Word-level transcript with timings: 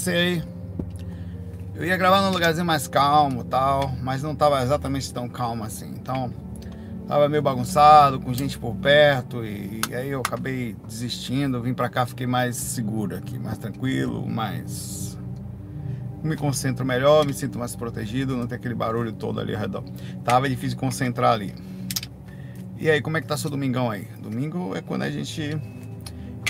Sei. 0.00 0.42
Eu 1.74 1.84
ia 1.84 1.94
gravar 1.94 2.22
num 2.22 2.30
lugarzinho 2.30 2.64
mais 2.64 2.88
calmo 2.88 3.44
tal, 3.44 3.92
mas 4.02 4.22
não 4.22 4.34
tava 4.34 4.62
exatamente 4.62 5.12
tão 5.12 5.28
calmo 5.28 5.62
assim. 5.62 5.90
Então, 5.90 6.32
tava 7.06 7.28
meio 7.28 7.42
bagunçado, 7.42 8.18
com 8.18 8.32
gente 8.32 8.58
por 8.58 8.74
perto, 8.76 9.44
e, 9.44 9.82
e 9.90 9.94
aí 9.94 10.08
eu 10.08 10.20
acabei 10.20 10.74
desistindo. 10.88 11.60
Vim 11.60 11.74
pra 11.74 11.90
cá, 11.90 12.06
fiquei 12.06 12.26
mais 12.26 12.56
seguro 12.56 13.14
aqui, 13.14 13.38
mais 13.38 13.58
tranquilo, 13.58 14.26
mais. 14.26 15.18
Me 16.24 16.34
concentro 16.34 16.82
melhor, 16.82 17.26
me 17.26 17.34
sinto 17.34 17.58
mais 17.58 17.76
protegido, 17.76 18.38
não 18.38 18.46
tem 18.46 18.56
aquele 18.56 18.74
barulho 18.74 19.12
todo 19.12 19.38
ali 19.38 19.54
ao 19.54 19.60
redor. 19.60 19.84
Tava 20.24 20.48
difícil 20.48 20.78
concentrar 20.78 21.34
ali. 21.34 21.54
E 22.78 22.88
aí, 22.88 23.02
como 23.02 23.18
é 23.18 23.20
que 23.20 23.26
tá 23.26 23.36
seu 23.36 23.50
domingão 23.50 23.90
aí? 23.90 24.08
Domingo 24.22 24.74
é 24.74 24.80
quando 24.80 25.02
a 25.02 25.10
gente 25.10 25.60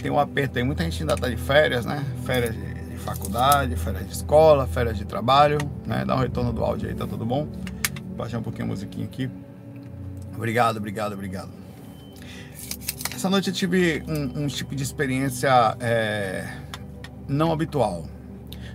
tem 0.00 0.08
um 0.08 0.20
aperto 0.20 0.56
aí. 0.56 0.64
Muita 0.64 0.84
gente 0.84 1.02
ainda 1.02 1.16
tá 1.16 1.28
de 1.28 1.36
férias, 1.36 1.84
né? 1.84 2.04
Férias 2.24 2.54
de 2.54 2.79
faculdade, 3.00 3.74
férias 3.76 4.06
de 4.06 4.12
escola, 4.12 4.66
férias 4.66 4.96
de 4.96 5.04
trabalho, 5.04 5.58
né? 5.86 6.04
Dá 6.04 6.14
um 6.14 6.18
retorno 6.18 6.52
do 6.52 6.64
áudio 6.64 6.88
aí, 6.88 6.94
tá 6.94 7.06
tudo 7.06 7.24
bom? 7.24 7.46
Vou 8.08 8.16
baixar 8.16 8.38
um 8.38 8.42
pouquinho 8.42 8.66
a 8.66 8.68
musiquinha 8.68 9.04
aqui. 9.04 9.30
Obrigado, 10.34 10.76
obrigado, 10.76 11.12
obrigado. 11.12 11.50
Essa 13.14 13.28
noite 13.28 13.48
eu 13.48 13.54
tive 13.54 14.02
um, 14.08 14.44
um 14.44 14.46
tipo 14.46 14.74
de 14.74 14.82
experiência 14.82 15.76
é, 15.80 16.46
não 17.28 17.52
habitual. 17.52 18.06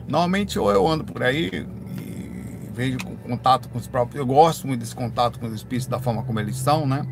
Normalmente 0.07 0.59
ou 0.59 0.71
eu 0.71 0.87
ando 0.87 1.03
por 1.03 1.23
aí 1.23 1.49
e 1.97 2.69
vejo 2.71 2.97
contato 3.23 3.67
com 3.69 3.79
os 3.79 3.87
próprios. 3.87 4.19
Eu 4.19 4.25
gosto 4.25 4.67
muito 4.67 4.81
desse 4.81 4.95
contato 4.95 5.39
com 5.39 5.47
os 5.47 5.53
espíritos 5.53 5.87
da 5.87 5.99
forma 5.99 6.21
como 6.23 6.39
eles 6.39 6.57
são, 6.57 6.85
né? 6.85 7.05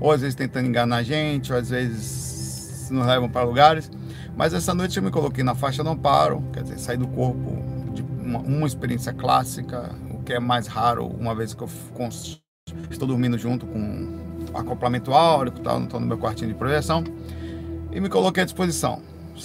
Ou 0.00 0.12
às 0.12 0.20
vezes 0.20 0.34
tentando 0.34 0.66
enganar 0.66 0.96
a 0.96 1.02
gente, 1.02 1.52
ou 1.52 1.58
às 1.58 1.68
vezes 1.68 2.88
nos 2.90 3.06
levam 3.06 3.28
para 3.28 3.44
lugares. 3.44 3.90
Mas 4.38 4.54
essa 4.54 4.72
noite 4.72 4.96
eu 4.96 5.02
me 5.02 5.10
coloquei 5.10 5.42
na 5.42 5.56
faixa 5.56 5.82
não 5.82 5.96
paro, 5.96 6.44
quer 6.52 6.62
dizer, 6.62 6.78
saí 6.78 6.96
do 6.96 7.08
corpo 7.08 7.60
de 7.92 8.02
uma, 8.02 8.38
uma 8.38 8.66
experiência 8.68 9.12
clássica, 9.12 9.90
o 10.12 10.22
que 10.22 10.32
é 10.32 10.38
mais 10.38 10.68
raro, 10.68 11.06
uma 11.06 11.34
vez 11.34 11.54
que 11.54 11.60
eu 11.60 11.68
estou 12.88 13.08
dormindo 13.08 13.36
junto 13.36 13.66
com 13.66 14.16
acoplamento 14.54 15.12
áurico, 15.12 15.58
tal, 15.58 15.82
estou 15.82 15.98
no 15.98 16.06
meu 16.06 16.16
quartinho 16.16 16.52
de 16.52 16.56
projeção, 16.56 17.02
e 17.90 18.00
me 18.00 18.08
coloquei 18.08 18.44
à 18.44 18.46
disposição. 18.46 19.02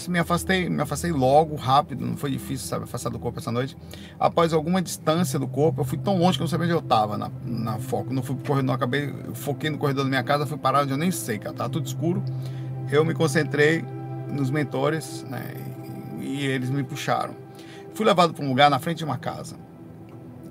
Me 0.07 0.19
afastei, 0.19 0.69
me 0.69 0.81
afastei 0.81 1.11
logo, 1.11 1.55
rápido, 1.55 2.05
não 2.05 2.15
foi 2.15 2.29
difícil, 2.29 2.67
sabe, 2.67 2.83
afastar 2.83 3.09
do 3.09 3.17
corpo 3.17 3.39
essa 3.39 3.51
noite. 3.51 3.75
Após 4.19 4.53
alguma 4.53 4.79
distância 4.79 5.39
do 5.39 5.47
corpo, 5.47 5.81
eu 5.81 5.85
fui 5.85 5.97
tão 5.97 6.19
longe 6.19 6.37
que 6.37 6.43
eu 6.43 6.45
não 6.45 6.49
sabia 6.49 6.65
onde 6.65 6.75
eu 6.75 6.79
estava 6.79 7.17
na, 7.17 7.31
na 7.45 7.77
foco. 7.77 8.11
Não 8.11 8.23
fui 8.23 8.35
pro 8.35 8.45
corredor, 8.45 8.73
acabei, 8.73 9.13
foquei 9.35 9.69
no 9.69 9.77
corredor 9.77 10.03
da 10.03 10.09
minha 10.09 10.23
casa, 10.23 10.47
fui 10.47 10.57
parar 10.57 10.83
onde 10.83 10.91
eu 10.91 10.97
nem 10.97 11.11
sei, 11.11 11.37
cara, 11.37 11.69
tudo 11.69 11.85
escuro. 11.85 12.23
Eu 12.91 13.05
me 13.05 13.13
concentrei, 13.13 13.85
nos 14.33 14.49
mentores, 14.49 15.23
né? 15.29 15.53
E 16.19 16.45
eles 16.45 16.69
me 16.69 16.83
puxaram. 16.83 17.35
Fui 17.93 18.05
levado 18.05 18.33
para 18.33 18.43
um 18.43 18.49
lugar 18.49 18.69
na 18.69 18.79
frente 18.79 18.99
de 18.99 19.05
uma 19.05 19.17
casa. 19.17 19.55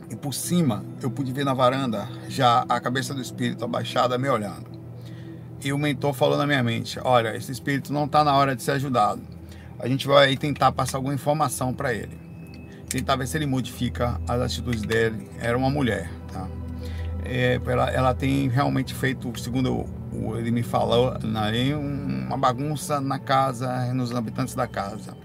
E 0.08 0.14
por 0.14 0.33
cima 0.33 0.84
eu 1.02 1.11
pude 1.11 1.33
ver 1.33 1.44
na 1.44 1.55
varanda 1.55 2.08
já 2.28 2.64
a 2.69 2.80
cabeça 2.80 3.12
do 3.12 3.20
espírito 3.20 3.64
abaixada 3.64 4.16
me 4.16 4.28
olhando. 4.28 4.70
E 5.64 5.72
o 5.72 5.78
mentor 5.78 6.12
falou 6.12 6.36
na 6.36 6.47
minha 6.47 6.62
mente: 6.62 6.98
Olha, 7.02 7.36
esse 7.36 7.50
espírito 7.50 7.92
não 7.92 8.05
está 8.05 8.22
na 8.22 8.34
hora 8.34 8.55
de 8.55 8.62
ser 8.62 8.72
ajudado. 8.72 9.22
A 9.78 9.89
gente 9.89 10.06
vai 10.06 10.36
tentar 10.36 10.70
passar 10.72 10.98
alguma 10.98 11.14
informação 11.14 11.72
para 11.74 11.92
ele. 11.92 12.17
Tentar 12.89 13.17
ver 13.17 13.27
se 13.27 13.36
ele 13.36 13.46
modifica 13.46 14.20
as 14.28 14.41
atitudes 14.41 14.83
dele. 14.83 15.28
Era 15.41 15.56
uma 15.56 15.70
mulher, 15.70 16.11
tá? 16.33 16.46
É, 17.24 17.61
ela, 17.64 17.91
ela 17.91 18.14
tem 18.14 18.48
realmente 18.48 18.94
feito, 18.94 19.33
segundo 19.41 19.86
ele 20.36 20.50
me 20.50 20.62
falou 20.62 21.14
ali, 21.34 21.74
uma 21.74 22.36
bagunça 22.36 23.00
na 23.00 23.18
casa, 23.18 23.92
nos 23.92 24.14
habitantes 24.14 24.55
da 24.55 24.66
casa. 24.66 25.16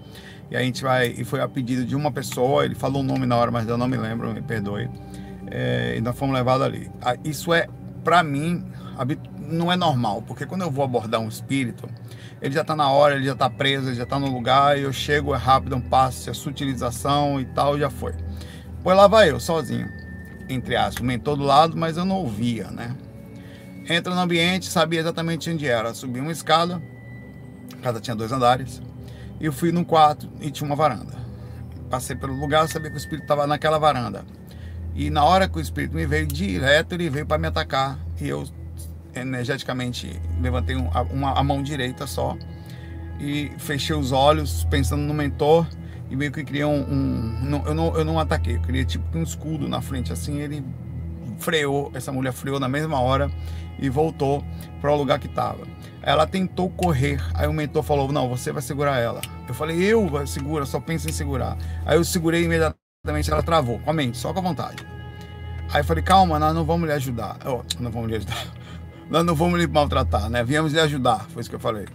E 0.50 0.56
a 0.56 0.60
gente 0.60 0.82
vai, 0.82 1.08
e 1.08 1.24
foi 1.24 1.40
a 1.40 1.48
pedido 1.48 1.84
de 1.84 1.94
uma 1.94 2.10
pessoa, 2.10 2.64
ele 2.64 2.74
falou 2.74 3.02
o 3.02 3.04
nome 3.04 3.26
na 3.26 3.36
hora, 3.36 3.50
mas 3.50 3.68
eu 3.68 3.76
não 3.76 3.86
me 3.86 3.96
lembro, 3.96 4.32
me 4.32 4.40
perdoe. 4.40 4.88
É, 5.50 5.94
e 5.96 6.00
nós 6.00 6.16
fomos 6.16 6.34
levados 6.34 6.66
ali. 6.66 6.90
Ah, 7.02 7.16
isso 7.22 7.52
é, 7.52 7.68
para 8.02 8.22
mim, 8.22 8.64
não 9.38 9.70
é 9.70 9.76
normal, 9.76 10.22
porque 10.22 10.46
quando 10.46 10.62
eu 10.62 10.70
vou 10.70 10.84
abordar 10.84 11.20
um 11.20 11.28
espírito, 11.28 11.88
ele 12.40 12.54
já 12.54 12.62
está 12.62 12.74
na 12.74 12.90
hora, 12.90 13.16
ele 13.16 13.26
já 13.26 13.32
está 13.32 13.50
preso, 13.50 13.88
ele 13.88 13.96
já 13.96 14.04
está 14.04 14.18
no 14.18 14.30
lugar, 14.32 14.78
e 14.78 14.82
eu 14.82 14.92
chego, 14.92 15.34
é 15.34 15.38
rápido, 15.38 15.76
um 15.76 15.80
passo, 15.80 16.30
a 16.30 16.34
sutilização 16.34 17.40
e 17.40 17.44
tal, 17.44 17.78
já 17.78 17.90
foi. 17.90 18.14
Pois 18.82 18.96
lá 18.96 19.06
vai 19.06 19.30
eu, 19.30 19.40
sozinho, 19.40 19.88
entre 20.48 20.76
aspas, 20.76 21.02
o 21.02 21.04
mentor 21.04 21.36
do 21.36 21.42
lado, 21.42 21.76
mas 21.76 21.96
eu 21.96 22.04
não 22.04 22.16
ouvia, 22.16 22.70
né? 22.70 22.94
Entra 23.88 24.14
no 24.14 24.20
ambiente, 24.20 24.66
sabia 24.66 25.00
exatamente 25.00 25.50
onde 25.50 25.66
era. 25.66 25.94
Subi 25.94 26.20
uma 26.20 26.32
escada, 26.32 26.82
a 27.72 27.76
casa 27.82 28.00
tinha 28.00 28.14
dois 28.14 28.30
andares, 28.30 28.82
e 29.40 29.46
eu 29.46 29.52
fui 29.52 29.72
num 29.72 29.84
quarto 29.84 30.28
e 30.40 30.50
tinha 30.50 30.66
uma 30.66 30.76
varanda. 30.76 31.16
Passei 31.88 32.14
pelo 32.14 32.34
lugar, 32.34 32.68
sabia 32.68 32.90
que 32.90 32.96
o 32.96 32.98
espírito 32.98 33.22
estava 33.22 33.46
naquela 33.46 33.78
varanda. 33.78 34.24
E 34.94 35.08
na 35.08 35.24
hora 35.24 35.48
que 35.48 35.56
o 35.56 35.60
espírito 35.60 35.94
me 35.94 36.06
veio 36.06 36.26
direto, 36.26 36.92
ele 36.92 37.08
veio 37.08 37.24
para 37.24 37.38
me 37.38 37.46
atacar. 37.46 37.98
E 38.20 38.28
eu 38.28 38.46
energeticamente 39.14 40.20
levantei 40.40 40.76
uma, 40.76 41.32
a 41.32 41.42
mão 41.42 41.62
direita 41.62 42.06
só 42.06 42.36
e 43.18 43.50
fechei 43.58 43.96
os 43.96 44.12
olhos 44.12 44.64
pensando 44.64 45.02
no 45.02 45.14
mentor 45.14 45.66
e 46.10 46.16
meio 46.16 46.30
que 46.30 46.44
criei 46.44 46.64
um, 46.64 46.82
um 46.82 47.38
não, 47.42 47.66
eu, 47.66 47.74
não, 47.74 47.96
eu 47.96 48.04
não 48.04 48.18
ataquei, 48.18 48.56
eu 48.56 48.60
criei 48.60 48.84
tipo 48.84 49.18
um 49.18 49.22
escudo 49.22 49.68
na 49.68 49.80
frente 49.80 50.12
assim, 50.12 50.38
ele 50.38 50.64
freou, 51.38 51.90
essa 51.94 52.12
mulher 52.12 52.32
freou 52.32 52.60
na 52.60 52.68
mesma 52.68 53.00
hora 53.00 53.30
e 53.78 53.88
voltou 53.88 54.44
para 54.80 54.92
o 54.92 54.96
lugar 54.96 55.18
que 55.18 55.26
estava. 55.26 55.66
Ela 56.02 56.26
tentou 56.26 56.70
correr, 56.70 57.20
aí 57.34 57.46
o 57.46 57.52
mentor 57.52 57.82
falou: 57.82 58.10
Não, 58.12 58.28
você 58.28 58.52
vai 58.52 58.62
segurar 58.62 58.98
ela. 58.98 59.20
Eu 59.46 59.54
falei: 59.54 59.82
Eu 59.82 60.26
segura, 60.26 60.64
só 60.66 60.80
pensa 60.80 61.08
em 61.08 61.12
segurar. 61.12 61.56
Aí 61.84 61.96
eu 61.96 62.04
segurei 62.04 62.44
imediatamente, 62.44 63.30
ela 63.30 63.42
travou, 63.42 63.78
com 63.80 63.90
a 63.90 63.92
mente, 63.92 64.16
só 64.16 64.32
com 64.32 64.38
a 64.38 64.42
vontade. 64.42 64.86
Aí 65.72 65.80
eu 65.80 65.84
falei: 65.84 66.02
Calma, 66.02 66.38
nós 66.38 66.54
não 66.54 66.64
vamos 66.64 66.88
lhe 66.88 66.94
ajudar. 66.94 67.36
Não 67.78 67.90
vamos 67.90 68.08
lhe 68.08 68.16
ajudar. 68.16 68.46
Nós 69.10 69.24
não 69.24 69.34
vamos 69.34 69.58
lhe 69.58 69.66
maltratar, 69.66 70.28
né? 70.28 70.44
Viemos 70.44 70.74
lhe 70.74 70.80
ajudar, 70.80 71.26
foi 71.30 71.40
isso 71.40 71.48
que 71.48 71.56
eu 71.56 71.60
falei. 71.60 71.86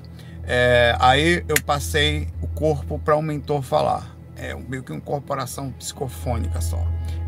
É, 0.45 0.95
aí 0.99 1.43
eu 1.47 1.55
passei 1.63 2.27
o 2.41 2.47
corpo 2.47 2.97
para 2.97 3.15
o 3.15 3.21
mentor 3.21 3.61
falar. 3.61 4.17
É 4.35 4.55
meio 4.55 4.83
que 4.83 4.91
uma 4.91 4.99
corporação 4.99 5.71
psicofônica 5.71 6.59
só. 6.59 6.83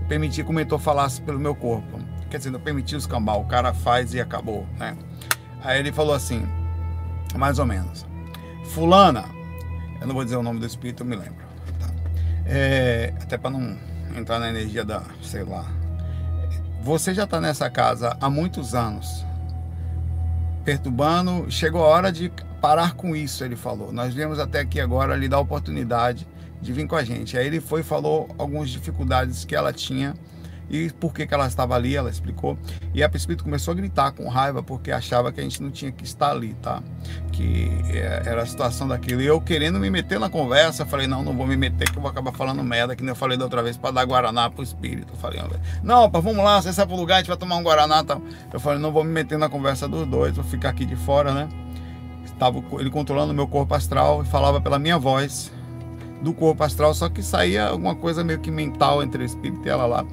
Eu 0.05 0.09
permiti 0.09 0.43
que 0.43 0.49
o 0.49 0.53
mentor 0.53 0.77
falasse 0.77 1.19
pelo 1.19 1.39
meu 1.39 1.55
corpo 1.55 1.99
quer 2.35 2.37
dizer, 2.37 2.51
não 2.51 2.59
permitiu 2.59 2.97
escambar, 2.97 3.37
o 3.37 3.45
cara 3.45 3.73
faz 3.73 4.13
e 4.13 4.19
acabou, 4.19 4.67
né? 4.77 4.97
Aí 5.63 5.79
ele 5.79 5.91
falou 5.91 6.13
assim, 6.13 6.45
mais 7.35 7.59
ou 7.59 7.65
menos, 7.65 8.05
fulana, 8.65 9.23
eu 10.01 10.07
não 10.07 10.13
vou 10.13 10.23
dizer 10.23 10.35
o 10.35 10.43
nome 10.43 10.59
do 10.59 10.65
espírito, 10.65 11.03
eu 11.03 11.07
me 11.07 11.15
lembro, 11.15 11.45
tá? 11.79 11.87
é, 12.45 13.13
até 13.21 13.37
para 13.37 13.51
não 13.51 13.77
entrar 14.17 14.37
na 14.39 14.49
energia 14.49 14.83
da, 14.83 15.03
sei 15.21 15.43
lá, 15.43 15.65
você 16.81 17.13
já 17.13 17.23
está 17.23 17.39
nessa 17.39 17.69
casa 17.69 18.17
há 18.19 18.29
muitos 18.29 18.75
anos, 18.75 19.25
perturbando, 20.65 21.49
chegou 21.49 21.85
a 21.85 21.87
hora 21.87 22.11
de 22.11 22.31
parar 22.61 22.95
com 22.95 23.15
isso, 23.15 23.43
ele 23.43 23.55
falou. 23.55 23.93
Nós 23.93 24.13
viemos 24.13 24.39
até 24.39 24.59
aqui 24.59 24.79
agora 24.79 25.15
lhe 25.15 25.29
dar 25.29 25.39
oportunidade 25.39 26.27
de 26.65 26.73
vir 26.73 26.87
com 26.87 26.95
a 26.95 27.03
gente. 27.03 27.37
Aí 27.37 27.45
ele 27.45 27.61
foi 27.61 27.81
e 27.81 27.83
falou 27.83 28.27
algumas 28.37 28.69
dificuldades 28.69 29.45
que 29.45 29.55
ela 29.55 29.71
tinha 29.71 30.13
e 30.69 30.89
por 30.89 31.13
que, 31.13 31.27
que 31.27 31.33
ela 31.33 31.45
estava 31.45 31.75
ali, 31.75 31.95
ela 31.95 32.09
explicou. 32.09 32.57
E 32.93 33.03
a 33.03 33.11
espírito 33.13 33.43
começou 33.43 33.71
a 33.71 33.75
gritar 33.75 34.11
com 34.11 34.27
raiva 34.27 34.63
porque 34.63 34.91
achava 34.91 35.31
que 35.31 35.39
a 35.39 35.43
gente 35.43 35.61
não 35.61 35.69
tinha 35.69 35.91
que 35.91 36.03
estar 36.03 36.31
ali, 36.31 36.55
tá? 36.55 36.81
Que 37.31 37.69
é, 37.89 38.23
era 38.25 38.41
a 38.41 38.45
situação 38.45 38.87
daquilo. 38.87 39.21
E 39.21 39.25
eu 39.25 39.39
querendo 39.39 39.79
me 39.79 39.89
meter 39.89 40.19
na 40.19 40.29
conversa, 40.29 40.85
falei, 40.85 41.07
não, 41.07 41.23
não 41.23 41.33
vou 41.33 41.45
me 41.45 41.55
meter 41.55 41.89
que 41.89 41.97
eu 41.97 42.01
vou 42.01 42.09
acabar 42.09 42.31
falando 42.31 42.63
merda, 42.63 42.95
que 42.95 43.03
nem 43.03 43.09
eu 43.09 43.15
falei 43.15 43.37
da 43.37 43.43
outra 43.43 43.61
vez, 43.61 43.77
para 43.77 43.91
dar 43.91 44.05
Guaraná 44.05 44.49
pro 44.49 44.63
espírito. 44.63 45.13
Eu 45.13 45.17
falei, 45.17 45.39
não, 45.83 46.09
pá, 46.09 46.19
vamos 46.19 46.43
lá, 46.43 46.61
você 46.61 46.73
sai 46.73 46.85
pro 46.85 46.95
lugar, 46.95 47.15
a 47.15 47.17
gente 47.19 47.27
vai 47.27 47.37
tomar 47.37 47.57
um 47.57 47.63
Guaraná 47.63 48.03
tá? 48.03 48.19
Eu 48.51 48.59
falei, 48.59 48.79
não 48.79 48.91
vou 48.91 49.03
me 49.03 49.11
meter 49.11 49.37
na 49.37 49.47
conversa 49.47 49.87
dos 49.87 50.07
dois, 50.07 50.35
vou 50.35 50.43
ficar 50.43 50.69
aqui 50.69 50.85
de 50.85 50.95
fora, 50.95 51.31
né? 51.31 51.47
Estava 52.25 52.61
ele 52.79 52.89
controlando 52.89 53.33
meu 53.33 53.47
corpo 53.47 53.73
astral 53.75 54.23
e 54.23 54.25
falava 54.25 54.59
pela 54.59 54.77
minha 54.79 54.97
voz 54.97 55.51
do 56.21 56.33
corpo 56.33 56.63
astral, 56.63 56.93
só 56.93 57.09
que 57.09 57.21
saía 57.21 57.67
alguma 57.67 57.95
coisa 57.95 58.23
meio 58.23 58.39
que 58.39 58.51
mental 58.51 59.03
entre 59.03 59.23
o 59.23 59.25
espírito 59.25 59.65
e 59.65 59.69
ela 59.69 59.85
lá. 59.85 60.05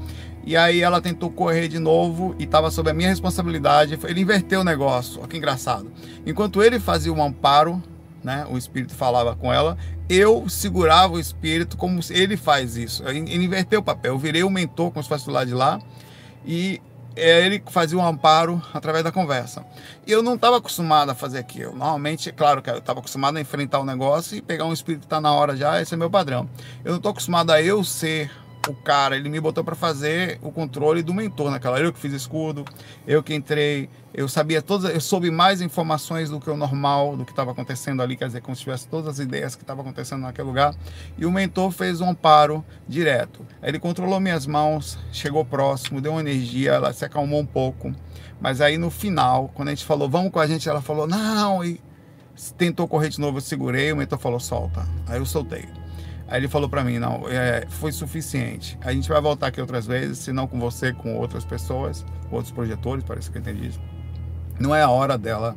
E 0.44 0.56
aí 0.56 0.80
ela 0.80 1.00
tentou 1.00 1.30
correr 1.30 1.68
de 1.68 1.78
novo 1.78 2.34
e 2.38 2.44
estava 2.44 2.70
sob 2.70 2.90
a 2.90 2.94
minha 2.94 3.08
responsabilidade. 3.08 3.98
Ele 4.04 4.20
inverteu 4.20 4.60
o 4.60 4.64
negócio. 4.64 5.20
Olha 5.20 5.28
que 5.28 5.36
engraçado. 5.36 5.90
Enquanto 6.26 6.62
ele 6.62 6.80
fazia 6.80 7.12
o 7.12 7.22
amparo, 7.22 7.80
né, 8.24 8.44
o 8.50 8.58
espírito 8.58 8.92
falava 8.92 9.36
com 9.36 9.52
ela, 9.52 9.78
eu 10.08 10.48
segurava 10.48 11.14
o 11.14 11.20
espírito 11.20 11.76
como 11.76 12.00
ele 12.10 12.36
faz 12.36 12.76
isso. 12.76 13.06
Ele 13.06 13.44
inverteu 13.44 13.80
o 13.80 13.82
papel. 13.82 14.14
Eu 14.14 14.18
virei 14.18 14.42
o 14.42 14.50
mentor, 14.50 14.92
se 15.00 15.08
fosse 15.08 15.26
do 15.26 15.32
lado 15.32 15.46
de 15.46 15.54
lá, 15.54 15.80
e 16.44 16.80
ele 17.16 17.62
fazia 17.68 17.98
o 17.98 18.02
amparo 18.02 18.62
através 18.72 19.04
da 19.04 19.12
conversa. 19.12 19.64
E 20.06 20.12
eu 20.12 20.22
não 20.22 20.34
estava 20.34 20.56
acostumado 20.56 21.10
a 21.10 21.14
fazer 21.14 21.38
aquilo. 21.38 21.72
Normalmente, 21.72 22.32
claro 22.32 22.62
que 22.62 22.70
eu 22.70 22.78
estava 22.78 23.00
acostumado 23.00 23.36
a 23.36 23.40
enfrentar 23.40 23.80
o 23.80 23.84
negócio 23.84 24.36
e 24.36 24.42
pegar 24.42 24.64
um 24.64 24.72
espírito 24.72 25.00
que 25.00 25.06
está 25.06 25.20
na 25.20 25.32
hora 25.32 25.56
já, 25.56 25.80
esse 25.80 25.94
é 25.94 25.96
meu 25.96 26.10
padrão. 26.10 26.48
Eu 26.84 26.90
não 26.92 26.96
estou 26.96 27.10
acostumado 27.10 27.50
a 27.50 27.62
eu 27.62 27.84
ser 27.84 28.30
o 28.68 28.74
cara, 28.74 29.16
ele 29.16 29.28
me 29.28 29.40
botou 29.40 29.64
para 29.64 29.74
fazer 29.74 30.38
o 30.42 30.52
controle 30.52 31.02
do 31.02 31.12
mentor 31.12 31.50
naquela. 31.50 31.80
Eu 31.80 31.92
que 31.92 31.98
fiz 31.98 32.12
escudo, 32.12 32.64
eu 33.06 33.22
que 33.22 33.34
entrei, 33.34 33.88
eu 34.14 34.28
sabia 34.28 34.62
todas, 34.62 34.92
eu 34.92 35.00
soube 35.00 35.30
mais 35.30 35.60
informações 35.60 36.30
do 36.30 36.40
que 36.40 36.48
o 36.48 36.56
normal, 36.56 37.16
do 37.16 37.24
que 37.24 37.32
estava 37.32 37.50
acontecendo 37.50 38.02
ali, 38.02 38.16
quer 38.16 38.26
dizer, 38.26 38.40
como 38.40 38.54
se 38.54 38.62
tivesse 38.62 38.86
todas 38.86 39.08
as 39.08 39.18
ideias 39.18 39.56
que 39.56 39.62
estavam 39.62 39.82
acontecendo 39.82 40.22
naquele 40.22 40.46
lugar. 40.46 40.74
E 41.18 41.26
o 41.26 41.30
mentor 41.30 41.72
fez 41.72 42.00
um 42.00 42.10
amparo 42.10 42.64
direto. 42.86 43.44
Ele 43.62 43.78
controlou 43.78 44.20
minhas 44.20 44.46
mãos, 44.46 44.98
chegou 45.12 45.44
próximo, 45.44 46.00
deu 46.00 46.12
uma 46.12 46.20
energia, 46.20 46.72
ela 46.72 46.92
se 46.92 47.04
acalmou 47.04 47.40
um 47.40 47.46
pouco. 47.46 47.92
Mas 48.40 48.60
aí 48.60 48.78
no 48.78 48.90
final, 48.90 49.50
quando 49.54 49.68
a 49.68 49.70
gente 49.72 49.84
falou, 49.84 50.08
vamos 50.08 50.30
com 50.30 50.38
a 50.38 50.46
gente, 50.46 50.68
ela 50.68 50.80
falou, 50.80 51.06
não, 51.06 51.64
e 51.64 51.80
tentou 52.56 52.86
correr 52.86 53.08
de 53.08 53.20
novo, 53.20 53.38
eu 53.38 53.42
segurei, 53.42 53.92
o 53.92 53.96
mentor 53.96 54.18
falou, 54.18 54.38
solta. 54.38 54.86
Aí 55.06 55.18
eu 55.18 55.26
soltei. 55.26 55.81
Aí 56.32 56.38
ele 56.40 56.48
falou 56.48 56.66
para 56.66 56.82
mim, 56.82 56.98
não, 56.98 57.28
é, 57.28 57.66
foi 57.68 57.92
suficiente. 57.92 58.78
A 58.80 58.90
gente 58.90 59.06
vai 59.06 59.20
voltar 59.20 59.48
aqui 59.48 59.60
outras 59.60 59.86
vezes, 59.86 60.16
se 60.16 60.32
não 60.32 60.46
com 60.46 60.58
você, 60.58 60.90
com 60.90 61.14
outras 61.18 61.44
pessoas, 61.44 62.06
outros 62.30 62.50
projetores, 62.50 63.04
parece 63.04 63.30
que 63.30 63.36
eu 63.36 63.42
entendi 63.42 63.66
isso. 63.66 63.80
Não 64.58 64.74
é 64.74 64.80
a 64.80 64.88
hora 64.88 65.18
dela 65.18 65.54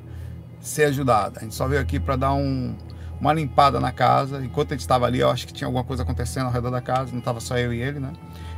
ser 0.59 0.83
ajudada. 0.83 1.39
A 1.39 1.43
gente 1.43 1.55
só 1.55 1.65
veio 1.65 1.81
aqui 1.81 1.97
para 1.97 2.17
dar 2.17 2.33
um, 2.33 2.75
uma 3.21 3.31
limpada 3.31 3.79
na 3.79 3.93
casa. 3.93 4.43
Enquanto 4.43 4.73
a 4.73 4.75
gente 4.75 4.81
estava 4.81 5.05
ali, 5.05 5.21
eu 5.21 5.29
acho 5.29 5.47
que 5.47 5.53
tinha 5.53 5.65
alguma 5.65 5.85
coisa 5.85 6.03
acontecendo 6.03 6.47
ao 6.47 6.51
redor 6.51 6.71
da 6.71 6.81
casa, 6.81 7.13
não 7.13 7.19
estava 7.19 7.39
só 7.39 7.57
eu 7.57 7.73
e 7.73 7.81
ele, 7.81 8.01
né? 8.01 8.11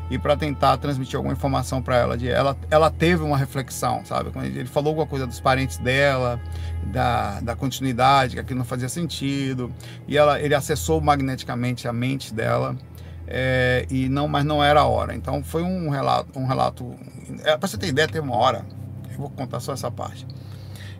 E 0.09 0.17
para 0.17 0.37
tentar 0.37 0.77
transmitir 0.77 1.17
alguma 1.17 1.33
informação 1.33 1.81
para 1.81 1.97
ela, 1.97 2.17
de 2.17 2.29
ela, 2.29 2.55
ela 2.71 2.89
teve 2.89 3.23
uma 3.23 3.37
reflexão, 3.37 4.05
sabe? 4.05 4.31
Ele 4.45 4.65
falou 4.65 4.91
alguma 4.91 5.05
coisa 5.05 5.27
dos 5.27 5.41
parentes 5.41 5.77
dela, 5.77 6.39
da, 6.85 7.41
da 7.41 7.55
continuidade, 7.55 8.35
que 8.35 8.39
aquilo 8.39 8.59
não 8.59 8.65
fazia 8.65 8.87
sentido, 8.87 9.71
e 10.07 10.17
ela, 10.17 10.39
ele 10.39 10.55
acessou 10.55 11.01
magneticamente 11.01 11.87
a 11.87 11.93
mente 11.93 12.33
dela. 12.33 12.77
É, 13.29 13.85
e 13.89 14.07
não, 14.07 14.27
mas 14.27 14.45
não 14.45 14.63
era 14.63 14.79
a 14.79 14.85
hora. 14.85 15.13
Então 15.13 15.43
foi 15.43 15.61
um 15.61 15.89
relato, 15.89 16.39
um 16.39 16.45
relato. 16.45 16.95
É, 17.43 17.57
para 17.57 17.67
você 17.67 17.77
ter 17.77 17.87
ideia, 17.87 18.07
tem 18.07 18.21
uma 18.21 18.37
hora. 18.37 18.65
Eu 19.11 19.17
vou 19.17 19.29
contar 19.29 19.59
só 19.59 19.73
essa 19.73 19.91
parte. 19.91 20.25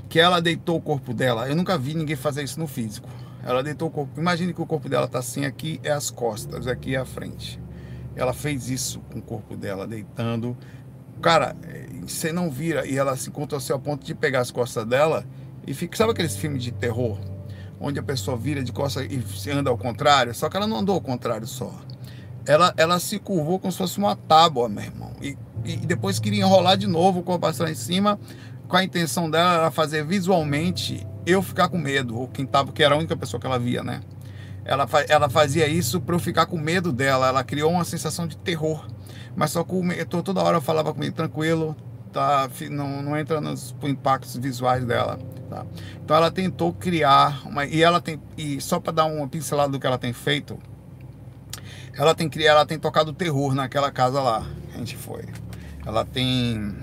Que 0.09 0.19
ela 0.19 0.41
deitou 0.41 0.75
o 0.75 0.81
corpo 0.81 1.13
dela. 1.13 1.47
Eu 1.47 1.55
nunca 1.55 1.77
vi 1.77 1.93
ninguém 1.93 2.17
fazer 2.17 2.43
isso 2.43 2.59
no 2.59 2.67
físico. 2.67 3.07
Ela 3.45 3.63
deitou 3.63 3.87
o 3.87 3.91
corpo. 3.91 4.19
Imagine 4.19 4.53
que 4.53 4.61
o 4.61 4.65
corpo 4.65 4.89
dela 4.89 5.07
tá 5.07 5.19
assim, 5.19 5.45
aqui 5.45 5.79
é 5.83 5.91
as 5.91 6.09
costas, 6.09 6.67
aqui 6.67 6.95
é 6.95 6.99
a 6.99 7.05
frente. 7.05 7.57
Ela 8.17 8.33
fez 8.33 8.69
isso 8.69 8.99
com 9.11 9.19
o 9.19 9.21
corpo 9.21 9.55
dela, 9.55 9.85
deitando. 9.85 10.57
Cara, 11.21 11.55
você 12.01 12.31
não 12.31 12.49
vira 12.49 12.85
e 12.85 12.97
ela 12.97 13.15
se 13.15 13.29
encontrou 13.29 13.61
ao 13.71 13.79
ponto 13.79 14.05
de 14.05 14.15
pegar 14.15 14.41
as 14.41 14.51
costas 14.51 14.85
dela 14.85 15.23
e 15.65 15.73
fica. 15.73 15.95
Sabe 15.95 16.11
aqueles 16.11 16.35
filmes 16.35 16.63
de 16.63 16.71
terror? 16.71 17.17
Onde 17.79 17.99
a 17.99 18.03
pessoa 18.03 18.35
vira 18.35 18.63
de 18.63 18.71
costas 18.71 19.07
e 19.09 19.21
se 19.37 19.51
anda 19.51 19.69
ao 19.69 19.77
contrário? 19.77 20.33
Só 20.33 20.49
que 20.49 20.57
ela 20.57 20.65
não 20.65 20.77
andou 20.77 20.95
ao 20.95 21.01
contrário 21.01 21.45
só. 21.45 21.71
Ela, 22.45 22.73
ela 22.75 22.99
se 22.99 23.19
curvou 23.19 23.59
como 23.59 23.71
se 23.71 23.77
fosse 23.77 23.99
uma 23.99 24.15
tábua, 24.15 24.67
meu 24.67 24.83
irmão. 24.83 25.11
E, 25.21 25.37
e 25.63 25.75
depois 25.75 26.17
queria 26.17 26.41
enrolar 26.41 26.77
de 26.77 26.87
novo 26.87 27.19
o 27.19 27.23
corpo 27.23 27.45
atrás 27.45 27.71
em 27.71 27.75
cima, 27.75 28.19
com 28.67 28.77
a 28.77 28.83
intenção 28.83 29.29
dela 29.29 29.53
era 29.53 29.71
fazer 29.71 30.03
visualmente 30.05 31.05
eu 31.25 31.41
ficar 31.41 31.67
com 31.67 31.77
medo, 31.77 32.17
ou 32.17 32.27
quem 32.27 32.45
tava, 32.45 32.71
que 32.71 32.81
era 32.81 32.95
a 32.95 32.97
única 32.97 33.15
pessoa 33.17 33.39
que 33.39 33.45
ela 33.45 33.59
via, 33.59 33.83
né? 33.83 34.01
Ela, 34.67 34.85
ela 35.07 35.29
fazia 35.29 35.65
isso 35.65 36.01
para 36.01 36.13
eu 36.13 36.19
ficar 36.19 36.45
com 36.45 36.57
medo 36.57 36.91
dela, 36.91 37.29
ela 37.29 37.41
criou 37.41 37.71
uma 37.71 37.85
sensação 37.85 38.27
de 38.27 38.35
terror. 38.37 38.85
Mas 39.33 39.51
só 39.51 39.63
com 39.63 39.81
toda 40.21 40.41
hora 40.41 40.57
eu 40.57 40.61
falava 40.61 40.93
comigo, 40.93 41.15
tranquilo, 41.15 41.73
tá, 42.11 42.49
não, 42.69 43.01
não 43.01 43.17
entra 43.17 43.39
nos 43.39 43.73
impactos 43.83 44.35
visuais 44.35 44.83
dela. 44.83 45.17
Tá? 45.49 45.65
Então 46.03 46.17
ela 46.17 46.29
tentou 46.29 46.73
criar 46.73 47.47
uma. 47.47 47.65
E 47.65 47.81
ela 47.81 48.01
tem. 48.01 48.21
E 48.37 48.59
só 48.59 48.77
para 48.77 48.91
dar 48.91 49.05
uma 49.05 49.25
pincelada 49.29 49.71
do 49.71 49.79
que 49.79 49.87
ela 49.87 49.97
tem 49.97 50.11
feito, 50.11 50.59
ela 51.93 52.13
tem 52.13 52.27
criado, 52.27 52.57
ela 52.57 52.65
tem 52.65 52.77
tocado 52.77 53.13
terror 53.13 53.55
naquela 53.55 53.89
casa 53.89 54.21
lá. 54.21 54.45
A 54.75 54.77
gente 54.77 54.97
foi. 54.97 55.23
Ela 55.85 56.03
tem. 56.03 56.75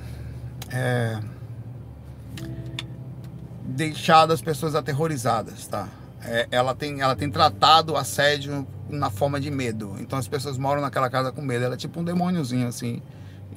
É, 0.70 1.20
deixado 3.62 4.32
as 4.32 4.40
pessoas 4.40 4.74
aterrorizadas, 4.74 5.66
tá? 5.66 5.86
É, 6.24 6.48
ela, 6.50 6.74
tem, 6.74 7.00
ela 7.00 7.14
tem 7.14 7.30
tratado 7.30 7.92
o 7.92 7.96
assédio 7.96 8.66
na 8.88 9.10
forma 9.10 9.40
de 9.40 9.50
medo. 9.50 9.96
Então 10.00 10.18
as 10.18 10.28
pessoas 10.28 10.56
moram 10.56 10.80
naquela 10.80 11.10
casa 11.10 11.30
com 11.32 11.42
medo. 11.42 11.64
Ela 11.64 11.74
é 11.74 11.78
tipo 11.78 12.00
um 12.00 12.04
demôniozinho, 12.04 12.66
assim. 12.66 13.02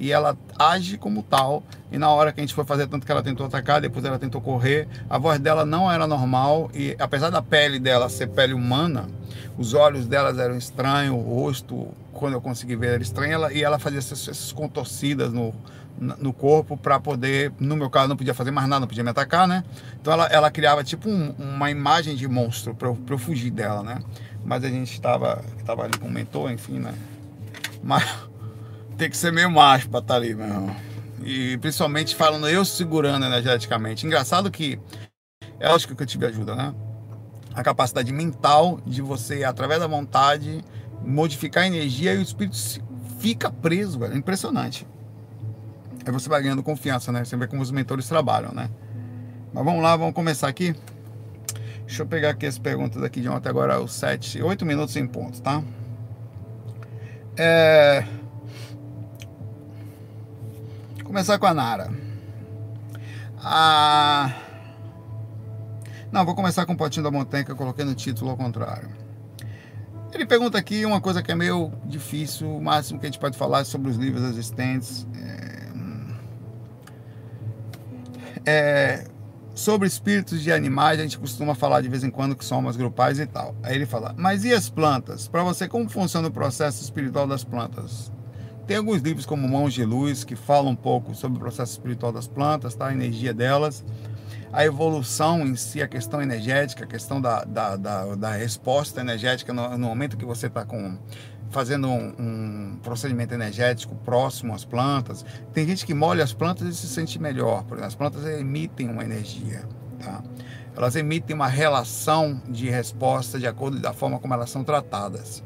E 0.00 0.12
ela 0.12 0.36
age 0.58 0.96
como 0.96 1.22
tal. 1.22 1.62
E 1.90 1.98
na 1.98 2.10
hora 2.10 2.32
que 2.32 2.40
a 2.40 2.42
gente 2.42 2.54
foi 2.54 2.64
fazer, 2.64 2.86
tanto 2.86 3.04
que 3.04 3.10
ela 3.10 3.22
tentou 3.22 3.46
atacar, 3.46 3.80
depois 3.80 4.04
ela 4.04 4.18
tentou 4.18 4.40
correr, 4.40 4.86
a 5.08 5.18
voz 5.18 5.40
dela 5.40 5.64
não 5.64 5.90
era 5.90 6.06
normal. 6.06 6.70
E 6.72 6.94
apesar 6.98 7.30
da 7.30 7.42
pele 7.42 7.78
dela 7.78 8.08
ser 8.08 8.28
pele 8.28 8.52
humana, 8.52 9.06
os 9.56 9.74
olhos 9.74 10.06
delas 10.06 10.38
eram 10.38 10.56
estranhos, 10.56 11.16
o 11.16 11.18
rosto, 11.18 11.88
quando 12.12 12.34
eu 12.34 12.40
consegui 12.40 12.76
ver, 12.76 12.94
era 12.94 13.02
estranho. 13.02 13.32
Ela, 13.32 13.52
e 13.52 13.62
ela 13.62 13.78
fazia 13.78 13.98
essas, 13.98 14.28
essas 14.28 14.52
contorcidas 14.52 15.32
no, 15.32 15.52
no 16.00 16.32
corpo 16.32 16.76
para 16.76 17.00
poder, 17.00 17.52
no 17.58 17.76
meu 17.76 17.90
caso, 17.90 18.08
não 18.08 18.16
podia 18.16 18.34
fazer 18.34 18.50
mais 18.50 18.68
nada, 18.68 18.80
não 18.80 18.86
podia 18.86 19.02
me 19.02 19.10
atacar, 19.10 19.48
né? 19.48 19.64
Então 20.00 20.12
ela, 20.12 20.26
ela 20.26 20.50
criava 20.50 20.84
tipo 20.84 21.08
um, 21.08 21.34
uma 21.38 21.70
imagem 21.70 22.14
de 22.14 22.28
monstro 22.28 22.74
para 22.74 22.88
eu, 22.88 22.98
eu 23.08 23.18
fugir 23.18 23.50
dela, 23.50 23.82
né? 23.82 23.98
Mas 24.44 24.64
a 24.64 24.68
gente 24.68 24.92
estava 24.92 25.44
tava 25.64 25.82
ali 25.82 25.98
com 25.98 26.06
o 26.06 26.10
mentor, 26.10 26.50
enfim, 26.52 26.78
né? 26.78 26.94
Mas 27.82 28.04
tem 28.96 29.10
que 29.10 29.16
ser 29.16 29.32
meio 29.32 29.50
macho 29.50 29.88
para 29.88 30.00
estar 30.00 30.14
tá 30.14 30.20
ali, 30.20 30.34
meu 30.34 30.46
irmão. 30.46 30.76
E 31.24 31.58
principalmente 31.58 32.14
falando 32.14 32.48
eu 32.48 32.64
segurando 32.64 33.26
energeticamente. 33.26 34.06
Engraçado 34.06 34.50
que 34.50 34.78
é 35.58 35.68
lógico 35.68 35.96
que 35.96 36.02
eu 36.02 36.06
tive 36.06 36.26
ajuda, 36.26 36.54
né? 36.54 36.74
A 37.54 37.62
capacidade 37.62 38.12
mental 38.12 38.80
de 38.86 39.02
você, 39.02 39.42
através 39.42 39.80
da 39.80 39.88
vontade, 39.88 40.64
modificar 41.02 41.64
a 41.64 41.66
energia 41.66 42.14
e 42.14 42.18
o 42.18 42.22
espírito 42.22 42.56
fica 43.18 43.50
preso, 43.50 43.98
velho. 43.98 44.14
É 44.14 44.16
impressionante. 44.16 44.86
Aí 46.08 46.12
você 46.12 46.26
vai 46.26 46.40
ganhando 46.40 46.62
confiança, 46.62 47.12
né? 47.12 47.22
Você 47.22 47.36
vê 47.36 47.46
como 47.46 47.60
os 47.60 47.70
mentores 47.70 48.08
trabalham, 48.08 48.50
né? 48.50 48.70
Mas 49.52 49.62
vamos 49.62 49.82
lá, 49.82 49.94
vamos 49.94 50.14
começar 50.14 50.48
aqui. 50.48 50.74
Deixa 51.84 52.00
eu 52.00 52.06
pegar 52.06 52.30
aqui 52.30 52.46
as 52.46 52.58
perguntas 52.58 53.02
aqui 53.02 53.20
de 53.20 53.28
ontem, 53.28 53.46
agora 53.46 53.78
os 53.78 53.92
7, 53.92 54.42
8 54.42 54.64
minutos 54.64 54.96
em 54.96 55.06
ponto, 55.06 55.42
tá? 55.42 55.62
É... 57.36 58.06
Começar 61.04 61.38
com 61.38 61.44
a 61.44 61.52
Nara. 61.52 61.90
Ah... 63.36 64.32
Não, 66.10 66.24
vou 66.24 66.34
começar 66.34 66.64
com 66.64 66.72
o 66.72 66.76
Potinho 66.76 67.04
da 67.04 67.10
Montanha, 67.10 67.44
que 67.44 67.52
eu 67.52 67.56
coloquei 67.56 67.84
no 67.84 67.94
título 67.94 68.30
ao 68.30 68.36
contrário. 68.38 68.88
Ele 70.10 70.24
pergunta 70.24 70.56
aqui 70.56 70.86
uma 70.86 71.02
coisa 71.02 71.22
que 71.22 71.30
é 71.30 71.34
meio 71.34 71.70
difícil, 71.84 72.50
o 72.50 72.62
máximo 72.62 72.98
que 72.98 73.04
a 73.04 73.10
gente 73.10 73.20
pode 73.20 73.36
falar 73.36 73.60
é 73.60 73.64
sobre 73.64 73.90
os 73.90 73.98
livros 73.98 74.24
existentes. 74.24 75.06
É 78.50 79.04
sobre 79.58 79.88
espíritos 79.88 80.40
de 80.40 80.52
animais, 80.52 81.00
a 81.00 81.02
gente 81.02 81.18
costuma 81.18 81.52
falar 81.52 81.80
de 81.80 81.88
vez 81.88 82.04
em 82.04 82.10
quando 82.10 82.36
que 82.36 82.44
somas 82.44 82.76
grupais 82.76 83.18
e 83.18 83.26
tal. 83.26 83.56
Aí 83.60 83.74
ele 83.74 83.86
fala, 83.86 84.14
mas 84.16 84.44
e 84.44 84.52
as 84.52 84.70
plantas? 84.70 85.26
Para 85.26 85.42
você, 85.42 85.66
como 85.66 85.88
funciona 85.88 86.28
o 86.28 86.30
processo 86.30 86.80
espiritual 86.80 87.26
das 87.26 87.42
plantas? 87.42 88.12
Tem 88.68 88.76
alguns 88.76 89.02
livros 89.02 89.26
como 89.26 89.48
Mãos 89.48 89.74
de 89.74 89.84
Luz 89.84 90.22
que 90.22 90.36
falam 90.36 90.72
um 90.72 90.76
pouco 90.76 91.12
sobre 91.12 91.38
o 91.38 91.40
processo 91.40 91.72
espiritual 91.72 92.12
das 92.12 92.28
plantas, 92.28 92.76
tá? 92.76 92.86
a 92.86 92.92
energia 92.92 93.34
delas, 93.34 93.84
a 94.52 94.64
evolução 94.64 95.44
em 95.44 95.56
si, 95.56 95.82
a 95.82 95.88
questão 95.88 96.22
energética, 96.22 96.84
a 96.84 96.86
questão 96.86 97.20
da, 97.20 97.42
da, 97.42 97.74
da, 97.76 98.14
da 98.14 98.30
resposta 98.30 99.00
energética 99.00 99.52
no, 99.52 99.76
no 99.76 99.88
momento 99.88 100.16
que 100.16 100.24
você 100.24 100.46
está 100.46 100.64
com 100.64 100.96
fazendo 101.50 101.88
um, 101.88 102.14
um, 102.18 102.78
procedimento 102.82 103.34
energético 103.34 103.94
próximo 103.96 104.54
às 104.54 104.64
plantas. 104.64 105.24
Tem 105.52 105.66
gente 105.66 105.86
que 105.86 105.94
molha 105.94 106.22
as 106.22 106.32
plantas 106.32 106.68
e 106.68 106.74
se 106.74 106.86
sente 106.86 107.18
melhor, 107.18 107.64
porque 107.64 107.84
as 107.84 107.94
plantas 107.94 108.24
emitem 108.26 108.88
uma 108.88 109.04
energia, 109.04 109.64
tá? 109.98 110.22
Elas 110.76 110.94
emitem 110.94 111.34
uma 111.34 111.48
relação 111.48 112.40
de 112.48 112.70
resposta 112.70 113.38
de 113.38 113.46
acordo 113.46 113.80
da 113.80 113.92
forma 113.92 114.18
como 114.18 114.32
elas 114.34 114.50
são 114.50 114.62
tratadas. 114.62 115.42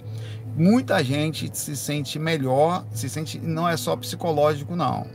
Muita 0.55 1.03
gente 1.03 1.51
se 1.57 1.75
sente 1.75 2.19
melhor, 2.19 2.85
se 2.93 3.09
sente 3.09 3.39
não 3.39 3.67
é 3.67 3.77
só 3.77 3.97
psicológico 3.97 4.77
não. 4.77 5.07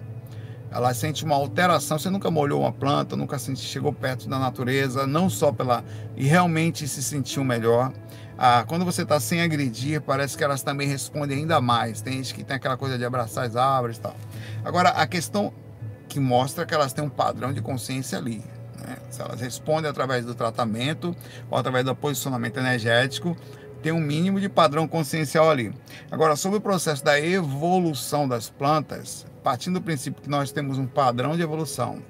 Ela 0.71 0.93
sente 0.93 1.23
uma 1.23 1.35
alteração. 1.35 1.97
Você 1.97 2.09
nunca 2.09 2.31
molhou 2.31 2.61
uma 2.61 2.71
planta, 2.71 3.15
nunca 3.15 3.37
chegou 3.37 3.93
perto 3.93 4.27
da 4.27 4.39
natureza, 4.39 5.05
não 5.05 5.29
só 5.29 5.51
pela 5.51 5.83
e 6.15 6.25
realmente 6.25 6.87
se 6.87 7.01
sentiu 7.03 7.43
melhor 7.43 7.93
ah, 8.37 8.63
quando 8.67 8.85
você 8.85 9.01
está 9.01 9.19
sem 9.19 9.41
agredir, 9.41 10.01
parece 10.01 10.37
que 10.37 10.43
elas 10.43 10.61
também 10.61 10.87
respondem 10.87 11.39
ainda 11.39 11.59
mais. 11.59 12.01
Tem 12.01 12.13
gente 12.13 12.33
que 12.33 12.43
tem 12.43 12.55
aquela 12.55 12.77
coisa 12.77 12.97
de 12.97 13.03
abraçar 13.03 13.45
as 13.45 13.55
árvores 13.55 13.97
e 13.97 14.01
tal. 14.01 14.15
Agora, 14.63 14.89
a 14.89 15.07
questão 15.07 15.51
que 16.07 16.19
mostra 16.19 16.65
que 16.65 16.73
elas 16.73 16.93
têm 16.93 17.03
um 17.03 17.09
padrão 17.09 17.51
de 17.51 17.61
consciência 17.61 18.17
ali. 18.17 18.43
Né? 18.79 18.97
Se 19.09 19.21
elas 19.21 19.41
respondem 19.41 19.89
através 19.89 20.23
do 20.23 20.35
tratamento 20.35 21.15
ou 21.49 21.57
através 21.57 21.83
do 21.83 21.95
posicionamento 21.95 22.57
energético, 22.57 23.35
tem 23.81 23.91
um 23.91 23.99
mínimo 23.99 24.39
de 24.39 24.49
padrão 24.49 24.87
consciencial 24.87 25.49
ali. 25.49 25.73
Agora, 26.09 26.35
sobre 26.35 26.59
o 26.59 26.61
processo 26.61 27.03
da 27.03 27.19
evolução 27.19 28.27
das 28.27 28.49
plantas, 28.49 29.25
partindo 29.43 29.75
do 29.75 29.81
princípio 29.81 30.21
que 30.21 30.29
nós 30.29 30.51
temos 30.51 30.77
um 30.77 30.87
padrão 30.87 31.35
de 31.35 31.41
evolução, 31.41 32.01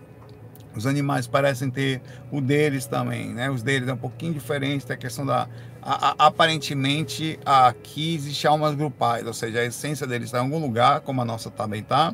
Os 0.78 0.86
animais 0.86 1.26
parecem 1.26 1.72
ter 1.72 2.02
o 2.32 2.40
deles 2.40 2.86
também, 2.86 3.34
né? 3.34 3.50
Os 3.50 3.64
deles 3.64 3.90
é 3.90 3.94
um 3.94 3.98
pouquinho 3.98 4.32
diferente 4.34 4.86
da 4.86 4.96
questão 4.96 5.26
da. 5.26 5.50
A, 5.90 6.10
a, 6.10 6.28
aparentemente, 6.28 7.40
aqui 7.46 8.14
existe 8.14 8.46
almas 8.46 8.76
grupais, 8.76 9.26
ou 9.26 9.34
seja, 9.34 9.62
a 9.62 9.64
essência 9.64 10.06
deles 10.06 10.26
está 10.26 10.40
em 10.40 10.42
algum 10.42 10.60
lugar, 10.60 11.00
como 11.00 11.22
a 11.22 11.26
nossa 11.26 11.50
também 11.50 11.80
está. 11.80 12.14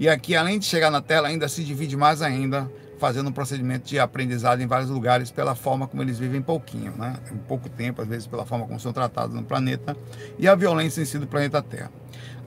E 0.00 0.08
aqui, 0.08 0.34
além 0.34 0.58
de 0.58 0.64
chegar 0.64 0.90
na 0.90 1.00
tela, 1.00 1.28
ainda 1.28 1.46
se 1.46 1.62
divide 1.62 1.96
mais 1.96 2.20
ainda, 2.20 2.68
fazendo 2.98 3.30
um 3.30 3.32
procedimento 3.32 3.88
de 3.88 3.96
aprendizado 4.00 4.60
em 4.60 4.66
vários 4.66 4.90
lugares 4.90 5.30
pela 5.30 5.54
forma 5.54 5.86
como 5.86 6.02
eles 6.02 6.18
vivem 6.18 6.42
pouquinho, 6.42 6.96
né? 6.96 7.14
Em 7.30 7.36
pouco 7.36 7.68
tempo, 7.68 8.02
às 8.02 8.08
vezes 8.08 8.26
pela 8.26 8.44
forma 8.44 8.66
como 8.66 8.80
são 8.80 8.92
tratados 8.92 9.36
no 9.36 9.44
planeta 9.44 9.96
e 10.36 10.48
a 10.48 10.56
violência 10.56 11.00
em 11.00 11.04
si 11.04 11.16
do 11.16 11.26
planeta 11.28 11.62
Terra. 11.62 11.92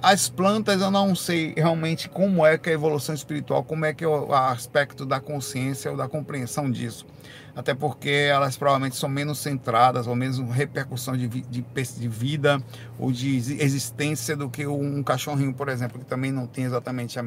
As 0.03 0.27
plantas 0.27 0.81
eu 0.81 0.91
não 0.91 1.15
sei 1.15 1.53
realmente 1.55 2.09
como 2.09 2.45
é 2.45 2.57
que 2.57 2.69
é 2.69 2.73
a 2.73 2.75
evolução 2.75 3.15
espiritual, 3.15 3.63
como 3.63 3.85
é 3.85 3.93
que 3.93 4.03
é 4.03 4.07
o 4.07 4.33
aspecto 4.33 5.05
da 5.05 5.21
consciência 5.21 5.89
ou 5.89 5.95
da 5.95 6.09
compreensão 6.09 6.69
disso. 6.69 7.05
Até 7.55 7.73
porque 7.73 8.09
elas 8.09 8.57
provavelmente 8.57 8.97
são 8.97 9.07
menos 9.07 9.39
centradas, 9.39 10.07
ou 10.07 10.15
menos 10.15 10.39
repercussão 10.39 11.15
de, 11.15 11.27
de, 11.27 11.61
de 11.61 12.07
vida 12.07 12.61
ou 12.99 13.11
de 13.11 13.37
existência 13.37 14.35
do 14.35 14.49
que 14.49 14.67
um 14.67 15.01
cachorrinho, 15.01 15.53
por 15.53 15.69
exemplo, 15.69 15.97
que 15.97 16.05
também 16.05 16.31
não 16.31 16.47
tem 16.47 16.65
exatamente 16.65 17.17
a, 17.17 17.23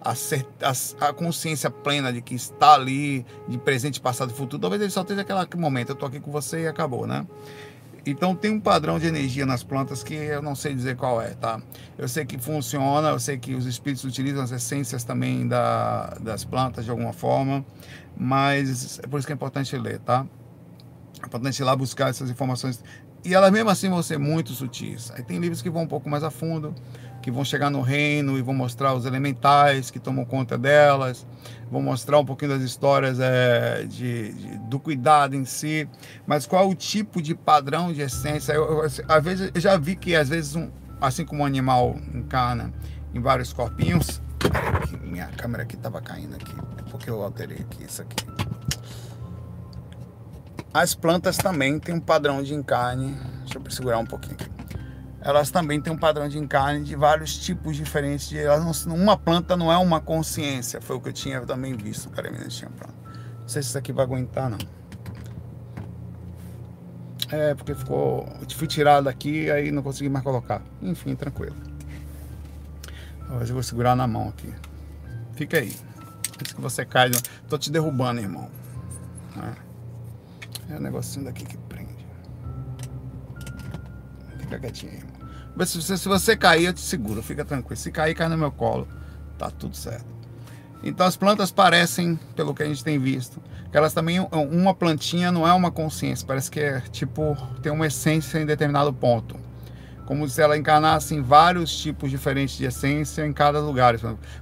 a, 0.00 0.12
a, 0.12 1.08
a 1.08 1.12
consciência 1.12 1.70
plena 1.70 2.10
de 2.10 2.22
que 2.22 2.34
está 2.34 2.74
ali, 2.74 3.26
de 3.46 3.58
presente, 3.58 4.00
passado 4.00 4.30
e 4.30 4.34
futuro. 4.34 4.60
Talvez 4.60 4.80
ele 4.80 4.90
só 4.90 5.02
esteja 5.02 5.20
aquele 5.20 5.60
momento, 5.60 5.90
eu 5.90 5.94
estou 5.94 6.08
aqui 6.08 6.20
com 6.20 6.30
você 6.30 6.62
e 6.62 6.66
acabou, 6.66 7.06
né? 7.06 7.26
Então 8.06 8.36
tem 8.36 8.52
um 8.52 8.60
padrão 8.60 9.00
de 9.00 9.06
energia 9.08 9.44
nas 9.44 9.64
plantas 9.64 10.04
que 10.04 10.14
eu 10.14 10.40
não 10.40 10.54
sei 10.54 10.72
dizer 10.72 10.96
qual 10.96 11.20
é, 11.20 11.30
tá? 11.30 11.60
Eu 11.98 12.06
sei 12.06 12.24
que 12.24 12.38
funciona, 12.38 13.08
eu 13.08 13.18
sei 13.18 13.36
que 13.36 13.52
os 13.52 13.66
espíritos 13.66 14.04
utilizam 14.04 14.44
as 14.44 14.52
essências 14.52 15.02
também 15.02 15.48
da, 15.48 16.16
das 16.20 16.44
plantas 16.44 16.84
de 16.84 16.90
alguma 16.92 17.12
forma, 17.12 17.66
mas 18.16 19.00
é 19.02 19.08
por 19.08 19.18
isso 19.18 19.26
que 19.26 19.32
é 19.32 19.34
importante 19.34 19.76
ler, 19.76 19.98
tá? 19.98 20.24
É 21.20 21.26
importante 21.26 21.58
ir 21.58 21.64
lá 21.64 21.74
buscar 21.74 22.08
essas 22.08 22.30
informações. 22.30 22.80
E 23.24 23.34
elas 23.34 23.50
mesmo 23.50 23.70
assim 23.70 23.88
vão 23.88 24.00
ser 24.04 24.18
muito 24.18 24.52
sutis. 24.52 25.10
Aí 25.10 25.24
tem 25.24 25.40
livros 25.40 25.60
que 25.60 25.68
vão 25.68 25.82
um 25.82 25.88
pouco 25.88 26.08
mais 26.08 26.22
a 26.22 26.30
fundo, 26.30 26.72
que 27.26 27.30
vão 27.32 27.44
chegar 27.44 27.70
no 27.70 27.80
reino 27.80 28.38
e 28.38 28.40
vão 28.40 28.54
mostrar 28.54 28.94
os 28.94 29.04
elementais 29.04 29.90
que 29.90 29.98
tomam 29.98 30.24
conta 30.24 30.56
delas, 30.56 31.26
vão 31.68 31.82
mostrar 31.82 32.20
um 32.20 32.24
pouquinho 32.24 32.52
das 32.52 32.62
histórias 32.62 33.18
é, 33.18 33.82
de, 33.82 34.32
de, 34.32 34.58
do 34.58 34.78
cuidado 34.78 35.34
em 35.34 35.44
si, 35.44 35.88
mas 36.24 36.46
qual 36.46 36.68
o 36.68 36.72
tipo 36.72 37.20
de 37.20 37.34
padrão 37.34 37.92
de 37.92 38.00
essência. 38.00 38.52
Eu, 38.52 38.62
eu, 38.62 38.82
às 39.08 39.24
vezes, 39.24 39.50
eu 39.52 39.60
já 39.60 39.76
vi 39.76 39.96
que, 39.96 40.14
às 40.14 40.28
vezes, 40.28 40.54
um, 40.54 40.70
assim 41.00 41.24
como 41.24 41.42
um 41.42 41.44
animal 41.44 41.96
encarna 42.14 42.72
em 43.12 43.20
vários 43.20 43.52
corpinhos. 43.52 44.22
Minha 45.02 45.26
câmera 45.26 45.64
aqui 45.64 45.74
estava 45.74 46.00
caindo 46.00 46.36
aqui, 46.36 46.54
porque 46.92 47.10
eu 47.10 47.24
alterei 47.24 47.58
aqui 47.58 47.82
isso 47.82 48.02
aqui. 48.02 48.24
As 50.72 50.94
plantas 50.94 51.36
também 51.36 51.80
têm 51.80 51.96
um 51.96 52.00
padrão 52.00 52.40
de 52.40 52.54
encarne. 52.54 53.16
Deixa 53.40 53.58
eu 53.58 53.68
segurar 53.68 53.98
um 53.98 54.06
pouquinho 54.06 54.34
aqui 54.34 54.55
elas 55.26 55.50
também 55.50 55.80
têm 55.80 55.92
um 55.92 55.98
padrão 55.98 56.28
de 56.28 56.38
encarne 56.38 56.84
de 56.84 56.94
vários 56.94 57.36
tipos 57.36 57.76
diferentes. 57.76 58.28
De, 58.28 58.38
elas 58.38 58.86
não, 58.86 58.94
uma 58.94 59.16
planta 59.18 59.56
não 59.56 59.72
é 59.72 59.76
uma 59.76 60.00
consciência, 60.00 60.80
foi 60.80 60.94
o 60.94 61.00
que 61.00 61.08
eu 61.08 61.12
tinha 61.12 61.40
também 61.40 61.76
visto. 61.76 62.08
Minutinho, 62.30 62.70
pronto. 62.70 62.94
Não 63.40 63.48
sei 63.48 63.60
se 63.60 63.70
isso 63.70 63.78
aqui 63.78 63.92
vai 63.92 64.04
aguentar, 64.04 64.48
não. 64.48 64.58
É, 67.28 67.56
porque 67.56 67.74
ficou. 67.74 68.24
Fui 68.54 68.68
tirado 68.68 69.04
daqui, 69.06 69.50
aí 69.50 69.72
não 69.72 69.82
consegui 69.82 70.08
mais 70.08 70.22
colocar. 70.22 70.62
Enfim, 70.80 71.16
tranquilo. 71.16 71.56
Hoje 73.28 73.50
eu 73.50 73.54
vou 73.54 73.64
segurar 73.64 73.96
na 73.96 74.06
mão 74.06 74.28
aqui. 74.28 74.54
Fica 75.32 75.58
aí. 75.58 75.76
Antes 76.40 76.52
que 76.52 76.60
você 76.60 76.84
cai. 76.84 77.10
Tô 77.48 77.58
te 77.58 77.72
derrubando, 77.72 78.20
irmão. 78.20 78.48
É, 80.70 80.74
é 80.74 80.76
o 80.76 80.80
negocinho 80.80 81.24
daqui 81.24 81.44
que 81.44 81.56
prende. 81.56 82.06
Fica 84.38 84.60
quietinho, 84.60 84.92
irmão. 84.92 85.15
Se 85.64 85.80
você, 85.80 85.96
se 85.96 86.08
você 86.08 86.36
cair, 86.36 86.66
eu 86.66 86.72
te 86.72 86.80
seguro, 86.80 87.22
fica 87.22 87.44
tranquilo. 87.44 87.76
Se 87.76 87.90
cair, 87.90 88.14
cai 88.14 88.28
no 88.28 88.36
meu 88.36 88.50
colo, 88.52 88.86
tá 89.38 89.50
tudo 89.50 89.76
certo. 89.76 90.04
Então 90.82 91.06
as 91.06 91.16
plantas 91.16 91.50
parecem, 91.50 92.18
pelo 92.34 92.54
que 92.54 92.62
a 92.62 92.66
gente 92.66 92.84
tem 92.84 92.98
visto, 92.98 93.42
que 93.70 93.76
elas 93.76 93.92
também, 93.92 94.20
uma 94.20 94.74
plantinha 94.74 95.32
não 95.32 95.46
é 95.46 95.52
uma 95.52 95.70
consciência, 95.70 96.26
parece 96.26 96.50
que 96.50 96.60
é 96.60 96.80
tipo, 96.92 97.36
tem 97.62 97.72
uma 97.72 97.86
essência 97.86 98.38
em 98.38 98.46
determinado 98.46 98.92
ponto. 98.92 99.36
Como 100.04 100.28
se 100.28 100.40
ela 100.40 100.56
encarnasse 100.56 101.14
em 101.14 101.22
vários 101.22 101.76
tipos 101.76 102.10
diferentes 102.10 102.56
de 102.56 102.64
essência 102.64 103.26
em 103.26 103.32
cada 103.32 103.58
lugar. 103.58 103.96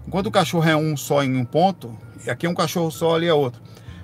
Enquanto 0.07 0.27
o 0.27 0.31
cachorro 0.31 0.69
é 0.69 0.77
um 0.77 0.95
só 0.95 1.23
em 1.23 1.37
um 1.37 1.45
ponto, 1.45 1.97
e 2.27 2.31
aqui 2.31 2.45
é 2.45 2.51
um 2.51 2.55
cachorro 2.55 2.91
só, 2.91 3.15
ali 3.15 3.27
é 3.27 3.33
outro. 3.33 3.63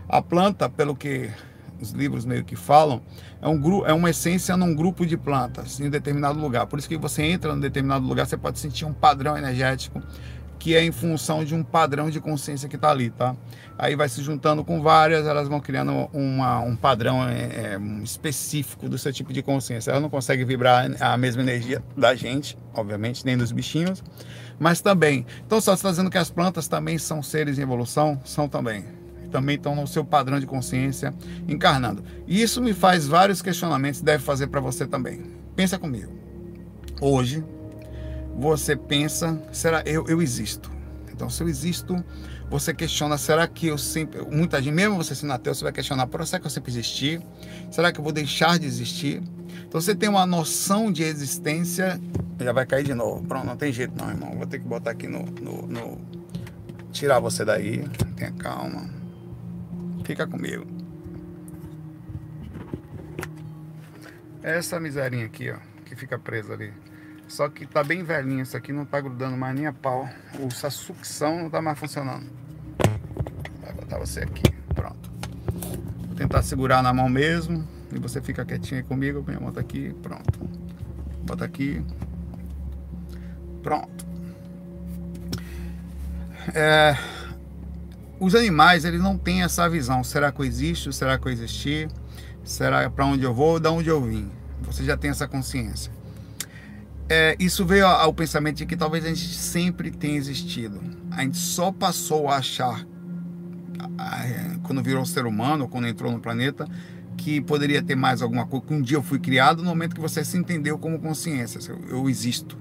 A 0.09 0.23
planta, 0.23 0.71
pelo 0.71 0.97
que 0.97 1.31
os 1.81 1.93
livros 1.93 2.25
meio 2.25 2.45
que 2.45 2.57
falam, 2.57 3.03
é, 3.41 3.49
um, 3.49 3.87
é 3.87 3.93
uma 3.93 4.11
essência 4.11 4.57
num 4.57 4.75
grupo 4.75 5.07
de 5.07 5.17
plantas 5.17 5.81
em 5.81 5.87
um 5.87 5.91
determinado 5.91 6.39
lugar. 6.39 6.67
Por 6.67 6.79
isso 6.79 6.89
que 6.89 6.97
você 6.97 7.23
entra 7.23 7.55
num 7.55 7.61
determinado 7.61 8.07
lugar, 8.07 8.27
você 8.27 8.37
pode 8.37 8.59
sentir 8.59 8.85
um 8.85 8.93
padrão 8.93 9.37
energético 9.37 10.03
que 10.61 10.77
é 10.77 10.85
em 10.85 10.93
função 10.93 11.43
de 11.43 11.55
um 11.55 11.65
padrão 11.65 12.11
de 12.11 12.21
consciência 12.21 12.69
que 12.69 12.77
está 12.77 12.91
ali, 12.91 13.09
tá? 13.09 13.35
Aí 13.79 13.97
vai 13.97 14.11
se 14.11 14.23
juntando 14.23 14.63
com 14.63 14.83
várias, 14.83 15.27
elas 15.27 15.49
vão 15.49 15.59
criando 15.59 16.09
uma, 16.13 16.61
um 16.61 16.77
padrão 16.77 17.27
é, 17.27 17.45
é, 17.45 17.81
específico 18.05 18.87
do 18.87 18.99
seu 18.99 19.11
tipo 19.11 19.33
de 19.33 19.43
consciência. 19.43 19.91
Ela 19.91 20.01
não 20.01 20.11
consegue 20.11 20.45
vibrar 20.45 20.87
a 21.01 21.17
mesma 21.17 21.41
energia 21.41 21.83
da 21.97 22.15
gente, 22.15 22.59
obviamente, 22.75 23.25
nem 23.25 23.39
dos 23.39 23.51
bichinhos, 23.53 24.05
mas 24.59 24.83
também. 24.83 25.25
Então, 25.47 25.63
só 25.63 25.73
está 25.73 25.89
dizendo 25.89 26.11
que 26.11 26.19
as 26.19 26.31
plantas 26.31 26.69
também 26.69 26.99
são 26.99 27.23
seres 27.23 27.59
em 27.59 27.63
evolução? 27.63 28.21
São 28.23 28.47
também 28.47 29.00
também 29.31 29.57
estão 29.57 29.75
no 29.75 29.87
seu 29.87 30.05
padrão 30.05 30.39
de 30.39 30.47
consciência 30.47 31.15
encarnando. 31.49 32.05
E 32.27 32.43
isso 32.43 32.61
me 32.61 32.73
faz 32.73 33.07
vários 33.07 33.41
questionamentos, 33.41 34.01
deve 34.01 34.23
fazer 34.23 34.49
para 34.49 34.61
você 34.61 34.87
também. 34.87 35.23
Pensa 35.57 35.79
comigo. 35.79 36.13
Hoje, 37.01 37.45
você 38.37 38.77
pensa, 38.77 39.41
será 39.53 39.83
eu, 39.87 40.07
eu 40.09 40.21
existo? 40.21 40.71
Então, 41.13 41.29
se 41.29 41.43
eu 41.43 41.49
existo, 41.49 42.03
você 42.51 42.75
questiona, 42.75 43.17
será 43.17 43.47
que 43.47 43.69
eu 43.69 43.79
sempre. 43.79 44.23
Muita 44.23 44.61
gente, 44.61 44.75
mesmo 44.75 44.97
você 44.97 45.15
sendo 45.15 45.33
ateu, 45.33 45.55
você 45.55 45.63
vai 45.63 45.73
questionar, 45.73 46.09
será 46.25 46.41
que 46.41 46.47
eu 46.47 46.51
sempre 46.51 46.73
existi? 46.73 47.21
Será 47.71 47.93
que 47.93 48.01
eu 48.01 48.05
vou 48.05 48.13
deixar 48.13 48.59
de 48.59 48.67
existir? 48.67 49.23
Então 49.69 49.81
você 49.81 49.95
tem 49.95 50.09
uma 50.09 50.27
noção 50.27 50.91
de 50.91 51.05
existência. 51.05 52.01
Já 52.41 52.53
vai 52.53 52.67
cair 52.67 52.85
de 52.85 52.95
novo. 52.95 53.23
Pronto, 53.23 53.47
não 53.47 53.57
tem 53.57 53.73
jeito 53.73 53.95
não, 53.97 54.11
irmão. 54.11 54.35
Vou 54.37 54.47
ter 54.47 54.59
que 54.59 54.67
botar 54.67 54.91
aqui 54.91 55.07
no. 55.07 55.25
no, 55.27 55.67
no... 55.67 55.99
Tirar 56.91 57.21
você 57.21 57.45
daí. 57.45 57.85
Tenha 58.17 58.33
calma. 58.33 58.91
Fica 60.11 60.27
comigo. 60.27 60.67
Essa 64.43 64.81
miserinha 64.81 65.25
aqui, 65.25 65.53
ó, 65.53 65.57
que 65.85 65.95
fica 65.95 66.19
presa 66.19 66.55
ali. 66.55 66.73
Só 67.29 67.49
que 67.49 67.65
tá 67.65 67.85
bem 67.85 68.03
velhinha, 68.03 68.43
isso 68.43 68.57
aqui 68.57 68.73
não 68.73 68.85
tá 68.85 69.01
grudando 69.01 69.37
mais 69.37 69.55
nem 69.55 69.69
a 69.69 69.73
pau. 69.73 70.09
Essa 70.49 70.69
sucção 70.69 71.45
não 71.45 71.49
tá 71.49 71.63
mais 71.63 71.79
funcionando. 71.79 72.27
Vai 73.63 73.73
botar 73.73 73.99
você 74.01 74.25
aqui, 74.25 74.51
pronto. 74.75 75.13
Vou 76.09 76.17
tentar 76.17 76.43
segurar 76.43 76.83
na 76.83 76.93
mão 76.93 77.09
mesmo. 77.09 77.65
E 77.95 77.99
você 78.01 78.21
fica 78.21 78.45
quietinho 78.45 78.81
aí 78.81 78.83
comigo. 78.85 79.23
Minha 79.25 79.39
mão 79.39 79.53
tá 79.53 79.61
aqui, 79.61 79.95
pronto. 80.03 80.41
Bota 81.25 81.45
aqui. 81.45 81.85
Pronto. 83.63 84.05
É 86.53 86.97
os 88.21 88.35
animais 88.35 88.85
eles 88.85 89.01
não 89.01 89.17
têm 89.17 89.43
essa 89.43 89.69
visão. 89.69 90.05
Será 90.05 90.31
que 90.31 90.41
eu 90.41 90.45
existo? 90.45 90.93
Será 90.93 91.19
que 91.19 91.27
eu 91.27 91.33
existi? 91.33 91.89
Será 92.45 92.89
para 92.91 93.07
onde 93.07 93.25
eu 93.25 93.35
vou? 93.35 93.59
Da 93.59 93.71
onde 93.71 93.89
eu 93.89 94.01
vim? 94.03 94.31
Você 94.63 94.85
já 94.85 94.97
tem 94.97 95.11
essa 95.11 95.27
consciência. 95.27 95.91
É, 97.09 97.35
isso 97.41 97.67
veio 97.67 97.87
ao 97.87 98.13
pensamento 98.15 98.59
de 98.59 98.67
que 98.67 98.77
talvez 98.77 99.05
a 99.05 99.09
gente 99.09 99.35
sempre 99.35 99.91
tenha 99.91 100.17
existido. 100.17 100.81
A 101.11 101.23
gente 101.23 101.39
só 101.39 101.73
passou 101.73 102.29
a 102.29 102.37
achar, 102.37 102.87
quando 104.63 104.81
virou 104.83 105.05
ser 105.05 105.27
humano, 105.27 105.67
quando 105.67 105.89
entrou 105.89 106.13
no 106.13 106.21
planeta, 106.21 106.69
que 107.17 107.41
poderia 107.41 107.83
ter 107.83 107.97
mais 107.97 108.23
alguma 108.23 108.47
coisa. 108.47 108.67
Que 108.67 108.75
um 108.75 108.81
dia 108.81 108.97
eu 108.97 109.03
fui 109.03 109.19
criado 109.19 109.63
no 109.63 109.71
momento 109.71 109.95
que 109.95 110.01
você 110.01 110.25
se 110.25 110.37
entendeu 110.37 110.79
como 110.79 111.01
consciência. 111.01 111.59
Eu, 111.69 111.81
eu 111.89 112.09
existo. 112.09 112.57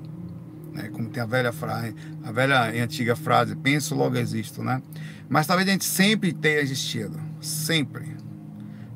Né? 0.73 0.89
Como 0.89 1.09
tem 1.09 1.21
a 1.21 1.25
velha 1.25 1.51
frase, 1.51 1.93
a 2.23 2.31
velha 2.31 2.75
e 2.75 2.79
antiga 2.79 3.15
frase, 3.15 3.55
penso, 3.55 3.93
logo 3.93 4.17
existo, 4.17 4.63
né? 4.63 4.81
Mas 5.29 5.45
talvez 5.45 5.69
a 5.69 5.71
gente 5.71 5.85
sempre 5.85 6.33
tenha 6.33 6.59
existido, 6.59 7.19
sempre. 7.39 8.17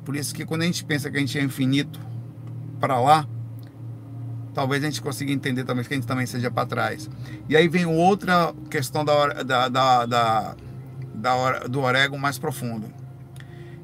Por 0.04 0.16
isso 0.16 0.34
que 0.34 0.44
quando 0.44 0.62
a 0.62 0.66
gente 0.66 0.84
pensa 0.84 1.10
que 1.10 1.16
a 1.16 1.20
gente 1.20 1.38
é 1.38 1.42
infinito 1.42 2.00
para 2.80 3.00
lá, 3.00 3.26
talvez 4.52 4.82
a 4.82 4.86
gente 4.86 5.00
consiga 5.00 5.32
entender 5.32 5.64
também 5.64 5.84
que 5.84 5.94
a 5.94 5.96
gente 5.96 6.06
também 6.06 6.26
seja 6.26 6.50
para 6.50 6.66
trás. 6.66 7.08
E 7.48 7.56
aí 7.56 7.68
vem 7.68 7.86
outra 7.86 8.52
questão 8.68 9.04
da, 9.04 9.42
da, 9.44 9.68
da, 9.68 10.06
da, 10.06 10.56
da 11.14 11.58
do 11.68 11.80
orégano 11.80 12.18
mais 12.18 12.36
profundo, 12.36 12.92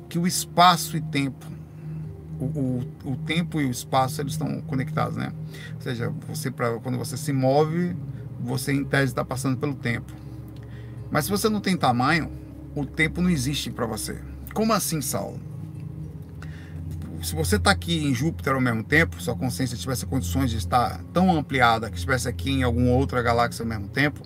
que 0.09 0.19
o 0.19 0.27
espaço 0.27 0.97
e 0.97 1.01
tempo 1.01 1.47
o, 2.41 2.45
o, 2.45 3.13
o, 3.13 3.17
tempo 3.17 3.61
e 3.61 3.67
o 3.67 3.71
espaço 3.71 4.21
eles 4.21 4.33
estão 4.33 4.61
conectados, 4.63 5.17
né? 5.17 5.33
Ou 5.75 5.81
seja, 5.83 6.13
você 6.27 6.51
pra, 6.51 6.79
quando 6.79 6.97
você 6.97 7.17
se 7.17 7.33
move, 7.33 7.95
você 8.41 8.73
em 8.73 8.83
tese 8.83 9.13
está 9.13 9.25
passando 9.25 9.59
pelo 9.59 9.75
tempo. 9.75 10.13
Mas 11.11 11.27
se 11.27 11.31
você 11.31 11.49
não 11.49 11.61
tem 11.61 11.77
tamanho, 11.77 12.31
o 12.75 12.85
tempo 12.85 13.21
não 13.21 13.31
existe 13.31 13.71
para 13.71 13.87
você. 13.87 14.19
Como 14.55 14.73
assim, 14.73 15.01
Saulo? 15.01 15.41
Se 17.23 17.35
você 17.35 17.57
está 17.57 17.71
aqui 17.71 18.07
em 18.07 18.15
Júpiter 18.15 18.55
ao 18.55 18.61
mesmo 18.61 18.83
tempo, 18.83 19.21
sua 19.21 19.37
consciência 19.37 19.77
tivesse 19.77 20.07
condições 20.07 20.51
de 20.51 20.57
estar 20.57 21.03
tão 21.13 21.37
ampliada 21.37 21.91
que 21.91 21.97
estivesse 21.97 22.29
aqui 22.29 22.51
em 22.51 22.63
alguma 22.63 22.93
outra 22.93 23.21
galáxia 23.21 23.63
ao 23.63 23.69
mesmo 23.69 23.89
tempo, 23.89 24.23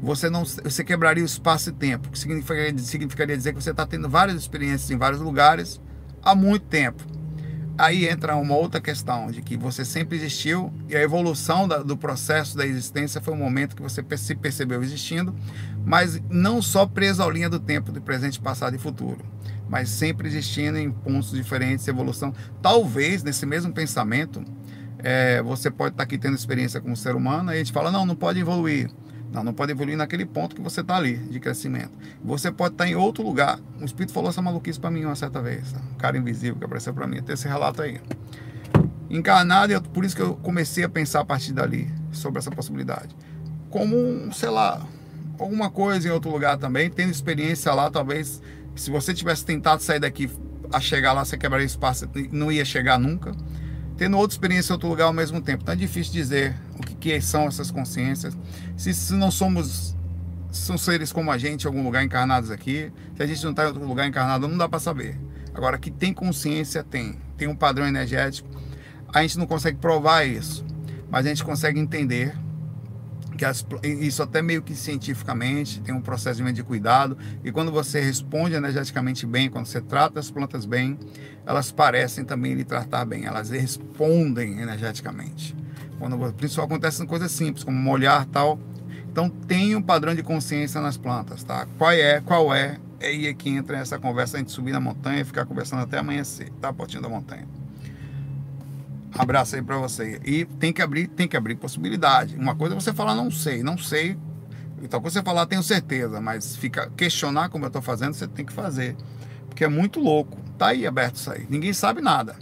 você 0.00 0.28
não 0.28 0.44
você 0.44 0.82
quebraria 0.84 1.22
o 1.22 1.26
espaço 1.26 1.70
e 1.70 1.72
tempo, 1.72 2.10
que 2.10 2.18
significaria, 2.18 2.76
significaria 2.78 3.36
dizer 3.36 3.52
que 3.54 3.62
você 3.62 3.70
está 3.70 3.86
tendo 3.86 4.08
várias 4.08 4.36
experiências 4.36 4.90
em 4.90 4.96
vários 4.96 5.20
lugares 5.20 5.80
há 6.22 6.34
muito 6.34 6.66
tempo. 6.66 7.15
Aí 7.78 8.08
entra 8.08 8.36
uma 8.36 8.56
outra 8.56 8.80
questão 8.80 9.30
de 9.30 9.42
que 9.42 9.56
você 9.56 9.84
sempre 9.84 10.16
existiu 10.16 10.72
e 10.88 10.96
a 10.96 11.02
evolução 11.02 11.68
da, 11.68 11.78
do 11.78 11.96
processo 11.96 12.56
da 12.56 12.66
existência 12.66 13.20
foi 13.20 13.34
um 13.34 13.38
momento 13.38 13.76
que 13.76 13.82
você 13.82 14.02
se 14.16 14.34
percebeu 14.34 14.82
existindo, 14.82 15.34
mas 15.84 16.20
não 16.30 16.62
só 16.62 16.86
preso 16.86 17.22
à 17.22 17.30
linha 17.30 17.50
do 17.50 17.60
tempo 17.60 17.92
de 17.92 18.00
presente, 18.00 18.40
passado 18.40 18.74
e 18.74 18.78
futuro, 18.78 19.18
mas 19.68 19.90
sempre 19.90 20.26
existindo 20.26 20.78
em 20.78 20.90
pontos 20.90 21.32
diferentes, 21.32 21.86
evolução. 21.86 22.32
Talvez 22.62 23.22
nesse 23.22 23.44
mesmo 23.44 23.70
pensamento 23.72 24.42
é, 24.98 25.42
você 25.42 25.70
pode 25.70 25.92
estar 25.92 26.04
aqui 26.04 26.16
tendo 26.16 26.34
experiência 26.34 26.80
como 26.80 26.96
ser 26.96 27.14
humano 27.14 27.50
e 27.52 27.56
a 27.56 27.58
gente 27.58 27.72
fala 27.72 27.90
não, 27.90 28.06
não 28.06 28.16
pode 28.16 28.40
evoluir. 28.40 28.90
Não, 29.32 29.42
não 29.42 29.52
pode 29.52 29.72
evoluir 29.72 29.96
naquele 29.96 30.24
ponto 30.24 30.54
que 30.54 30.62
você 30.62 30.80
está 30.80 30.96
ali, 30.96 31.16
de 31.16 31.40
crescimento. 31.40 31.90
Você 32.24 32.50
pode 32.50 32.74
estar 32.74 32.86
em 32.86 32.94
outro 32.94 33.22
lugar. 33.24 33.58
O 33.80 33.84
Espírito 33.84 34.12
falou 34.12 34.30
essa 34.30 34.40
maluquice 34.40 34.78
para 34.78 34.90
mim 34.90 35.04
uma 35.04 35.16
certa 35.16 35.42
vez. 35.42 35.72
Tá? 35.72 35.80
Um 35.94 35.98
cara 35.98 36.16
invisível 36.16 36.56
que 36.56 36.64
apareceu 36.64 36.94
para 36.94 37.06
mim. 37.06 37.22
Tem 37.22 37.34
esse 37.34 37.46
relato 37.46 37.82
aí. 37.82 38.00
Encarnado, 39.10 39.72
e 39.72 39.80
por 39.80 40.04
isso 40.04 40.16
que 40.16 40.22
eu 40.22 40.34
comecei 40.36 40.84
a 40.84 40.88
pensar 40.88 41.20
a 41.20 41.24
partir 41.24 41.52
dali 41.52 41.92
sobre 42.12 42.38
essa 42.38 42.50
possibilidade. 42.50 43.14
Como, 43.70 44.32
sei 44.32 44.48
lá, 44.48 44.86
alguma 45.38 45.70
coisa 45.70 46.08
em 46.08 46.10
outro 46.10 46.30
lugar 46.30 46.56
também, 46.56 46.88
tendo 46.88 47.10
experiência 47.10 47.72
lá, 47.72 47.90
talvez, 47.90 48.40
se 48.74 48.90
você 48.90 49.12
tivesse 49.12 49.44
tentado 49.44 49.82
sair 49.82 50.00
daqui 50.00 50.30
a 50.72 50.80
chegar 50.80 51.12
lá, 51.12 51.24
você 51.24 51.36
quebraria 51.36 51.66
espaço, 51.66 52.08
não 52.32 52.50
ia 52.50 52.64
chegar 52.64 52.98
nunca 52.98 53.32
tendo 53.96 54.16
outra 54.16 54.34
experiência 54.34 54.72
em 54.72 54.74
outro 54.74 54.88
lugar 54.88 55.04
ao 55.06 55.12
mesmo 55.12 55.40
tempo. 55.40 55.62
Então 55.62 55.74
é 55.74 55.76
difícil 55.76 56.12
dizer 56.12 56.54
o 56.78 56.82
que, 56.82 56.94
que 56.94 57.20
são 57.20 57.46
essas 57.46 57.70
consciências. 57.70 58.36
Se, 58.76 58.92
se, 58.92 59.14
não 59.14 59.30
somos 59.30 59.94
são 60.50 60.78
seres 60.78 61.12
como 61.12 61.30
a 61.30 61.38
gente 61.38 61.64
em 61.64 61.66
algum 61.66 61.82
lugar 61.82 62.02
encarnados 62.02 62.50
aqui, 62.50 62.90
se 63.14 63.22
a 63.22 63.26
gente 63.26 63.42
não 63.44 63.50
está 63.50 63.64
em 63.64 63.66
outro 63.66 63.84
lugar 63.84 64.06
encarnado, 64.06 64.48
não 64.48 64.56
dá 64.56 64.68
para 64.68 64.78
saber. 64.78 65.18
Agora, 65.54 65.78
que 65.78 65.90
tem 65.90 66.12
consciência, 66.12 66.82
tem. 66.82 67.18
Tem 67.36 67.48
um 67.48 67.56
padrão 67.56 67.86
energético. 67.86 68.48
A 69.12 69.22
gente 69.22 69.38
não 69.38 69.46
consegue 69.46 69.78
provar 69.78 70.24
isso, 70.24 70.64
mas 71.10 71.24
a 71.26 71.28
gente 71.28 71.44
consegue 71.44 71.78
entender 71.78 72.34
que 73.36 73.44
as, 73.44 73.64
isso 73.82 74.22
até 74.22 74.42
meio 74.42 74.62
que 74.62 74.74
cientificamente 74.74 75.80
tem 75.80 75.94
um 75.94 76.00
processo 76.00 76.42
de 76.52 76.62
cuidado 76.62 77.16
e 77.44 77.52
quando 77.52 77.70
você 77.70 78.00
responde 78.00 78.54
energeticamente 78.54 79.26
bem, 79.26 79.50
quando 79.50 79.66
você 79.66 79.80
trata 79.80 80.18
as 80.18 80.30
plantas 80.30 80.64
bem, 80.64 80.98
elas 81.44 81.70
parecem 81.70 82.24
também 82.24 82.54
lhe 82.54 82.64
tratar 82.64 83.04
bem, 83.04 83.26
elas 83.26 83.50
respondem 83.50 84.60
energeticamente. 84.60 85.54
Quando 85.98 86.34
isso 86.44 86.60
acontece 86.60 87.02
em 87.02 87.06
coisas 87.06 87.30
simples, 87.32 87.64
como 87.64 87.76
molhar 87.76 88.26
tal. 88.26 88.58
Então 89.10 89.30
tem 89.30 89.74
um 89.74 89.82
padrão 89.82 90.14
de 90.14 90.22
consciência 90.22 90.80
nas 90.80 90.96
plantas, 90.96 91.42
tá? 91.42 91.66
Qual 91.78 91.92
é? 91.92 92.20
Qual 92.20 92.54
é? 92.54 92.78
É 93.00 93.08
aí 93.08 93.34
que 93.34 93.48
entra 93.48 93.78
essa 93.78 93.98
conversa 93.98 94.36
a 94.36 94.40
gente 94.40 94.52
subir 94.52 94.72
na 94.72 94.80
montanha 94.80 95.20
e 95.20 95.24
ficar 95.24 95.46
conversando 95.46 95.82
até 95.82 95.98
amanhecer, 95.98 96.50
tá? 96.60 96.72
Potinho 96.72 97.02
da 97.02 97.08
montanha. 97.08 97.46
Abraço 99.18 99.56
aí 99.56 99.62
para 99.62 99.78
você. 99.78 100.20
E 100.24 100.44
tem 100.44 100.72
que 100.72 100.82
abrir, 100.82 101.08
tem 101.08 101.26
que 101.26 101.36
abrir 101.36 101.56
possibilidade. 101.56 102.36
Uma 102.36 102.54
coisa 102.54 102.74
é 102.74 102.80
você 102.80 102.92
falar 102.92 103.14
não 103.14 103.30
sei, 103.30 103.62
não 103.62 103.78
sei. 103.78 104.16
Então 104.82 105.00
quando 105.00 105.12
você 105.12 105.22
falar 105.22 105.46
tenho 105.46 105.62
certeza, 105.62 106.20
mas 106.20 106.56
fica 106.56 106.90
questionar 106.96 107.48
como 107.48 107.64
eu 107.64 107.68
estou 107.68 107.82
fazendo, 107.82 108.14
você 108.14 108.26
tem 108.26 108.44
que 108.44 108.52
fazer. 108.52 108.96
Porque 109.48 109.64
é 109.64 109.68
muito 109.68 110.00
louco. 110.00 110.36
Tá 110.58 110.68
aí 110.68 110.86
aberto 110.86 111.16
isso 111.16 111.30
aí. 111.30 111.46
Ninguém 111.48 111.72
sabe 111.72 112.00
nada. 112.00 112.36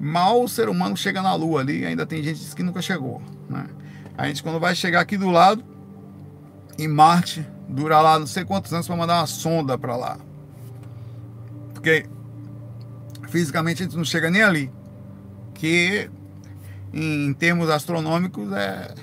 Mal 0.00 0.42
o 0.42 0.48
ser 0.48 0.68
humano 0.68 0.96
chega 0.96 1.20
na 1.20 1.34
lua 1.34 1.60
ali, 1.60 1.84
ainda 1.84 2.06
tem 2.06 2.22
gente 2.22 2.54
que 2.54 2.62
nunca 2.62 2.80
chegou, 2.80 3.20
né? 3.50 3.66
A 4.16 4.26
gente 4.28 4.42
quando 4.42 4.60
vai 4.60 4.74
chegar 4.74 5.00
aqui 5.00 5.16
do 5.16 5.28
lado 5.28 5.64
em 6.78 6.86
Marte, 6.86 7.44
dura 7.68 8.00
lá 8.00 8.18
não 8.18 8.26
sei 8.26 8.44
quantos 8.44 8.72
anos 8.72 8.86
para 8.86 8.96
mandar 8.96 9.18
uma 9.18 9.26
sonda 9.26 9.76
para 9.76 9.96
lá. 9.96 10.18
Porque 11.74 12.06
fisicamente 13.28 13.82
a 13.82 13.86
gente 13.86 13.96
não 13.96 14.04
chega 14.04 14.30
nem 14.30 14.42
ali 14.42 14.77
que 15.58 16.08
em 16.92 17.34
termos 17.34 17.68
astronômicos 17.68 18.50
é 18.52 18.94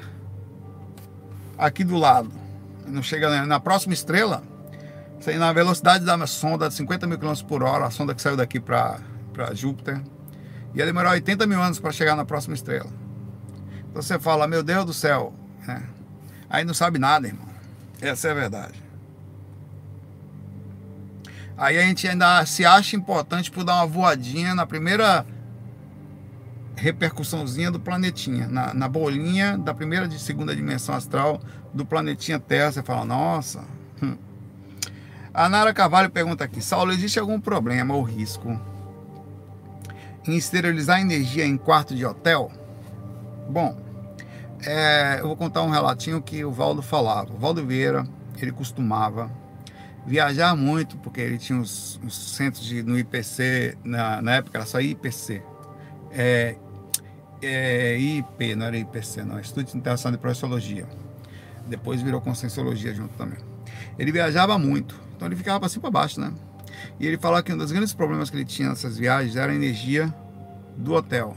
aqui 1.57 1.83
do 1.83 1.97
lado. 1.97 2.31
Não 2.87 3.03
chega 3.03 3.45
na 3.45 3.59
próxima 3.59 3.93
estrela, 3.93 4.43
sei, 5.19 5.37
na 5.37 5.51
velocidade 5.51 6.05
da 6.05 6.25
sonda 6.25 6.67
de 6.67 6.73
50 6.75 7.05
mil 7.07 7.19
km 7.19 7.33
por 7.47 7.61
hora, 7.61 7.85
a 7.85 7.91
sonda 7.91 8.15
que 8.15 8.21
saiu 8.21 8.37
daqui 8.37 8.59
para 8.59 8.99
Júpiter, 9.53 10.01
ia 10.73 10.85
demorar 10.85 11.11
80 11.11 11.45
mil 11.45 11.61
anos 11.61 11.79
para 11.79 11.91
chegar 11.91 12.15
na 12.15 12.25
próxima 12.25 12.55
estrela. 12.55 12.89
Então 13.89 14.01
você 14.01 14.19
fala, 14.19 14.47
meu 14.47 14.63
Deus 14.63 14.85
do 14.85 14.93
céu, 14.93 15.33
né? 15.67 15.83
aí 16.49 16.63
não 16.63 16.73
sabe 16.73 16.99
nada, 16.99 17.27
irmão. 17.27 17.47
Essa 18.01 18.29
é 18.29 18.31
a 18.31 18.33
verdade. 18.33 18.83
Aí 21.57 21.77
a 21.77 21.81
gente 21.81 22.07
ainda 22.07 22.45
se 22.45 22.65
acha 22.65 22.95
importante 22.95 23.49
por 23.49 23.63
dar 23.63 23.75
uma 23.75 23.87
voadinha 23.87 24.53
na 24.53 24.65
primeira 24.65 25.25
repercussãozinha 26.75 27.71
do 27.71 27.79
planetinha, 27.79 28.47
na, 28.47 28.73
na 28.73 28.87
bolinha 28.87 29.57
da 29.57 29.73
primeira 29.73 30.05
e 30.07 30.19
segunda 30.19 30.55
dimensão 30.55 30.95
astral 30.95 31.41
do 31.73 31.85
planetinha 31.85 32.39
Terra. 32.39 32.71
Você 32.71 32.83
fala, 32.83 33.05
nossa. 33.05 33.63
Hum. 34.01 34.17
A 35.33 35.49
Nara 35.49 35.73
Carvalho 35.73 36.09
pergunta 36.09 36.43
aqui: 36.43 36.61
Saulo, 36.61 36.91
existe 36.91 37.19
algum 37.19 37.39
problema 37.39 37.95
ou 37.95 38.03
risco 38.03 38.59
em 40.27 40.35
esterilizar 40.35 40.99
energia 40.99 41.45
em 41.45 41.57
quarto 41.57 41.95
de 41.95 42.05
hotel? 42.05 42.51
Bom, 43.49 43.77
é, 44.63 45.19
eu 45.19 45.27
vou 45.27 45.35
contar 45.35 45.61
um 45.61 45.69
relatinho 45.69 46.21
que 46.21 46.43
o 46.43 46.51
Valdo 46.51 46.81
falava. 46.81 47.33
O 47.33 47.37
Valdo 47.37 47.65
Vieira, 47.65 48.07
ele 48.41 48.51
costumava 48.51 49.29
viajar 50.05 50.55
muito, 50.55 50.97
porque 50.97 51.21
ele 51.21 51.37
tinha 51.37 51.59
os 51.59 51.99
centros 52.09 52.63
de, 52.63 52.83
no 52.83 52.97
IPC, 52.97 53.77
na, 53.83 54.21
na 54.21 54.35
época 54.35 54.57
era 54.57 54.65
só 54.65 54.79
IPC, 54.79 55.41
é, 56.11 56.55
é, 57.41 57.97
IP, 57.97 58.55
não 58.55 58.65
era 58.65 58.77
IPC, 58.77 59.23
não, 59.23 59.39
Instituto 59.39 59.75
Internacional 59.75 60.17
de 60.17 60.21
Professologia. 60.21 60.87
Depois 61.67 62.01
virou 62.01 62.21
Conscienciologia 62.21 62.93
junto 62.93 63.13
também. 63.15 63.39
Ele 63.97 64.11
viajava 64.11 64.57
muito, 64.57 64.99
então 65.15 65.27
ele 65.27 65.35
ficava 65.35 65.59
para 65.59 65.69
cima 65.69 65.81
para 65.81 65.91
baixo, 65.91 66.19
né? 66.19 66.31
E 66.99 67.07
ele 67.07 67.17
falava 67.17 67.43
que 67.43 67.53
um 67.53 67.57
dos 67.57 67.71
grandes 67.71 67.93
problemas 67.93 68.29
que 68.29 68.37
ele 68.37 68.45
tinha 68.45 68.69
nessas 68.69 68.97
viagens 68.97 69.35
era 69.35 69.51
a 69.51 69.55
energia 69.55 70.13
do 70.77 70.93
hotel. 70.93 71.35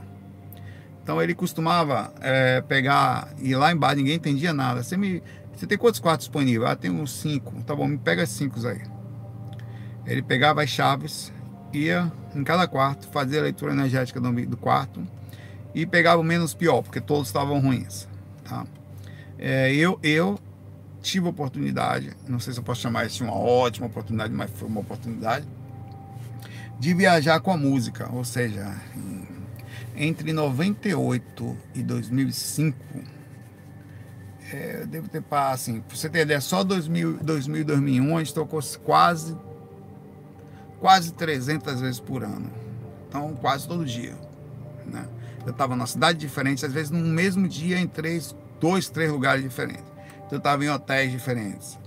Então 1.03 1.23
ele 1.23 1.35
costumava 1.35 2.13
é, 2.21 2.61
pegar, 2.61 3.29
ir 3.39 3.57
lá 3.57 3.73
embaixo, 3.73 3.97
ninguém 3.97 4.17
entendia 4.17 4.53
nada. 4.53 4.83
Você, 4.83 4.97
me, 4.97 5.23
você 5.55 5.67
tem 5.67 5.79
quantos 5.79 6.01
quartos 6.01 6.27
disponíveis? 6.27 6.71
Ah, 6.71 6.77
tem 6.77 6.91
uns 6.91 7.13
cinco. 7.13 7.63
Tá 7.63 7.75
bom, 7.75 7.87
me 7.87 7.99
pega 7.99 8.27
cinco 8.27 8.65
aí. 8.67 8.83
Ele 10.07 10.23
pegava 10.23 10.63
as 10.63 10.69
chaves, 10.69 11.33
ia 11.73 12.13
em 12.35 12.45
cada 12.45 12.67
quarto, 12.67 13.09
fazia 13.09 13.41
a 13.41 13.43
leitura 13.43 13.73
energética 13.73 14.21
do, 14.21 14.31
do 14.47 14.57
quarto 14.57 15.03
e 15.75 15.87
pegava 15.87 16.21
o 16.21 16.25
menos 16.25 16.55
pior, 16.55 16.83
porque 16.83 17.01
todos 17.01 17.29
estavam 17.29 17.61
ruins. 17.61 18.09
Tá? 18.45 18.67
É, 19.39 19.73
eu, 19.73 19.99
eu 20.03 20.39
tive 21.01 21.29
oportunidade, 21.29 22.13
não 22.29 22.41
sei 22.41 22.53
se 22.53 22.59
eu 22.59 22.65
posso 22.65 22.81
chamar 22.81 23.07
isso 23.07 23.19
de 23.19 23.23
uma 23.25 23.35
ótima 23.35 23.87
oportunidade, 23.87 24.33
mas 24.33 24.51
foi 24.51 24.69
uma 24.69 24.81
oportunidade, 24.81 25.47
de 26.79 26.95
viajar 26.95 27.41
com 27.41 27.51
a 27.51 27.57
música, 27.57 28.09
ou 28.13 28.25
seja, 28.25 28.75
entre 29.97 30.33
98 30.33 31.57
e 31.75 31.83
2005, 31.83 32.77
é, 34.53 34.83
eu 34.83 34.87
devo 34.87 35.09
ter, 35.09 35.23
assim, 35.31 35.81
pra 35.81 35.97
você 35.97 36.09
ter 36.09 36.21
ideia, 36.21 36.41
só 36.41 36.65
2000, 36.65 37.19
2000 37.23 37.61
e 37.61 37.65
2001 37.65 38.17
a 38.17 38.19
gente 38.21 38.35
tocou 38.35 38.61
quase, 38.85 39.37
quase 40.81 41.13
300 41.13 41.81
vezes 41.81 42.01
por 42.01 42.23
ano, 42.23 42.51
então 43.09 43.35
quase 43.37 43.67
todo 43.69 43.85
dia, 43.85 44.17
né? 44.87 45.07
Eu 45.49 45.53
estava 45.53 45.75
numa 45.75 45.87
cidade 45.87 46.19
diferente, 46.19 46.67
às 46.67 46.73
vezes 46.75 46.91
no 46.91 47.01
mesmo 47.01 47.49
dia 47.49 47.81
em 47.81 47.87
três, 47.87 48.37
dois, 48.61 48.91
três 48.91 49.11
lugares 49.11 49.43
diferentes. 49.43 49.87
Então, 50.19 50.33
eu 50.33 50.37
estava 50.37 50.63
em 50.63 50.69
hotéis 50.69 51.11
diferentes. 51.11 51.79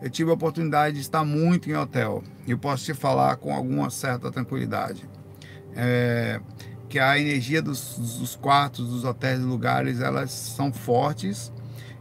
Eu 0.00 0.08
tive 0.08 0.30
a 0.30 0.34
oportunidade 0.34 0.94
de 0.94 1.00
estar 1.00 1.24
muito 1.24 1.68
em 1.68 1.74
hotel. 1.74 2.22
E 2.46 2.52
eu 2.52 2.58
posso 2.58 2.84
te 2.84 2.94
falar 2.94 3.34
com 3.34 3.52
alguma 3.52 3.90
certa 3.90 4.30
tranquilidade. 4.30 5.10
É, 5.74 6.40
que 6.88 7.00
a 7.00 7.18
energia 7.18 7.60
dos, 7.60 7.98
dos 7.98 8.36
quartos, 8.36 8.88
dos 8.88 9.02
hotéis, 9.02 9.40
dos 9.40 9.48
lugares, 9.48 10.00
elas 10.00 10.30
são 10.30 10.72
fortes. 10.72 11.52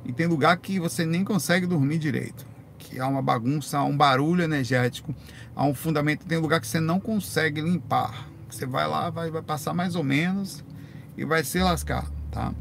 E 0.06 0.14
tem 0.14 0.28
lugar 0.28 0.56
que 0.58 0.80
você 0.80 1.08
nem 1.08 1.24
consegue 1.24 1.66
dormir 1.66 1.98
direito. 1.98 2.46
Que 2.78 3.00
há 3.00 3.08
uma 3.08 3.22
bagunça, 3.22 3.80
há 3.80 3.84
um 3.84 3.98
barulho 3.98 4.44
energético, 4.44 5.16
há 5.56 5.66
um 5.66 5.74
fundamento. 5.74 6.24
Tem 6.28 6.38
lugar 6.38 6.62
que 6.62 6.68
você 6.68 6.80
não 6.80 7.00
consegue 7.00 7.62
limpar. 7.62 8.30
Você 8.48 8.68
vai 8.68 8.88
lá, 8.88 9.10
vai, 9.10 9.32
vai 9.32 9.42
passar 9.42 9.74
mais 9.74 9.96
ou 9.96 10.04
menos 10.04 10.64
e 11.20 11.26
vai 11.26 11.44
se 11.44 11.60
lascar, 11.60 12.10
tá? 12.32 12.54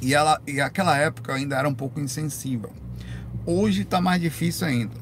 E, 0.00 0.14
ela, 0.14 0.40
e 0.46 0.60
aquela 0.60 0.96
época 0.96 1.34
ainda 1.34 1.56
era 1.56 1.68
um 1.68 1.74
pouco 1.74 1.98
insensível. 1.98 2.72
Hoje 3.44 3.82
está 3.82 4.00
mais 4.00 4.20
difícil 4.20 4.68
ainda. 4.68 4.94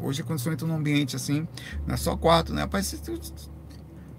Hoje, 0.00 0.24
quando 0.24 0.40
você 0.40 0.50
entra 0.50 0.66
num 0.66 0.74
ambiente 0.74 1.14
assim, 1.14 1.46
não 1.86 1.94
é 1.94 1.96
só 1.96 2.16
quarto, 2.16 2.52
né? 2.52 2.62
Rapaz, 2.62 3.00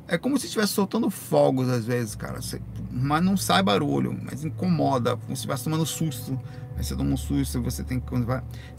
é 0.07 0.17
como 0.17 0.39
se 0.39 0.45
estivesse 0.45 0.73
soltando 0.73 1.09
fogos 1.09 1.67
às 1.67 1.85
vezes, 1.85 2.15
cara. 2.15 2.41
Você, 2.41 2.61
mas 2.89 3.21
não 3.21 3.35
sai 3.35 3.61
barulho, 3.61 4.17
mas 4.23 4.45
incomoda, 4.45 5.17
como 5.17 5.27
se 5.27 5.41
estivesse 5.41 5.65
tomando 5.65 5.85
susto. 5.85 6.39
Aí 6.77 6.83
você 6.83 6.95
toma 6.95 7.11
um 7.11 7.17
susto, 7.17 7.61
você 7.61 7.83
tem 7.83 7.99
que. 7.99 8.07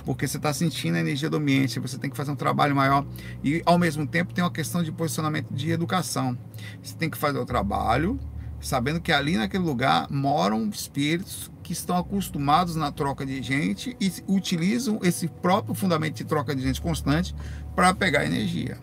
Porque 0.02 0.26
você 0.26 0.38
está 0.38 0.52
sentindo 0.54 0.96
a 0.96 1.00
energia 1.00 1.28
do 1.28 1.36
ambiente, 1.36 1.78
você 1.78 1.98
tem 1.98 2.08
que 2.08 2.16
fazer 2.16 2.30
um 2.30 2.36
trabalho 2.36 2.74
maior. 2.74 3.04
E 3.44 3.62
ao 3.66 3.78
mesmo 3.78 4.06
tempo 4.06 4.32
tem 4.32 4.42
uma 4.42 4.50
questão 4.50 4.82
de 4.82 4.90
posicionamento 4.90 5.52
de 5.52 5.70
educação. 5.70 6.38
Você 6.82 6.94
tem 6.96 7.10
que 7.10 7.18
fazer 7.18 7.38
o 7.38 7.44
trabalho, 7.44 8.18
sabendo 8.60 9.00
que 9.00 9.12
ali 9.12 9.36
naquele 9.36 9.64
lugar 9.64 10.06
moram 10.10 10.68
espíritos 10.68 11.50
que 11.62 11.72
estão 11.72 11.96
acostumados 11.96 12.76
na 12.76 12.92
troca 12.92 13.24
de 13.24 13.42
gente 13.42 13.96
e 14.00 14.12
utilizam 14.26 14.98
esse 15.02 15.28
próprio 15.28 15.74
fundamento 15.74 16.16
de 16.16 16.24
troca 16.24 16.54
de 16.54 16.62
gente 16.62 16.80
constante 16.80 17.34
para 17.74 17.94
pegar 17.94 18.24
energia. 18.24 18.78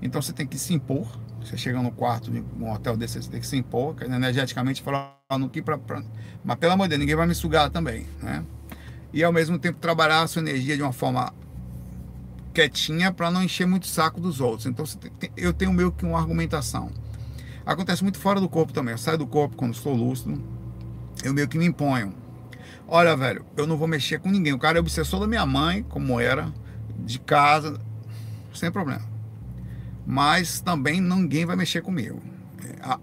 Então 0.00 0.22
você 0.22 0.32
tem 0.32 0.46
que 0.46 0.58
se 0.58 0.72
impor. 0.72 1.06
Você 1.42 1.56
chega 1.56 1.80
no 1.80 1.90
quarto 1.90 2.30
de 2.30 2.44
um 2.60 2.72
hotel 2.72 2.96
desse, 2.96 3.22
você 3.22 3.30
tem 3.30 3.40
que 3.40 3.46
se 3.46 3.56
impor, 3.56 3.96
energeticamente 4.02 4.82
falar, 4.82 5.16
no 5.38 5.48
que 5.48 5.62
para. 5.62 5.78
Mas 6.44 6.58
pelo 6.58 6.72
amor 6.72 6.84
de 6.84 6.90
Deus, 6.90 7.00
ninguém 7.00 7.16
vai 7.16 7.26
me 7.26 7.34
sugar 7.34 7.70
também, 7.70 8.06
né? 8.22 8.44
E 9.12 9.24
ao 9.24 9.32
mesmo 9.32 9.58
tempo 9.58 9.78
trabalhar 9.78 10.22
a 10.22 10.26
sua 10.26 10.42
energia 10.42 10.76
de 10.76 10.82
uma 10.82 10.92
forma 10.92 11.32
quietinha 12.52 13.12
para 13.12 13.30
não 13.30 13.42
encher 13.42 13.66
muito 13.66 13.84
o 13.84 13.88
saco 13.88 14.20
dos 14.20 14.40
outros. 14.40 14.66
Então 14.66 14.84
tem, 14.84 15.30
eu 15.36 15.52
tenho 15.52 15.72
meio 15.72 15.92
que 15.92 16.04
uma 16.04 16.18
argumentação. 16.18 16.90
Acontece 17.68 18.02
muito 18.02 18.18
fora 18.18 18.40
do 18.40 18.48
corpo 18.48 18.72
também. 18.72 18.92
Eu 18.92 18.98
saio 18.98 19.18
do 19.18 19.26
corpo 19.26 19.54
quando 19.54 19.74
estou 19.74 19.94
lúcido, 19.94 20.42
eu 21.22 21.34
meio 21.34 21.46
que 21.46 21.58
me 21.58 21.66
imponho. 21.66 22.14
Olha, 22.86 23.14
velho, 23.14 23.44
eu 23.58 23.66
não 23.66 23.76
vou 23.76 23.86
mexer 23.86 24.18
com 24.20 24.30
ninguém. 24.30 24.54
O 24.54 24.58
cara 24.58 24.78
é 24.78 24.80
obsessor 24.80 25.20
da 25.20 25.26
minha 25.26 25.44
mãe, 25.44 25.82
como 25.82 26.18
era, 26.18 26.50
de 26.98 27.18
casa, 27.18 27.78
sem 28.54 28.72
problema. 28.72 29.02
Mas 30.06 30.62
também 30.62 30.98
ninguém 30.98 31.44
vai 31.44 31.56
mexer 31.56 31.82
comigo. 31.82 32.22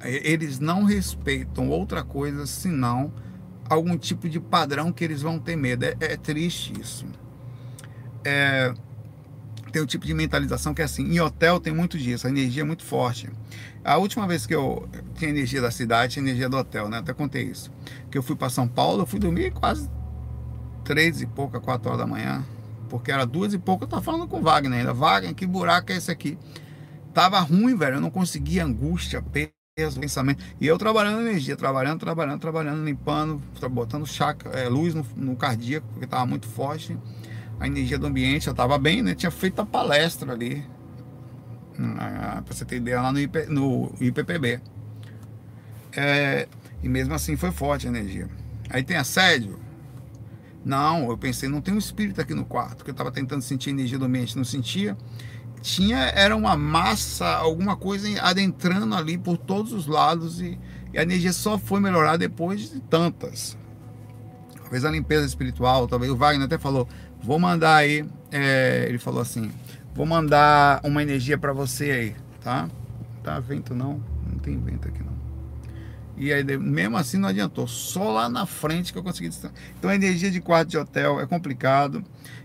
Eles 0.04 0.58
não 0.58 0.84
respeitam 0.84 1.70
outra 1.70 2.04
coisa 2.04 2.48
senão 2.48 3.14
algum 3.70 3.96
tipo 3.96 4.28
de 4.28 4.40
padrão 4.40 4.92
que 4.92 5.04
eles 5.04 5.22
vão 5.22 5.38
ter 5.38 5.56
medo. 5.56 5.86
É, 5.86 5.96
é 6.00 6.18
triste 6.18 6.74
isso. 6.82 7.06
É, 8.24 8.74
tem 9.72 9.80
um 9.80 9.86
tipo 9.86 10.08
de 10.08 10.14
mentalização 10.16 10.74
que 10.74 10.82
é 10.82 10.86
assim, 10.86 11.04
em 11.04 11.20
hotel 11.20 11.60
tem 11.60 11.72
muito 11.72 12.00
disso, 12.00 12.26
a 12.26 12.32
energia 12.32 12.64
é 12.64 12.66
muito 12.66 12.84
forte. 12.84 13.30
A 13.86 13.98
última 13.98 14.26
vez 14.26 14.48
que 14.48 14.56
eu 14.56 14.90
tinha 15.14 15.30
energia 15.30 15.62
da 15.62 15.70
cidade, 15.70 16.14
tinha 16.14 16.24
energia 16.24 16.50
do 16.50 16.58
hotel, 16.58 16.90
né? 16.90 16.98
Até 16.98 17.14
contei 17.14 17.44
isso. 17.44 17.72
Que 18.10 18.18
eu 18.18 18.24
fui 18.24 18.36
para 18.36 18.50
São 18.50 18.68
Paulo, 18.68 19.04
eu 19.04 19.06
fui 19.06 19.20
dormir 19.20 19.52
quase 19.52 19.88
três 20.84 21.22
e 21.22 21.28
pouca, 21.28 21.60
quatro 21.60 21.90
horas 21.90 22.02
da 22.02 22.08
manhã. 22.08 22.44
Porque 22.90 23.12
era 23.12 23.26
duas 23.26 23.54
e 23.54 23.60
pouca, 23.60 23.86
eu 23.86 23.88
tava 23.88 24.02
falando 24.02 24.28
com 24.28 24.40
o 24.40 24.42
Wagner 24.42 24.80
ainda. 24.80 24.92
Wagner, 24.92 25.36
que 25.36 25.46
buraco 25.46 25.92
é 25.92 25.98
esse 25.98 26.10
aqui? 26.10 26.36
Tava 27.14 27.40
ruim, 27.40 27.76
velho. 27.76 27.98
Eu 27.98 28.02
não 28.02 28.10
conseguia 28.10 28.66
angústia, 28.66 29.22
peso, 29.22 30.00
pensamento. 30.00 30.44
E 30.60 30.66
eu 30.66 30.80
trabalhando 30.80 31.22
energia, 31.22 31.56
trabalhando, 31.56 32.00
trabalhando, 32.00 32.40
trabalhando, 32.40 32.84
limpando, 32.84 33.40
botando 33.70 34.06
é, 34.54 34.68
luz 34.68 34.96
no, 34.96 35.06
no 35.16 35.36
cardíaco, 35.36 35.88
porque 35.92 36.08
tava 36.08 36.26
muito 36.26 36.48
forte 36.48 36.98
a 37.60 37.68
energia 37.68 37.98
do 37.98 38.08
ambiente, 38.08 38.48
eu 38.48 38.52
estava 38.52 38.78
bem, 38.78 39.02
né? 39.02 39.16
Tinha 39.16 39.32
feito 39.32 39.62
a 39.62 39.66
palestra 39.66 40.34
ali, 40.34 40.64
para 41.76 42.44
você 42.50 42.66
ter 42.66 42.78
ideia, 42.78 43.02
lá 43.02 43.12
no, 43.12 43.20
IP, 43.20 43.46
no 43.48 43.94
IPPB. 44.00 44.60
É, 45.96 46.48
e 46.82 46.90
mesmo 46.90 47.14
assim 47.14 47.36
foi 47.36 47.52
forte 47.52 47.88
a 47.88 47.90
energia. 47.90 48.30
Aí 48.70 48.84
tem 48.84 48.98
assédio? 48.98 49.60
Não, 50.64 51.10
eu 51.10 51.18
pensei, 51.18 51.48
não 51.48 51.62
tem 51.62 51.74
um 51.74 51.78
espírito 51.78 52.20
aqui 52.20 52.34
no 52.34 52.44
quarto, 52.44 52.78
porque 52.78 52.90
eu 52.90 52.94
estava 52.94 53.12
tentando 53.12 53.42
sentir 53.42 53.70
a 53.70 53.74
energia 53.74 54.00
do 54.00 54.06
ambiente, 54.06 54.36
não 54.36 54.44
sentia. 54.44 54.98
Tinha, 55.62 55.98
era 55.98 56.36
uma 56.36 56.56
massa, 56.56 57.28
alguma 57.28 57.76
coisa 57.76 58.08
adentrando 58.22 58.96
ali 58.96 59.18
por 59.18 59.38
todos 59.38 59.74
os 59.74 59.88
lados 59.88 60.42
e, 60.42 60.60
e 60.94 60.98
a 60.98 61.04
energia 61.04 61.34
só 61.34 61.58
foi 61.58 61.80
melhorar 61.80 62.18
depois 62.18 62.72
de 62.72 62.80
tantas. 62.82 63.58
Talvez 64.60 64.84
a 64.84 64.92
limpeza 64.92 65.26
espiritual, 65.26 65.88
talvez 65.88 66.12
o 66.12 66.16
Wagner 66.16 66.46
até 66.46 66.58
falou, 66.58 66.88
Vou 67.26 67.40
mandar 67.40 67.78
aí, 67.78 68.06
é, 68.32 68.86
ele 68.88 69.00
falou 69.00 69.20
assim, 69.20 69.52
vou 69.96 70.06
mandar 70.06 70.82
uma 70.84 71.02
energia 71.02 71.38
para 71.38 71.54
você 71.54 71.90
aí, 71.90 72.16
tá? 72.44 72.70
Tá 73.24 73.40
vento 73.40 73.74
não, 73.74 74.04
não 74.30 74.38
tem 74.38 74.60
vento 74.60 74.88
aqui 74.90 75.00
não. 75.02 75.16
E 76.18 76.32
aí, 76.32 76.44
mesmo 76.58 76.96
assim 76.98 77.18
não 77.18 77.30
adiantou, 77.30 77.68
só 77.68 78.12
lá 78.12 78.30
na 78.30 78.46
frente 78.46 78.94
que 78.94 79.00
eu 79.00 79.04
consegui 79.04 79.30
Então 79.78 79.90
a 79.90 79.96
energia 79.96 80.30
de 80.30 80.40
quarto 80.40 80.70
de 80.70 80.78
hotel 80.78 81.20
é 81.20 81.26
complicado. 81.26 82.04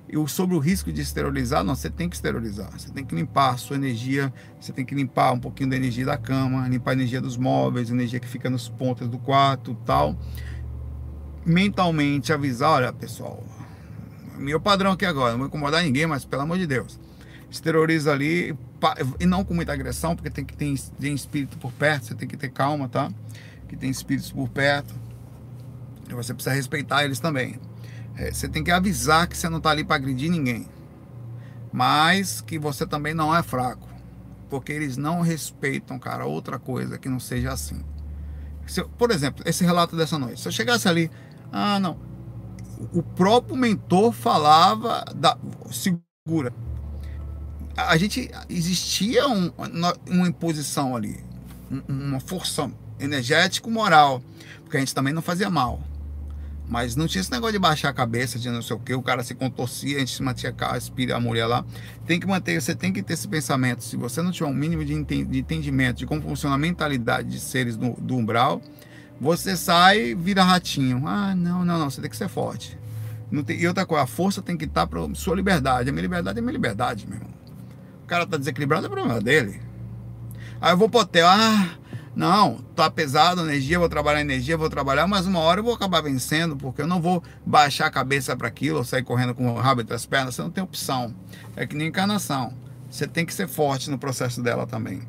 E 0.08 0.28
sobre 0.28 0.56
o 0.56 0.58
risco 0.58 0.92
de 0.92 1.00
esterilizar, 1.00 1.62
não, 1.62 1.76
você 1.76 1.88
tem 1.88 2.08
que 2.08 2.16
esterilizar. 2.16 2.68
Você 2.76 2.90
tem 2.90 3.04
que 3.04 3.14
limpar 3.14 3.54
a 3.54 3.56
sua 3.56 3.76
energia, 3.76 4.32
você 4.60 4.72
tem 4.72 4.84
que 4.84 4.92
limpar 4.92 5.32
um 5.32 5.38
pouquinho 5.38 5.70
da 5.70 5.76
energia 5.76 6.04
da 6.04 6.16
cama, 6.16 6.66
limpar 6.66 6.90
a 6.90 6.94
energia 6.94 7.20
dos 7.20 7.36
móveis, 7.36 7.90
energia 7.90 8.18
que 8.18 8.26
fica 8.26 8.50
nos 8.50 8.68
pontas 8.68 9.08
do 9.08 9.18
quarto, 9.18 9.76
tal. 9.86 10.18
Mentalmente 11.46 12.32
avisar, 12.32 12.70
olha, 12.70 12.92
pessoal, 12.92 13.44
meu 14.36 14.60
padrão 14.60 14.92
aqui 14.92 15.06
agora, 15.06 15.32
não 15.32 15.38
vou 15.38 15.46
incomodar 15.46 15.82
ninguém, 15.84 16.06
mas 16.06 16.24
pelo 16.24 16.42
amor 16.42 16.58
de 16.58 16.66
Deus. 16.66 16.99
Exterioriza 17.50 18.12
ali, 18.12 18.56
e 19.18 19.26
não 19.26 19.44
com 19.44 19.54
muita 19.54 19.72
agressão, 19.72 20.14
porque 20.14 20.30
tem 20.30 20.44
que 20.44 20.56
ter 20.56 20.78
tem 20.98 21.14
espírito 21.14 21.58
por 21.58 21.72
perto, 21.72 22.06
você 22.06 22.14
tem 22.14 22.28
que 22.28 22.36
ter 22.36 22.50
calma, 22.50 22.88
tá? 22.88 23.10
Que 23.68 23.76
tem 23.76 23.90
espíritos 23.90 24.30
por 24.30 24.48
perto. 24.48 24.94
E 26.08 26.14
você 26.14 26.32
precisa 26.32 26.54
respeitar 26.54 27.04
eles 27.04 27.20
também. 27.20 27.58
É, 28.16 28.32
você 28.32 28.48
tem 28.48 28.62
que 28.62 28.70
avisar 28.70 29.26
que 29.26 29.36
você 29.36 29.48
não 29.48 29.58
está 29.58 29.70
ali 29.70 29.84
para 29.84 29.96
agredir 29.96 30.30
ninguém. 30.30 30.66
Mas 31.72 32.40
que 32.40 32.58
você 32.58 32.86
também 32.86 33.14
não 33.14 33.34
é 33.34 33.42
fraco. 33.42 33.88
Porque 34.48 34.72
eles 34.72 34.96
não 34.96 35.20
respeitam, 35.20 35.98
cara, 35.98 36.26
outra 36.26 36.58
coisa 36.58 36.98
que 36.98 37.08
não 37.08 37.20
seja 37.20 37.52
assim. 37.52 37.84
Se, 38.66 38.82
por 38.98 39.10
exemplo, 39.10 39.42
esse 39.46 39.64
relato 39.64 39.96
dessa 39.96 40.18
noite. 40.18 40.40
Se 40.40 40.48
eu 40.48 40.52
chegasse 40.52 40.88
ali, 40.88 41.10
ah, 41.52 41.78
não, 41.78 41.98
o 42.92 43.02
próprio 43.02 43.56
mentor 43.56 44.12
falava 44.12 45.04
da 45.14 45.36
segura. 45.70 46.52
A 47.76 47.96
gente 47.96 48.30
existia 48.48 49.26
um, 49.28 49.50
uma 50.06 50.28
imposição 50.28 50.96
ali, 50.96 51.22
uma 51.88 52.20
força 52.20 52.70
energético 52.98 53.70
moral, 53.70 54.22
porque 54.62 54.76
a 54.76 54.80
gente 54.80 54.94
também 54.94 55.12
não 55.12 55.22
fazia 55.22 55.48
mal. 55.48 55.80
Mas 56.68 56.94
não 56.94 57.08
tinha 57.08 57.20
esse 57.20 57.32
negócio 57.32 57.54
de 57.54 57.58
baixar 57.58 57.88
a 57.88 57.92
cabeça, 57.92 58.38
de 58.38 58.48
não 58.48 58.62
sei 58.62 58.76
o 58.76 58.78
que, 58.78 58.94
o 58.94 59.02
cara 59.02 59.24
se 59.24 59.34
contorcia, 59.34 59.96
a 59.96 60.00
gente 60.00 60.14
se 60.14 60.22
mantinha 60.22 60.54
a 60.56 60.78
espírito, 60.78 61.16
a 61.16 61.18
mulher 61.18 61.46
lá. 61.46 61.64
Tem 62.06 62.20
que 62.20 62.26
manter, 62.28 62.60
você 62.60 62.76
tem 62.76 62.92
que 62.92 63.02
ter 63.02 63.14
esse 63.14 63.26
pensamento. 63.26 63.82
Se 63.82 63.96
você 63.96 64.22
não 64.22 64.30
tiver 64.30 64.48
um 64.48 64.54
mínimo 64.54 64.84
de 64.84 64.94
entendimento 64.94 65.98
de 65.98 66.06
como 66.06 66.22
funciona 66.22 66.54
a 66.54 66.58
mentalidade 66.58 67.28
de 67.28 67.40
seres 67.40 67.76
do, 67.76 67.94
do 67.94 68.16
umbral, 68.16 68.62
você 69.20 69.56
sai 69.56 70.14
vira 70.14 70.44
ratinho. 70.44 71.02
Ah, 71.08 71.34
não, 71.34 71.64
não, 71.64 71.76
não, 71.76 71.90
você 71.90 72.00
tem 72.00 72.08
que 72.08 72.16
ser 72.16 72.28
forte. 72.28 72.78
Não 73.32 73.42
tem, 73.42 73.60
e 73.60 73.66
outra 73.66 73.84
coisa, 73.84 74.04
a 74.04 74.06
força 74.06 74.40
tem 74.40 74.56
que 74.56 74.64
estar 74.64 74.86
para 74.86 75.12
sua 75.14 75.34
liberdade. 75.34 75.88
A 75.88 75.92
minha 75.92 76.02
liberdade 76.02 76.38
é 76.38 76.42
minha 76.42 76.52
liberdade, 76.52 77.04
meu 77.04 77.18
irmão. 77.18 77.39
Cara 78.10 78.26
tá 78.26 78.36
desequilibrado, 78.36 78.86
é 78.86 78.88
problema 78.88 79.20
dele. 79.20 79.62
Aí 80.60 80.72
eu 80.72 80.76
vou 80.76 80.88
pro 80.88 80.98
hotel, 80.98 81.28
ah, 81.28 81.78
não, 82.12 82.56
tá 82.74 82.90
pesado 82.90 83.40
energia, 83.40 83.78
vou 83.78 83.88
trabalhar 83.88 84.20
energia, 84.20 84.56
vou 84.56 84.68
trabalhar, 84.68 85.06
mas 85.06 85.28
uma 85.28 85.38
hora 85.38 85.60
eu 85.60 85.64
vou 85.64 85.74
acabar 85.74 86.02
vencendo, 86.02 86.56
porque 86.56 86.82
eu 86.82 86.88
não 86.88 87.00
vou 87.00 87.22
baixar 87.46 87.86
a 87.86 87.90
cabeça 87.90 88.34
para 88.34 88.48
aquilo, 88.48 88.78
ou 88.78 88.84
sair 88.84 89.04
correndo 89.04 89.32
com 89.32 89.48
o 89.48 89.54
rabo 89.54 89.82
entre 89.82 89.94
as 89.94 90.06
pernas, 90.06 90.34
você 90.34 90.42
não 90.42 90.50
tem 90.50 90.64
opção. 90.64 91.14
É 91.54 91.64
que 91.64 91.76
nem 91.76 91.86
encarnação. 91.86 92.52
Você 92.90 93.06
tem 93.06 93.24
que 93.24 93.32
ser 93.32 93.46
forte 93.46 93.88
no 93.88 93.96
processo 93.96 94.42
dela 94.42 94.66
também. 94.66 95.02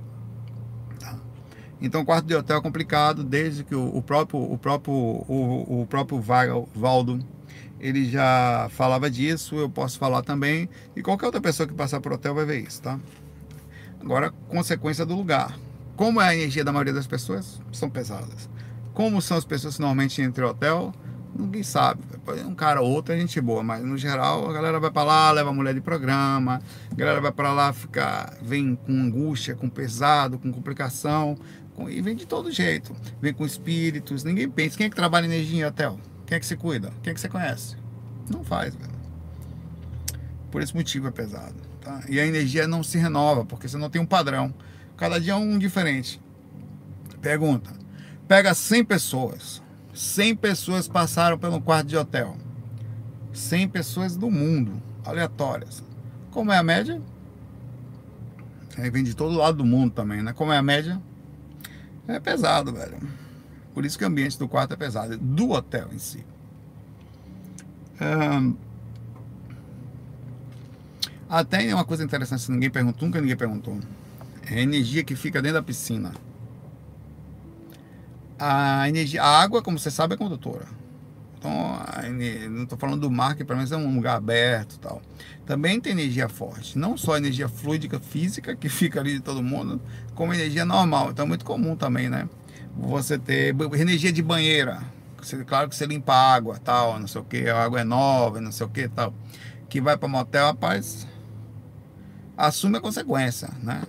Então, 1.82 2.06
quarto 2.06 2.28
de 2.28 2.36
hotel 2.36 2.60
é 2.60 2.62
complicado, 2.62 3.24
desde 3.24 3.64
que 3.64 3.74
o 3.74 4.00
próprio, 4.04 4.40
o 4.40 4.60
próprio, 4.60 4.94
o, 4.94 5.82
o 5.82 5.88
próprio 5.88 6.22
Valdo, 6.76 7.20
ele 7.82 8.06
já 8.06 8.70
falava 8.70 9.10
disso, 9.10 9.56
eu 9.56 9.70
posso 9.70 9.98
falar 9.98 10.22
também, 10.22 10.70
e 10.96 11.02
qualquer 11.02 11.26
outra 11.26 11.42
pessoa 11.42 11.68
que 11.68 11.74
passar 11.74 12.00
por 12.00 12.14
hotel 12.14 12.36
vai 12.36 12.46
ver 12.46 12.60
isso, 12.60 12.80
tá? 12.80 13.00
Agora, 14.00 14.32
consequência 14.48 15.04
do 15.04 15.16
lugar. 15.16 15.58
Como 15.96 16.22
é 16.22 16.28
a 16.28 16.36
energia 16.36 16.64
da 16.64 16.72
maioria 16.72 16.94
das 16.94 17.08
pessoas? 17.08 17.60
São 17.72 17.90
pesadas. 17.90 18.50
Como 18.94 19.22
são 19.22 19.36
as 19.36 19.46
pessoas 19.46 19.76
que 19.76 19.82
normalmente 19.82 20.22
entram 20.22 20.48
em 20.48 20.50
hotel? 20.52 20.94
Ninguém 21.36 21.64
sabe. 21.64 22.02
Um 22.46 22.54
cara 22.54 22.82
ou 22.82 22.92
outro 22.92 23.16
é 23.16 23.20
gente 23.20 23.40
boa, 23.42 23.64
mas 23.64 23.84
no 23.84 23.98
geral 23.98 24.48
a 24.48 24.54
galera 24.54 24.80
vai 24.80 24.92
para 24.92 25.04
lá, 25.04 25.32
leva 25.32 25.52
mulher 25.52 25.74
de 25.74 25.82
programa, 25.82 26.62
a 26.92 26.96
galera 26.96 27.20
vai 27.20 27.32
para 27.32 27.52
lá, 27.52 27.74
fica, 27.74 28.38
vem 28.42 28.76
com 28.76 28.92
angústia, 28.92 29.56
com 29.56 29.70
pesado, 29.70 30.38
com 30.38 30.52
complicação, 30.52 31.36
e 31.90 32.02
vem 32.02 32.16
de 32.16 32.28
todo 32.28 32.52
jeito. 32.52 32.96
Vem 33.20 33.34
com 33.34 33.46
espíritos, 33.46 34.24
ninguém 34.24 34.50
pensa. 34.50 34.78
Quem 34.78 34.86
é 34.86 34.90
que 34.90 34.96
trabalha 34.96 35.26
energia 35.26 35.60
em 35.60 35.66
hotel? 35.66 36.00
Quem 36.32 36.38
é 36.38 36.40
que 36.40 36.46
se 36.46 36.56
cuida? 36.56 36.94
Quem 37.04 37.12
é 37.12 37.14
que 37.14 37.20
você 37.20 37.28
conhece? 37.28 37.76
Não 38.30 38.42
faz, 38.42 38.74
velho. 38.74 38.90
Por 40.50 40.62
esse 40.62 40.74
motivo 40.74 41.10
é 41.10 41.12
pesado. 41.12 41.56
Tá? 41.82 42.04
E 42.08 42.22
a 42.22 42.26
energia 42.26 42.66
não 42.66 42.84
se 42.84 42.98
renova, 42.98 43.44
porque 43.44 43.68
você 43.68 43.78
não 43.78 43.90
tem 43.90 44.02
um 44.02 44.06
padrão. 44.06 44.54
Cada 44.96 45.20
dia 45.20 45.34
é 45.34 45.36
um 45.36 45.60
diferente. 45.60 46.22
Pergunta. 47.22 47.74
Pega 48.30 48.54
100 48.54 48.86
pessoas. 48.86 49.62
100 49.94 50.38
pessoas 50.38 50.88
passaram 50.88 51.38
pelo 51.38 51.60
quarto 51.60 51.88
de 51.88 51.98
hotel. 51.98 52.38
100 53.34 53.68
pessoas 53.68 54.16
do 54.16 54.32
mundo, 54.32 54.82
aleatórias. 55.04 55.84
Como 56.30 56.50
é 56.50 56.58
a 56.58 56.64
média? 56.64 57.02
Aí 58.78 58.90
vem 58.90 59.04
de 59.04 59.18
todo 59.18 59.36
lado 59.36 59.58
do 59.58 59.66
mundo 59.66 59.92
também, 59.92 60.24
né? 60.24 60.32
Como 60.32 60.54
é 60.54 60.58
a 60.58 60.64
média? 60.64 60.98
É 62.08 62.22
pesado, 62.22 62.72
velho. 62.72 63.21
Por 63.74 63.86
isso 63.86 63.98
que 63.98 64.04
o 64.04 64.08
ambiente 64.08 64.38
do 64.38 64.48
quarto 64.48 64.74
é 64.74 64.78
pesado, 64.78 65.18
do 65.18 65.52
hotel 65.52 65.90
em 65.94 66.00
si. 66.00 66.26
Um, 68.02 68.56
até 71.30 71.74
uma 71.74 71.86
coisa 71.86 72.04
interessante, 72.04 72.52
ninguém 72.52 72.70
perguntou, 72.70 73.08
nunca 73.08 73.22
ninguém 73.22 73.38
perguntou. 73.38 73.80
É 74.50 74.56
a 74.56 74.62
energia 74.62 75.04
que 75.04 75.16
fica 75.16 75.42
dentro 75.42 75.60
da 75.60 75.64
piscina. 75.64 76.12
A 78.38 78.90
energia, 78.90 79.24
a 79.24 79.42
água, 79.42 79.62
como 79.62 79.80
você 79.80 79.90
sabe, 79.90 80.16
é 80.16 80.18
condutora. 80.18 80.66
Então, 81.38 81.80
não 82.52 82.64
estou 82.64 82.78
falando 82.78 83.02
do 83.02 83.10
mar, 83.10 83.36
que 83.36 83.44
para 83.44 83.56
mim 83.56 83.66
é 83.72 83.76
um 83.78 83.96
lugar 83.96 84.18
aberto 84.18 84.78
tal. 84.78 85.02
Também 85.46 85.80
tem 85.80 85.94
energia 85.94 86.28
forte. 86.28 86.78
Não 86.78 86.98
só 86.98 87.18
energia 87.18 87.48
fluídica 87.48 88.00
física, 88.00 88.56
que 88.56 88.68
fica 88.70 89.00
ali 89.00 89.14
de 89.14 89.22
todo 89.22 89.42
mundo, 89.42 89.82
como 90.14 90.34
energia 90.34 90.66
normal. 90.66 91.12
Então 91.12 91.26
é 91.26 91.28
muito 91.28 91.46
comum 91.46 91.76
também, 91.76 92.10
né? 92.10 92.28
Você 92.78 93.18
ter 93.18 93.56
energia 93.74 94.12
de 94.12 94.22
banheira. 94.22 94.82
Claro 95.46 95.70
que 95.70 95.76
você 95.76 95.86
limpa 95.86 96.14
a 96.14 96.34
água, 96.34 96.58
tal, 96.58 97.00
não 97.00 97.08
sei 97.08 97.22
o 97.22 97.24
que, 97.24 97.48
a 97.48 97.64
água 97.64 97.82
é 97.82 97.84
nova, 97.84 98.42
não 98.42 98.52
sei 98.52 98.66
o 98.66 98.70
que, 98.70 98.88
tal. 98.88 99.14
Que 99.70 99.80
vai 99.80 99.96
para 99.96 100.08
motel, 100.08 100.48
rapaz, 100.48 101.08
assume 102.36 102.78
a 102.78 102.82
consequência, 102.82 103.50
né? 103.62 103.84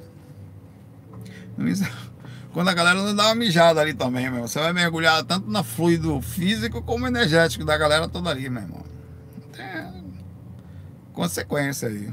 quando 2.52 2.68
a 2.68 2.74
galera 2.74 3.02
não 3.02 3.14
dá 3.14 3.26
uma 3.26 3.34
mijada 3.34 3.80
ali 3.80 3.94
também, 3.94 4.30
meu. 4.30 4.46
Você 4.46 4.58
vai 4.58 4.72
mergulhar 4.72 5.24
tanto 5.24 5.48
no 5.48 5.64
fluido 5.64 6.20
físico 6.20 6.82
como 6.82 7.06
energético 7.06 7.64
da 7.64 7.76
galera 7.76 8.08
toda 8.08 8.30
ali, 8.30 8.48
meu 8.48 8.62
irmão. 8.62 8.84
Tem 9.52 10.12
consequência 11.12 11.88
aí. 11.88 12.10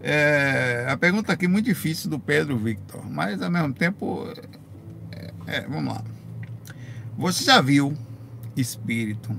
É, 0.00 0.86
a 0.88 0.96
pergunta 0.98 1.32
aqui 1.32 1.48
muito 1.48 1.64
difícil 1.64 2.10
do 2.10 2.18
Pedro 2.18 2.58
Victor, 2.58 3.02
mas 3.10 3.40
ao 3.40 3.50
mesmo 3.50 3.72
tempo, 3.72 4.28
é, 5.46 5.62
vamos 5.62 5.92
lá. 5.92 6.04
Você 7.16 7.44
já 7.44 7.60
viu 7.60 7.96
espírito 8.56 9.36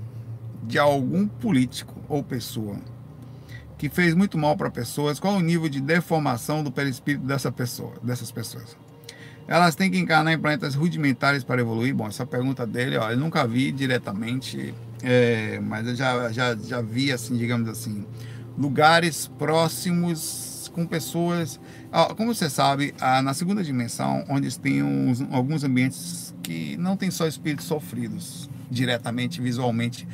de 0.64 0.80
algum 0.80 1.28
político 1.28 1.94
ou 2.08 2.24
pessoa 2.24 2.78
que 3.78 3.90
fez 3.90 4.14
muito 4.14 4.38
mal 4.38 4.56
para 4.56 4.72
pessoas? 4.72 5.20
Qual 5.20 5.36
o 5.36 5.42
nível 5.42 5.70
de 5.70 5.82
deformação 5.82 6.64
do 6.64 6.72
perispírito 6.72 7.26
dessa 7.26 7.52
pessoa, 7.52 7.94
dessas 8.02 8.32
pessoas? 8.32 8.78
Elas 9.48 9.76
têm 9.76 9.92
que 9.92 10.00
encarnar 10.00 10.34
em 10.34 10.40
planetas 10.40 10.74
rudimentares 10.74 11.44
para 11.44 11.62
evoluir? 11.62 11.94
Bom, 11.94 12.08
essa 12.08 12.26
pergunta 12.26 12.66
dele, 12.66 12.98
ó, 12.98 13.12
eu 13.12 13.18
nunca 13.18 13.46
vi 13.46 13.72
diretamente, 13.72 14.74
é, 15.04 15.60
mas 15.60 15.88
eu 15.88 15.96
já, 15.96 16.32
já, 16.32 16.56
já 16.56 16.82
vi, 16.82 17.12
assim, 17.12 17.38
digamos 17.38 17.70
assim, 17.70 18.06
lugares 18.58 19.28
próximos 19.38 20.72
com 20.74 20.86
pessoas. 20.86 21.60
Como 22.18 22.34
você 22.34 22.50
sabe, 22.50 22.94
na 23.24 23.34
segunda 23.34 23.64
dimensão, 23.64 24.26
onde 24.28 24.58
tem 24.60 24.84
uns, 24.84 25.22
alguns 25.32 25.64
ambientes 25.64 26.34
que 26.44 26.76
não 26.78 26.98
tem 26.98 27.10
só 27.10 27.26
espíritos 27.28 27.66
sofridos 27.66 28.50
diretamente, 28.70 29.42
visualmente. 29.42 30.08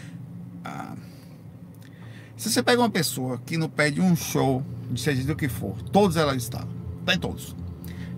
Se 2.38 2.52
você 2.52 2.62
pega 2.62 2.82
uma 2.82 2.90
pessoa 2.90 3.40
que 3.46 3.58
não 3.58 3.70
pede 3.70 4.02
um 4.02 4.16
show, 4.16 4.64
seja 4.96 5.24
do 5.24 5.36
que 5.36 5.48
for, 5.48 5.80
todos 5.92 6.18
elas 6.18 6.38
estão, 6.38 6.68
está 7.02 7.14
em 7.14 7.20
todos 7.20 7.56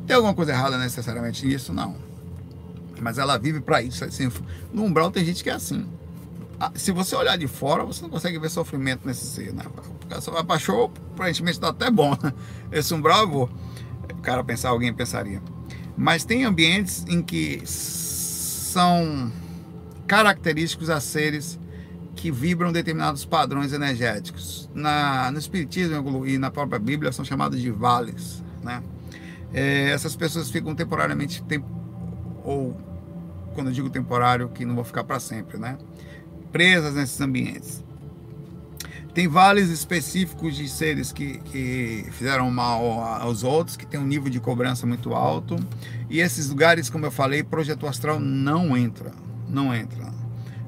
tem 0.06 0.16
alguma 0.16 0.34
coisa 0.34 0.52
errada 0.52 0.78
necessariamente 0.78 1.46
nisso? 1.46 1.74
Não. 1.74 1.96
Mas 3.00 3.18
ela 3.18 3.38
vive 3.38 3.62
para 3.62 3.82
isso. 3.82 4.04
Assim, 4.04 4.30
no 4.72 4.84
umbral 4.84 5.12
tem 5.12 5.26
gente 5.26 5.44
que 5.44 5.50
é 5.50 5.54
assim. 5.54 5.86
Ah, 6.66 6.72
se 6.76 6.94
você 6.94 7.14
olhar 7.14 7.38
de 7.38 7.46
fora, 7.46 7.84
você 7.84 8.02
não 8.02 8.10
consegue 8.10 8.40
ver 8.40 8.50
sofrimento 8.50 9.06
nesse 9.06 9.26
ser, 9.26 9.54
né? 9.54 9.64
O 9.66 10.08
cara 10.08 10.22
só 10.22 10.32
vai 10.32 10.42
aparentemente 10.42 11.60
tá 11.60 11.68
até 11.68 11.92
bom. 11.92 12.18
Né? 12.24 12.34
Esse 12.72 12.94
umbral, 12.94 13.28
vou, 13.28 13.50
o 14.10 14.22
cara 14.22 14.42
pensar, 14.46 14.70
alguém 14.70 14.94
pensaria. 14.94 15.42
Mas 15.98 16.24
tem 16.24 16.46
ambientes 16.46 17.06
em 17.10 17.22
que 17.22 17.62
são 17.66 19.30
característicos 20.08 20.90
a 20.90 21.02
seres 21.02 21.60
que 22.16 22.32
vibram 22.32 22.72
determinados 22.72 23.26
padrões 23.26 23.74
energéticos. 23.74 24.70
Na, 24.74 25.30
no 25.32 25.40
Espiritismo 25.40 26.26
e 26.26 26.38
na 26.38 26.50
própria 26.50 26.80
Bíblia 26.80 27.12
são 27.12 27.26
chamados 27.26 27.60
de 27.60 27.72
vales, 27.72 28.42
né? 28.64 28.82
é, 29.54 29.92
essas 29.92 30.16
pessoas 30.16 30.50
ficam 30.50 30.74
temporariamente, 30.74 31.44
tem, 31.44 31.64
ou 32.44 32.76
quando 33.54 33.68
eu 33.68 33.74
digo 33.74 33.90
temporário, 33.90 34.50
que 34.50 34.66
não 34.66 34.74
vão 34.74 34.84
ficar 34.84 35.04
para 35.04 35.20
sempre, 35.20 35.58
né? 35.58 35.78
Presas 36.54 36.94
nesses 36.94 37.20
ambientes. 37.20 37.84
Tem 39.14 39.28
vales 39.28 39.70
específicos 39.70 40.56
de 40.56 40.70
seres 40.70 41.12
que, 41.12 41.40
que 41.40 42.06
fizeram 42.12 42.50
mal 42.50 43.02
aos 43.22 43.44
outros, 43.44 43.76
que 43.76 43.86
tem 43.86 44.00
um 44.00 44.06
nível 44.06 44.30
de 44.30 44.40
cobrança 44.40 44.88
muito 44.88 45.14
alto. 45.14 45.56
E 46.10 46.22
esses 46.22 46.50
lugares, 46.50 46.90
como 46.90 47.06
eu 47.06 47.12
falei, 47.12 47.44
projeto 47.44 47.86
astral 47.86 48.20
não 48.20 48.78
entra. 48.78 49.12
Não 49.50 49.76
entra. 49.76 50.12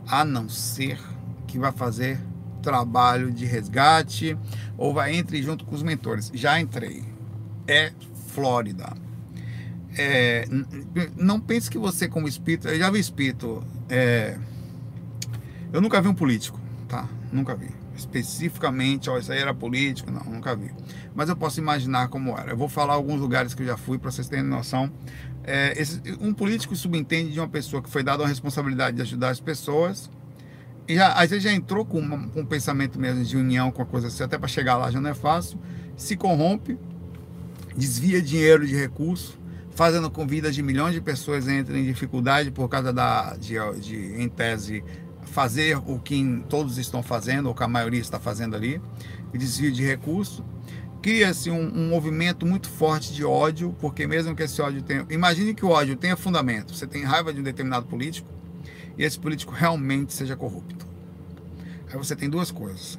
A 0.08 0.26
não 0.26 0.50
ser 0.50 1.00
que 1.48 1.58
vai 1.58 1.72
fazer 1.72 2.20
trabalho 2.62 3.32
de 3.32 3.46
resgate 3.46 4.38
ou 4.78 4.94
vai 4.94 5.16
entre 5.16 5.42
junto 5.42 5.64
com 5.66 5.74
os 5.74 5.82
mentores. 5.82 6.32
Já 6.34 6.60
entrei. 6.60 7.04
É 7.68 7.94
Flórida. 8.28 8.92
É, 9.98 10.46
não 11.16 11.40
pense 11.40 11.70
que 11.70 11.78
você 11.78 12.08
como 12.08 12.28
espírito, 12.28 12.68
eu 12.68 12.78
já 12.78 12.92
vi 12.92 13.00
espírito, 13.00 13.64
é, 13.88 14.38
eu 15.72 15.82
nunca 15.82 16.02
vi 16.02 16.08
um 16.08 16.14
político, 16.14 16.60
tá? 16.88 17.08
Nunca 17.32 17.56
vi. 17.56 17.70
Especificamente, 17.96 19.10
ó, 19.10 19.18
isso 19.18 19.32
aí 19.32 19.40
era 19.40 19.54
político, 19.54 20.12
não, 20.12 20.24
nunca 20.24 20.56
vi. 20.56 20.72
Mas 21.14 21.30
eu 21.30 21.36
posso 21.36 21.60
imaginar 21.60 22.10
como 22.10 22.38
era. 22.38 22.52
Eu 22.52 22.58
vou 22.58 22.68
falar 22.68 22.94
alguns 22.94 23.20
lugares 23.20 23.54
que 23.54 23.62
eu 23.62 23.68
já 23.68 23.78
fui 23.78 23.98
para 23.98 24.12
vocês 24.12 24.28
terem 24.28 24.44
noção. 24.44 24.92
É, 25.44 25.80
esse, 25.80 26.02
um 26.20 26.34
político 26.34 26.76
subentende 26.76 27.32
de 27.32 27.40
uma 27.40 27.48
pessoa 27.48 27.82
que 27.82 27.90
foi 27.90 28.04
dada 28.04 28.24
a 28.24 28.28
responsabilidade 28.28 28.98
de 28.98 29.02
ajudar 29.04 29.30
as 29.30 29.40
pessoas 29.40 30.10
e 30.88 30.96
já, 30.96 31.14
às 31.14 31.30
vezes 31.30 31.44
já 31.44 31.52
entrou 31.52 31.86
com, 31.86 32.00
uma, 32.00 32.28
com 32.30 32.42
um 32.42 32.46
pensamento 32.46 33.00
mesmo 33.00 33.24
de 33.24 33.38
união 33.38 33.72
com 33.72 33.82
a 33.82 33.86
coisa 33.86 34.08
assim, 34.08 34.24
até 34.24 34.38
para 34.38 34.48
chegar 34.48 34.78
lá 34.78 34.90
já 34.90 35.00
não 35.00 35.10
é 35.10 35.14
fácil, 35.14 35.60
se 35.96 36.16
corrompe 36.16 36.78
desvia 37.76 38.22
dinheiro 38.22 38.66
de 38.66 38.76
recurso, 38.76 39.38
fazendo 39.72 40.10
com 40.10 40.26
vidas 40.26 40.56
de 40.56 40.64
milhões 40.64 40.94
de 40.94 41.02
pessoas 41.02 41.48
entrem 41.48 41.82
em 41.82 41.86
dificuldade 41.86 42.50
por 42.52 42.70
causa 42.70 42.94
da, 42.94 43.36
de, 43.36 43.56
de, 43.82 44.22
em 44.22 44.30
tese, 44.30 44.84
fazer 45.36 45.78
o 45.86 46.00
que 46.00 46.42
todos 46.48 46.78
estão 46.78 47.04
fazendo, 47.04 47.48
ou 47.48 47.54
que 47.54 47.62
a 47.62 47.68
maioria 47.68 48.00
está 48.00 48.18
fazendo 48.18 48.56
ali, 48.56 48.82
desvio 49.34 49.70
de 49.70 49.84
recurso. 49.84 50.46
Cria-se 51.02 51.52
um, 51.52 51.62
um, 51.62 51.90
movimento 51.90 52.46
muito 52.46 52.70
forte 52.70 53.14
de 53.14 53.26
ódio, 53.26 53.76
porque 53.82 54.08
mesmo 54.08 54.34
que 54.34 54.44
esse 54.44 54.62
ódio 54.62 54.82
tenha. 54.82 55.06
Imagine 55.10 55.54
que 55.54 55.66
o 55.66 55.70
ódio 55.70 55.98
tenha 55.98 56.16
fundamento. 56.16 56.74
Você 56.74 56.88
tem 56.88 57.04
raiva 57.04 57.34
de 57.34 57.42
um 57.42 57.44
determinado 57.44 57.86
político 57.86 58.30
e 58.98 59.04
esse 59.04 59.20
político 59.20 59.52
realmente 59.54 60.14
seja 60.14 60.38
corrupto. 60.38 60.88
Aí 61.92 61.98
você 61.98 62.16
tem 62.16 62.30
duas 62.30 62.50
coisas 62.50 62.98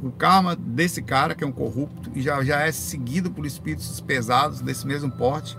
o 0.00 0.10
karma 0.10 0.56
desse 0.56 1.00
cara, 1.00 1.32
que 1.32 1.44
é 1.44 1.46
um 1.46 1.52
corrupto, 1.52 2.10
e 2.12 2.20
já, 2.20 2.42
já 2.42 2.62
é 2.62 2.72
seguido 2.72 3.30
por 3.30 3.46
espíritos 3.46 4.00
pesados 4.00 4.60
desse 4.60 4.84
mesmo 4.84 5.08
porte, 5.12 5.56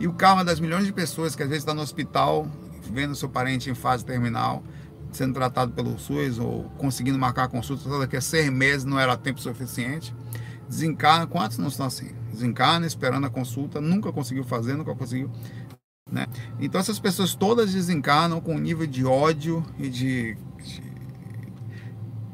e 0.00 0.08
o 0.08 0.14
karma 0.14 0.42
das 0.42 0.58
milhões 0.58 0.86
de 0.86 0.92
pessoas 0.94 1.36
que 1.36 1.42
às 1.42 1.48
vezes 1.50 1.62
está 1.62 1.74
no 1.74 1.82
hospital, 1.82 2.48
vendo 2.90 3.14
seu 3.14 3.28
parente 3.28 3.68
em 3.68 3.74
fase 3.74 4.02
terminal, 4.02 4.62
sendo 5.12 5.34
tratado 5.34 5.72
pelo 5.72 5.98
SUS 5.98 6.38
ou 6.38 6.64
conseguindo 6.78 7.18
marcar 7.18 7.48
consulta 7.48 7.82
só 7.88 7.98
daqui 7.98 8.16
a 8.16 8.20
seis 8.20 8.50
meses 8.50 8.84
não 8.84 8.98
era 8.98 9.16
tempo 9.16 9.40
suficiente. 9.40 10.14
Desencarna, 10.68 11.26
quantos 11.26 11.58
não 11.58 11.68
estão 11.68 11.86
assim? 11.86 12.10
Desencarna 12.30 12.86
esperando 12.86 13.26
a 13.26 13.30
consulta, 13.30 13.80
nunca 13.80 14.10
conseguiu 14.10 14.42
fazer, 14.42 14.74
nunca 14.74 14.94
conseguiu. 14.94 15.30
Né? 16.10 16.26
Então 16.58 16.80
essas 16.80 16.98
pessoas 16.98 17.34
todas 17.34 17.72
desencarnam 17.72 18.40
com 18.40 18.54
um 18.54 18.58
nível 18.58 18.86
de 18.86 19.04
ódio 19.04 19.64
e 19.78 19.88
de, 19.88 20.36
de 20.62 20.82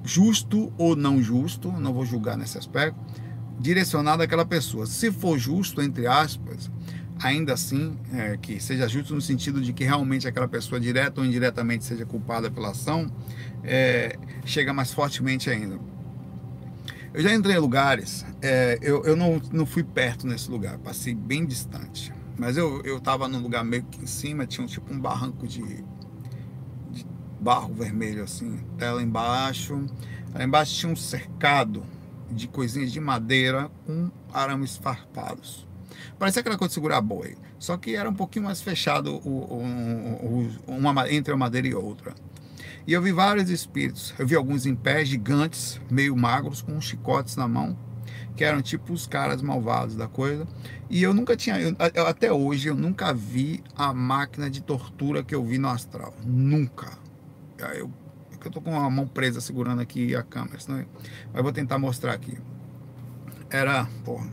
justo 0.05 0.73
ou 0.79 0.97
não 0.97 1.23
justo, 1.23 1.71
não 1.73 1.93
vou 1.93 2.05
julgar 2.05 2.37
nesse 2.37 2.57
aspecto, 2.59 2.99
direcionado 3.59 4.23
àquela 4.23 4.45
pessoa. 4.45 4.87
Se 4.87 5.11
for 5.12 5.38
justo, 5.38 5.83
entre 5.83 6.07
aspas, 6.07 6.71
ainda 7.20 7.52
assim, 7.54 7.96
é, 8.12 8.37
que 8.37 8.61
seja 8.61 8.88
justo 8.88 9.14
no 9.14 9.20
sentido 9.20 9.61
de 9.61 9.72
que 9.72 9.85
realmente 9.85 10.26
aquela 10.26 10.48
pessoa, 10.48 10.81
direta 10.81 11.20
ou 11.20 11.26
indiretamente, 11.26 11.85
seja 11.85 12.04
culpada 12.07 12.50
pela 12.50 12.70
ação, 12.70 13.11
é, 13.64 14.16
chega 14.44 14.72
mais 14.72 14.92
fortemente 14.92 15.50
ainda. 15.50 15.78
Eu 17.12 17.22
já 17.22 17.35
entrei 17.35 17.57
em 17.57 17.59
lugares, 17.59 18.24
é, 18.42 18.78
eu, 18.81 19.04
eu 19.04 19.16
não, 19.16 19.40
não 19.52 19.66
fui 19.66 19.83
perto 19.83 20.26
nesse 20.26 20.50
lugar, 20.50 20.78
passei 20.78 21.14
bem 21.14 21.44
distante. 21.44 22.12
Mas 22.38 22.57
eu 22.57 22.81
estava 22.96 23.26
num 23.26 23.40
lugar 23.40 23.64
meio 23.64 23.83
que 23.83 24.00
em 24.00 24.07
cima, 24.07 24.46
tinha 24.46 24.64
um, 24.64 24.68
tipo 24.68 24.92
um 24.92 25.00
barranco 25.00 25.46
de 25.46 25.85
barro 27.40 27.72
vermelho 27.74 28.22
assim, 28.22 28.61
tela 28.76 29.02
embaixo. 29.02 29.87
Lá 30.35 30.44
embaixo 30.44 30.74
tinha 30.74 30.92
um 30.92 30.96
cercado 30.96 31.85
de 32.31 32.46
coisinhas 32.46 32.92
de 32.92 33.00
madeira 33.00 33.70
com 33.87 34.11
arames 34.33 34.76
farpados. 34.76 35.67
Parecia 36.18 36.40
aquela 36.40 36.59
coisa 36.59 36.70
de 36.70 36.74
segurar 36.74 37.00
boi, 37.00 37.37
só 37.59 37.76
que 37.76 37.94
era 37.94 38.09
um 38.11 38.14
pouquinho 38.14 38.46
mais 38.46 38.61
fechado 38.61 39.20
o, 39.24 39.28
o, 39.28 40.50
uma, 40.66 41.12
entre 41.12 41.33
uma 41.33 41.46
madeira 41.46 41.68
e 41.68 41.74
outra. 41.74 42.12
E 42.87 42.92
eu 42.92 43.02
vi 43.02 43.12
vários 43.12 43.50
espíritos. 43.50 44.14
Eu 44.18 44.26
vi 44.26 44.35
alguns 44.35 44.66
em 44.66 44.74
pé, 44.74 45.04
gigantes, 45.04 45.81
meio 45.90 46.16
magros, 46.16 46.62
com 46.62 46.81
chicotes 46.81 47.37
na 47.37 47.46
mão. 47.46 47.76
que 48.35 48.44
eram 48.44 48.62
tipo 48.62 48.92
os 48.92 49.07
caras 49.07 49.42
malvados 49.42 49.94
da 49.96 50.09
coisa. 50.09 50.46
E 50.88 51.02
eu 51.02 51.12
nunca 51.12 51.37
tinha, 51.37 51.59
eu, 51.61 51.76
até 52.07 52.33
hoje, 52.33 52.68
eu 52.68 52.74
nunca 52.74 53.12
vi 53.12 53.62
a 53.76 53.92
máquina 53.92 54.48
de 54.48 54.62
tortura 54.62 55.22
que 55.22 55.35
eu 55.35 55.44
vi 55.44 55.59
no 55.59 55.68
astral. 55.68 56.14
Nunca. 56.24 56.96
Eu, 57.74 57.90
eu 58.44 58.50
tô 58.50 58.61
com 58.61 58.74
a 58.78 58.88
mão 58.88 59.07
presa 59.07 59.40
segurando 59.40 59.83
aqui 59.83 60.14
a 60.14 60.22
câmera, 60.22 60.61
senão, 60.61 60.85
mas 61.33 61.42
vou 61.42 61.52
tentar 61.52 61.78
mostrar 61.78 62.12
aqui. 62.12 62.38
Era, 63.50 63.87
porra, 64.04 64.31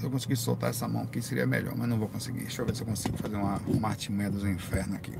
se 0.00 0.06
eu 0.06 0.10
conseguir 0.10 0.36
soltar 0.36 0.70
essa 0.70 0.88
mão 0.88 1.02
aqui 1.02 1.20
seria 1.20 1.46
melhor, 1.46 1.74
mas 1.76 1.86
não 1.86 1.98
vou 1.98 2.08
conseguir. 2.08 2.40
Deixa 2.40 2.62
eu 2.62 2.66
ver 2.66 2.74
se 2.74 2.80
eu 2.80 2.86
consigo 2.86 3.18
fazer 3.18 3.36
uma, 3.36 3.58
uma 3.66 3.88
artimanha 3.88 4.30
dos 4.30 4.44
infernos 4.44 4.96
aqui. 4.96 5.12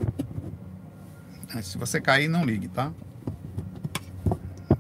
Se 1.62 1.76
você 1.76 2.00
cair, 2.00 2.28
não 2.28 2.44
ligue, 2.44 2.68
tá? 2.68 2.90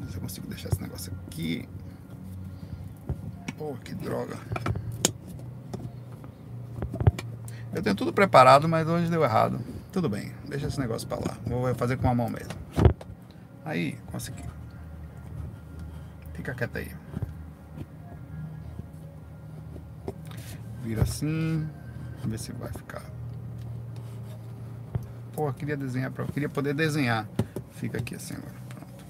Se 0.08 0.16
eu 0.16 0.20
consigo 0.22 0.46
deixar 0.46 0.70
esse 0.70 0.80
negócio 0.80 1.12
aqui. 1.26 1.68
Pô, 3.58 3.74
que 3.74 3.94
droga. 3.94 4.38
Eu 7.74 7.82
tenho 7.82 7.94
tudo 7.94 8.12
preparado, 8.12 8.66
mas 8.66 8.88
hoje 8.88 9.10
deu 9.10 9.22
errado. 9.22 9.60
Tudo 9.92 10.08
bem, 10.08 10.32
deixa 10.48 10.68
esse 10.68 10.80
negócio 10.80 11.06
pra 11.06 11.18
lá. 11.18 11.36
Vou 11.44 11.74
fazer 11.74 11.98
com 11.98 12.08
a 12.08 12.14
mão 12.14 12.30
mesmo. 12.30 12.54
Aí, 13.66 13.98
consegui. 14.10 14.44
Fica 16.32 16.54
quieto 16.54 16.78
aí. 16.78 16.99
Vira 20.82 21.02
assim. 21.02 21.68
Vamos 22.16 22.30
ver 22.30 22.38
se 22.38 22.52
vai 22.52 22.72
ficar. 22.72 23.02
Pô, 25.32 25.48
eu 25.48 25.54
queria 25.54 25.76
desenhar 25.76 26.10
para, 26.10 26.26
queria 26.26 26.48
poder 26.48 26.74
desenhar. 26.74 27.28
Fica 27.72 27.98
aqui 27.98 28.14
assim 28.14 28.34
agora. 28.34 28.54
Pronto. 28.68 29.04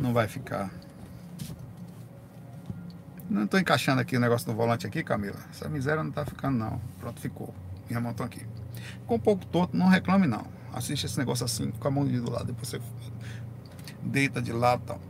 Não 0.00 0.12
vai 0.12 0.26
ficar 0.26 0.70
não 3.28 3.44
estou 3.44 3.58
encaixando 3.58 4.00
aqui 4.00 4.16
o 4.16 4.20
negócio 4.20 4.46
do 4.46 4.54
volante 4.54 4.86
aqui, 4.86 5.02
Camila. 5.02 5.38
Essa 5.50 5.68
miséria 5.68 6.02
não 6.02 6.10
está 6.10 6.24
ficando 6.24 6.58
não. 6.58 6.80
Pronto, 7.00 7.20
ficou. 7.20 7.54
Minha 7.88 8.00
mão 8.00 8.12
tá 8.12 8.24
aqui. 8.24 8.46
Ficou 9.00 9.16
um 9.16 9.20
pouco 9.20 9.46
torto, 9.46 9.76
não 9.76 9.88
reclame 9.88 10.26
não. 10.26 10.46
Assiste 10.72 11.06
esse 11.06 11.18
negócio 11.18 11.44
assim, 11.44 11.70
com 11.70 11.88
a 11.88 11.90
mão 11.90 12.06
de 12.06 12.20
do 12.20 12.30
lado. 12.30 12.46
Depois 12.46 12.68
você 12.68 12.80
deita 14.02 14.42
de 14.42 14.52
lado 14.52 14.82
e 14.82 14.86
tal. 14.86 15.00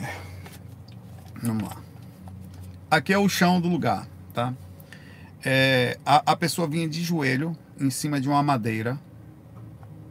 É. 0.00 0.16
Vamos 1.42 1.64
lá. 1.64 1.76
Aqui 2.92 3.10
é 3.10 3.16
o 3.16 3.26
chão 3.26 3.58
do 3.58 3.70
lugar, 3.70 4.06
tá? 4.34 4.52
É, 5.42 5.98
a, 6.04 6.32
a 6.32 6.36
pessoa 6.36 6.68
vinha 6.68 6.86
de 6.86 7.02
joelho 7.02 7.56
em 7.80 7.88
cima 7.88 8.20
de 8.20 8.28
uma 8.28 8.42
madeira. 8.42 9.00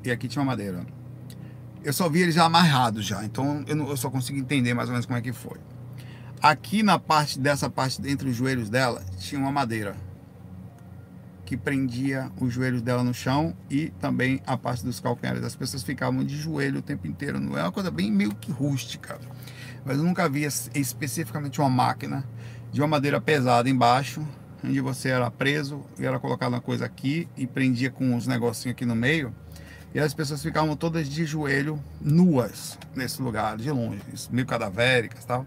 E 0.04 0.10
aqui 0.10 0.28
tinha 0.28 0.42
uma 0.42 0.50
madeira. 0.50 0.84
Eu 1.84 1.94
só 1.94 2.10
vi 2.10 2.22
ele 2.22 2.32
já 2.32 2.44
amarrado 2.44 3.00
já. 3.00 3.24
Então 3.24 3.64
eu, 3.68 3.76
não, 3.76 3.88
eu 3.88 3.96
só 3.96 4.10
consigo 4.10 4.40
entender 4.40 4.74
mais 4.74 4.90
ou 4.90 4.94
menos 4.94 5.06
como 5.06 5.16
é 5.16 5.22
que 5.22 5.32
foi. 5.32 5.60
Aqui 6.42 6.82
na 6.82 6.98
parte 6.98 7.38
dessa 7.38 7.70
parte 7.70 8.02
entre 8.04 8.28
os 8.28 8.36
joelhos 8.36 8.68
dela 8.68 9.06
tinha 9.20 9.40
uma 9.40 9.52
madeira 9.52 9.96
que 11.46 11.56
prendia 11.56 12.32
os 12.40 12.52
joelhos 12.52 12.82
dela 12.82 13.04
no 13.04 13.14
chão 13.14 13.56
e 13.70 13.90
também 14.00 14.42
a 14.48 14.58
parte 14.58 14.84
dos 14.84 15.00
calcanhares. 15.00 15.44
As 15.44 15.56
pessoas 15.56 15.84
ficavam 15.84 16.24
de 16.24 16.36
joelho 16.36 16.80
o 16.80 16.82
tempo 16.82 17.06
inteiro. 17.06 17.40
Não 17.40 17.56
é 17.56 17.62
uma 17.62 17.72
coisa 17.72 17.92
bem 17.92 18.12
meio 18.12 18.34
que 18.34 18.52
rústica. 18.52 19.20
Mas 19.86 19.98
eu 19.98 20.04
nunca 20.04 20.28
vi 20.28 20.48
especificamente 20.74 21.62
uma 21.62 21.70
máquina 21.70 22.26
de 22.72 22.82
uma 22.82 22.88
madeira 22.88 23.20
pesada 23.20 23.70
embaixo, 23.70 24.26
onde 24.64 24.80
você 24.80 25.10
era 25.10 25.30
preso 25.30 25.84
e 26.00 26.06
era 26.06 26.20
colocado 26.20 26.54
uma 26.54 26.62
coisa 26.62 26.86
aqui 26.86 27.28
e 27.36 27.46
prendia 27.46 27.92
com 27.92 28.14
uns 28.14 28.28
negocinhos 28.28 28.76
aqui 28.76 28.86
no 28.86 28.96
meio. 28.96 29.34
E 29.94 30.00
as 30.00 30.14
pessoas 30.14 30.42
ficavam 30.42 30.76
todas 30.76 31.10
de 31.10 31.26
joelho, 31.26 31.82
nuas, 32.00 32.80
nesse 32.96 33.22
lugar, 33.22 33.58
de 33.58 33.70
longe, 33.70 34.02
meio 34.30 34.48
cadavéricas 34.48 35.26
tal. 35.26 35.46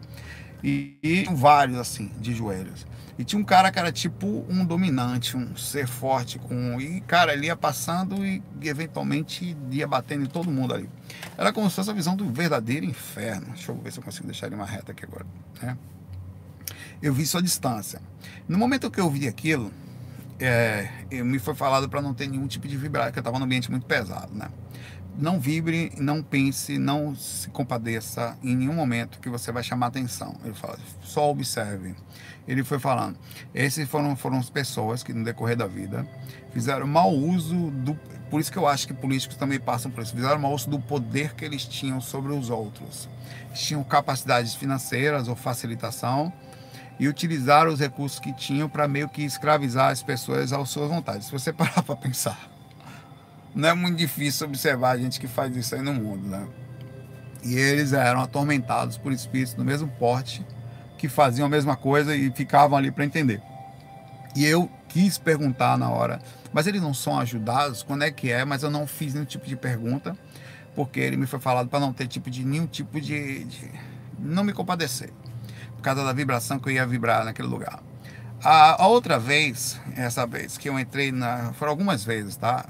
E, 0.63 0.99
e 1.03 1.25
vários 1.35 1.79
assim, 1.79 2.11
de 2.21 2.35
joelhos. 2.35 2.87
E 3.19 3.25
tinha 3.25 3.41
um 3.41 3.45
cara 3.45 3.71
que 3.71 3.79
era 3.79 3.93
tipo 3.93 4.45
um 4.49 4.65
dominante, 4.65 5.37
um 5.37 5.57
ser 5.57 5.87
forte, 5.87 6.39
com. 6.39 6.81
E, 6.81 7.01
cara, 7.03 7.33
ele 7.33 7.47
ia 7.47 7.57
passando 7.57 8.25
e, 8.27 8.43
e 8.61 8.69
eventualmente 8.69 9.57
ia 9.71 9.87
batendo 9.87 10.25
em 10.25 10.27
todo 10.27 10.51
mundo 10.51 10.75
ali. 10.75 10.91
Era 11.39 11.53
como 11.53 11.71
se 11.71 11.77
fosse 11.77 11.91
a 11.91 11.93
visão 11.95 12.17
do 12.17 12.29
verdadeiro 12.29 12.85
inferno. 12.85 13.47
Deixa 13.55 13.71
eu 13.71 13.77
ver 13.77 13.93
se 13.93 13.99
eu 13.99 14.03
consigo 14.03 14.27
deixar 14.27 14.47
ele 14.47 14.57
uma 14.57 14.67
reta 14.67 14.93
aqui 14.93 15.05
agora. 15.05 15.25
Né? 15.63 15.77
Eu 17.05 17.12
vi 17.12 17.27
sua 17.27 17.43
distância. 17.43 18.01
No 18.49 18.57
momento 18.57 18.90
que 18.90 18.99
eu 18.99 19.11
vi 19.11 19.29
aquilo, 19.29 19.71
é, 20.40 20.88
me 21.11 21.38
foi 21.38 21.55
falado 21.55 21.87
para 21.87 22.01
não 22.01 22.14
ter 22.14 22.27
nenhum 22.27 22.47
tipo 22.47 22.67
de 22.67 22.79
vibração, 22.79 23.11
porque 23.11 23.19
eu 23.19 23.21
estava 23.21 23.38
num 23.38 23.45
ambiente 23.45 23.71
muito 23.71 23.85
pesado, 23.85 24.35
né? 24.35 24.49
não 25.17 25.38
vibre, 25.38 25.93
não 25.99 26.23
pense, 26.23 26.79
não 26.79 27.14
se 27.14 27.49
compadeça 27.51 28.37
em 28.43 28.57
nenhum 28.57 28.75
momento 28.75 29.21
que 29.21 29.29
você 29.29 29.53
vai 29.53 29.62
chamar 29.62 29.87
atenção. 29.87 30.35
Ele 30.45 30.55
fala, 30.55 30.79
só 31.03 31.31
observe. 31.31 31.95
Ele 32.47 32.64
foi 32.64 32.79
falando, 32.79 33.19
esses 33.55 33.88
foram, 33.88 34.17
foram 34.17 34.38
as 34.38 34.51
pessoas 34.51 35.03
que 35.03 35.12
no 35.12 35.25
decorrer 35.25 35.57
da 35.57 35.67
vida 35.67 36.07
fizeram 36.53 36.87
mau 36.87 37.12
uso 37.12 37.71
do. 37.71 37.95
Por 38.31 38.40
isso 38.40 38.51
que 38.51 38.59
eu 38.59 38.67
acho 38.67 38.87
que 38.87 38.95
políticos 38.95 39.37
também 39.37 39.61
passam 39.61 39.90
por 39.90 40.03
isso. 40.03 40.14
Fizeram 40.14 40.38
mau 40.38 40.53
uso 40.53 40.69
do 40.69 40.81
poder 40.81 41.35
que 41.35 41.45
eles 41.45 41.64
tinham 41.64 42.01
sobre 42.01 42.33
os 42.33 42.51
outros. 42.51 43.09
Tinham 43.55 43.85
capacidades 43.85 44.55
financeiras 44.55 45.29
ou 45.29 45.37
facilitação 45.37 46.33
e 46.99 47.09
utilizaram 47.09 47.73
os 47.73 47.81
recursos 47.81 48.19
que 48.19 48.33
tinham 48.33 48.69
para 48.69 48.87
meio 48.87 49.09
que 49.09 49.23
escravizar 49.23 49.91
as 49.91 50.03
pessoas 50.03 50.53
às 50.53 50.69
suas 50.69 50.89
vontades. 50.89 51.27
Se 51.27 51.33
você 51.33 51.53
parar 51.55 51.83
para 51.83 51.97
pensar 51.97 52.55
não 53.55 53.69
é 53.69 53.75
muito 53.75 53.97
difícil 53.97 54.47
observar 54.49 54.91
a 54.91 54.99
gente 54.99 55.21
que 55.21 55.29
faz 55.29 55.55
isso 55.57 55.75
aí 55.75 55.83
no 55.83 55.95
mundo, 55.95 56.27
né? 56.27 56.47
E 57.45 57.55
eles 57.55 57.93
eram 57.93 58.21
atormentados 58.21 58.99
por 58.99 59.13
espíritos 59.13 59.55
do 59.55 59.65
mesmo 59.65 59.87
porte 59.87 60.45
que 60.99 61.09
faziam 61.09 61.47
a 61.47 61.49
mesma 61.49 61.77
coisa 61.77 62.17
e 62.17 62.31
ficavam 62.33 62.77
ali 62.77 62.91
para 62.91 63.05
entender. 63.05 63.41
E 64.35 64.45
eu 64.45 64.69
quis 64.89 65.19
perguntar 65.19 65.79
na 65.79 65.89
hora, 65.91 66.21
mas 66.53 66.67
eles 66.67 66.83
não 66.83 66.93
são 66.93 67.19
ajudados? 67.21 67.83
Quando 67.83 68.03
é 68.03 68.11
que 68.11 68.33
é? 68.33 68.45
Mas 68.45 68.63
eu 68.63 68.71
não 68.71 68.87
fiz 68.87 69.15
nenhum 69.15 69.27
tipo 69.27 69.47
de 69.47 69.55
pergunta, 69.55 70.17
porque 70.75 70.99
ele 70.99 71.17
me 71.17 71.27
foi 71.27 71.39
falado 71.39 71.69
para 71.69 71.79
não 71.79 71.93
ter 71.93 72.09
tipo 72.09 72.31
de 72.31 72.45
nenhum 72.45 72.67
tipo 72.67 73.01
de, 73.01 73.45
de, 73.45 73.71
não 74.19 74.43
me 74.43 74.53
compadecer, 74.53 75.13
causa 75.85 76.05
da 76.05 76.12
vibração 76.12 76.59
que 76.59 76.68
eu 76.68 76.73
ia 76.73 76.87
vibrar 76.87 77.25
naquele 77.25 77.49
lugar. 77.49 77.81
A, 78.42 78.83
a 78.83 78.87
outra 78.87 79.18
vez, 79.18 79.81
essa 79.97 80.27
vez 80.27 80.59
que 80.59 80.68
eu 80.68 80.79
entrei 80.79 81.12
na, 81.12 81.53
foram 81.55 81.70
algumas 81.70 82.05
vezes, 82.05 82.37
tá? 82.37 82.64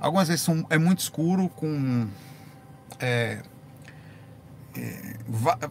Algumas 0.00 0.28
vezes 0.28 0.42
são, 0.42 0.66
é 0.68 0.78
muito 0.78 0.98
escuro 0.98 1.48
com. 1.48 2.06
É, 3.00 3.40
é, 4.76 5.16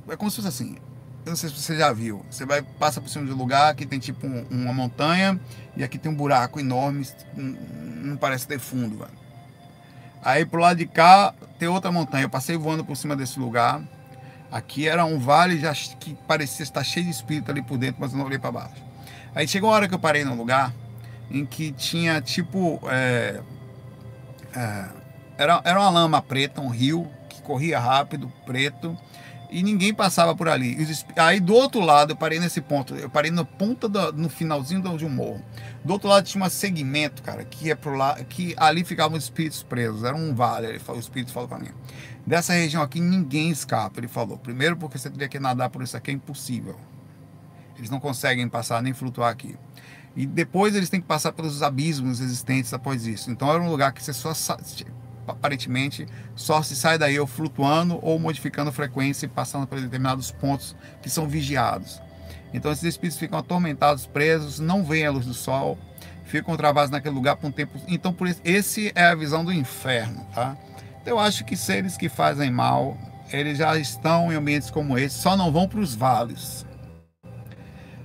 é, 0.09 0.15
como 0.15 0.29
se 0.31 0.37
fosse 0.37 0.47
assim. 0.47 0.77
Eu 1.25 1.29
não 1.29 1.35
sei 1.35 1.49
se 1.49 1.55
você 1.55 1.77
já 1.77 1.93
viu. 1.93 2.25
Você 2.29 2.45
vai 2.45 2.61
passa 2.61 2.99
por 2.99 3.09
cima 3.09 3.25
de 3.25 3.31
um 3.31 3.35
lugar 3.35 3.73
que 3.75 3.85
tem 3.85 3.99
tipo 3.99 4.27
um, 4.27 4.45
uma 4.49 4.73
montanha 4.73 5.39
e 5.75 5.83
aqui 5.83 5.97
tem 5.97 6.11
um 6.11 6.15
buraco 6.15 6.59
enorme, 6.59 7.07
não 7.35 8.17
parece 8.17 8.47
ter 8.47 8.59
fundo, 8.59 8.97
velho. 8.97 9.11
Aí 10.21 10.45
pro 10.45 10.59
lado 10.59 10.77
de 10.77 10.85
cá 10.85 11.33
tem 11.59 11.67
outra 11.67 11.91
montanha. 11.91 12.23
Eu 12.23 12.29
passei 12.29 12.57
voando 12.57 12.83
por 12.83 12.95
cima 12.95 13.15
desse 13.15 13.39
lugar. 13.39 13.81
Aqui 14.53 14.87
era 14.87 15.03
um 15.03 15.17
vale 15.17 15.57
já 15.57 15.73
que 15.73 16.13
parecia 16.27 16.61
estar 16.61 16.83
cheio 16.83 17.07
de 17.07 17.11
espírito 17.11 17.49
ali 17.49 17.63
por 17.63 17.75
dentro, 17.75 17.95
mas 17.99 18.11
eu 18.11 18.19
não 18.19 18.25
olhei 18.27 18.37
para 18.37 18.51
baixo. 18.51 18.83
Aí 19.33 19.47
chegou 19.47 19.67
uma 19.67 19.75
hora 19.75 19.87
que 19.87 19.95
eu 19.95 19.99
parei 19.99 20.23
num 20.23 20.35
lugar 20.35 20.71
em 21.31 21.43
que 21.43 21.71
tinha 21.71 22.21
tipo 22.21 22.79
é, 22.85 23.41
é, 24.55 24.85
era, 25.39 25.59
era 25.65 25.79
uma 25.79 25.89
lama 25.89 26.21
preta, 26.21 26.61
um 26.61 26.67
rio 26.67 27.09
que 27.29 27.41
corria 27.41 27.79
rápido, 27.79 28.31
preto, 28.45 28.95
e 29.53 29.61
ninguém 29.61 29.93
passava 29.93 30.35
por 30.35 30.49
ali. 30.49 30.75
Aí 31.15 31.39
do 31.39 31.53
outro 31.53 31.79
lado, 31.79 32.13
eu 32.13 32.15
parei 32.15 32.39
nesse 32.39 32.59
ponto, 32.59 32.95
eu 32.95 33.07
parei 33.07 33.29
na 33.29 33.45
ponta, 33.45 33.87
do, 33.87 34.11
no 34.13 34.27
finalzinho 34.27 34.81
de 34.97 35.05
um 35.05 35.09
morro. 35.09 35.45
Do 35.85 35.93
outro 35.93 36.09
lado 36.09 36.25
tinha 36.25 36.43
um 36.43 36.49
segmento, 36.49 37.21
cara, 37.21 37.45
que 37.45 37.67
ia 37.67 37.75
pro 37.75 37.95
lado, 37.95 38.25
que 38.25 38.55
ali 38.57 38.83
ficavam 38.83 39.15
os 39.15 39.25
espíritos 39.25 39.61
presos, 39.61 40.03
era 40.03 40.15
um 40.15 40.33
vale, 40.33 40.65
ele 40.65 40.79
falou, 40.79 40.99
o 40.99 40.99
espírito 40.99 41.31
falou 41.31 41.47
para 41.47 41.59
mim. 41.59 41.69
Dessa 42.25 42.53
região 42.53 42.81
aqui 42.81 42.99
ninguém 42.99 43.51
escapa, 43.51 43.99
ele 43.99 44.07
falou. 44.07 44.39
Primeiro 44.39 44.75
porque 44.75 44.97
você 44.97 45.07
teria 45.07 45.27
que 45.27 45.39
nadar 45.39 45.69
por 45.69 45.83
isso 45.83 45.95
aqui 45.95 46.09
é 46.09 46.13
impossível. 46.15 46.75
Eles 47.77 47.91
não 47.91 47.99
conseguem 47.99 48.49
passar 48.49 48.81
nem 48.81 48.93
flutuar 48.93 49.29
aqui. 49.29 49.55
E 50.15 50.25
depois 50.25 50.75
eles 50.75 50.89
têm 50.89 51.01
que 51.01 51.07
passar 51.07 51.31
pelos 51.31 51.61
abismos 51.61 52.19
existentes 52.21 52.73
após 52.73 53.05
isso. 53.05 53.29
Então 53.29 53.51
era 53.51 53.61
um 53.61 53.69
lugar 53.69 53.93
que 53.93 54.03
você 54.03 54.13
só 54.13 54.33
aparentemente 55.27 56.05
só 56.35 56.61
se 56.61 56.75
sai 56.75 56.97
daí 56.97 57.19
ou 57.19 57.27
flutuando 57.27 57.99
ou 58.01 58.19
modificando 58.19 58.69
a 58.69 58.73
frequência 58.73 59.25
e 59.25 59.29
passando 59.29 59.67
por 59.67 59.79
determinados 59.79 60.31
pontos 60.31 60.75
que 61.01 61.09
são 61.09 61.27
vigiados. 61.27 62.01
Então 62.53 62.71
esses 62.71 62.83
espíritos 62.83 63.19
ficam 63.19 63.39
atormentados, 63.39 64.05
presos, 64.05 64.59
não 64.59 64.83
veem 64.83 65.05
a 65.05 65.11
luz 65.11 65.25
do 65.25 65.33
sol, 65.33 65.77
ficam 66.25 66.55
travados 66.55 66.91
naquele 66.91 67.15
lugar 67.15 67.35
por 67.35 67.47
um 67.47 67.51
tempo. 67.51 67.79
Então 67.87 68.13
por 68.13 68.27
isso, 68.27 68.41
esse 68.43 68.91
é 68.95 69.05
a 69.05 69.15
visão 69.15 69.43
do 69.43 69.51
inferno, 69.51 70.25
tá? 70.33 70.57
Então, 71.01 71.15
eu 71.15 71.19
acho 71.19 71.43
que 71.43 71.57
seres 71.57 71.97
que 71.97 72.07
fazem 72.07 72.49
mal, 72.49 72.97
eles 73.29 73.57
já 73.57 73.75
estão 73.77 74.31
em 74.31 74.35
ambientes 74.35 74.71
como 74.71 74.97
esse, 74.97 75.19
só 75.19 75.35
não 75.35 75.51
vão 75.51 75.67
para 75.67 75.81
os 75.81 75.93
vales. 75.93 76.65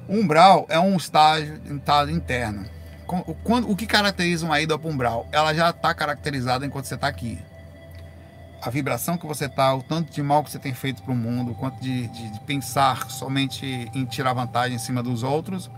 Umbral 0.09 0.66
é 0.69 0.81
um 0.81 0.97
estágio, 0.97 1.61
um 1.71 1.77
estado 1.77 2.11
interno. 2.11 2.78
Quando, 3.43 3.71
o 3.71 3.75
que 3.75 3.87
caracteriza 3.87 4.45
uma 4.45 4.61
ida 4.61 4.79
para 4.79 4.91
umbral? 4.91 5.27
Ela 5.33 5.55
já 5.55 5.71
está 5.71 5.95
caracterizada 5.95 6.67
enquanto 6.67 6.85
você 6.85 6.95
está 6.95 7.09
aqui. 7.09 7.39
a 8.61 8.69
vibração 8.69 9.17
que 9.17 9.27
você 9.27 9.49
tá, 9.49 9.75
o 9.75 9.83
tanto 9.83 10.13
de 10.13 10.23
mal 10.23 10.45
que 10.45 10.51
você 10.51 10.59
tem 10.59 10.75
feito 10.75 11.03
para 11.03 11.13
o 11.13 11.17
mundo, 11.17 11.53
o 11.53 11.55
quanto 11.55 11.81
de, 11.81 12.09
de, 12.09 12.31
de, 12.33 12.41
pensar 12.41 13.09
somente 13.09 13.65
em 13.95 14.05
tirar 14.05 14.33
vantagem 14.33 14.75
em 14.77 14.79
cima 14.79 15.03
dos 15.03 15.23
outros, 15.23 15.71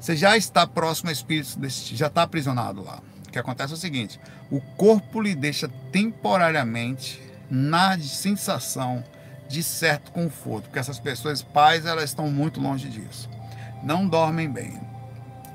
você 0.00 0.16
já 0.16 0.36
está 0.36 0.66
próximo 0.66 1.10
a 1.10 1.12
espíritos, 1.12 1.56
desse, 1.56 1.94
já 1.94 2.06
está 2.06 2.22
aprisionado 2.22 2.82
lá. 2.82 3.00
O 3.26 3.30
que 3.30 3.38
acontece 3.38 3.72
é 3.72 3.76
o 3.76 3.78
seguinte: 3.78 4.18
o 4.50 4.60
corpo 4.60 5.20
lhe 5.20 5.34
deixa 5.34 5.68
temporariamente 5.92 7.20
na 7.50 7.98
sensação 7.98 9.04
de 9.48 9.62
certo 9.62 10.12
conforto, 10.12 10.64
porque 10.64 10.78
essas 10.78 11.00
pessoas 11.00 11.42
pais 11.42 11.84
elas 11.84 12.04
estão 12.04 12.30
muito 12.30 12.60
longe 12.60 12.88
disso, 12.88 13.28
não 13.82 14.06
dormem 14.06 14.48
bem, 14.48 14.78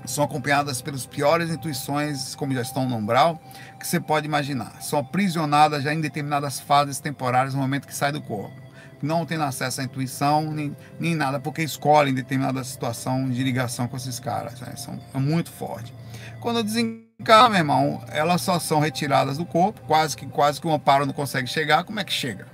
são 0.06 0.24
acompanhadas 0.24 0.82
pelas 0.82 1.06
piores 1.06 1.49
intuições, 1.49 2.36
como 2.36 2.54
já 2.54 2.62
estão 2.62 2.88
no 2.88 2.95
umbral, 2.95 3.41
que 3.80 3.88
você 3.88 3.99
pode 3.99 4.26
imaginar. 4.26 4.82
São 4.82 4.99
aprisionadas 4.99 5.84
já 5.84 5.93
em 5.93 6.01
determinadas 6.01 6.60
fases 6.60 6.99
temporárias 6.99 7.54
no 7.54 7.62
momento 7.62 7.88
que 7.88 7.95
sai 7.95 8.12
do 8.12 8.22
corpo. 8.22 8.62
Não 9.01 9.26
tendo 9.26 9.43
acesso 9.43 9.82
à 9.82 9.84
intuição 9.84 10.51
nem, 10.51 10.76
nem 10.99 11.14
nada, 11.14 11.39
porque 11.39 11.62
escolhem 11.62 12.14
determinada 12.14 12.64
situação 12.64 13.30
de 13.30 13.43
ligação 13.43 13.88
com 13.88 13.97
esses 13.97 14.20
caras. 14.20 14.60
Né? 14.62 14.76
São 14.78 14.99
é 15.14 15.18
muito 15.18 15.51
forte. 15.51 15.93
Quando 16.39 16.64
desencarna, 16.64 17.49
meu 17.49 17.58
irmão, 17.60 18.04
elas 18.10 18.41
só 18.41 18.60
são 18.60 18.80
retiradas 18.80 19.38
do 19.38 19.45
corpo, 19.45 19.82
quase 19.88 20.16
que 20.16 20.26
quase 20.26 20.60
que 20.60 20.68
o 20.68 20.74
amparo 20.74 21.06
não 21.06 21.14
consegue 21.14 21.47
chegar. 21.47 21.84
Como 21.84 21.99
é 21.99 22.04
que 22.04 22.14
chega? 22.14 22.47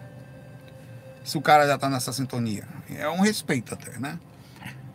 Se 1.23 1.37
o 1.37 1.41
cara 1.41 1.67
já 1.67 1.75
está 1.75 1.89
nessa 1.89 2.11
sintonia. 2.11 2.67
É 2.89 3.07
um 3.07 3.21
respeito 3.21 3.73
até, 3.75 3.99
né? 3.99 4.17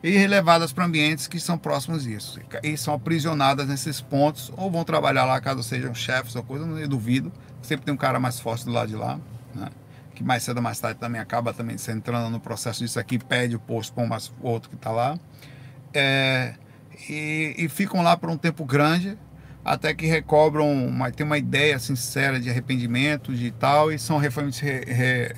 E 0.04 0.26
levadas 0.26 0.70
para 0.70 0.84
ambientes 0.84 1.26
que 1.26 1.40
são 1.40 1.56
próximos 1.56 2.04
disso. 2.04 2.38
E 2.62 2.76
são 2.76 2.92
aprisionadas 2.92 3.66
nesses 3.66 4.02
pontos, 4.02 4.52
ou 4.54 4.70
vão 4.70 4.84
trabalhar 4.84 5.24
lá 5.24 5.40
caso 5.40 5.62
sejam 5.62 5.94
chefes 5.94 6.36
ou 6.36 6.42
coisa, 6.42 6.66
não 6.66 6.86
duvido. 6.86 7.32
Sempre 7.62 7.86
tem 7.86 7.94
um 7.94 7.96
cara 7.96 8.20
mais 8.20 8.38
forte 8.38 8.66
do 8.66 8.70
lado 8.70 8.88
de 8.88 8.96
lá, 8.96 9.18
né? 9.54 9.70
que 10.14 10.22
mais 10.22 10.42
cedo 10.42 10.58
ou 10.58 10.62
mais 10.62 10.78
tarde 10.78 11.00
também 11.00 11.18
acaba 11.18 11.54
também 11.54 11.78
se 11.78 11.90
entrando 11.90 12.28
no 12.30 12.38
processo 12.38 12.80
disso 12.80 13.00
aqui, 13.00 13.18
pede 13.18 13.56
o 13.56 13.58
posto 13.58 13.94
para 13.94 14.18
o 14.42 14.46
outro 14.46 14.68
que 14.68 14.76
está 14.76 14.90
lá. 14.90 15.18
É, 15.94 16.52
e, 17.08 17.54
e, 17.56 17.68
ficam 17.70 18.02
lá 18.02 18.14
por 18.14 18.28
um 18.28 18.36
tempo 18.36 18.62
grande, 18.62 19.16
até 19.64 19.94
que 19.94 20.04
recobram, 20.04 20.70
uma, 20.70 21.10
tem 21.10 21.24
uma 21.24 21.38
ideia 21.38 21.78
sincera 21.78 22.38
de 22.38 22.50
arrependimento 22.50 23.34
de 23.34 23.50
tal, 23.52 23.90
e 23.90 23.98
são 23.98 24.18
re, 24.18 24.28
re, 24.28 25.34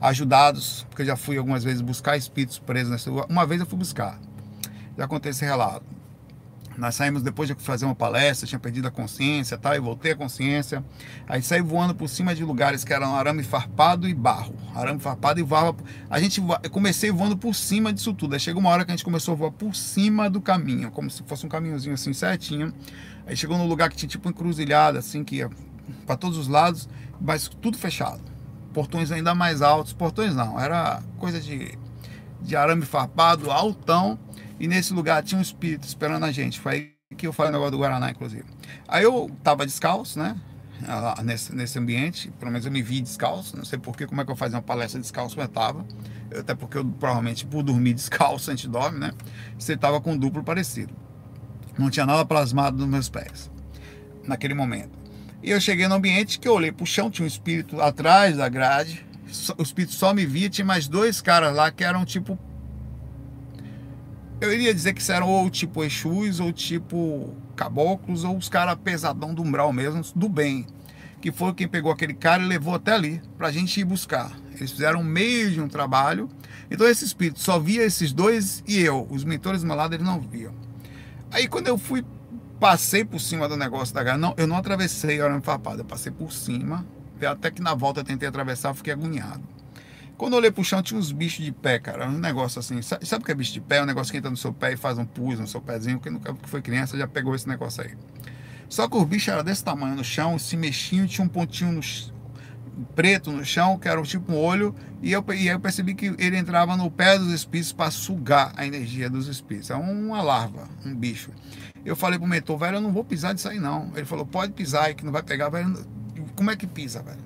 ajudados, 0.00 0.86
porque 0.88 1.02
eu 1.02 1.06
já 1.06 1.16
fui 1.16 1.38
algumas 1.38 1.64
vezes 1.64 1.80
buscar 1.80 2.16
espíritos 2.16 2.58
presos 2.58 2.90
nesse 2.90 3.08
lugar. 3.08 3.26
Uma 3.28 3.46
vez 3.46 3.60
eu 3.60 3.66
fui 3.66 3.78
buscar, 3.78 4.18
já 4.96 5.06
contei 5.06 5.30
esse 5.30 5.44
relato. 5.44 5.96
Nós 6.76 6.94
saímos 6.94 7.22
depois 7.22 7.48
de 7.48 7.54
fazer 7.54 7.86
uma 7.86 7.94
palestra, 7.94 8.46
tinha 8.46 8.58
perdido 8.58 8.86
a 8.86 8.90
consciência, 8.90 9.56
tal, 9.56 9.74
e 9.74 9.80
voltei 9.80 10.12
a 10.12 10.16
consciência. 10.16 10.84
Aí 11.26 11.40
saí 11.40 11.62
voando 11.62 11.94
por 11.94 12.06
cima 12.06 12.34
de 12.34 12.44
lugares 12.44 12.84
que 12.84 12.92
eram 12.92 13.16
arame 13.16 13.42
farpado 13.42 14.06
e 14.06 14.12
barro. 14.12 14.54
Arame 14.74 15.00
farpado 15.00 15.40
e 15.40 15.42
barro. 15.42 15.74
A 16.10 16.20
gente 16.20 16.42
eu 16.62 16.70
comecei 16.70 17.10
voando 17.10 17.34
por 17.34 17.54
cima 17.54 17.94
disso 17.94 18.12
tudo. 18.12 18.34
Aí 18.34 18.40
chegou 18.40 18.60
uma 18.60 18.68
hora 18.68 18.84
que 18.84 18.90
a 18.90 18.94
gente 18.94 19.04
começou 19.04 19.32
a 19.32 19.36
voar 19.36 19.52
por 19.52 19.74
cima 19.74 20.28
do 20.28 20.38
caminho, 20.38 20.90
como 20.90 21.08
se 21.08 21.22
fosse 21.22 21.46
um 21.46 21.48
caminhozinho 21.48 21.94
assim 21.94 22.12
certinho. 22.12 22.74
Aí 23.26 23.34
chegou 23.34 23.56
num 23.56 23.66
lugar 23.66 23.88
que 23.88 23.96
tinha 23.96 24.08
tipo 24.08 24.28
encruzilhada, 24.28 24.98
assim, 24.98 25.24
que 25.24 25.36
ia 25.36 25.50
para 26.04 26.16
todos 26.16 26.36
os 26.36 26.46
lados, 26.46 26.88
mas 27.18 27.48
tudo 27.48 27.78
fechado 27.78 28.35
portões 28.76 29.10
ainda 29.10 29.34
mais 29.34 29.62
altos. 29.62 29.94
Portões 29.94 30.36
não, 30.36 30.60
era 30.60 31.02
coisa 31.18 31.40
de, 31.40 31.78
de 32.42 32.54
arame 32.54 32.82
farpado, 32.82 33.50
altão. 33.50 34.18
E 34.60 34.68
nesse 34.68 34.92
lugar 34.92 35.22
tinha 35.22 35.38
um 35.38 35.42
espírito 35.42 35.86
esperando 35.86 36.24
a 36.24 36.30
gente. 36.30 36.60
Foi 36.60 36.72
aí 36.72 37.16
que 37.16 37.26
eu 37.26 37.32
falei 37.32 37.48
o 37.48 37.52
negócio 37.54 37.70
do 37.72 37.78
Guaraná, 37.78 38.10
inclusive. 38.10 38.44
Aí 38.86 39.02
eu 39.02 39.30
tava 39.42 39.64
descalço, 39.64 40.18
né? 40.18 40.36
Nesse, 41.24 41.56
nesse 41.56 41.78
ambiente, 41.78 42.30
pelo 42.32 42.50
menos 42.50 42.66
eu 42.66 42.72
me 42.72 42.82
vi 42.82 43.00
descalço. 43.00 43.56
Não 43.56 43.64
sei 43.64 43.78
porquê, 43.78 44.06
como 44.06 44.20
é 44.20 44.26
que 44.26 44.30
eu 44.30 44.36
fazia 44.36 44.58
uma 44.58 44.62
palestra 44.62 45.00
descalço, 45.00 45.34
mas 45.38 45.46
eu 45.46 45.52
tava. 45.52 45.86
Até 46.38 46.54
porque 46.54 46.76
eu 46.76 46.84
provavelmente 46.84 47.46
por 47.46 47.62
dormir 47.62 47.94
descalço, 47.94 48.50
a 48.50 48.54
gente 48.54 48.68
dorme, 48.68 48.98
né? 48.98 49.12
Você 49.58 49.74
tava 49.74 50.02
com 50.02 50.12
um 50.12 50.18
duplo 50.18 50.44
parecido. 50.44 50.94
Não 51.78 51.88
tinha 51.88 52.04
nada 52.04 52.26
plasmado 52.26 52.76
nos 52.76 52.88
meus 52.88 53.08
pés 53.08 53.50
naquele 54.26 54.52
momento. 54.52 55.05
E 55.46 55.50
eu 55.52 55.60
cheguei 55.60 55.86
no 55.86 55.94
ambiente 55.94 56.40
que 56.40 56.48
eu 56.48 56.54
olhei 56.54 56.72
pro 56.72 56.84
chão, 56.84 57.08
tinha 57.08 57.24
um 57.24 57.28
espírito 57.28 57.80
atrás 57.80 58.36
da 58.36 58.48
grade. 58.48 59.06
O 59.56 59.62
espírito 59.62 59.94
só 59.94 60.12
me 60.12 60.26
via, 60.26 60.50
tinha 60.50 60.64
mais 60.64 60.88
dois 60.88 61.20
caras 61.20 61.54
lá 61.54 61.70
que 61.70 61.84
eram 61.84 62.04
tipo. 62.04 62.36
Eu 64.40 64.52
iria 64.52 64.74
dizer 64.74 64.92
que 64.92 65.12
eram 65.12 65.28
ou 65.28 65.48
tipo 65.48 65.84
Exus, 65.84 66.40
ou 66.40 66.52
tipo 66.52 67.32
caboclos, 67.54 68.24
ou 68.24 68.36
os 68.36 68.48
caras 68.48 68.76
pesadão 68.82 69.32
do 69.32 69.40
umbral 69.40 69.72
mesmo, 69.72 70.02
do 70.16 70.28
bem. 70.28 70.66
Que 71.20 71.30
foi 71.30 71.54
quem 71.54 71.68
pegou 71.68 71.92
aquele 71.92 72.14
cara 72.14 72.42
e 72.42 72.46
levou 72.46 72.74
até 72.74 72.92
ali, 72.92 73.22
pra 73.38 73.52
gente 73.52 73.78
ir 73.78 73.84
buscar. 73.84 74.32
Eles 74.52 74.72
fizeram 74.72 75.04
meio 75.04 75.52
de 75.52 75.60
um 75.60 75.68
trabalho. 75.68 76.28
Então 76.68 76.88
esse 76.88 77.04
espírito 77.04 77.38
só 77.38 77.56
via 77.56 77.84
esses 77.84 78.12
dois 78.12 78.64
e 78.66 78.80
eu. 78.80 79.06
Os 79.08 79.22
mentores 79.22 79.62
lado 79.62 79.94
eles 79.94 80.04
não 80.04 80.18
viam. 80.18 80.52
Aí 81.30 81.46
quando 81.46 81.68
eu 81.68 81.78
fui 81.78 82.04
Passei 82.58 83.04
por 83.04 83.20
cima 83.20 83.48
do 83.48 83.56
negócio 83.56 83.94
da 83.94 84.02
garra. 84.02 84.18
Não, 84.18 84.34
eu 84.36 84.46
não 84.46 84.56
atravessei 84.56 85.20
arame 85.20 85.42
farpado, 85.42 85.80
eu 85.80 85.84
passei 85.84 86.10
por 86.10 86.32
cima. 86.32 86.86
Até 87.28 87.50
que 87.50 87.62
na 87.62 87.74
volta 87.74 88.04
tentei 88.04 88.28
atravessar, 88.28 88.74
fiquei 88.74 88.92
agoniado. 88.92 89.42
Quando 90.16 90.32
eu 90.32 90.38
olhei 90.38 90.50
pro 90.50 90.64
chão, 90.64 90.82
tinha 90.82 90.98
uns 90.98 91.12
bichos 91.12 91.44
de 91.44 91.52
pé, 91.52 91.78
cara. 91.78 92.08
Um 92.08 92.18
negócio 92.18 92.58
assim. 92.58 92.80
Sabe, 92.80 93.04
sabe 93.04 93.22
o 93.22 93.26
que 93.26 93.32
é 93.32 93.34
bicho 93.34 93.52
de 93.52 93.60
pé? 93.60 93.76
É 93.78 93.82
um 93.82 93.86
negócio 93.86 94.10
que 94.10 94.18
entra 94.18 94.30
no 94.30 94.36
seu 94.36 94.52
pé 94.52 94.72
e 94.72 94.76
faz 94.76 94.96
um 94.96 95.04
pus 95.04 95.38
no 95.38 95.46
seu 95.46 95.60
pezinho. 95.60 96.00
Quem 96.00 96.12
nunca 96.12 96.34
foi 96.44 96.62
criança 96.62 96.96
já 96.96 97.06
pegou 97.06 97.34
esse 97.34 97.46
negócio 97.46 97.82
aí. 97.82 97.94
Só 98.68 98.88
que 98.88 98.96
os 98.96 99.04
bichos 99.04 99.28
eram 99.28 99.44
desse 99.44 99.62
tamanho 99.62 99.94
no 99.94 100.04
chão, 100.04 100.38
se 100.38 100.56
mexiam, 100.56 101.06
tinha 101.06 101.24
um 101.24 101.28
pontinho 101.28 101.72
no, 101.72 101.80
preto 102.94 103.30
no 103.30 103.44
chão, 103.44 103.78
que 103.78 103.88
era 103.88 104.00
tipo 104.02 104.32
um 104.32 104.36
olho, 104.36 104.74
e 105.02 105.12
eu, 105.12 105.24
e 105.34 105.48
eu 105.48 105.60
percebi 105.60 105.94
que 105.94 106.14
ele 106.18 106.36
entrava 106.36 106.76
no 106.76 106.90
pé 106.90 107.18
dos 107.18 107.32
espíritos 107.32 107.72
para 107.72 107.90
sugar 107.90 108.52
a 108.56 108.66
energia 108.66 109.08
dos 109.08 109.28
espíritos. 109.28 109.70
É 109.70 109.74
uma 109.74 110.22
larva, 110.22 110.68
um 110.84 110.94
bicho. 110.94 111.30
Eu 111.86 111.94
falei 111.94 112.18
pro 112.18 112.26
mentor, 112.26 112.58
velho, 112.58 112.78
eu 112.78 112.80
não 112.80 112.92
vou 112.92 113.04
pisar 113.04 113.32
disso 113.32 113.48
aí 113.48 113.60
não. 113.60 113.92
Ele 113.94 114.04
falou, 114.04 114.26
pode 114.26 114.52
pisar 114.52 114.86
aí 114.86 114.94
que 114.94 115.04
não 115.04 115.12
vai 115.12 115.22
pegar, 115.22 115.48
velho. 115.48 115.86
Como 116.34 116.50
é 116.50 116.56
que 116.56 116.66
pisa, 116.66 117.00
velho? 117.00 117.20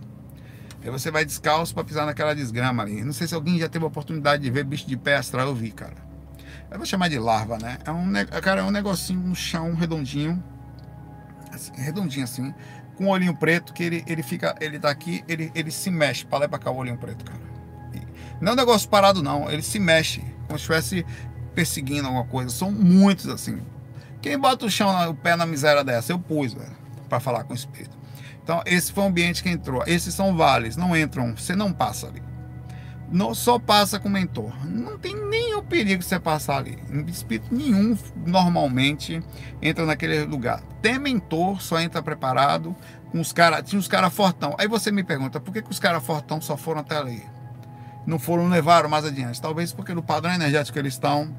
Aí 0.83 0.91
você 0.91 1.11
vai 1.11 1.25
descalço 1.25 1.73
para 1.75 1.83
pisar 1.83 2.05
naquela 2.05 2.35
desgrama 2.35 2.83
ali. 2.83 3.03
Não 3.03 3.13
sei 3.15 3.27
se 3.27 3.35
alguém 3.35 3.59
já 3.59 3.71
teve 3.71 3.87
a 3.87 3.89
oportunidade 3.89 4.43
de 4.43 4.51
ver 4.51 4.65
bicho 4.65 4.87
de 4.87 4.99
pé 4.99 5.17
astral, 5.17 5.49
eu 5.49 5.55
vi, 5.55 5.71
cara. 5.71 5.97
Eu 6.71 6.77
vou 6.77 6.87
chamar 6.87 7.09
de 7.09 7.19
larva, 7.19 7.57
né? 7.57 7.79
É 7.87 7.91
um, 7.91 8.13
cara, 8.43 8.61
é 8.61 8.65
um 8.65 8.71
negocinho 8.71 9.21
no 9.21 9.35
chão, 9.35 9.75
redondinho. 9.75 10.43
Assim, 11.51 11.73
redondinho 11.77 12.25
assim. 12.25 12.55
Com 12.97 13.07
um 13.07 13.09
olhinho 13.09 13.35
preto, 13.35 13.73
que 13.73 13.83
ele, 13.83 14.05
ele 14.07 14.23
fica, 14.23 14.55
ele 14.61 14.79
tá 14.79 14.91
aqui, 14.91 15.25
ele, 15.27 15.51
ele 15.55 15.71
se 15.71 15.91
mexe 15.91 16.27
para 16.27 16.41
lá 16.41 16.45
e 16.45 16.49
pra 16.49 16.59
cá 16.59 16.71
o 16.71 16.77
olhinho 16.77 16.99
preto, 16.99 17.25
cara. 17.25 17.41
Não 18.43 18.51
é 18.51 18.53
um 18.53 18.57
negócio 18.57 18.89
parado, 18.91 19.23
não. 19.23 19.51
Ele 19.51 19.63
se 19.63 19.79
mexe, 19.79 20.21
como 20.47 20.59
se 20.59 20.65
estivesse 20.65 21.07
perseguindo 21.55 22.07
alguma 22.07 22.25
coisa. 22.25 22.51
São 22.51 22.71
muitos, 22.71 23.27
assim. 23.29 23.61
Quem 24.21 24.39
bota 24.39 24.67
o 24.67 24.71
chão, 24.71 25.11
o 25.11 25.15
pé 25.15 25.37
na 25.37 25.47
miséria 25.47 25.83
dessa? 25.83 26.13
Eu 26.13 26.19
pus, 26.19 26.53
velho, 26.53 26.77
para 27.09 27.21
falar 27.21 27.45
com 27.45 27.53
o 27.53 27.57
espírito. 27.57 27.97
Então, 28.43 28.63
esse 28.67 28.93
foi 28.93 29.05
o 29.05 29.07
ambiente 29.07 29.43
que 29.43 29.49
entrou. 29.49 29.83
Esses 29.87 30.15
são 30.15 30.37
vales, 30.37 30.77
não 30.77 30.97
entram, 30.97 31.37
você 31.37 31.55
não 31.55 31.73
passa 31.73 32.07
ali. 32.07 32.23
Não, 33.11 33.35
só 33.35 33.59
passa 33.59 33.99
com 33.99 34.09
mentor. 34.09 34.53
Não 34.67 34.97
tem 34.99 35.17
o 35.61 35.63
perigo 35.63 36.03
você 36.03 36.19
passar 36.19 36.59
ali. 36.59 36.79
Espírito 37.07 37.55
nenhum 37.55 37.97
normalmente 38.27 39.23
entra 39.61 39.85
naquele 39.85 40.25
lugar. 40.25 40.63
Tem 40.81 40.99
mentor, 40.99 41.61
só 41.61 41.79
entra 41.81 42.03
preparado. 42.03 42.75
Com 43.11 43.21
os 43.21 43.33
cara, 43.33 43.63
tinha 43.63 43.79
os 43.79 43.89
caras 43.89 44.13
fortão. 44.13 44.55
Aí 44.59 44.67
você 44.67 44.91
me 44.91 45.05
pergunta, 45.05 45.39
por 45.39 45.53
que, 45.53 45.63
que 45.63 45.71
os 45.71 45.79
caras 45.79 46.05
fortão 46.05 46.41
só 46.41 46.57
foram 46.57 46.81
até 46.81 46.97
ali? 46.97 47.23
Não 48.07 48.19
foram, 48.19 48.49
levaram 48.49 48.89
mais 48.89 49.05
adiante. 49.05 49.41
Talvez 49.41 49.73
porque 49.73 49.93
no 49.93 50.03
padrão 50.03 50.33
energético 50.33 50.75
que 50.75 50.79
eles 50.79 50.95
estão, 50.95 51.35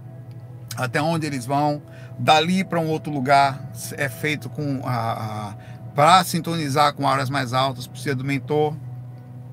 até 0.75 1.01
onde 1.01 1.25
eles 1.25 1.45
vão, 1.45 1.81
dali 2.21 2.63
para 2.63 2.79
um 2.79 2.87
outro 2.87 3.11
lugar 3.11 3.71
é 3.97 4.07
feito 4.07 4.49
com 4.49 4.81
a, 4.85 5.49
a 5.49 5.55
para 5.95 6.23
sintonizar 6.23 6.93
com 6.93 7.07
áreas 7.07 7.29
mais 7.29 7.51
altas, 7.51 7.85
precisa 7.85 8.15
do 8.15 8.23
mentor. 8.23 8.73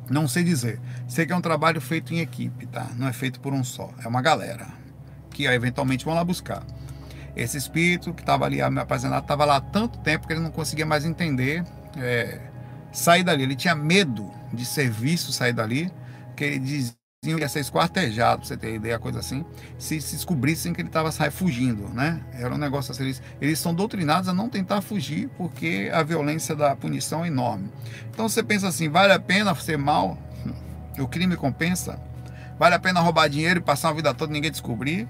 Não 0.09 0.29
sei 0.29 0.45
dizer. 0.45 0.81
Sei 1.09 1.27
que 1.27 1.33
é 1.33 1.37
um 1.37 1.41
trabalho 1.41 1.81
feito 1.81 2.15
em 2.15 2.21
equipe, 2.21 2.67
tá? 2.67 2.87
Não 2.97 3.09
é 3.09 3.13
feito 3.13 3.41
por 3.41 3.53
um 3.53 3.65
só. 3.65 3.91
É 4.03 4.07
uma 4.07 4.23
galera 4.23 4.69
que 5.31 5.47
eventualmente 5.47 6.05
vão 6.05 6.15
lá 6.15 6.23
buscar. 6.23 6.63
Esse 7.35 7.57
espírito 7.57 8.15
que 8.15 8.23
estava 8.23 8.45
ali 8.45 8.57
me 8.71 8.81
apaixonado 8.81 9.23
estava 9.23 9.45
lá 9.45 9.57
há 9.57 9.61
tanto 9.61 9.99
tempo 9.99 10.27
que 10.27 10.33
ele 10.33 10.41
não 10.41 10.51
conseguia 10.51 10.87
mais 10.87 11.05
entender 11.05 11.65
é, 11.97 12.41
sair 12.93 13.25
dali. 13.25 13.43
Ele 13.43 13.57
tinha 13.57 13.75
medo 13.75 14.31
de 14.53 14.65
serviço 14.65 15.33
sair 15.33 15.53
dali, 15.53 15.93
que 16.37 16.45
ele 16.45 16.59
dizia 16.61 16.98
ia 17.25 17.49
ser 17.49 17.59
esquartejado, 17.61 18.39
pra 18.39 18.47
você 18.47 18.57
ter 18.57 18.77
ideia, 18.77 18.97
coisa 18.97 19.19
assim, 19.19 19.45
se, 19.77 20.01
se 20.01 20.15
descobrissem 20.15 20.73
que 20.73 20.81
ele 20.81 20.89
estava 20.89 21.11
fugindo, 21.33 21.89
né? 21.89 22.23
Era 22.33 22.55
um 22.55 22.59
negócio 22.59 22.93
assim, 22.93 23.03
eles, 23.03 23.23
eles 23.41 23.59
são 23.59 23.75
doutrinados 23.75 24.29
a 24.29 24.33
não 24.33 24.49
tentar 24.49 24.81
fugir, 24.81 25.29
porque 25.37 25.91
a 25.93 26.05
violência 26.05 26.55
da 26.55 26.77
punição 26.77 27.25
é 27.25 27.29
enorme. 27.29 27.73
Então 28.11 28.29
você 28.29 28.41
pensa 28.41 28.69
assim, 28.69 28.89
vale 28.89 29.13
a 29.13 29.19
pena 29.19 29.55
ser 29.57 29.77
mal? 29.77 30.17
O 30.99 31.07
crime 31.07 31.37
compensa? 31.37 32.01
Vale 32.59 32.75
a 32.75 32.79
pena 32.79 32.99
roubar 32.99 33.29
dinheiro 33.29 33.61
e 33.61 33.63
passar 33.63 33.91
a 33.91 33.93
vida 33.93 34.13
toda 34.13 34.33
e 34.33 34.35
ninguém 34.35 34.51
descobrir? 34.51 35.07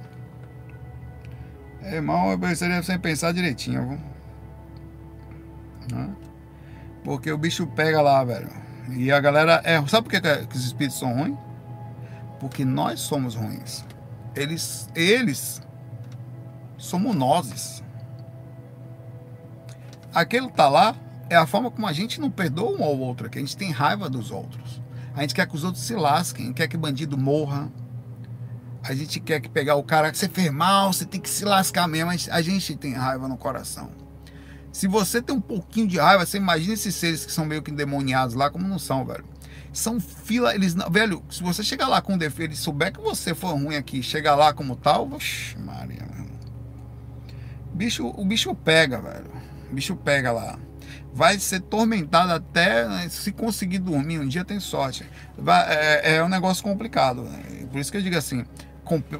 É, 1.81 1.95
irmão, 1.95 2.31
eu 2.31 2.39
precisaria 2.39 2.83
sem 2.83 2.99
pensar 2.99 3.33
direitinho, 3.33 3.89
viu? 3.89 3.99
Porque 7.03 7.33
o 7.33 7.39
bicho 7.39 7.67
pega 7.69 8.03
lá, 8.03 8.23
velho. 8.23 8.51
E 8.91 9.11
a 9.11 9.19
galera 9.19 9.63
é. 9.65 9.83
Sabe 9.87 10.09
por 10.09 10.11
que, 10.11 10.21
que 10.21 10.57
os 10.57 10.67
espíritos 10.67 10.99
são 10.99 11.15
ruins? 11.15 11.48
Porque 12.39 12.65
nós 12.65 13.01
somos 13.01 13.35
ruins. 13.35 13.85
Eles, 14.35 14.89
eles 14.95 15.61
somos 16.77 17.15
nós. 17.15 17.83
Aquele 20.15 20.49
tá 20.51 20.69
lá 20.69 20.95
é 21.29 21.37
a 21.37 21.47
forma 21.47 21.71
como 21.71 21.87
a 21.87 21.93
gente 21.93 22.21
não 22.21 22.31
perdoa 22.31 22.79
um 22.79 22.83
ao 22.83 22.99
outro, 22.99 23.29
que 23.29 23.39
a 23.39 23.41
gente 23.41 23.57
tem 23.57 23.71
raiva 23.71 24.09
dos 24.09 24.31
outros. 24.31 24.81
A 25.15 25.23
gente 25.23 25.35
quer 25.35 25.47
que 25.47 25.57
os 25.57 25.65
outros 25.65 25.85
se 25.85 25.95
lasquem, 25.95 26.53
quer 26.53 26.69
que 26.69 26.77
bandido 26.77 27.19
morra. 27.19 27.71
A 28.83 28.95
gente 28.95 29.21
quer 29.21 29.41
que 29.41 29.49
pegar 29.49 29.75
o 29.75 29.83
cara 29.83 30.11
que 30.11 30.17
você 30.17 30.29
fez 30.29 30.51
mal, 30.51 30.93
você 30.93 31.05
tem 31.05 31.21
que 31.21 31.29
se 31.29 31.45
lascar 31.45 31.89
mesmo. 31.89 32.11
A 32.31 32.41
gente 32.41 32.77
tem 32.77 32.95
raiva 32.95 33.27
no 33.29 33.37
coração. 33.37 33.91
Se 34.73 34.87
você 34.87 35.21
tem 35.21 35.35
um 35.35 35.41
pouquinho 35.41 35.89
de 35.89 35.99
raiva, 35.99 36.25
você 36.25 36.37
imagina 36.37 36.75
esses 36.75 36.95
seres 36.95 37.27
que 37.27 37.33
são 37.33 37.45
meio 37.45 37.63
que 37.63 37.71
endemoniados 37.71 38.35
lá, 38.35 38.49
como 38.49 38.67
não 38.67 38.79
são, 38.79 39.05
velho. 39.05 39.25
São 39.79 40.01
fila, 40.01 40.57
eles 40.57 40.75
não. 40.75 40.91
Velho, 40.91 41.23
se 41.31 41.41
você 41.41 41.63
chegar 41.63 41.87
lá 41.87 42.03
com 42.03 42.19
defeito 42.19 42.53
e 42.53 42.57
souber 42.57 42.93
que 42.93 43.01
você 43.01 43.33
for 43.33 43.53
ruim 43.53 43.77
aqui, 43.77 44.03
chegar 44.03 44.35
lá 44.35 44.53
como 44.53 44.75
tal, 44.75 45.09
oxe, 45.13 45.57
Maria, 45.57 46.05
mano. 46.05 46.29
Bicho, 47.73 48.13
o 48.17 48.25
bicho 48.25 48.53
pega, 48.57 49.01
velho. 49.01 49.31
O 49.71 49.75
bicho 49.77 49.95
pega 49.95 50.33
lá. 50.33 50.59
Vai 51.15 51.39
ser 51.39 51.61
tormentado 51.61 52.33
até 52.33 52.89
né, 52.89 53.09
se 53.09 53.31
conseguir 53.31 53.79
dormir. 53.79 54.19
Um 54.19 54.27
dia 54.27 54.45
tem 54.45 54.59
sorte. 54.59 55.09
Vai, 55.37 55.73
é, 55.73 56.17
é 56.17 56.25
um 56.25 56.29
negócio 56.29 56.65
complicado. 56.65 57.23
Né? 57.23 57.69
Por 57.71 57.79
isso 57.79 57.93
que 57.93 57.99
eu 57.99 58.03
digo 58.03 58.17
assim: 58.17 58.45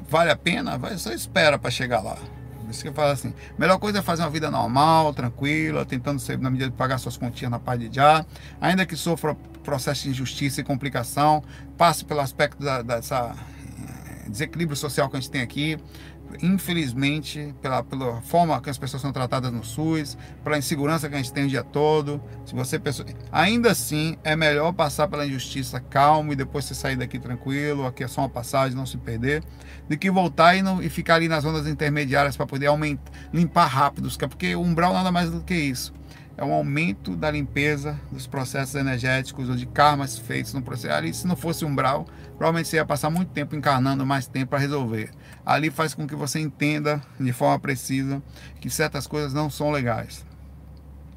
vale 0.09 0.29
a 0.29 0.35
pena? 0.35 0.77
Vai, 0.77 0.97
só 0.97 1.13
espera 1.13 1.57
para 1.57 1.71
chegar 1.71 2.01
lá. 2.01 2.17
Por 2.59 2.69
isso 2.69 2.81
que 2.83 2.89
eu 2.89 2.93
falo 2.93 3.11
assim: 3.11 3.33
melhor 3.57 3.79
coisa 3.79 3.99
é 3.99 4.01
fazer 4.01 4.23
uma 4.23 4.29
vida 4.29 4.51
normal, 4.51 5.13
tranquila, 5.13 5.85
tentando 5.85 6.19
ser, 6.19 6.37
na 6.37 6.49
medida 6.49 6.69
de 6.69 6.75
pagar 6.75 6.97
suas 6.97 7.15
continhas 7.15 7.49
na 7.49 7.59
paz 7.59 7.79
de 7.79 7.89
já, 7.95 8.25
ainda 8.59 8.85
que 8.85 8.97
sofra 8.97 9.37
processo 9.69 10.03
de 10.03 10.09
injustiça 10.09 10.61
e 10.61 10.63
complicação, 10.63 11.43
passe 11.77 12.03
pelo 12.03 12.21
aspecto 12.21 12.63
da, 12.63 12.81
dessa 12.81 13.35
eh, 13.35 14.27
desequilíbrio 14.27 14.75
social 14.75 15.07
que 15.07 15.15
a 15.15 15.19
gente 15.19 15.29
tem 15.29 15.41
aqui, 15.41 15.77
infelizmente, 16.41 17.53
pela, 17.61 17.83
pela 17.83 18.19
forma 18.21 18.59
que 18.61 18.69
as 18.69 18.79
pessoas 18.79 19.01
são 19.01 19.11
tratadas 19.11 19.51
no 19.51 19.63
SUS, 19.63 20.17
pela 20.43 20.57
insegurança 20.57 21.07
que 21.07 21.13
a 21.13 21.17
gente 21.17 21.31
tem 21.31 21.45
o 21.45 21.47
dia 21.47 21.63
todo, 21.63 22.19
se 22.45 22.55
você 22.55 22.81
ainda 23.31 23.69
assim 23.71 24.17
é 24.23 24.35
melhor 24.35 24.73
passar 24.73 25.07
pela 25.07 25.25
injustiça 25.25 25.79
calmo 25.79 26.33
e 26.33 26.35
depois 26.35 26.65
você 26.65 26.73
sair 26.73 26.95
daqui 26.95 27.19
tranquilo, 27.19 27.85
aqui 27.85 28.03
é 28.03 28.07
só 28.07 28.21
uma 28.21 28.29
passagem, 28.29 28.75
não 28.75 28.87
se 28.87 28.97
perder, 28.97 29.43
do 29.87 29.95
que 29.95 30.09
voltar 30.09 30.55
e, 30.55 30.63
não, 30.63 30.81
e 30.81 30.89
ficar 30.89 31.15
ali 31.15 31.27
nas 31.27 31.43
zonas 31.43 31.67
intermediárias 31.67 32.35
para 32.35 32.47
poder 32.47 32.67
aumentar, 32.67 33.11
limpar 33.31 33.67
rápido, 33.67 34.09
porque 34.27 34.55
o 34.55 34.61
umbral 34.61 34.93
nada 34.93 35.11
mais 35.11 35.29
do 35.29 35.41
que 35.41 35.53
isso 35.53 35.98
é 36.39 36.45
um 36.45 36.53
aumento 36.53 37.17
da 37.17 37.29
limpeza 37.29 37.99
dos 38.09 38.25
processos 38.25 38.73
energéticos 38.73 39.49
ou 39.49 39.57
de 39.57 39.65
karmas 39.65 40.17
feitos 40.17 40.53
no 40.53 40.61
processo. 40.61 40.93
Ali, 40.93 41.13
se 41.13 41.27
não 41.27 41.35
fosse 41.35 41.65
umbral, 41.65 42.05
provavelmente 42.37 42.69
você 42.69 42.77
ia 42.77 42.85
passar 42.85 43.09
muito 43.09 43.33
tempo 43.33 43.57
encarnando 43.57 44.05
mais 44.05 44.25
tempo 44.25 44.51
para 44.51 44.59
resolver. 44.59 45.11
Ali 45.45 45.69
faz 45.69 45.93
com 45.93 46.07
que 46.07 46.15
você 46.15 46.39
entenda 46.39 47.01
de 47.19 47.33
forma 47.33 47.59
precisa 47.59 48.23
que 48.61 48.69
certas 48.69 49.05
coisas 49.05 49.33
não 49.33 49.49
são 49.49 49.69
legais. 49.69 50.25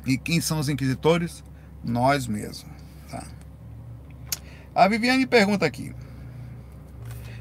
E 0.05 0.19
quem 0.19 0.41
são 0.41 0.59
os 0.59 0.69
inquisitores? 0.69 1.45
Nós 1.85 2.27
mesmos. 2.27 2.67
Tá? 3.09 3.25
A 4.75 4.89
Viviane 4.89 5.25
pergunta 5.25 5.65
aqui. 5.65 5.95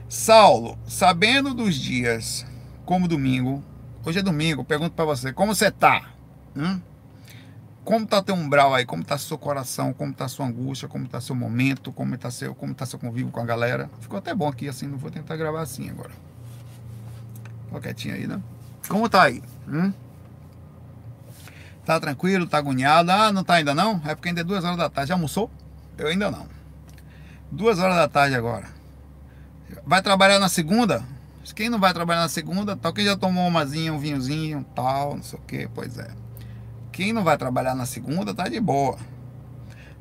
Saulo, 0.08 0.78
sabendo 0.86 1.52
dos 1.56 1.74
dias 1.74 2.46
como 2.86 3.08
domingo, 3.08 3.64
hoje 4.06 4.20
é 4.20 4.22
domingo, 4.22 4.64
pergunto 4.64 4.92
para 4.92 5.06
você, 5.06 5.34
como 5.34 5.56
você 5.56 5.72
tá? 5.72 6.12
Hum? 6.56 6.80
Como 7.84 8.06
está 8.06 8.22
teu 8.22 8.36
umbral 8.36 8.74
aí, 8.74 8.86
como 8.86 9.02
está 9.02 9.18
seu 9.18 9.38
coração, 9.38 9.94
como 9.94 10.12
está 10.12 10.28
sua 10.28 10.46
angústia, 10.46 10.88
como 10.88 11.06
está 11.06 11.20
seu 11.20 11.36
momento, 11.36 11.92
como 11.92 12.14
está 12.14 12.30
seu, 12.30 12.54
como 12.54 12.74
tá 12.74 12.86
seu 12.86 13.00
convívio 13.00 13.32
com 13.32 13.40
a 13.40 13.46
galera. 13.46 13.90
Ficou 14.00 14.20
até 14.20 14.34
bom 14.34 14.48
aqui 14.48 14.70
assim, 14.70 14.88
não 14.88 14.98
vou 14.98 15.10
tentar 15.10 15.36
gravar 15.36 15.62
assim 15.62 15.90
agora. 15.90 16.12
Ficou 17.66 17.82
quietinho 17.82 18.16
aí, 18.16 18.28
né? 18.28 18.42
Como 18.88 19.10
tá 19.10 19.24
aí? 19.24 19.42
Hum? 19.68 19.92
Tá 21.86 22.00
tranquilo, 22.00 22.46
tá 22.46 22.60
agoniado? 22.60 23.12
Ah, 23.12 23.32
não 23.32 23.44
tá 23.44 23.56
ainda 23.56 23.74
não? 23.74 24.02
É 24.06 24.14
porque 24.14 24.30
ainda 24.30 24.42
é 24.42 24.44
duas 24.44 24.64
horas 24.64 24.78
da 24.78 24.90
tarde. 24.90 25.10
Já 25.10 25.16
almoçou? 25.16 25.50
Eu 25.98 26.08
ainda 26.08 26.30
não. 26.30 26.48
Duas 27.52 27.80
horas 27.80 27.96
da 27.96 28.08
tarde 28.08 28.36
agora. 28.36 28.68
Vai 29.86 30.02
trabalhar 30.02 30.40
na 30.40 30.50
segunda? 30.50 31.04
Quem 31.56 31.70
não 31.70 31.80
vai 31.80 31.94
trabalhar 31.94 32.22
na 32.22 32.30
segunda, 32.30 32.78
tal 32.78 32.94
que 32.94 33.04
já 33.04 33.18
tomou 33.18 33.48
umazinha, 33.48 33.92
um 33.92 34.00
vinhozinho, 34.00 34.66
tal, 34.76 35.16
não 35.16 35.24
sei 35.24 35.38
o 35.38 35.42
que, 35.42 35.68
pois 35.74 35.98
é. 35.98 36.10
Quem 36.92 37.14
não 37.14 37.24
vai 37.24 37.38
trabalhar 37.38 37.74
na 37.74 37.86
segunda 37.86 38.34
tá 38.34 38.48
de 38.48 38.60
boa. 38.60 38.98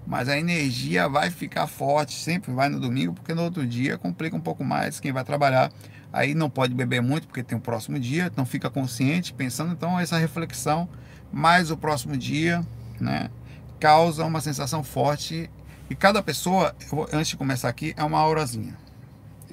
Mas 0.07 0.29
a 0.29 0.37
energia 0.37 1.09
vai 1.09 1.31
ficar 1.31 1.67
forte, 1.67 2.15
sempre 2.15 2.53
vai 2.53 2.69
no 2.69 2.81
domingo, 2.81 3.15
porque 3.15 3.33
no 3.33 3.43
outro 3.43 3.67
dia 3.67 3.97
complica 3.97 4.37
um 4.37 4.41
pouco 4.41 4.65
mais 4.65 4.99
quem 4.99 5.13
vai 5.13 5.23
trabalhar. 5.23 5.71
Aí 6.13 6.35
não 6.35 6.51
pode 6.51 6.75
beber 6.75 7.01
muito, 7.01 7.29
porque 7.29 7.43
tem 7.45 7.57
o 7.57 7.61
próximo 7.61 7.99
dia, 7.99 8.27
então 8.27 8.45
fica 8.45 8.69
consciente, 8.69 9.33
pensando 9.33 9.73
então 9.73 9.99
essa 10.01 10.19
reflexão, 10.19 10.89
mais 11.33 11.71
o 11.71 11.77
próximo 11.77 12.17
dia, 12.17 12.67
né? 13.01 13.31
Causa 13.79 14.25
uma 14.25 14.41
sensação 14.41 14.83
forte. 14.83 15.49
E 15.89 15.95
cada 15.95 16.23
pessoa, 16.23 16.75
vou, 16.89 17.09
antes 17.13 17.29
de 17.29 17.37
começar 17.37 17.69
aqui, 17.69 17.95
é 17.97 18.03
uma 18.03 18.19
aurazinha. 18.19 18.77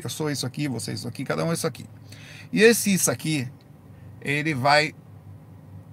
Eu 0.04 0.10
sou 0.10 0.32
isso 0.32 0.46
aqui, 0.46 0.68
você 0.68 0.92
é 0.92 0.94
isso 0.96 1.08
aqui, 1.08 1.24
cada 1.24 1.46
um 1.46 1.52
é 1.52 1.54
isso 1.54 1.68
aqui. 1.68 1.86
E 2.52 2.62
esse 2.62 2.94
isso 2.94 3.12
aqui, 3.12 3.48
ele 4.22 4.54
vai 4.54 4.94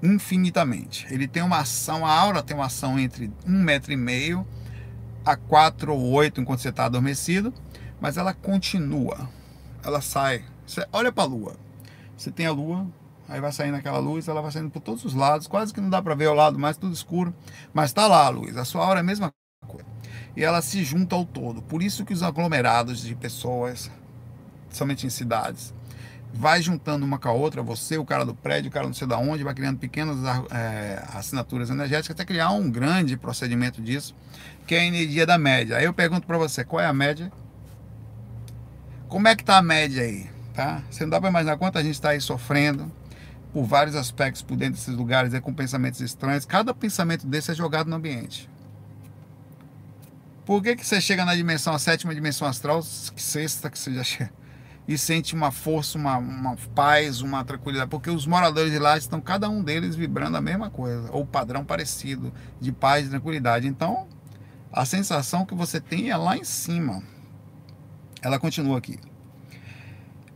infinitamente. 0.04 1.06
Ele 1.10 1.26
tem 1.26 1.42
uma 1.42 1.60
ação, 1.60 2.04
a 2.04 2.12
aura 2.12 2.42
tem 2.42 2.54
uma 2.54 2.66
ação 2.66 2.98
entre 2.98 3.32
um 3.46 3.62
metro 3.62 3.90
e 3.90 3.96
meio 3.96 4.46
a 5.24 5.34
quatro 5.34 5.94
ou 5.94 6.12
oito 6.12 6.40
enquanto 6.40 6.60
você 6.60 6.68
está 6.68 6.84
adormecido, 6.84 7.52
mas 7.98 8.18
ela 8.18 8.34
continua. 8.34 9.28
Ela 9.82 10.02
sai. 10.02 10.44
Você 10.66 10.86
olha 10.92 11.10
para 11.10 11.24
a 11.24 11.26
lua. 11.26 11.56
Você 12.16 12.30
tem 12.30 12.44
a 12.44 12.52
lua, 12.52 12.86
aí 13.26 13.40
vai 13.40 13.50
saindo 13.50 13.76
aquela 13.76 13.98
luz, 13.98 14.28
ela 14.28 14.42
vai 14.42 14.52
saindo 14.52 14.70
por 14.70 14.80
todos 14.80 15.04
os 15.04 15.14
lados, 15.14 15.46
quase 15.46 15.72
que 15.72 15.80
não 15.80 15.88
dá 15.88 16.02
para 16.02 16.14
ver 16.14 16.28
o 16.28 16.34
lado 16.34 16.58
mais, 16.58 16.76
tudo 16.76 16.92
escuro, 16.92 17.34
mas 17.72 17.90
está 17.90 18.06
lá 18.06 18.26
a 18.26 18.28
luz. 18.28 18.56
A 18.58 18.64
sua 18.64 18.84
aura 18.84 19.00
é 19.00 19.02
a 19.02 19.04
mesma 19.04 19.32
coisa. 19.66 19.86
E 20.36 20.44
ela 20.44 20.60
se 20.60 20.84
junta 20.84 21.16
ao 21.16 21.24
todo. 21.24 21.62
Por 21.62 21.82
isso 21.82 22.04
que 22.04 22.12
os 22.12 22.22
aglomerados 22.22 23.00
de 23.00 23.14
pessoas, 23.14 23.90
somente 24.70 25.06
em 25.06 25.10
cidades, 25.10 25.72
vai 26.36 26.60
juntando 26.60 27.04
uma 27.04 27.16
com 27.16 27.28
a 27.28 27.32
outra, 27.32 27.62
você, 27.62 27.96
o 27.96 28.04
cara 28.04 28.24
do 28.24 28.34
prédio, 28.34 28.68
o 28.68 28.72
cara 28.72 28.86
não 28.86 28.92
sei 28.92 29.06
da 29.06 29.16
onde, 29.16 29.44
vai 29.44 29.54
criando 29.54 29.78
pequenas 29.78 30.18
é, 30.50 31.02
assinaturas 31.14 31.70
energéticas 31.70 32.10
até 32.10 32.24
criar 32.24 32.50
um 32.50 32.68
grande 32.68 33.16
procedimento 33.16 33.80
disso, 33.80 34.14
que 34.66 34.74
é 34.74 34.80
a 34.80 34.84
energia 34.84 35.24
da 35.24 35.38
média. 35.38 35.76
Aí 35.76 35.84
eu 35.84 35.94
pergunto 35.94 36.26
para 36.26 36.36
você, 36.36 36.64
qual 36.64 36.82
é 36.82 36.86
a 36.86 36.92
média? 36.92 37.30
Como 39.08 39.28
é 39.28 39.36
que 39.36 39.44
tá 39.44 39.58
a 39.58 39.62
média 39.62 40.02
aí? 40.02 40.28
Tá? 40.52 40.82
Você 40.90 41.04
não 41.04 41.10
dá 41.10 41.20
para 41.20 41.30
imaginar 41.30 41.56
quanta 41.56 41.82
gente 41.82 41.94
está 41.94 42.10
aí 42.10 42.20
sofrendo 42.20 42.90
por 43.52 43.64
vários 43.64 43.94
aspectos 43.94 44.42
por 44.42 44.56
dentro 44.56 44.74
desses 44.74 44.94
lugares, 44.94 45.32
é, 45.34 45.40
com 45.40 45.54
pensamentos 45.54 46.00
estranhos. 46.00 46.44
Cada 46.44 46.74
pensamento 46.74 47.28
desse 47.28 47.52
é 47.52 47.54
jogado 47.54 47.88
no 47.88 47.94
ambiente. 47.94 48.50
Por 50.44 50.60
que, 50.60 50.74
que 50.74 50.84
você 50.84 51.00
chega 51.00 51.24
na 51.24 51.36
dimensão, 51.36 51.72
a 51.72 51.78
sétima 51.78 52.12
dimensão 52.12 52.48
astral, 52.48 52.82
que 53.14 53.22
sexta 53.22 53.70
que 53.70 53.78
você 53.78 53.94
já 53.94 54.02
chega? 54.02 54.43
E 54.86 54.98
sente 54.98 55.34
uma 55.34 55.50
força, 55.50 55.96
uma, 55.96 56.18
uma 56.18 56.56
paz, 56.74 57.20
uma 57.20 57.44
tranquilidade, 57.44 57.90
porque 57.90 58.10
os 58.10 58.26
moradores 58.26 58.70
de 58.70 58.78
lá 58.78 58.96
estão 58.96 59.20
cada 59.20 59.48
um 59.48 59.62
deles 59.62 59.96
vibrando 59.96 60.36
a 60.36 60.40
mesma 60.40 60.70
coisa, 60.70 61.10
ou 61.10 61.24
padrão 61.24 61.64
parecido 61.64 62.32
de 62.60 62.70
paz 62.70 63.06
e 63.06 63.10
tranquilidade. 63.10 63.66
Então, 63.66 64.06
a 64.72 64.84
sensação 64.84 65.46
que 65.46 65.54
você 65.54 65.80
tem 65.80 66.10
é 66.10 66.16
lá 66.16 66.36
em 66.36 66.44
cima. 66.44 67.02
Ela 68.20 68.38
continua 68.38 68.78
aqui. 68.78 68.98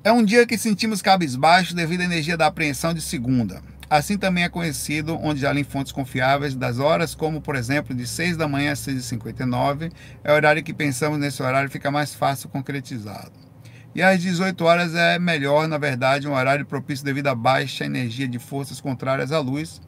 É 0.03 0.13
um 0.13 0.25
dia 0.25 0.47
que 0.47 0.57
sentimos 0.57 1.03
cabisbaixo 1.03 1.75
devido 1.75 2.03
à 2.03 2.05
energia 2.05 2.37
da 2.37 2.47
apreensão 2.47 2.95
de 2.95 3.01
segunda. 3.01 3.63
Assim 3.91 4.19
também 4.19 4.45
é 4.45 4.49
conhecido, 4.49 5.19
onde 5.21 5.41
já 5.41 5.51
lê 5.51 5.65
fontes 5.65 5.93
confiáveis, 5.93 6.55
das 6.55 6.79
horas, 6.79 7.15
como 7.15 7.41
por 7.41 7.57
exemplo 7.57 7.95
de 7.95 8.07
6 8.07 8.37
da 8.37 8.47
manhã 8.47 8.73
às 8.73 8.81
6h59, 8.81 9.91
é 10.23 10.31
o 10.31 10.35
horário 10.35 10.63
que 10.63 10.75
pensamos 10.75 11.19
nesse 11.19 11.43
horário 11.43 11.71
fica 11.71 11.91
mais 11.91 12.15
fácil 12.15 12.51
concretizado. 12.51 13.48
E 13.95 14.03
às 14.03 14.21
18 14.21 14.65
horas 14.65 14.95
é 14.95 15.19
melhor, 15.19 15.67
na 15.67 15.79
verdade, 15.79 16.29
um 16.29 16.35
horário 16.35 16.67
propício 16.67 17.05
devido 17.05 17.29
à 17.29 17.35
baixa 17.35 17.85
energia 17.85 18.29
de 18.29 18.39
forças 18.39 18.81
contrárias 18.81 19.33
à 19.33 19.41
luz 19.41 19.81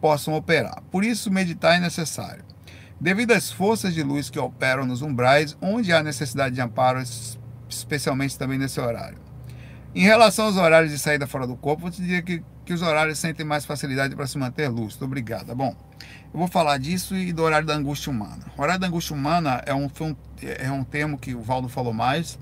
possam 0.00 0.34
operar. 0.34 0.82
Por 0.90 1.04
isso, 1.04 1.30
meditar 1.30 1.76
é 1.76 1.80
necessário. 1.80 2.44
Devido 3.00 3.32
às 3.32 3.50
forças 3.50 3.94
de 3.94 4.02
luz 4.02 4.28
que 4.28 4.38
operam 4.38 4.84
nos 4.84 5.02
umbrais, 5.02 5.56
onde 5.60 5.92
há 5.92 6.02
necessidade 6.02 6.54
de 6.54 6.60
amparo, 6.60 7.02
especialmente 7.68 8.38
também 8.38 8.58
nesse 8.58 8.80
horário. 8.80 9.18
Em 9.94 10.02
relação 10.02 10.46
aos 10.46 10.56
horários 10.56 10.92
de 10.92 10.98
saída 10.98 11.26
fora 11.26 11.46
do 11.46 11.56
corpo, 11.56 11.86
eu 11.86 11.90
te 11.90 12.02
diria 12.02 12.22
que, 12.22 12.42
que 12.64 12.72
os 12.72 12.82
horários 12.82 13.18
sentem 13.18 13.46
mais 13.46 13.64
facilidade 13.64 14.14
para 14.14 14.26
se 14.26 14.36
manter 14.36 14.68
lúcido. 14.68 15.04
Obrigado. 15.04 15.54
Bom, 15.54 15.74
eu 16.32 16.38
vou 16.38 16.48
falar 16.48 16.78
disso 16.78 17.16
e 17.16 17.32
do 17.32 17.42
horário 17.42 17.66
da 17.66 17.74
angústia 17.74 18.10
humana. 18.10 18.44
O 18.56 18.62
horário 18.62 18.80
da 18.80 18.86
angústia 18.86 19.14
humana 19.14 19.62
é 19.64 19.74
um, 19.74 19.88
é 20.42 20.70
um 20.70 20.84
termo 20.84 21.18
que 21.18 21.34
o 21.34 21.40
Valdo 21.40 21.68
falou 21.68 21.92
mais, 21.92 22.38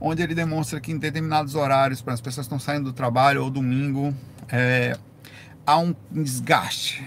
onde 0.00 0.22
ele 0.22 0.34
demonstra 0.34 0.80
que 0.80 0.92
em 0.92 0.98
determinados 0.98 1.54
horários, 1.54 2.00
para 2.02 2.14
as 2.14 2.20
pessoas 2.20 2.46
que 2.46 2.54
estão 2.54 2.58
saindo 2.58 2.84
do 2.84 2.92
trabalho 2.92 3.42
ou 3.42 3.50
domingo, 3.50 4.14
é, 4.48 4.96
há 5.66 5.78
um 5.78 5.94
desgaste, 6.10 7.04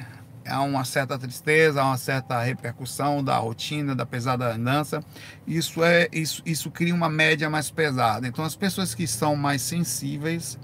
há 0.48 0.62
uma 0.62 0.84
certa 0.86 1.18
tristeza, 1.18 1.82
há 1.82 1.86
uma 1.86 1.98
certa 1.98 2.42
repercussão 2.42 3.24
da 3.24 3.38
rotina, 3.38 3.96
da 3.96 4.06
pesada 4.06 4.54
andança. 4.54 5.02
Isso 5.48 5.84
é 5.84 6.08
isso, 6.12 6.42
isso 6.46 6.72
cria 6.72 6.94
uma 6.94 7.10
média 7.10 7.50
mais 7.50 7.70
pesada. 7.70 8.28
Então 8.28 8.44
as 8.44 8.56
pessoas 8.56 8.94
que 8.94 9.08
são 9.08 9.36
mais 9.36 9.62
sensíveis 9.62 10.58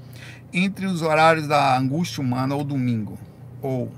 entre 0.53 0.85
os 0.85 1.01
horários 1.01 1.47
da 1.47 1.77
angústia 1.77 2.21
humana 2.21 2.55
ou 2.55 2.63
domingo 2.63 3.17
ou 3.61 3.91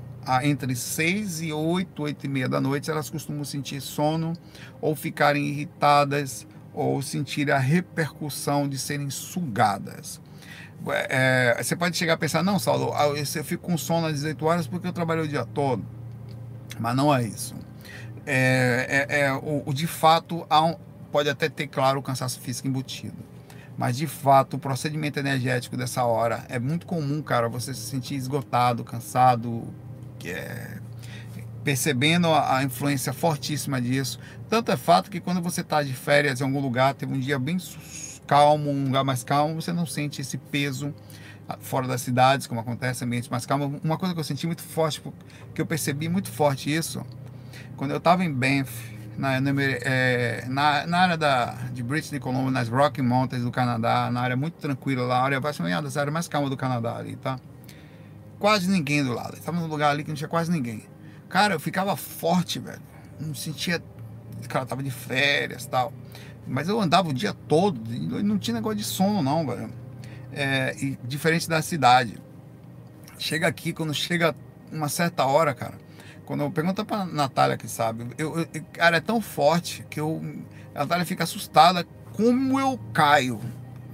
entre 0.43 0.75
6 0.75 1.41
e 1.41 1.53
8, 1.53 2.03
8 2.03 2.25
e 2.25 2.29
meia 2.29 2.47
da 2.47 2.61
noite, 2.61 2.91
elas 2.91 3.09
costumam 3.09 3.43
sentir 3.43 3.81
sono 3.81 4.33
ou 4.79 4.95
ficarem 4.95 5.47
irritadas 5.47 6.47
ou 6.73 7.01
sentir 7.01 7.51
a 7.51 7.57
repercussão 7.57 8.67
de 8.67 8.77
serem 8.77 9.09
sugadas. 9.09 10.21
É, 10.87 11.61
você 11.61 11.75
pode 11.75 11.95
chegar 11.95 12.13
a 12.13 12.17
pensar, 12.17 12.41
não, 12.41 12.57
Saulo, 12.57 12.91
ah, 12.93 13.07
eu 13.07 13.43
fico 13.43 13.63
com 13.63 13.77
sono 13.77 14.07
às 14.07 14.13
18 14.13 14.45
horas 14.45 14.67
porque 14.67 14.87
eu 14.87 14.93
trabalho 14.93 15.23
o 15.23 15.27
dia 15.27 15.45
todo. 15.45 15.85
Mas 16.79 16.95
não 16.95 17.13
é 17.13 17.23
isso. 17.23 17.55
É, 18.25 19.05
é, 19.09 19.19
é 19.21 19.33
o, 19.33 19.63
o, 19.65 19.73
de 19.73 19.85
fato, 19.85 20.45
um, 20.51 20.75
pode 21.11 21.29
até 21.29 21.49
ter, 21.49 21.67
claro, 21.67 21.99
o 21.99 22.03
cansaço 22.03 22.39
físico 22.39 22.67
embutido. 22.67 23.17
Mas 23.77 23.97
de 23.97 24.07
fato, 24.07 24.55
o 24.55 24.59
procedimento 24.59 25.19
energético 25.19 25.77
dessa 25.77 26.03
hora 26.03 26.45
é 26.49 26.59
muito 26.59 26.85
comum, 26.85 27.21
cara, 27.21 27.47
você 27.47 27.73
se 27.73 27.81
sentir 27.81 28.15
esgotado, 28.15 28.83
cansado, 28.83 29.67
é, 30.25 30.77
percebendo 31.63 32.27
a, 32.27 32.57
a, 32.57 32.63
influência 32.63 33.13
fortíssima 33.13 33.81
disso. 33.81 34.19
Tanto 34.49 34.71
é 34.71 34.77
fato 34.77 35.09
que 35.09 35.19
quando 35.19 35.41
você 35.41 35.61
está 35.61 35.83
de 35.83 35.93
férias 35.93 36.41
em 36.41 36.43
algum 36.43 36.59
lugar, 36.59 36.93
teve 36.93 37.13
um 37.13 37.19
dia 37.19 37.37
bem 37.37 37.57
calmo, 38.27 38.69
um 38.69 38.85
lugar 38.85 39.03
mais 39.03 39.23
calmo, 39.23 39.61
você 39.61 39.73
não 39.73 39.85
sente 39.85 40.21
esse 40.21 40.37
peso 40.37 40.93
ah, 41.47 41.57
fora 41.59 41.87
das 41.87 42.01
cidades, 42.01 42.47
como 42.47 42.61
acontece, 42.61 43.03
ambientes 43.03 43.29
mais 43.29 43.45
calmos. 43.45 43.79
Uma 43.83 43.97
coisa 43.97 44.13
que 44.13 44.19
eu 44.19 44.23
senti 44.23 44.47
muito 44.47 44.61
forte, 44.61 45.01
que 45.53 45.61
eu 45.61 45.65
percebi 45.65 46.07
muito 46.07 46.31
forte 46.31 46.73
isso, 46.73 47.05
quando 47.75 47.91
eu 47.91 47.97
estava 47.97 48.23
em 48.23 48.31
Banff, 48.31 48.71
na, 49.17 49.35
é, 49.35 50.45
na, 50.47 50.87
na, 50.87 50.97
área 50.99 51.17
da, 51.17 51.53
de 51.73 51.83
British 51.83 52.17
Columbia, 52.19 52.51
nas 52.51 52.69
Rocky 52.69 53.01
Mountains 53.01 53.43
do 53.43 53.51
Canadá, 53.51 54.09
na 54.11 54.21
área 54.21 54.35
muito 54.35 54.55
tranquila 54.55 55.03
lá, 55.03 55.21
área, 55.21 55.39
uma 55.39 55.81
das 55.81 55.97
áreas 55.97 56.13
mais 56.13 56.27
calmas 56.27 56.49
do 56.49 56.57
Canadá 56.57 56.95
ali, 56.95 57.15
tá? 57.17 57.39
Quase 58.39 58.69
ninguém 58.69 59.03
do 59.03 59.13
lado. 59.13 59.35
Estava 59.35 59.59
num 59.59 59.67
lugar 59.67 59.91
ali 59.91 60.03
que 60.03 60.09
não 60.09 60.15
tinha 60.15 60.27
quase 60.27 60.51
ninguém. 60.51 60.83
Cara, 61.31 61.53
eu 61.53 61.59
ficava 61.59 61.95
forte, 61.95 62.59
velho. 62.59 62.81
Não 63.17 63.33
sentia. 63.33 63.81
Cara, 64.49 64.65
tava 64.65 64.83
de 64.83 64.91
férias 64.91 65.65
tal. 65.65 65.93
Mas 66.45 66.67
eu 66.67 66.79
andava 66.79 67.07
o 67.07 67.13
dia 67.13 67.33
todo 67.33 67.79
não 68.21 68.37
tinha 68.37 68.55
negócio 68.55 68.77
de 68.77 68.83
sono, 68.83 69.23
não, 69.23 69.47
velho. 69.47 69.71
É, 70.33 70.75
e 70.77 70.97
diferente 71.05 71.47
da 71.47 71.61
cidade. 71.61 72.17
Chega 73.17 73.47
aqui, 73.47 73.71
quando 73.71 73.93
chega 73.93 74.35
uma 74.71 74.89
certa 74.89 75.25
hora, 75.25 75.53
cara. 75.53 75.75
Quando 76.25 76.41
eu 76.41 76.51
pergunto 76.51 76.83
pra 76.83 77.05
Natália 77.05 77.57
que 77.57 77.67
sabe, 77.67 78.07
eu, 78.17 78.39
eu, 78.39 78.47
cara, 78.73 78.97
é 78.97 79.01
tão 79.01 79.21
forte 79.21 79.85
que 79.89 79.99
eu, 79.99 80.21
a 80.75 80.79
Natália 80.79 81.05
fica 81.05 81.23
assustada 81.23 81.85
como 82.13 82.59
eu 82.59 82.77
caio 82.93 83.39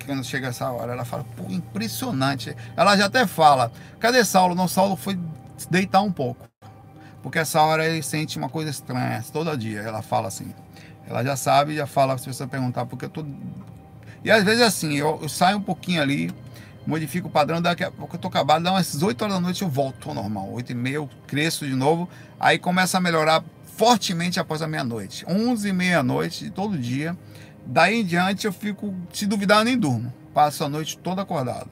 quando 0.05 0.23
chega 0.23 0.47
essa 0.47 0.71
hora. 0.71 0.93
Ela 0.93 1.05
fala, 1.05 1.23
pô, 1.35 1.43
impressionante. 1.51 2.55
Ela 2.75 2.97
já 2.97 3.05
até 3.05 3.27
fala, 3.27 3.71
cadê 3.99 4.25
Saulo? 4.25 4.55
Não, 4.55 4.67
Saulo 4.67 4.95
foi 4.95 5.19
deitar 5.69 6.01
um 6.01 6.11
pouco. 6.11 6.46
Porque 7.27 7.39
essa 7.39 7.61
hora 7.61 7.85
ele 7.85 8.01
sente 8.01 8.37
uma 8.37 8.47
coisa 8.47 8.69
estranha, 8.69 9.21
todo 9.33 9.57
dia. 9.57 9.81
Ela 9.81 10.01
fala 10.01 10.29
assim. 10.29 10.53
Ela 11.05 11.25
já 11.25 11.35
sabe, 11.35 11.75
já 11.75 11.85
fala 11.85 12.17
se 12.17 12.25
você 12.25 12.47
perguntar, 12.47 12.85
porque 12.85 13.03
eu 13.03 13.09
tô. 13.09 13.25
E 14.23 14.31
às 14.31 14.45
vezes 14.45 14.61
assim, 14.61 14.95
eu, 14.95 15.19
eu 15.21 15.27
saio 15.27 15.57
um 15.57 15.61
pouquinho 15.61 16.01
ali, 16.01 16.31
modifico 16.85 17.27
o 17.27 17.29
padrão, 17.29 17.61
daqui 17.61 17.83
a 17.83 17.91
pouco 17.91 18.15
eu 18.15 18.19
tô 18.19 18.29
acabado, 18.29 18.63
dá 18.63 18.71
umas 18.71 19.03
8 19.03 19.21
horas 19.21 19.35
da 19.35 19.41
noite 19.41 19.61
eu 19.61 19.67
volto 19.67 20.07
ao 20.07 20.15
normal. 20.15 20.49
8 20.53 20.71
e 20.71 20.75
meia 20.75 20.95
eu 20.95 21.09
cresço 21.27 21.67
de 21.67 21.75
novo, 21.75 22.07
aí 22.39 22.57
começa 22.57 22.97
a 22.97 23.01
melhorar 23.01 23.43
fortemente 23.75 24.39
após 24.39 24.61
a 24.61 24.67
meia-noite. 24.67 25.25
11 25.27 25.67
e 25.67 25.73
meia-noite, 25.73 26.49
todo 26.49 26.77
dia. 26.77 27.13
Daí 27.65 27.99
em 27.99 28.05
diante 28.05 28.47
eu 28.47 28.53
fico, 28.53 28.95
se 29.11 29.25
duvidar, 29.25 29.57
eu 29.57 29.65
nem 29.65 29.77
durmo. 29.77 30.13
Passo 30.33 30.63
a 30.63 30.69
noite 30.69 30.97
toda 30.97 31.23
acordado. 31.23 31.69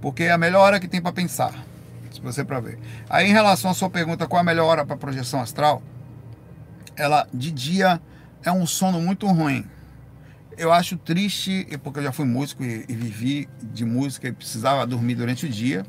Porque 0.00 0.22
é 0.22 0.30
a 0.30 0.38
melhor 0.38 0.60
hora 0.60 0.78
que 0.78 0.86
tem 0.86 1.02
para 1.02 1.12
pensar. 1.12 1.73
Se 2.14 2.20
você 2.20 2.44
para 2.44 2.60
ver. 2.60 2.78
Aí 3.10 3.28
em 3.28 3.32
relação 3.32 3.72
à 3.72 3.74
sua 3.74 3.90
pergunta, 3.90 4.28
qual 4.28 4.40
a 4.40 4.44
melhor 4.44 4.66
hora 4.66 4.86
para 4.86 4.96
projeção 4.96 5.40
astral? 5.40 5.82
Ela 6.94 7.26
de 7.34 7.50
dia 7.50 8.00
é 8.44 8.52
um 8.52 8.64
sono 8.64 9.00
muito 9.00 9.26
ruim. 9.26 9.66
Eu 10.56 10.72
acho 10.72 10.96
triste, 10.96 11.66
porque 11.82 11.98
eu 11.98 12.04
já 12.04 12.12
fui 12.12 12.24
músico 12.24 12.62
e, 12.62 12.84
e, 12.88 12.94
vivi 12.94 13.48
de 13.60 13.84
música 13.84 14.28
e 14.28 14.32
precisava 14.32 14.86
dormir 14.86 15.16
durante 15.16 15.46
o 15.46 15.48
dia, 15.48 15.84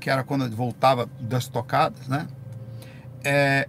que 0.00 0.08
era 0.08 0.24
quando 0.24 0.46
eu 0.46 0.50
voltava 0.50 1.10
das 1.20 1.46
tocadas, 1.46 2.08
né? 2.08 2.26
É, 3.22 3.68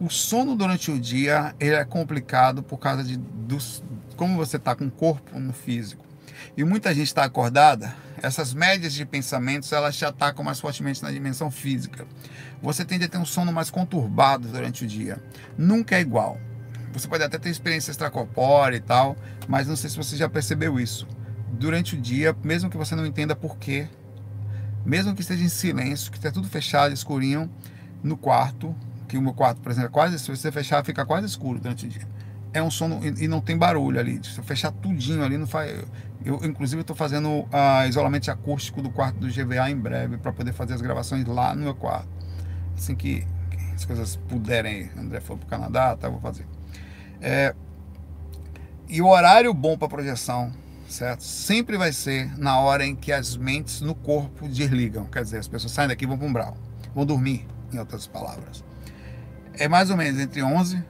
o 0.00 0.10
sono 0.10 0.56
durante 0.56 0.90
o 0.90 0.98
dia 0.98 1.54
ele 1.60 1.76
é 1.76 1.84
complicado 1.84 2.64
por 2.64 2.78
causa 2.78 3.04
de 3.04 3.16
dos, 3.16 3.84
como 4.16 4.36
você 4.36 4.56
está 4.56 4.74
com 4.74 4.86
o 4.86 4.90
corpo 4.90 5.38
no 5.38 5.52
físico. 5.52 6.04
E 6.56 6.64
muita 6.64 6.92
gente 6.92 7.06
está 7.06 7.22
acordada, 7.22 7.94
essas 8.22 8.54
médias 8.54 8.92
de 8.92 9.04
pensamentos 9.04 9.72
elas 9.72 9.96
te 9.96 10.04
atacam 10.04 10.44
mais 10.44 10.60
fortemente 10.60 11.02
na 11.02 11.10
dimensão 11.10 11.50
física. 11.50 12.06
Você 12.62 12.84
tende 12.84 13.04
a 13.04 13.08
ter 13.08 13.18
um 13.18 13.24
sono 13.24 13.52
mais 13.52 13.68
conturbado 13.68 14.46
durante 14.46 14.84
o 14.84 14.86
dia. 14.86 15.20
Nunca 15.58 15.96
é 15.96 16.00
igual. 16.00 16.38
Você 16.92 17.08
pode 17.08 17.24
até 17.24 17.36
ter 17.38 17.50
experiência 17.50 17.90
extracorpórea 17.90 18.76
e 18.76 18.80
tal, 18.80 19.16
mas 19.48 19.66
não 19.66 19.74
sei 19.74 19.90
se 19.90 19.96
você 19.96 20.16
já 20.16 20.28
percebeu 20.28 20.78
isso. 20.78 21.08
Durante 21.50 21.96
o 21.96 22.00
dia, 22.00 22.36
mesmo 22.44 22.70
que 22.70 22.76
você 22.76 22.94
não 22.94 23.04
entenda 23.04 23.34
porquê, 23.34 23.88
mesmo 24.84 25.14
que 25.14 25.22
esteja 25.22 25.42
em 25.42 25.48
silêncio, 25.48 26.10
que 26.10 26.18
esteja 26.18 26.32
tudo 26.32 26.48
fechado, 26.48 26.92
escurinho, 26.94 27.50
no 28.02 28.16
quarto, 28.16 28.74
que 29.08 29.18
o 29.18 29.22
meu 29.22 29.32
quarto, 29.34 29.60
por 29.60 29.70
exemplo, 29.72 29.88
é 29.88 29.92
quase, 29.92 30.18
se 30.18 30.30
você 30.30 30.52
fechar, 30.52 30.84
fica 30.84 31.04
quase 31.04 31.26
escuro 31.26 31.58
durante 31.58 31.86
o 31.86 31.88
dia. 31.88 32.06
É 32.52 32.62
um 32.62 32.70
sono 32.70 33.00
e, 33.02 33.26
não 33.26 33.40
tem 33.40 33.56
barulho 33.56 33.98
ali. 33.98 34.20
Se 34.22 34.38
eu 34.38 34.44
fechar 34.44 34.70
tudinho 34.70 35.24
ali, 35.24 35.38
não 35.38 35.46
faz. 35.46 35.84
Eu, 36.24 36.40
inclusive, 36.44 36.80
estou 36.80 36.94
fazendo 36.94 37.28
uh, 37.28 37.88
isolamento 37.88 38.30
acústico 38.30 38.80
do 38.80 38.90
quarto 38.90 39.18
do 39.18 39.28
GVA 39.28 39.70
em 39.70 39.76
breve 39.76 40.18
para 40.18 40.32
poder 40.32 40.52
fazer 40.52 40.74
as 40.74 40.80
gravações 40.80 41.24
lá 41.26 41.54
no 41.54 41.62
meu 41.62 41.74
quarto. 41.74 42.08
Assim 42.76 42.94
que, 42.94 43.26
que 43.50 43.74
as 43.74 43.84
coisas 43.84 44.16
puderem, 44.28 44.90
André 44.96 45.20
for 45.20 45.36
para 45.36 45.46
o 45.46 45.48
Canadá, 45.48 45.96
tá, 45.96 46.08
vou 46.08 46.20
fazer. 46.20 46.46
É, 47.20 47.54
e 48.88 49.00
o 49.00 49.08
horário 49.08 49.52
bom 49.54 49.76
para 49.76 49.88
projeção, 49.88 50.52
certo? 50.88 51.22
Sempre 51.22 51.76
vai 51.76 51.92
ser 51.92 52.38
na 52.38 52.58
hora 52.58 52.84
em 52.84 52.94
que 52.94 53.12
as 53.12 53.36
mentes 53.36 53.80
no 53.80 53.94
corpo 53.94 54.48
desligam. 54.48 55.06
Quer 55.06 55.22
dizer, 55.22 55.38
as 55.38 55.48
pessoas 55.48 55.72
saem 55.72 55.88
daqui 55.88 56.04
e 56.04 56.06
vão 56.06 56.18
para 56.18 56.26
um 56.26 56.32
brau. 56.32 56.56
Vão 56.94 57.06
dormir, 57.06 57.46
em 57.72 57.78
outras 57.78 58.06
palavras. 58.06 58.64
É 59.54 59.68
mais 59.68 59.90
ou 59.90 59.96
menos 59.96 60.20
entre 60.20 60.42
11 60.42 60.82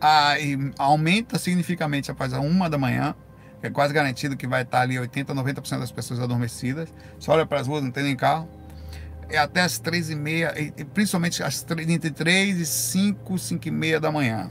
a, 0.00 0.34
aumenta 0.78 1.38
significativamente 1.38 2.10
após 2.10 2.32
a 2.32 2.40
uma 2.40 2.68
da 2.70 2.78
manhã, 2.78 3.14
é 3.62 3.70
quase 3.70 3.92
garantido 3.92 4.36
que 4.36 4.46
vai 4.46 4.62
estar 4.62 4.80
ali 4.80 4.98
80, 4.98 5.34
90% 5.34 5.80
das 5.80 5.90
pessoas 5.90 6.20
adormecidas. 6.20 6.92
Você 7.18 7.30
olha 7.30 7.44
para 7.44 7.60
as 7.60 7.66
ruas, 7.66 7.82
não 7.82 7.90
tem 7.90 8.04
nem 8.04 8.16
carro. 8.16 8.48
É 9.28 9.36
até 9.36 9.60
as 9.60 9.78
três 9.78 10.08
e 10.08 10.14
meia, 10.14 10.54
e 10.58 10.84
principalmente 10.84 11.42
as, 11.42 11.66
entre 11.86 12.10
3 12.10 12.60
e 12.60 12.66
5, 12.66 13.38
5 13.38 13.68
e 13.68 13.70
meia 13.70 14.00
da 14.00 14.10
manhã 14.10 14.50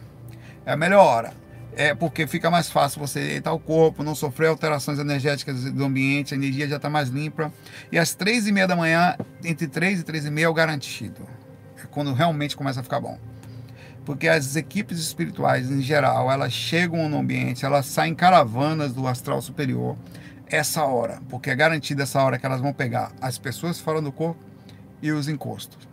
é 0.67 0.73
a 0.73 0.77
melhor 0.77 1.05
hora. 1.05 1.33
É 1.73 1.93
porque 1.95 2.27
fica 2.27 2.51
mais 2.51 2.69
fácil 2.69 2.99
você 2.99 3.19
deitar 3.21 3.53
o 3.53 3.59
corpo, 3.59 4.03
não 4.03 4.15
sofrer 4.15 4.47
alterações 4.47 4.99
energéticas 4.99 5.63
do 5.71 5.85
ambiente, 5.85 6.33
a 6.33 6.37
energia 6.37 6.67
já 6.67 6.75
está 6.75 6.89
mais 6.89 7.07
limpa. 7.09 7.53
E 7.91 7.97
às 7.97 8.13
três 8.13 8.47
e 8.47 8.51
meia 8.51 8.67
da 8.67 8.75
manhã, 8.75 9.15
entre 9.43 9.67
três 9.67 9.99
e 9.99 10.03
três 10.03 10.25
e 10.25 10.31
meia 10.31 10.45
é 10.45 10.49
o 10.49 10.53
garantido. 10.53 11.25
É 11.81 11.85
quando 11.89 12.13
realmente 12.13 12.57
começa 12.57 12.81
a 12.81 12.83
ficar 12.83 12.99
bom. 12.99 13.17
Porque 14.07 14.29
as 14.29 14.55
equipes 14.55 14.99
espirituais, 14.99 15.69
em 15.69 15.81
geral, 15.81 16.31
elas 16.31 16.53
chegam 16.53 17.09
no 17.09 17.19
ambiente, 17.19 17.65
elas 17.65 17.87
saem 17.87 18.15
caravanas 18.15 18.93
do 18.93 19.05
astral 19.05 19.41
superior 19.41 19.97
essa 20.47 20.85
hora. 20.85 21.19
Porque 21.27 21.49
é 21.49 21.55
garantida 21.55 22.03
essa 22.03 22.23
hora 22.23 22.39
que 22.39 22.45
elas 22.45 22.61
vão 22.61 22.71
pegar 22.71 23.11
as 23.19 23.37
pessoas 23.37 23.81
fora 23.81 24.01
do 24.01 24.09
corpo 24.09 24.39
e 25.01 25.11
os 25.11 25.27
encostos 25.27 25.85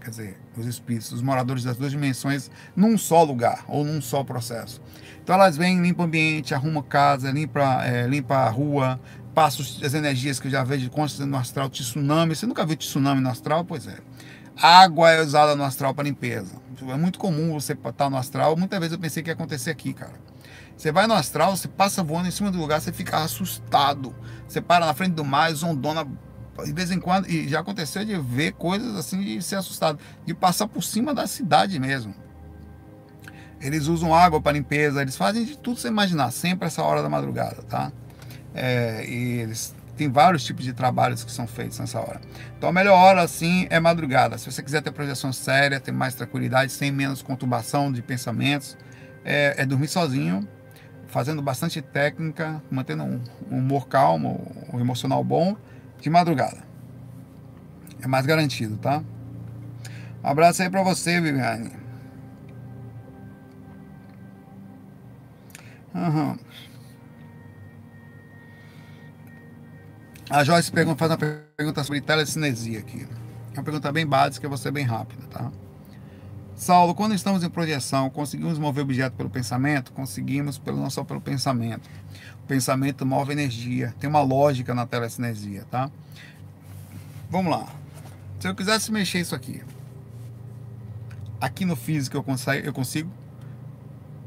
quer 0.00 0.10
dizer, 0.10 0.38
os 0.56 0.66
espíritos, 0.66 1.12
os 1.12 1.22
moradores 1.22 1.62
das 1.62 1.76
duas 1.76 1.92
dimensões, 1.92 2.50
num 2.74 2.96
só 2.96 3.22
lugar 3.22 3.64
ou 3.68 3.84
num 3.84 4.00
só 4.00 4.24
processo. 4.24 4.80
Então 5.22 5.34
elas 5.34 5.56
vêm, 5.56 5.80
limpam 5.80 6.04
o 6.04 6.06
ambiente, 6.06 6.54
arrumam 6.54 6.82
casa, 6.82 7.30
limpa, 7.30 7.84
é, 7.84 8.06
limpa 8.06 8.34
a 8.34 8.48
rua, 8.48 8.98
passa 9.34 9.62
as 9.84 9.94
energias 9.94 10.40
que 10.40 10.48
eu 10.48 10.50
já 10.50 10.64
vejo 10.64 10.90
constantes 10.90 11.30
no 11.30 11.36
astral, 11.36 11.68
tsunami. 11.68 12.34
Você 12.34 12.46
nunca 12.46 12.64
viu 12.64 12.76
tsunami 12.76 13.20
no 13.20 13.28
astral? 13.28 13.64
Pois 13.64 13.86
é. 13.86 13.98
Água 14.56 15.10
é 15.10 15.22
usada 15.22 15.54
no 15.54 15.64
astral 15.64 15.94
para 15.94 16.04
limpeza. 16.04 16.52
É 16.88 16.96
muito 16.96 17.18
comum 17.18 17.52
você 17.52 17.72
estar 17.72 18.08
no 18.08 18.16
astral. 18.16 18.56
Muitas 18.56 18.78
vezes 18.78 18.92
eu 18.92 18.98
pensei 18.98 19.22
que 19.22 19.30
ia 19.30 19.34
acontecer 19.34 19.70
aqui, 19.70 19.92
cara. 19.92 20.14
Você 20.76 20.90
vai 20.90 21.06
no 21.06 21.14
astral, 21.14 21.56
você 21.56 21.68
passa 21.68 22.02
voando 22.02 22.28
em 22.28 22.30
cima 22.30 22.50
do 22.50 22.58
lugar, 22.58 22.80
você 22.80 22.92
fica 22.92 23.18
assustado. 23.18 24.14
Você 24.48 24.60
para 24.60 24.86
na 24.86 24.94
frente 24.94 25.12
do 25.12 25.24
mar, 25.24 25.52
zondona 25.52 26.06
de 26.64 26.72
vez 26.72 26.90
em 26.90 27.00
quando, 27.00 27.28
e 27.28 27.48
já 27.48 27.60
aconteceu 27.60 28.04
de 28.04 28.18
ver 28.18 28.52
coisas 28.52 28.94
assim 28.96 29.20
de 29.22 29.42
ser 29.42 29.56
assustado, 29.56 29.98
de 30.26 30.34
passar 30.34 30.66
por 30.68 30.82
cima 30.82 31.14
da 31.14 31.26
cidade 31.26 31.78
mesmo. 31.78 32.14
Eles 33.60 33.86
usam 33.86 34.14
água 34.14 34.40
para 34.40 34.52
limpeza, 34.52 35.02
eles 35.02 35.16
fazem 35.16 35.44
de 35.44 35.56
tudo 35.56 35.78
você 35.78 35.88
imaginar, 35.88 36.30
sempre 36.30 36.66
essa 36.66 36.82
hora 36.82 37.02
da 37.02 37.08
madrugada, 37.08 37.62
tá? 37.62 37.92
É, 38.54 39.04
e 39.06 39.40
eles 39.40 39.74
tem 40.00 40.10
vários 40.10 40.42
tipos 40.44 40.64
de 40.64 40.72
trabalhos 40.72 41.22
que 41.22 41.30
são 41.30 41.46
feitos 41.46 41.78
nessa 41.78 42.00
hora. 42.00 42.22
Então 42.56 42.70
a 42.70 42.72
melhor 42.72 42.94
hora 42.96 43.20
assim 43.20 43.66
é 43.68 43.78
madrugada. 43.78 44.38
Se 44.38 44.50
você 44.50 44.62
quiser 44.62 44.80
ter 44.80 44.90
projeção 44.92 45.30
séria, 45.30 45.78
ter 45.78 45.92
mais 45.92 46.14
tranquilidade, 46.14 46.72
sem 46.72 46.90
menos 46.90 47.20
conturbação 47.20 47.92
de 47.92 48.00
pensamentos, 48.00 48.78
é, 49.22 49.56
é 49.58 49.66
dormir 49.66 49.88
sozinho, 49.88 50.48
fazendo 51.06 51.42
bastante 51.42 51.82
técnica, 51.82 52.62
mantendo 52.70 53.02
um, 53.02 53.20
um 53.50 53.58
humor 53.58 53.88
calmo, 53.88 54.50
um 54.72 54.80
emocional 54.80 55.22
bom, 55.22 55.54
de 56.00 56.08
madrugada. 56.08 56.64
É 58.00 58.06
mais 58.06 58.24
garantido, 58.24 58.78
tá? 58.78 59.02
Um 60.24 60.28
abraço 60.28 60.62
aí 60.62 60.70
para 60.70 60.82
você, 60.82 61.20
Viviane. 61.20 61.72
Uhum. 65.94 66.38
A 70.30 70.44
Joyce 70.44 70.70
pergunta, 70.70 70.96
faz 70.96 71.10
uma 71.10 71.18
pergunta 71.56 71.82
sobre 71.82 72.00
telecinesia 72.00 72.78
aqui. 72.78 73.04
É 73.52 73.58
uma 73.58 73.64
pergunta 73.64 73.90
bem 73.90 74.06
básica, 74.06 74.48
vou 74.48 74.56
ser 74.56 74.70
bem 74.70 74.84
rápida, 74.84 75.26
tá? 75.26 75.50
Saulo, 76.54 76.94
quando 76.94 77.16
estamos 77.16 77.42
em 77.42 77.50
projeção, 77.50 78.08
conseguimos 78.08 78.56
mover 78.56 78.82
o 78.82 78.84
objeto 78.84 79.16
pelo 79.16 79.28
pensamento? 79.28 79.92
Conseguimos, 79.92 80.56
pelo, 80.56 80.76
não 80.76 80.88
só 80.88 81.02
pelo 81.02 81.20
pensamento. 81.20 81.90
O 82.44 82.46
pensamento 82.46 83.04
move 83.04 83.32
energia. 83.32 83.92
Tem 83.98 84.08
uma 84.08 84.22
lógica 84.22 84.72
na 84.72 84.86
telecinesia, 84.86 85.66
tá? 85.68 85.90
Vamos 87.28 87.50
lá. 87.50 87.66
Se 88.38 88.46
eu 88.46 88.54
quisesse 88.54 88.92
mexer 88.92 89.18
isso 89.18 89.34
aqui, 89.34 89.64
aqui 91.40 91.64
no 91.64 91.74
físico 91.74 92.16
eu 92.16 92.22
consigo, 92.22 92.64
eu 92.64 92.72
consigo? 92.72 93.10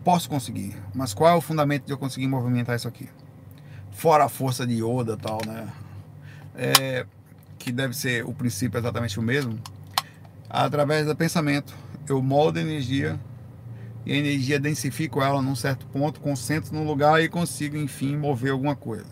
Posso 0.03 0.29
conseguir. 0.29 0.75
Mas 0.93 1.13
qual 1.13 1.29
é 1.29 1.33
o 1.33 1.39
fundamento 1.39 1.85
de 1.85 1.93
eu 1.93 1.97
conseguir 1.97 2.27
movimentar 2.27 2.75
isso 2.75 2.89
aqui? 2.89 3.07
Fora 3.91 4.25
a 4.25 4.29
força 4.29 4.67
de 4.67 4.83
Yoda 4.83 5.15
tal, 5.15 5.39
né? 5.45 5.71
É, 6.55 7.05
que 7.57 7.71
deve 7.71 7.95
ser 7.95 8.25
o 8.25 8.33
princípio 8.33 8.77
exatamente 8.77 9.19
o 9.19 9.21
mesmo, 9.21 9.59
através 10.49 11.05
do 11.05 11.15
pensamento. 11.15 11.73
Eu 12.07 12.21
moldo 12.21 12.59
energia 12.59 13.19
e 14.05 14.13
a 14.13 14.15
energia 14.15 14.59
densifico 14.59 15.21
ela 15.21 15.41
num 15.41 15.55
certo 15.55 15.85
ponto, 15.87 16.19
concentro 16.19 16.75
no 16.75 16.83
lugar 16.83 17.21
e 17.23 17.29
consigo, 17.29 17.77
enfim, 17.77 18.17
mover 18.17 18.51
alguma 18.51 18.75
coisa. 18.75 19.05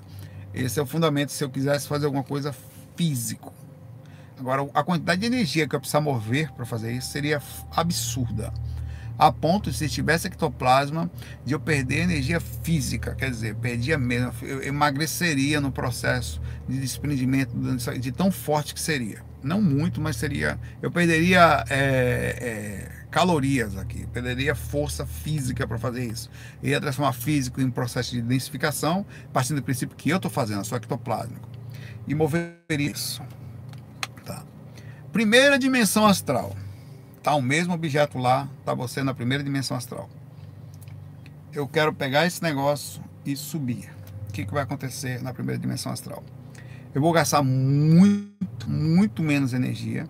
Esse 0.54 0.80
é 0.80 0.84
o 0.84 0.86
fundamento 0.86 1.32
se 1.32 1.44
eu 1.44 1.50
quisesse 1.50 1.88
fazer 1.88 2.06
alguma 2.06 2.24
coisa 2.24 2.54
físico. 2.96 3.54
Agora, 4.38 4.70
a 4.74 4.84
quantidade 4.84 5.22
de 5.22 5.28
energia 5.28 5.68
que 5.68 5.76
eu 5.76 5.80
precisar 5.80 6.02
mover 6.02 6.52
para 6.52 6.66
fazer 6.66 6.92
isso 6.92 7.10
seria 7.10 7.42
absurda 7.76 8.52
a 9.18 9.32
ponto, 9.32 9.72
se 9.72 9.88
tivesse 9.88 10.28
ectoplasma, 10.28 11.10
de 11.46 11.54
eu 11.54 11.60
perder 11.60 12.02
energia 12.02 12.40
física, 12.40 13.14
quer 13.16 13.30
dizer, 13.30 13.56
perdia 13.56 13.98
mesmo, 13.98 14.34
eu 14.42 14.64
emagreceria 14.64 15.62
no 15.62 15.72
processo 15.72 16.42
de 16.68 16.80
desprendimento 16.80 17.56
de 18.00 18.12
tão 18.12 18.32
forte 18.32 18.74
que 18.74 18.82
seria. 18.82 19.24
Não 19.44 19.62
muito, 19.62 20.00
mas 20.00 20.18
seria. 20.18 20.60
Eu 20.82 20.92
perderia 20.92 21.64
é, 21.70 22.38
é, 22.40 23.06
calorias 23.10 23.76
aqui, 23.76 24.06
perderia 24.08 24.54
força 24.54 25.06
física 25.06 25.68
para 25.68 25.78
fazer 25.78 26.06
isso. 26.06 26.30
Ia 26.62 26.80
transformar 26.80 27.14
físico 27.14 27.60
em 27.60 27.70
processo 27.70 28.12
de 28.12 28.22
densificação, 28.22 29.06
partindo 29.34 29.58
do 29.58 29.64
princípio 29.64 29.96
que 29.96 30.10
eu 30.10 30.18
estou 30.18 30.30
fazendo, 30.30 30.64
sou 30.64 30.78
ectoplásmico. 30.78 31.50
E 32.08 32.14
moveria 32.14 32.56
isso. 32.70 33.22
Tá. 34.26 34.44
Primeira 35.12 35.58
dimensão 35.58 36.06
astral. 36.06 36.56
Tá 37.24 37.36
o 37.36 37.42
mesmo 37.42 37.74
objeto 37.74 38.18
lá, 38.18 38.50
tá 38.66 38.74
você 38.74 39.04
na 39.04 39.14
primeira 39.14 39.44
dimensão 39.44 39.78
astral. 39.78 40.10
Eu 41.54 41.68
quero 41.68 41.94
pegar 41.94 42.26
esse 42.26 42.42
negócio 42.42 43.04
e 43.24 43.36
subir. 43.36 43.94
O 44.28 44.32
que, 44.34 44.44
que 44.44 44.54
vai 44.54 44.64
acontecer 44.64 45.22
na 45.22 45.32
primeira 45.32 45.60
dimensão 45.60 45.92
astral? 45.92 46.24
Eu 46.96 47.02
vou 47.02 47.12
gastar 47.12 47.44
muito, 47.44 48.68
muito 48.68 49.22
menos 49.22 49.54
energia, 49.54 50.08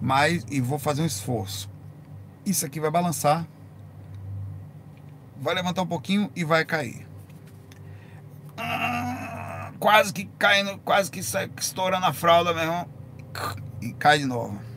mas 0.00 0.46
e 0.50 0.62
vou 0.62 0.78
fazer 0.78 1.02
um 1.02 1.06
esforço. 1.06 1.68
Isso 2.46 2.64
aqui 2.64 2.80
vai 2.80 2.90
balançar, 2.90 3.46
vai 5.38 5.54
levantar 5.54 5.82
um 5.82 5.86
pouquinho 5.86 6.30
e 6.34 6.42
vai 6.42 6.64
cair. 6.64 7.06
Ah, 8.56 9.72
quase 9.78 10.10
que 10.10 10.24
caindo, 10.38 10.78
quase 10.78 11.10
que 11.10 11.20
estourando 11.20 12.06
a 12.06 12.14
fralda, 12.14 12.54
meu 12.54 12.62
irmão. 12.62 12.88
E 13.82 13.92
cai 13.92 14.18
de 14.18 14.24
novo 14.24 14.69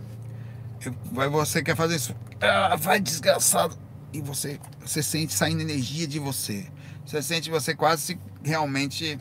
vai 1.11 1.29
você 1.29 1.61
quer 1.61 1.75
fazer 1.75 1.95
isso, 1.95 2.15
ah, 2.41 2.75
vai 2.75 2.99
desgraçado. 2.99 3.77
E 4.11 4.21
você, 4.21 4.59
você 4.79 5.01
sente 5.01 5.33
saindo 5.33 5.61
energia 5.61 6.05
de 6.05 6.19
você. 6.19 6.67
Você 7.05 7.21
sente 7.21 7.49
você 7.49 7.75
quase 7.75 8.01
se, 8.03 8.19
realmente 8.43 9.19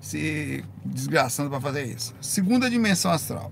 se 0.00 0.62
desgraçando 0.84 1.48
para 1.48 1.60
fazer 1.60 1.84
isso. 1.84 2.14
Segunda 2.20 2.68
dimensão 2.68 3.10
astral. 3.10 3.50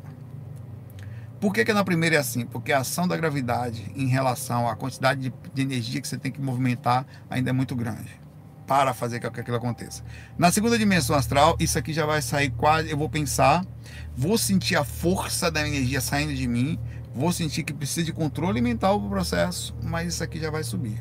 Por 1.41 1.53
que, 1.53 1.65
que 1.65 1.73
na 1.73 1.83
primeira 1.83 2.17
é 2.17 2.19
assim? 2.19 2.47
Porque 2.47 2.73
a 2.73 2.81
ação 2.81 3.09
da 3.09 3.17
gravidade 3.17 3.91
em 3.97 4.07
relação 4.07 4.69
à 4.69 4.77
quantidade 4.77 5.21
de, 5.23 5.33
de 5.53 5.63
energia 5.63 6.01
que 6.01 6.07
você 6.07 6.19
tem 6.19 6.31
que 6.31 6.41
movimentar 6.41 7.07
ainda 7.29 7.51
é 7.51 7.53
muito 7.53 7.75
grande 7.75 8.21
para 8.67 8.95
fazer 8.95 9.19
que 9.19 9.27
aquilo 9.27 9.57
aconteça. 9.57 10.05
Na 10.39 10.53
segunda 10.53 10.79
dimensão 10.79 11.17
astral, 11.17 11.57
isso 11.59 11.79
aqui 11.79 11.93
já 11.93 12.07
vai 12.07 12.23
sair 12.23 12.51
quase. 12.51 12.91
Eu 12.91 12.97
vou 12.97 13.09
pensar, 13.09 13.67
vou 14.17 14.39
sentir 14.39 14.77
a 14.77 14.85
força 14.85 15.51
da 15.51 15.67
energia 15.67 16.01
saindo 16.01 16.35
de 16.35 16.47
mim 16.47 16.79
Vou 17.15 17.33
sentir 17.33 17.63
que 17.63 17.75
precisa 17.75 18.05
de 18.07 18.13
controle 18.13 18.61
mental 18.61 18.99
para 18.99 19.07
o 19.07 19.11
processo, 19.11 19.75
mas 19.83 20.15
isso 20.15 20.25
aqui 20.25 20.41
já 20.41 20.51
vai 20.51 20.65
subir. 20.65 20.99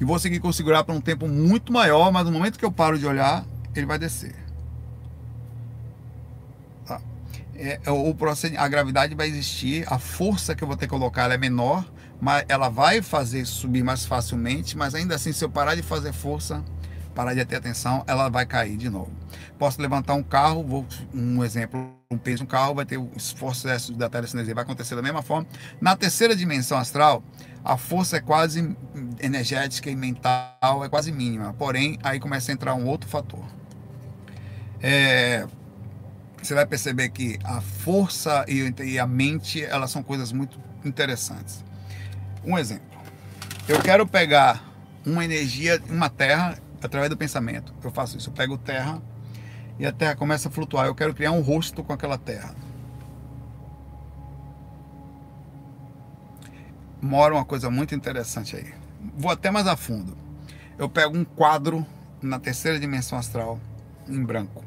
E 0.00 0.04
vou 0.04 0.14
conseguir 0.14 0.40
configurar 0.40 0.84
para 0.84 0.94
um 0.94 1.00
tempo 1.00 1.28
muito 1.28 1.72
maior, 1.72 2.10
mas 2.10 2.24
no 2.24 2.32
momento 2.32 2.58
que 2.58 2.64
eu 2.64 2.72
paro 2.72 2.98
de 2.98 3.06
olhar, 3.06 3.44
ele 3.74 3.86
vai 3.86 3.98
descer. 3.98 4.34
Tá. 6.86 7.00
É 7.54 7.78
o 7.90 8.14
processo, 8.14 8.54
a 8.58 8.66
gravidade 8.66 9.14
vai 9.14 9.28
existir, 9.28 9.84
a 9.92 9.98
força 9.98 10.54
que 10.54 10.64
eu 10.64 10.68
vou 10.68 10.76
ter 10.76 10.86
que 10.86 10.90
colocar 10.90 11.30
é 11.30 11.36
menor, 11.36 11.84
mas 12.20 12.44
ela 12.48 12.68
vai 12.68 13.02
fazer 13.02 13.44
subir 13.44 13.84
mais 13.84 14.06
facilmente, 14.06 14.76
mas 14.76 14.94
ainda 14.94 15.14
assim, 15.14 15.32
se 15.32 15.44
eu 15.44 15.50
parar 15.50 15.74
de 15.74 15.82
fazer 15.82 16.12
força, 16.12 16.64
parar 17.14 17.34
de 17.34 17.44
ter 17.44 17.56
atenção, 17.56 18.04
ela 18.06 18.28
vai 18.28 18.44
cair 18.44 18.76
de 18.76 18.90
novo. 18.90 19.10
Posso 19.58 19.80
levantar 19.80 20.14
um 20.14 20.22
carro, 20.22 20.64
vou 20.64 20.86
um 21.14 21.44
exemplo, 21.44 21.94
um 22.10 22.18
peso 22.18 22.44
um 22.44 22.46
carro, 22.46 22.74
vai 22.74 22.84
ter 22.84 22.98
o 22.98 23.10
esforço 23.16 23.66
da 23.92 24.08
telecinesia, 24.08 24.54
vai 24.54 24.64
acontecer 24.64 24.94
da 24.94 25.02
mesma 25.02 25.22
forma. 25.22 25.46
Na 25.80 25.96
terceira 25.96 26.34
dimensão 26.34 26.76
astral, 26.76 27.22
a 27.64 27.76
força 27.76 28.16
é 28.18 28.20
quase 28.20 28.76
energética 29.20 29.88
e 29.90 29.96
mental 29.96 30.84
é 30.84 30.88
quase 30.88 31.10
mínima, 31.12 31.54
porém 31.54 31.98
aí 32.02 32.20
começa 32.20 32.50
a 32.50 32.54
entrar 32.54 32.74
um 32.74 32.86
outro 32.86 33.08
fator. 33.08 33.44
É, 34.82 35.46
você 36.42 36.54
vai 36.54 36.66
perceber 36.66 37.08
que 37.08 37.38
a 37.42 37.60
força 37.60 38.44
e 38.48 38.98
a 38.98 39.06
mente 39.06 39.64
elas 39.64 39.90
são 39.90 40.02
coisas 40.02 40.30
muito 40.30 40.60
interessantes. 40.84 41.64
Um 42.44 42.58
exemplo, 42.58 42.86
eu 43.66 43.80
quero 43.80 44.06
pegar 44.06 44.62
uma 45.06 45.24
energia, 45.24 45.82
uma 45.88 46.10
terra 46.10 46.58
através 46.86 47.10
do 47.10 47.16
pensamento. 47.16 47.74
Eu 47.82 47.90
faço 47.90 48.16
isso, 48.16 48.28
eu 48.28 48.34
pego 48.34 48.58
terra 48.58 49.00
e 49.78 49.86
a 49.86 49.92
terra 49.92 50.14
começa 50.14 50.48
a 50.48 50.50
flutuar. 50.50 50.86
Eu 50.86 50.94
quero 50.94 51.14
criar 51.14 51.32
um 51.32 51.40
rosto 51.40 51.82
com 51.82 51.92
aquela 51.92 52.18
terra. 52.18 52.54
Mora 57.00 57.34
uma 57.34 57.44
coisa 57.44 57.70
muito 57.70 57.94
interessante 57.94 58.56
aí. 58.56 58.72
Vou 59.16 59.30
até 59.30 59.50
mais 59.50 59.66
a 59.66 59.76
fundo. 59.76 60.16
Eu 60.78 60.88
pego 60.88 61.16
um 61.16 61.24
quadro 61.24 61.86
na 62.20 62.38
terceira 62.38 62.80
dimensão 62.80 63.18
astral, 63.18 63.60
em 64.08 64.24
branco, 64.24 64.64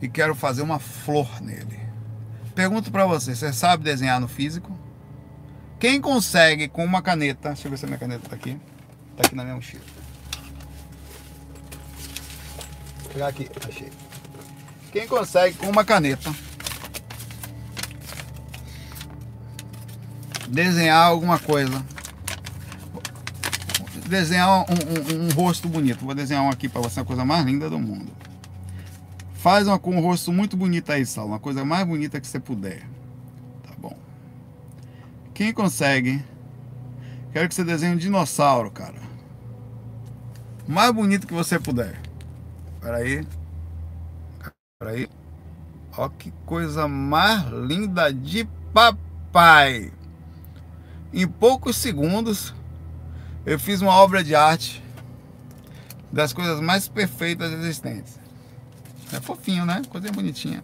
e 0.00 0.08
quero 0.08 0.34
fazer 0.34 0.62
uma 0.62 0.78
flor 0.78 1.40
nele. 1.40 1.80
Pergunto 2.54 2.90
para 2.92 3.06
você, 3.06 3.34
você 3.34 3.52
sabe 3.52 3.84
desenhar 3.84 4.20
no 4.20 4.28
físico? 4.28 4.78
Quem 5.78 6.00
consegue 6.00 6.68
com 6.68 6.84
uma 6.84 7.02
caneta, 7.02 7.48
deixa 7.48 7.66
eu 7.66 7.70
ver 7.70 7.78
se 7.78 7.84
a 7.84 7.88
minha 7.88 7.98
caneta 7.98 8.28
tá 8.28 8.36
aqui, 8.36 8.58
tá 9.16 9.24
aqui 9.26 9.34
na 9.34 9.42
minha 9.42 9.56
mochila. 9.56 9.82
Vou 13.02 13.05
pegar 13.16 13.28
aqui, 13.28 13.48
achei. 13.66 13.90
Quem 14.92 15.08
consegue 15.08 15.56
com 15.56 15.70
uma 15.70 15.84
caneta 15.84 16.30
desenhar 20.48 21.06
alguma 21.06 21.38
coisa, 21.38 21.82
desenhar 24.06 24.48
um, 24.48 24.62
um, 24.62 25.26
um 25.26 25.28
rosto 25.30 25.66
bonito. 25.66 26.04
Vou 26.04 26.14
desenhar 26.14 26.42
um 26.42 26.50
aqui 26.50 26.68
para 26.68 26.82
você, 26.82 27.00
a 27.00 27.04
coisa 27.04 27.24
mais 27.24 27.44
linda 27.44 27.70
do 27.70 27.78
mundo. 27.78 28.12
Faz 29.34 29.66
uma, 29.66 29.78
com 29.78 29.96
um 29.96 30.00
rosto 30.00 30.30
muito 30.30 30.56
bonito 30.56 30.92
aí, 30.92 31.06
Sal. 31.06 31.26
Uma 31.26 31.40
coisa 31.40 31.64
mais 31.64 31.86
bonita 31.86 32.20
que 32.20 32.26
você 32.26 32.38
puder. 32.38 32.82
Tá 33.62 33.72
bom. 33.78 33.96
Quem 35.32 35.54
consegue? 35.54 36.22
Quero 37.32 37.48
que 37.48 37.54
você 37.54 37.64
desenhe 37.64 37.94
um 37.94 37.98
dinossauro, 37.98 38.70
cara. 38.70 39.00
mais 40.68 40.92
bonito 40.92 41.26
que 41.26 41.34
você 41.34 41.58
puder. 41.58 42.05
Espera 42.86 42.98
aí. 42.98 43.26
Aí, 44.80 45.08
ó 45.98 46.08
que 46.08 46.30
coisa 46.44 46.86
mais 46.86 47.44
linda 47.48 48.12
de 48.12 48.44
papai. 48.72 49.92
Em 51.12 51.26
poucos 51.26 51.76
segundos, 51.76 52.54
eu 53.44 53.58
fiz 53.58 53.82
uma 53.82 53.92
obra 53.92 54.22
de 54.22 54.36
arte 54.36 54.80
das 56.12 56.32
coisas 56.32 56.60
mais 56.60 56.86
perfeitas 56.86 57.52
existentes. 57.52 58.20
É 59.12 59.20
fofinho, 59.20 59.66
né? 59.66 59.82
Coisa 59.88 60.12
bonitinha. 60.12 60.62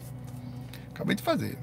Acabei 0.95 1.16
de 1.16 1.23
fazer. 1.25 1.59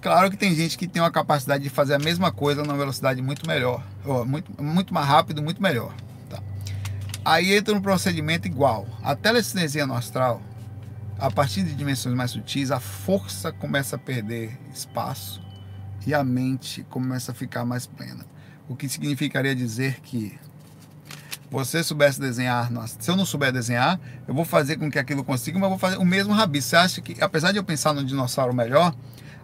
Claro 0.00 0.32
que 0.32 0.36
tem 0.36 0.52
gente 0.52 0.76
que 0.76 0.88
tem 0.88 1.00
uma 1.00 1.12
capacidade 1.12 1.62
de 1.62 1.70
fazer 1.70 1.94
a 1.94 1.98
mesma 2.00 2.32
coisa 2.32 2.64
numa 2.64 2.76
velocidade 2.76 3.22
muito 3.22 3.46
melhor, 3.46 3.84
muito, 4.26 4.50
muito 4.60 4.92
mais 4.92 5.06
rápido, 5.06 5.40
muito 5.40 5.62
melhor. 5.62 5.94
Aí 7.24 7.54
entra 7.54 7.74
um 7.74 7.80
procedimento 7.80 8.46
igual. 8.46 8.86
A 9.02 9.16
telecinesia 9.16 9.86
no 9.86 9.94
astral, 9.94 10.42
a 11.18 11.30
partir 11.30 11.62
de 11.62 11.74
dimensões 11.74 12.14
mais 12.14 12.32
sutis, 12.32 12.70
a 12.70 12.78
força 12.78 13.50
começa 13.50 13.96
a 13.96 13.98
perder 13.98 14.58
espaço 14.74 15.42
e 16.06 16.12
a 16.12 16.22
mente 16.22 16.84
começa 16.90 17.32
a 17.32 17.34
ficar 17.34 17.64
mais 17.64 17.86
plena. 17.86 18.26
O 18.68 18.76
que 18.76 18.88
significaria 18.88 19.54
dizer 19.54 20.00
que 20.02 20.38
você 21.50 21.82
soubesse 21.82 22.20
desenhar, 22.20 22.70
se 22.86 23.10
eu 23.10 23.16
não 23.16 23.24
souber 23.24 23.52
desenhar, 23.52 23.98
eu 24.28 24.34
vou 24.34 24.44
fazer 24.44 24.76
com 24.76 24.90
que 24.90 24.98
aquilo 24.98 25.24
consiga, 25.24 25.58
mas 25.58 25.64
eu 25.64 25.70
vou 25.70 25.78
fazer 25.78 25.96
o 25.96 26.04
mesmo 26.04 26.34
rabisco. 26.34 26.70
Você 26.70 26.76
acha 26.76 27.00
que, 27.00 27.22
apesar 27.22 27.52
de 27.52 27.58
eu 27.58 27.64
pensar 27.64 27.94
no 27.94 28.04
dinossauro 28.04 28.52
melhor, 28.52 28.94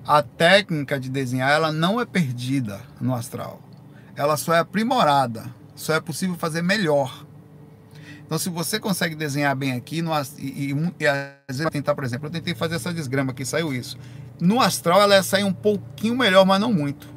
a 0.06 0.22
técnica 0.22 1.00
de 1.00 1.08
desenhar 1.08 1.50
ela 1.50 1.72
não 1.72 1.98
é 1.98 2.04
perdida 2.04 2.80
no 3.00 3.14
astral. 3.14 3.58
Ela 4.16 4.36
só 4.36 4.52
é 4.52 4.58
aprimorada. 4.58 5.46
Só 5.74 5.94
é 5.94 6.00
possível 6.00 6.36
fazer 6.36 6.62
melhor. 6.62 7.24
Então, 8.30 8.38
se 8.38 8.48
você 8.48 8.78
consegue 8.78 9.16
desenhar 9.16 9.56
bem 9.56 9.72
aqui, 9.72 10.00
no, 10.00 10.12
e, 10.38 10.70
e, 10.70 10.92
e 11.00 11.06
às 11.08 11.56
vezes 11.56 11.68
tentar, 11.68 11.96
por 11.96 12.04
exemplo, 12.04 12.28
eu 12.28 12.30
tentei 12.30 12.54
fazer 12.54 12.76
essa 12.76 12.94
desgrama 12.94 13.32
aqui, 13.32 13.44
saiu 13.44 13.74
isso. 13.74 13.98
No 14.40 14.60
astral 14.60 15.02
ela 15.02 15.16
ia 15.16 15.22
sair 15.24 15.42
um 15.42 15.52
pouquinho 15.52 16.16
melhor, 16.16 16.46
mas 16.46 16.60
não 16.60 16.72
muito. 16.72 17.08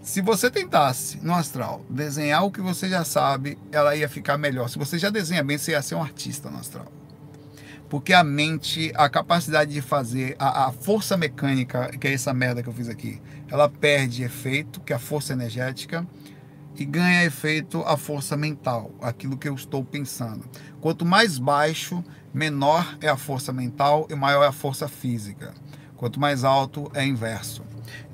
Se 0.00 0.20
você 0.20 0.48
tentasse 0.48 1.18
no 1.20 1.34
astral 1.34 1.84
desenhar 1.90 2.44
o 2.44 2.52
que 2.52 2.60
você 2.60 2.88
já 2.88 3.02
sabe, 3.02 3.58
ela 3.72 3.96
ia 3.96 4.08
ficar 4.08 4.38
melhor. 4.38 4.68
Se 4.68 4.78
você 4.78 4.96
já 4.96 5.10
desenha 5.10 5.42
bem, 5.42 5.58
você 5.58 5.72
ia 5.72 5.82
ser 5.82 5.96
um 5.96 6.02
artista 6.02 6.48
no 6.48 6.58
astral 6.58 6.86
porque 7.88 8.12
a 8.12 8.22
mente, 8.22 8.92
a 8.94 9.08
capacidade 9.08 9.72
de 9.72 9.80
fazer, 9.80 10.36
a, 10.38 10.66
a, 10.66 10.72
força 10.72 11.16
mecânica, 11.16 11.88
que 11.98 12.06
é 12.06 12.12
essa 12.12 12.34
merda 12.34 12.62
que 12.62 12.68
eu 12.68 12.72
fiz 12.74 12.86
aqui, 12.86 13.18
ela 13.50 13.66
perde 13.66 14.22
efeito, 14.22 14.78
que 14.80 14.92
é 14.92 14.96
a 14.96 14.98
força 14.98 15.32
energética, 15.32 16.06
e 16.78 16.84
ganha 16.84 17.24
efeito 17.24 17.82
a 17.82 17.96
força 17.96 18.36
mental, 18.36 18.92
aquilo 19.02 19.36
que 19.36 19.48
eu 19.48 19.54
estou 19.54 19.84
pensando. 19.84 20.44
Quanto 20.80 21.04
mais 21.04 21.36
baixo, 21.38 22.04
menor 22.32 22.96
é 23.00 23.08
a 23.08 23.16
força 23.16 23.52
mental 23.52 24.06
e 24.08 24.14
maior 24.14 24.44
é 24.44 24.46
a 24.46 24.52
força 24.52 24.86
física. 24.86 25.52
Quanto 25.96 26.20
mais 26.20 26.44
alto, 26.44 26.88
é 26.94 27.04
inverso. 27.04 27.64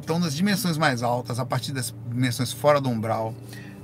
Então, 0.03 0.19
nas 0.19 0.35
dimensões 0.35 0.79
mais 0.79 1.03
altas, 1.03 1.39
a 1.39 1.45
partir 1.45 1.73
das 1.73 1.95
dimensões 2.09 2.53
fora 2.53 2.81
do 2.81 2.89
umbral, 2.89 3.35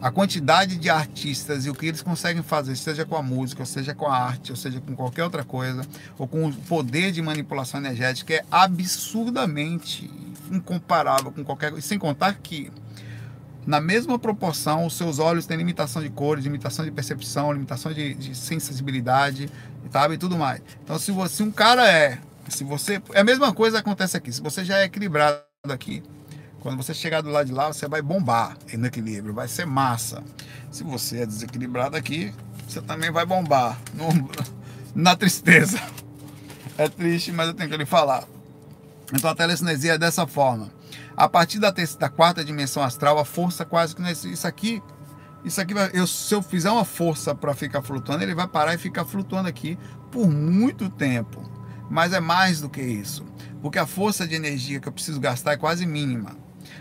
a 0.01 0.11
quantidade 0.11 0.77
de 0.77 0.89
artistas 0.89 1.67
e 1.67 1.71
o 1.71 1.75
que 1.75 1.85
eles 1.85 2.01
conseguem 2.01 2.43
fazer, 2.43 2.75
seja 2.75 3.05
com 3.05 3.17
a 3.17 3.23
música, 3.23 3.67
seja 3.67 3.95
com 3.95 4.07
a 4.07 4.17
arte, 4.17 4.51
ou 4.51 4.57
seja 4.57 4.81
com 4.81 4.97
qualquer 4.97 5.25
outra 5.25 5.45
coisa, 5.45 5.83
ou 6.17 6.27
com 6.27 6.47
o 6.47 6.55
poder 6.55 7.13
de 7.13 7.21
manipulação 7.21 7.79
energética, 7.81 8.33
é 8.33 8.45
absurdamente 8.51 10.11
incomparável 10.51 11.31
com 11.31 11.45
qualquer 11.45 11.73
coisa. 11.73 11.87
Sem 11.87 11.99
contar 11.99 12.33
que, 12.43 12.73
na 13.67 13.81
mesma 13.81 14.19
proporção, 14.19 14.87
os 14.87 14.97
seus 14.97 15.19
olhos 15.19 15.47
têm 15.47 15.57
limitação 15.57 16.03
de 16.03 16.09
cores, 16.09 16.45
limitação 16.45 16.85
de 16.85 16.91
percepção, 16.91 17.53
limitação 17.53 17.93
de, 17.93 18.15
de 18.15 18.35
sensibilidade, 18.35 19.51
sabe? 19.93 20.15
E 20.15 20.19
tudo 20.19 20.37
mais. 20.37 20.63
Então, 20.83 20.99
se 20.99 21.13
você, 21.13 21.43
um 21.43 21.51
cara 21.51 21.87
é. 21.91 22.19
Se 22.49 22.65
você. 22.65 23.01
É 23.13 23.21
a 23.21 23.25
mesma 23.25 23.53
coisa 23.53 23.77
que 23.77 23.89
acontece 23.89 24.17
aqui. 24.17 24.33
Se 24.33 24.41
você 24.41 24.65
já 24.65 24.79
é 24.79 24.85
equilibrado 24.85 25.43
aqui, 25.69 26.03
quando 26.61 26.77
você 26.77 26.95
chegar 26.95 27.21
do 27.21 27.31
lado 27.31 27.47
de 27.47 27.53
lá, 27.53 27.69
você 27.69 27.87
vai 27.87 28.03
bombar 28.03 28.57
no 28.73 28.87
equilíbrio, 28.87 29.35
vai 29.35 29.49
ser 29.49 29.67
massa. 29.67 30.23
Se 30.71 30.83
você 30.83 31.19
é 31.19 31.27
desequilibrado 31.27 31.97
aqui, 31.97 32.33
você 32.67 32.81
também 32.81 33.11
vai 33.11 33.27
bombar 33.27 33.79
no, 33.95 34.31
na 34.95 35.15
tristeza. 35.17 35.81
É 36.79 36.89
triste, 36.89 37.31
mas 37.31 37.49
eu 37.49 37.55
tenho 37.55 37.69
que 37.69 37.77
lhe 37.77 37.87
falar. 37.87 38.25
Então 39.13 39.31
a 39.31 39.35
telecinesia 39.35 39.95
é 39.95 39.99
dessa 39.99 40.27
forma. 40.27 40.71
A 41.21 41.29
partir 41.29 41.59
da, 41.59 41.71
da 41.71 42.09
quarta 42.09 42.43
dimensão 42.43 42.83
astral, 42.83 43.19
a 43.19 43.27
força 43.27 43.63
quase 43.63 43.95
que 43.95 44.01
não 44.01 44.09
é 44.09 44.13
isso 44.13 44.47
aqui. 44.47 44.83
Isso 45.45 45.61
aqui, 45.61 45.75
eu, 45.93 46.07
se 46.07 46.35
eu 46.35 46.41
fizer 46.41 46.71
uma 46.71 46.83
força 46.83 47.35
para 47.35 47.53
ficar 47.53 47.83
flutuando, 47.83 48.23
ele 48.23 48.35
vai 48.35 48.49
parar 48.49 48.73
e 48.73 48.79
ficar 48.79 49.05
flutuando 49.05 49.47
aqui 49.47 49.79
por 50.11 50.31
muito 50.31 50.89
tempo. 50.89 51.43
Mas 51.91 52.15
é 52.15 52.21
mais 52.21 52.63
do 52.63 52.71
que 52.71 52.81
isso, 52.81 53.27
porque 53.61 53.79
a 53.79 53.85
força 53.85 54.27
de 54.27 54.35
energia 54.35 54.81
que 54.81 54.89
eu 54.89 54.93
preciso 54.93 55.21
gastar 55.21 55.53
é 55.53 55.57
quase 55.59 55.85
mínima. 55.85 56.39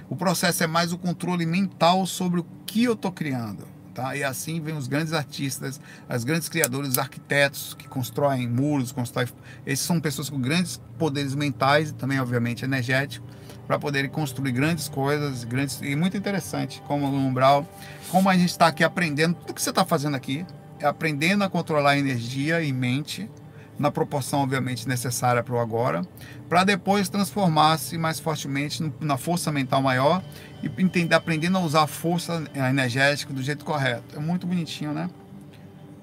O 0.08 0.16
processo 0.16 0.64
é 0.64 0.68
mais 0.68 0.94
o 0.94 0.98
controle 0.98 1.46
mental 1.46 2.06
sobre 2.06 2.40
o 2.40 2.46
que 2.66 2.86
eu 2.86 2.94
estou 2.94 3.12
criando. 3.12 3.68
Tá? 3.94 4.16
E 4.16 4.24
assim 4.24 4.62
vem 4.62 4.78
os 4.78 4.88
grandes 4.88 5.12
artistas, 5.12 5.82
os 6.10 6.24
grandes 6.24 6.48
criadores, 6.48 6.92
os 6.92 6.98
arquitetos 6.98 7.74
que 7.74 7.90
constroem 7.90 8.48
muros, 8.48 8.94
constroem. 8.94 9.28
Esses 9.66 9.86
são 9.86 10.00
pessoas 10.00 10.30
com 10.30 10.40
grandes 10.40 10.80
poderes 10.98 11.36
mentais 11.36 11.90
e 11.90 11.94
também, 11.94 12.22
obviamente, 12.22 12.64
energéticos, 12.64 13.38
para 13.70 13.78
poderem 13.78 14.09
construir 14.09 14.51
grandes 14.51 14.89
coisas, 14.89 15.43
grandes 15.43 15.80
e 15.84 15.95
muito 15.95 16.17
interessante, 16.17 16.82
como 16.88 17.05
o 17.05 17.15
umbral, 17.15 17.63
como 18.09 18.28
a 18.28 18.34
gente 18.34 18.49
está 18.49 18.65
aqui 18.65 18.84
aprendendo, 18.84 19.36
tudo 19.36 19.53
que 19.53 19.61
você 19.61 19.70
está 19.70 19.86
fazendo 19.86 20.15
aqui 20.15 20.43
é 20.80 20.88
aprendendo 20.88 21.43
a 21.43 21.49
controlar 21.51 21.91
a 21.91 21.97
energia 21.99 22.63
e 22.63 22.74
mente 22.74 23.30
na 23.78 23.91
proporção 23.91 24.39
obviamente 24.39 24.88
necessária 24.88 25.43
para 25.43 25.53
o 25.53 25.59
agora, 25.59 26.01
para 26.49 26.63
depois 26.63 27.09
transformar-se 27.09 27.95
mais 27.95 28.20
fortemente 28.20 28.91
na 28.99 29.17
força 29.17 29.51
mental 29.51 29.84
maior 29.84 30.24
e 30.63 30.82
entender, 30.82 31.13
aprendendo 31.13 31.59
a 31.59 31.61
usar 31.61 31.84
a 31.84 31.88
força 31.88 32.43
energética 32.55 33.32
do 33.32 33.43
jeito 33.43 33.63
correto. 33.63 34.15
É 34.15 34.20
muito 34.20 34.47
bonitinho, 34.47 34.93
né? 34.93 35.11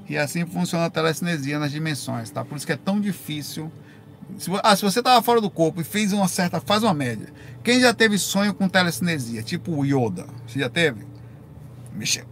E 0.08 0.16
assim 0.16 0.46
funciona 0.46 0.84
a 0.84 0.90
telecinesia 0.90 1.58
nas 1.58 1.72
dimensões, 1.72 2.30
tá? 2.30 2.44
Por 2.44 2.56
isso 2.56 2.64
que 2.64 2.72
é 2.72 2.76
tão 2.76 3.00
difícil. 3.00 3.72
Se, 4.38 4.50
ah, 4.62 4.76
se 4.76 4.82
você 4.82 4.98
estava 4.98 5.22
fora 5.22 5.40
do 5.40 5.48
corpo 5.48 5.80
e 5.80 5.84
fez 5.84 6.12
uma 6.12 6.28
certa, 6.28 6.60
faz 6.60 6.82
uma 6.82 6.92
média. 6.92 7.28
Quem 7.62 7.80
já 7.80 7.94
teve 7.94 8.18
sonho 8.18 8.52
com 8.52 8.68
telecinesia, 8.68 9.42
tipo 9.42 9.72
o 9.72 9.84
Yoda? 9.84 10.26
Você 10.46 10.58
já 10.58 10.68
teve? 10.68 11.06
Mexer 11.94 12.26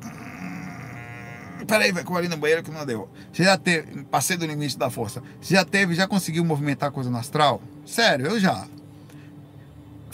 Peraí, 1.67 1.93
vai 1.93 2.05
ali 2.19 2.29
no 2.29 2.37
banheiro 2.37 2.63
que 2.63 2.71
não 2.71 2.85
deu. 2.85 3.09
Você 3.33 3.45
já 3.45 3.57
teve. 3.57 4.05
Passei 4.05 4.37
do 4.37 4.45
limite 4.45 4.77
da 4.77 4.91
força. 4.91 5.23
Você 5.41 5.55
já 5.55 5.65
teve, 5.65 5.95
já 5.95 6.07
conseguiu 6.07 6.45
movimentar 6.45 6.91
coisa 6.91 7.09
no 7.09 7.17
astral? 7.17 7.63
Sério, 7.87 8.27
eu 8.27 8.39
já. 8.39 8.67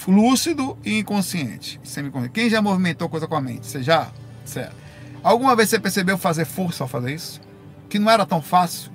Lúcido 0.07 0.79
e 0.85 0.99
inconsciente. 0.99 1.81
Quem 2.33 2.49
já 2.49 2.63
movimentou 2.63 3.09
coisa 3.09 3.27
com 3.27 3.35
a 3.35 3.41
mente? 3.41 3.67
Você 3.67 3.83
já? 3.83 4.11
Sério. 4.45 4.73
Alguma 5.23 5.55
vez 5.55 5.69
você 5.69 5.79
percebeu 5.79 6.17
fazer 6.17 6.47
força 6.47 6.85
ao 6.85 6.89
fazer 6.89 7.15
isso? 7.15 7.41
Que 7.89 7.99
não 7.99 8.11
era 8.11 8.25
tão 8.25 8.41
fácil? 8.41 8.91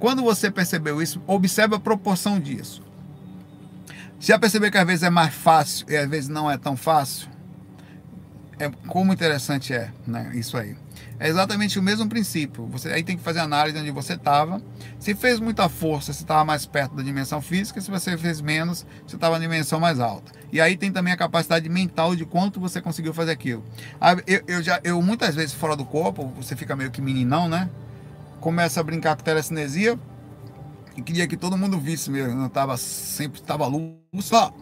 Quando 0.00 0.22
você 0.22 0.50
percebeu 0.50 1.00
isso, 1.00 1.22
observe 1.26 1.76
a 1.76 1.78
proporção 1.78 2.40
disso. 2.40 2.82
Já 4.18 4.38
percebeu 4.38 4.70
que 4.70 4.78
às 4.78 4.86
vezes 4.86 5.02
é 5.02 5.10
mais 5.10 5.32
fácil 5.32 5.86
e 5.90 5.96
às 5.96 6.08
vezes 6.08 6.28
não 6.28 6.50
é 6.50 6.56
tão 6.56 6.74
fácil? 6.74 7.28
É, 8.58 8.70
como 8.86 9.12
interessante 9.12 9.72
é 9.72 9.90
né, 10.06 10.32
isso 10.34 10.56
aí. 10.56 10.74
É 11.18 11.28
exatamente 11.28 11.78
o 11.78 11.82
mesmo 11.82 12.08
princípio. 12.08 12.66
Você 12.68 12.88
aí 12.88 13.02
tem 13.02 13.16
que 13.16 13.22
fazer 13.22 13.40
análise 13.40 13.78
onde 13.78 13.90
você 13.90 14.14
estava. 14.14 14.62
Se 14.98 15.14
fez 15.14 15.38
muita 15.38 15.68
força, 15.68 16.14
você 16.14 16.22
estava 16.22 16.44
mais 16.46 16.64
perto 16.64 16.96
da 16.96 17.02
dimensão 17.02 17.42
física. 17.42 17.78
Se 17.78 17.90
você 17.90 18.16
fez 18.16 18.40
menos, 18.40 18.86
você 19.06 19.16
estava 19.16 19.38
na 19.38 19.44
dimensão 19.44 19.78
mais 19.78 20.00
alta. 20.00 20.32
E 20.50 20.60
aí 20.62 20.78
tem 20.78 20.90
também 20.90 21.12
a 21.12 21.16
capacidade 21.16 21.68
mental 21.68 22.16
de 22.16 22.24
quanto 22.24 22.58
você 22.58 22.80
conseguiu 22.80 23.12
fazer 23.12 23.32
aquilo. 23.32 23.62
Eu, 24.26 24.42
eu 24.46 24.62
já, 24.62 24.80
eu 24.82 25.00
muitas 25.02 25.34
vezes 25.34 25.52
fora 25.54 25.76
do 25.76 25.84
corpo, 25.84 26.32
você 26.36 26.56
fica 26.56 26.74
meio 26.74 26.90
que 26.90 27.02
meninão, 27.02 27.50
né? 27.50 27.68
Começa 28.40 28.80
a 28.80 28.82
brincar 28.82 29.16
com 29.16 29.22
telecinesia 29.22 29.98
e 30.96 31.02
queria 31.02 31.26
que 31.26 31.36
todo 31.36 31.56
mundo 31.56 31.78
visse 31.78 32.10
mesmo. 32.10 32.42
Eu 32.42 32.48
tava 32.48 32.76
sempre 32.76 33.40
tava 33.42 33.66
luz. 33.66 34.32
Ó, 34.32 34.52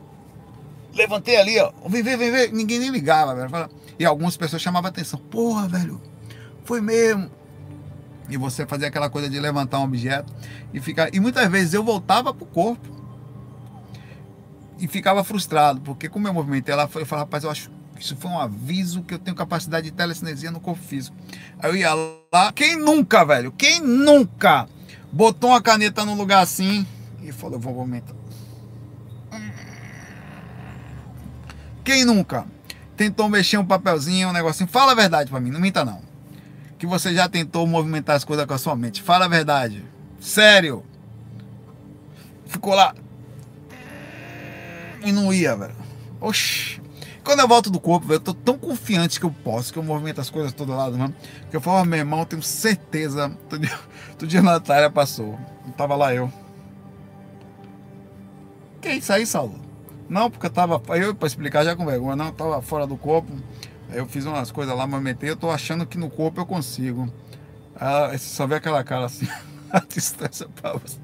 levantei 0.94 1.36
ali, 1.36 1.58
ó. 1.58 1.72
Vem, 1.86 2.02
vem, 2.02 2.16
vem, 2.16 2.30
vem. 2.30 2.52
Ninguém 2.52 2.78
nem 2.80 2.90
ligava, 2.90 3.34
velho. 3.34 3.70
E 3.98 4.04
algumas 4.04 4.36
pessoas 4.36 4.60
chamavam 4.60 4.88
atenção. 4.88 5.18
Porra, 5.18 5.68
velho 5.68 6.00
foi 6.68 6.82
mesmo. 6.82 7.30
E 8.28 8.36
você 8.36 8.66
fazia 8.66 8.88
aquela 8.88 9.08
coisa 9.08 9.30
de 9.30 9.40
levantar 9.40 9.78
um 9.78 9.84
objeto 9.84 10.30
e 10.72 10.80
ficar. 10.80 11.12
E 11.14 11.18
muitas 11.18 11.50
vezes 11.50 11.72
eu 11.72 11.82
voltava 11.82 12.34
pro 12.34 12.44
corpo 12.44 12.86
e 14.78 14.86
ficava 14.86 15.24
frustrado, 15.24 15.80
porque 15.80 16.10
como 16.10 16.28
eu 16.28 16.34
movimentei 16.34 16.74
ela, 16.74 16.82
eu 16.82 16.88
falei, 16.88 17.24
rapaz, 17.24 17.42
eu 17.42 17.50
acho 17.50 17.70
isso 17.98 18.16
foi 18.16 18.30
um 18.30 18.38
aviso 18.38 19.02
que 19.02 19.14
eu 19.14 19.18
tenho 19.18 19.36
capacidade 19.36 19.90
de 19.90 19.96
telecinesia 19.96 20.50
no 20.50 20.60
corpo 20.60 20.82
físico. 20.82 21.16
Aí 21.58 21.70
eu 21.70 21.76
ia 21.76 21.90
lá, 22.32 22.52
quem 22.52 22.76
nunca, 22.76 23.24
velho? 23.24 23.52
Quem 23.52 23.80
nunca 23.80 24.68
botou 25.12 25.50
uma 25.50 25.62
caneta 25.62 26.04
no 26.04 26.14
lugar 26.14 26.42
assim 26.42 26.86
e 27.22 27.32
falou, 27.32 27.58
vou 27.58 27.74
movimentar. 27.74 28.14
Quem 31.84 32.04
nunca 32.04 32.46
tentou 32.96 33.28
mexer 33.28 33.56
um 33.56 33.64
papelzinho, 33.64 34.28
um 34.28 34.32
negocinho? 34.32 34.68
Fala 34.68 34.92
a 34.92 34.94
verdade 34.94 35.30
para 35.30 35.40
mim, 35.40 35.50
não 35.50 35.60
minta 35.60 35.84
não 35.84 36.08
que 36.78 36.86
você 36.86 37.12
já 37.12 37.28
tentou 37.28 37.66
movimentar 37.66 38.16
as 38.16 38.24
coisas 38.24 38.46
com 38.46 38.54
a 38.54 38.58
sua 38.58 38.76
mente. 38.76 39.02
Fala 39.02 39.24
a 39.24 39.28
verdade. 39.28 39.84
Sério. 40.20 40.84
Ficou 42.46 42.74
lá. 42.74 42.94
E 45.04 45.10
não 45.10 45.34
ia, 45.34 45.56
velho. 45.56 45.74
Oxi. 46.20 46.77
Quando 47.28 47.40
eu 47.40 47.48
volto 47.48 47.68
do 47.68 47.78
corpo, 47.78 48.10
eu 48.10 48.18
tô 48.18 48.32
tão 48.32 48.56
confiante 48.56 49.20
que 49.20 49.26
eu 49.26 49.30
posso, 49.30 49.70
que 49.70 49.78
eu 49.78 49.82
movimento 49.82 50.18
as 50.18 50.30
coisas 50.30 50.50
todo 50.50 50.74
lado, 50.74 50.96
mano. 50.96 51.14
Que 51.50 51.56
eu 51.58 51.60
falo, 51.60 51.84
meu 51.84 51.98
irmão, 51.98 52.20
eu 52.20 52.24
tenho 52.24 52.42
certeza. 52.42 53.28
Todo 53.50 53.60
dia, 53.60 53.78
dia 54.22 54.40
a 54.40 54.42
Natália 54.42 54.88
passou. 54.88 55.38
Tava 55.76 55.94
lá 55.94 56.14
eu. 56.14 56.32
Que 58.80 58.92
isso 58.92 59.12
aí, 59.12 59.26
Saulo? 59.26 59.60
Não, 60.08 60.30
porque 60.30 60.46
eu 60.46 60.50
tava. 60.50 60.80
Eu, 60.96 61.14
pra 61.14 61.26
explicar 61.26 61.66
já 61.66 61.76
com 61.76 61.84
vergonha, 61.84 62.16
não, 62.16 62.28
eu 62.28 62.32
tava 62.32 62.62
fora 62.62 62.86
do 62.86 62.96
corpo. 62.96 63.30
Eu 63.92 64.06
fiz 64.06 64.24
umas 64.24 64.50
coisas 64.50 64.74
lá, 64.74 64.86
movimentei. 64.86 65.28
Eu 65.28 65.36
tô 65.36 65.50
achando 65.50 65.84
que 65.84 65.98
no 65.98 66.08
corpo 66.08 66.40
eu 66.40 66.46
consigo. 66.46 67.12
Ah, 67.76 68.08
você 68.08 68.20
só 68.20 68.46
vê 68.46 68.54
aquela 68.54 68.82
cara 68.82 69.04
assim, 69.04 69.28
a 69.70 69.80
distância 69.80 70.48
pra 70.48 70.72
você. 70.72 70.96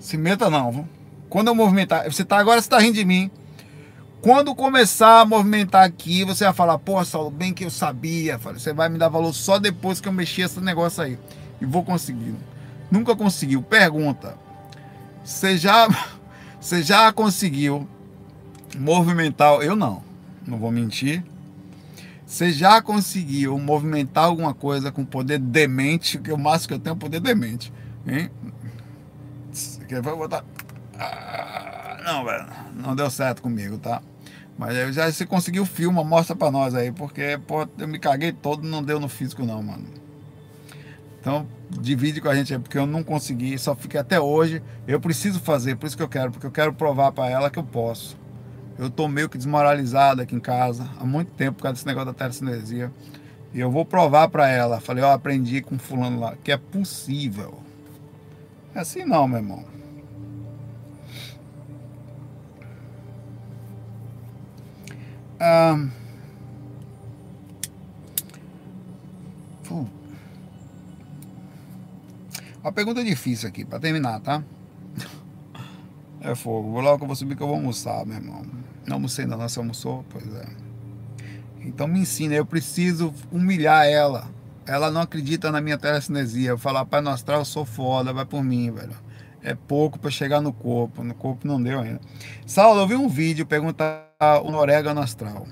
Se 0.00 0.16
meta 0.16 0.50
não, 0.50 0.72
viu? 0.72 0.88
Quando 1.30 1.46
eu 1.46 1.54
movimentar, 1.54 2.10
você 2.10 2.24
tá 2.24 2.38
agora, 2.38 2.60
você 2.60 2.68
tá 2.68 2.80
rindo 2.80 2.94
de 2.94 3.04
mim. 3.04 3.30
Quando 4.26 4.56
começar 4.56 5.20
a 5.20 5.24
movimentar 5.24 5.84
aqui, 5.84 6.24
você 6.24 6.42
vai 6.42 6.52
falar, 6.52 6.80
pô, 6.80 7.04
Saulo, 7.04 7.30
bem 7.30 7.54
que 7.54 7.64
eu 7.64 7.70
sabia. 7.70 8.36
Você 8.36 8.72
vai 8.72 8.88
me 8.88 8.98
dar 8.98 9.08
valor 9.08 9.32
só 9.32 9.56
depois 9.56 10.00
que 10.00 10.08
eu 10.08 10.12
mexer 10.12 10.42
esse 10.42 10.60
negócio 10.60 11.00
aí. 11.00 11.16
E 11.60 11.64
vou 11.64 11.84
conseguir. 11.84 12.34
Nunca 12.90 13.14
conseguiu. 13.14 13.62
Pergunta. 13.62 14.36
Você 15.24 15.56
já, 15.56 15.86
você 16.60 16.82
já 16.82 17.12
conseguiu 17.12 17.88
movimentar? 18.76 19.60
Eu 19.60 19.76
não. 19.76 20.02
Não 20.44 20.58
vou 20.58 20.72
mentir. 20.72 21.22
Você 22.26 22.50
já 22.50 22.82
conseguiu 22.82 23.56
movimentar 23.60 24.24
alguma 24.24 24.52
coisa 24.52 24.90
com 24.90 25.04
poder 25.04 25.38
demente? 25.38 26.18
Que 26.18 26.32
o 26.32 26.36
máximo 26.36 26.66
que 26.66 26.74
eu 26.74 26.80
tenho 26.80 26.94
é 26.94 26.98
poder 26.98 27.20
demente. 27.20 27.72
Hein? 28.04 28.28
Vai 30.02 30.16
botar. 30.16 30.44
Ah, 30.98 32.02
não, 32.04 32.24
velho. 32.24 32.46
Não 32.74 32.96
deu 32.96 33.08
certo 33.08 33.40
comigo, 33.40 33.78
tá? 33.78 34.02
Mas 34.58 34.76
eu 34.76 34.92
já 34.92 35.10
se 35.12 35.26
conseguiu 35.26 35.66
filma, 35.66 36.02
mostra 36.02 36.34
pra 36.34 36.50
nós 36.50 36.74
aí, 36.74 36.90
porque 36.90 37.38
pô, 37.46 37.68
eu 37.78 37.86
me 37.86 37.98
caguei 37.98 38.32
todo, 38.32 38.66
não 38.66 38.82
deu 38.82 38.98
no 38.98 39.08
físico 39.08 39.44
não, 39.44 39.62
mano. 39.62 39.84
Então, 41.20 41.46
divide 41.70 42.20
com 42.20 42.28
a 42.28 42.34
gente 42.34 42.54
aí, 42.54 42.60
porque 42.60 42.78
eu 42.78 42.86
não 42.86 43.02
consegui, 43.02 43.58
só 43.58 43.74
fiquei 43.74 44.00
até 44.00 44.20
hoje. 44.20 44.62
Eu 44.86 45.00
preciso 45.00 45.40
fazer, 45.40 45.76
por 45.76 45.86
isso 45.86 45.96
que 45.96 46.02
eu 46.02 46.08
quero, 46.08 46.30
porque 46.30 46.46
eu 46.46 46.52
quero 46.52 46.72
provar 46.72 47.12
para 47.12 47.28
ela 47.28 47.50
que 47.50 47.58
eu 47.58 47.64
posso. 47.64 48.16
Eu 48.78 48.88
tô 48.88 49.08
meio 49.08 49.28
que 49.28 49.36
desmoralizado 49.36 50.22
aqui 50.22 50.34
em 50.34 50.40
casa 50.40 50.88
há 51.00 51.04
muito 51.04 51.32
tempo 51.32 51.56
por 51.56 51.64
causa 51.64 51.74
desse 51.74 51.86
negócio 51.86 52.12
da 52.12 52.14
telecinesia. 52.14 52.92
E 53.52 53.60
eu 53.60 53.70
vou 53.70 53.84
provar 53.84 54.28
para 54.28 54.48
ela. 54.48 54.80
Falei, 54.80 55.02
ó, 55.02 55.12
aprendi 55.12 55.60
com 55.62 55.78
fulano 55.78 56.20
lá, 56.20 56.36
que 56.44 56.52
é 56.52 56.56
possível. 56.56 57.58
É 58.74 58.80
assim 58.80 59.04
não, 59.04 59.26
meu 59.26 59.38
irmão. 59.38 59.64
Ah, 65.38 65.86
uma 72.62 72.72
pergunta 72.72 73.04
difícil 73.04 73.48
aqui, 73.48 73.64
para 73.64 73.78
terminar, 73.78 74.20
tá? 74.20 74.42
É 76.20 76.34
fogo. 76.34 76.72
Vou 76.72 76.80
logo 76.80 77.04
eu 77.04 77.06
vou 77.06 77.14
subir 77.14 77.36
que 77.36 77.42
eu 77.42 77.46
vou 77.46 77.56
almoçar, 77.56 78.04
meu 78.06 78.16
irmão. 78.16 78.42
Não 78.86 78.96
almocei 78.96 79.24
ainda 79.24 79.36
não, 79.36 79.48
você 79.48 79.58
almoçou? 79.58 80.04
Pois 80.10 80.26
é. 80.34 80.46
Então 81.60 81.86
me 81.86 82.00
ensina, 82.00 82.34
eu 82.34 82.46
preciso 82.46 83.12
humilhar 83.30 83.86
ela. 83.86 84.28
Ela 84.66 84.90
não 84.90 85.00
acredita 85.02 85.52
na 85.52 85.60
minha 85.60 85.78
telecinesia. 85.78 86.50
Eu 86.50 86.58
falar, 86.58 86.84
pai 86.86 87.00
nostral, 87.00 87.40
eu 87.40 87.44
sou 87.44 87.64
foda, 87.64 88.12
vai 88.12 88.24
por 88.24 88.42
mim, 88.42 88.70
velho 88.70 89.06
é 89.46 89.54
pouco 89.54 89.96
para 89.96 90.10
chegar 90.10 90.40
no 90.40 90.52
corpo. 90.52 91.04
No 91.04 91.14
corpo 91.14 91.46
não 91.46 91.62
deu 91.62 91.78
ainda. 91.78 92.00
Saulo, 92.44 92.80
eu 92.80 92.88
vi 92.88 92.96
um 92.96 93.08
vídeo 93.08 93.46
perguntar 93.46 94.05
o 94.18 94.50
orégano 94.54 95.02
astral 95.02 95.46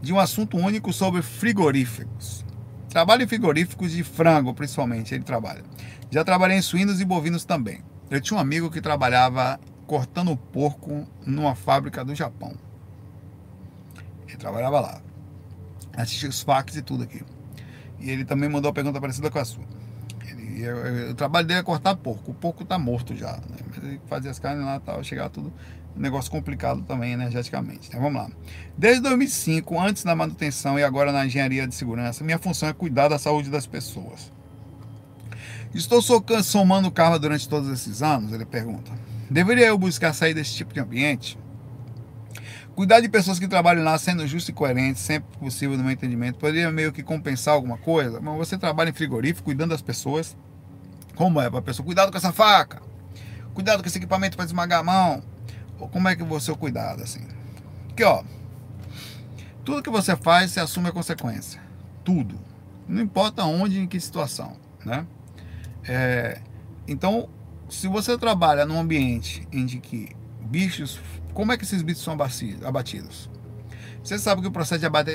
de 0.00 0.12
um 0.12 0.20
assunto 0.20 0.56
único 0.56 0.92
sobre 0.92 1.22
frigoríficos. 1.22 2.44
Trabalho 2.88 3.24
em 3.24 3.26
frigoríficos 3.26 3.90
de 3.90 4.04
frango, 4.04 4.54
principalmente, 4.54 5.12
ele 5.12 5.24
trabalha. 5.24 5.64
Já 6.08 6.22
trabalhei 6.22 6.58
em 6.58 6.62
suínos 6.62 7.00
e 7.00 7.04
bovinos 7.04 7.44
também. 7.44 7.82
Eu 8.08 8.20
tinha 8.20 8.36
um 8.36 8.40
amigo 8.40 8.70
que 8.70 8.80
trabalhava 8.80 9.58
cortando 9.88 10.36
porco 10.36 11.04
numa 11.26 11.56
fábrica 11.56 12.04
do 12.04 12.14
Japão. 12.14 12.54
Ele 14.28 14.36
trabalhava 14.36 14.78
lá. 14.78 15.00
Assistia 15.96 16.28
os 16.28 16.42
fax 16.42 16.76
e 16.76 16.82
tudo 16.82 17.02
aqui. 17.02 17.22
E 17.98 18.08
ele 18.08 18.24
também 18.24 18.48
mandou 18.48 18.68
uma 18.68 18.74
pergunta 18.74 19.00
parecida 19.00 19.32
com 19.32 19.38
a 19.40 19.44
sua. 19.44 19.64
E 20.54 20.62
eu, 20.62 20.76
eu, 20.76 21.10
o 21.10 21.14
trabalho 21.14 21.48
dele 21.48 21.58
é 21.58 21.62
cortar 21.64 21.96
porco. 21.96 22.30
O 22.30 22.34
porco 22.34 22.64
tá 22.64 22.78
morto 22.78 23.16
já. 23.16 23.32
Né? 23.32 23.56
Mas 23.66 23.78
ele 23.78 24.00
fazia 24.06 24.30
as 24.30 24.38
carnes 24.38 24.64
lá 24.64 24.76
e 24.76 24.80
tal, 24.80 25.02
chegava 25.02 25.30
tudo. 25.30 25.52
Um 25.96 26.00
negócio 26.00 26.30
complicado 26.30 26.82
também 26.82 27.12
energeticamente. 27.12 27.88
Então 27.88 28.00
vamos 28.00 28.22
lá. 28.22 28.30
Desde 28.76 29.00
2005, 29.02 29.80
antes 29.80 30.04
na 30.04 30.14
manutenção 30.14 30.78
e 30.78 30.82
agora 30.82 31.12
na 31.12 31.24
engenharia 31.24 31.66
de 31.66 31.74
segurança, 31.74 32.24
minha 32.24 32.38
função 32.38 32.68
é 32.68 32.72
cuidar 32.72 33.08
da 33.08 33.18
saúde 33.18 33.48
das 33.48 33.66
pessoas. 33.66 34.32
Estou 35.72 36.00
somando 36.42 36.90
karma 36.90 37.18
durante 37.18 37.48
todos 37.48 37.68
esses 37.68 38.02
anos? 38.02 38.32
Ele 38.32 38.44
pergunta. 38.44 38.92
Deveria 39.30 39.66
eu 39.66 39.78
buscar 39.78 40.12
sair 40.12 40.34
desse 40.34 40.54
tipo 40.54 40.72
de 40.72 40.80
ambiente? 40.80 41.38
Cuidar 42.74 43.00
de 43.00 43.08
pessoas 43.08 43.38
que 43.38 43.46
trabalham 43.46 43.84
lá 43.84 43.96
sendo 43.98 44.26
justo 44.26 44.50
e 44.50 44.54
coerente, 44.54 44.98
sempre 44.98 45.38
possível 45.38 45.76
no 45.76 45.84
meu 45.84 45.92
entendimento, 45.92 46.38
poderia 46.38 46.70
meio 46.72 46.92
que 46.92 47.04
compensar 47.04 47.54
alguma 47.54 47.78
coisa. 47.78 48.20
Mas 48.20 48.36
você 48.36 48.58
trabalha 48.58 48.90
em 48.90 48.92
frigorífico, 48.92 49.44
cuidando 49.44 49.70
das 49.70 49.82
pessoas. 49.82 50.36
Como 51.14 51.40
é 51.40 51.48
para 51.48 51.60
a 51.60 51.62
pessoa? 51.62 51.86
Cuidado 51.86 52.10
com 52.10 52.18
essa 52.18 52.32
faca. 52.32 52.82
Cuidado 53.52 53.80
com 53.80 53.88
esse 53.88 53.98
equipamento 53.98 54.36
para 54.36 54.46
esmagar 54.46 54.80
a 54.80 54.82
mão. 54.82 55.22
Como 55.88 56.08
é 56.08 56.16
que 56.16 56.22
você 56.22 56.50
o 56.50 56.56
cuidado 56.56 57.02
assim? 57.02 57.26
Porque 57.88 58.04
ó, 58.04 58.22
tudo 59.64 59.82
que 59.82 59.90
você 59.90 60.16
faz, 60.16 60.50
você 60.50 60.60
assume 60.60 60.88
a 60.88 60.92
consequência. 60.92 61.60
Tudo. 62.04 62.38
Não 62.88 63.02
importa 63.02 63.44
onde, 63.44 63.78
em 63.78 63.86
que 63.86 63.98
situação, 63.98 64.56
né? 64.84 65.06
É, 65.86 66.40
então, 66.86 67.28
se 67.68 67.88
você 67.88 68.16
trabalha 68.18 68.66
num 68.66 68.78
ambiente 68.78 69.46
em 69.52 69.66
que 69.66 70.10
bichos 70.40 71.00
como 71.34 71.50
é 71.52 71.58
que 71.58 71.64
esses 71.64 71.82
bichos 71.82 72.02
são 72.02 72.16
abatidos? 72.64 73.28
Você 74.02 74.18
sabe 74.18 74.40
que 74.40 74.46
o 74.46 74.52
processo 74.52 74.78
de, 74.78 74.86
abate, 74.86 75.10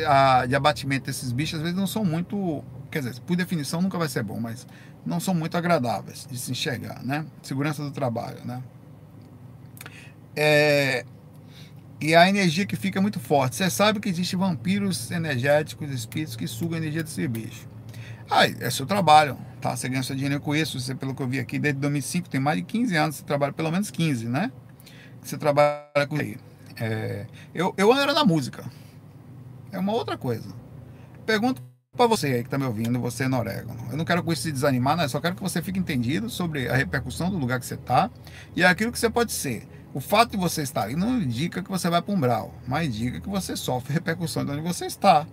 de 0.47 0.55
abatimento 0.55 1.05
desses 1.05 1.31
bichos 1.31 1.55
às 1.55 1.61
vezes 1.61 1.77
não 1.77 1.87
são 1.87 2.03
muito, 2.03 2.63
quer 2.91 2.99
dizer, 2.99 3.19
por 3.21 3.37
definição 3.37 3.81
nunca 3.81 3.97
vai 3.97 4.09
ser 4.09 4.23
bom, 4.23 4.39
mas 4.39 4.67
não 5.05 5.19
são 5.19 5.33
muito 5.33 5.55
agradáveis 5.55 6.27
de 6.29 6.37
se 6.37 6.51
enxergar, 6.51 7.01
né? 7.03 7.25
Segurança 7.41 7.81
do 7.81 7.91
trabalho, 7.91 8.43
né? 8.43 8.61
É, 10.41 11.03
e 11.99 12.15
a 12.15 12.29
energia 12.29 12.65
que 12.65 12.77
fica 12.77 13.01
muito 13.01 13.19
forte. 13.19 13.57
Você 13.57 13.69
sabe 13.69 13.99
que 13.99 14.07
existem 14.07 14.39
vampiros 14.39 15.11
energéticos, 15.11 15.91
espíritos 15.91 16.37
que 16.37 16.47
sugam 16.47 16.75
a 16.75 16.77
energia 16.77 17.03
desse 17.03 17.27
bicho. 17.27 17.67
Ah, 18.31 18.45
é 18.45 18.69
seu 18.69 18.85
trabalho, 18.85 19.37
tá? 19.59 19.75
Você 19.75 19.89
ganha 19.89 20.01
seu 20.01 20.15
dinheiro 20.15 20.39
com 20.39 20.55
isso. 20.55 20.79
Você, 20.79 20.95
pelo 20.95 21.13
que 21.13 21.21
eu 21.21 21.27
vi 21.27 21.39
aqui, 21.39 21.59
desde 21.59 21.81
2005, 21.81 22.29
tem 22.29 22.39
mais 22.39 22.57
de 22.57 22.63
15 22.63 22.95
anos, 22.95 23.15
você 23.17 23.23
trabalha 23.23 23.51
pelo 23.51 23.69
menos 23.69 23.91
15, 23.91 24.27
né? 24.27 24.49
você 25.21 25.37
trabalha 25.37 26.07
com 26.07 26.15
isso 26.15 26.23
aí. 26.23 26.37
É, 26.79 27.25
eu, 27.53 27.73
eu 27.75 27.93
era 27.93 28.13
na 28.13 28.23
música. 28.23 28.63
É 29.73 29.77
uma 29.77 29.91
outra 29.91 30.17
coisa. 30.17 30.47
Pergunto 31.25 31.61
para 31.97 32.07
você 32.07 32.27
aí 32.27 32.41
que 32.41 32.47
está 32.47 32.57
me 32.57 32.63
ouvindo, 32.63 32.97
você 32.97 33.27
no 33.27 33.37
orégano. 33.37 33.77
Eu 33.91 33.97
não 33.97 34.05
quero 34.05 34.23
com 34.23 34.31
isso 34.31 34.43
se 34.43 34.51
desanimar, 34.53 34.95
né? 34.95 35.03
Eu 35.03 35.09
só 35.09 35.19
quero 35.19 35.35
que 35.35 35.41
você 35.41 35.61
fique 35.61 35.77
entendido 35.77 36.29
sobre 36.29 36.69
a 36.69 36.75
repercussão 36.77 37.29
do 37.29 37.37
lugar 37.37 37.59
que 37.59 37.65
você 37.65 37.73
está 37.73 38.09
e 38.55 38.63
aquilo 38.63 38.89
que 38.89 38.99
você 38.99 39.09
pode 39.09 39.33
ser. 39.33 39.67
O 39.93 39.99
fato 39.99 40.31
de 40.31 40.37
você 40.37 40.61
estar 40.61 40.83
ali 40.83 40.95
não 40.95 41.19
indica 41.19 41.63
que 41.63 41.69
você 41.69 41.89
vai 41.89 42.01
para 42.01 42.13
um 42.13 42.19
brau, 42.19 42.53
mas 42.67 42.87
indica 42.87 43.19
que 43.19 43.29
você 43.29 43.55
sofre 43.55 43.93
repercussão 43.93 44.45
de 44.45 44.51
onde 44.51 44.61
você 44.61 44.85
está. 44.85 45.25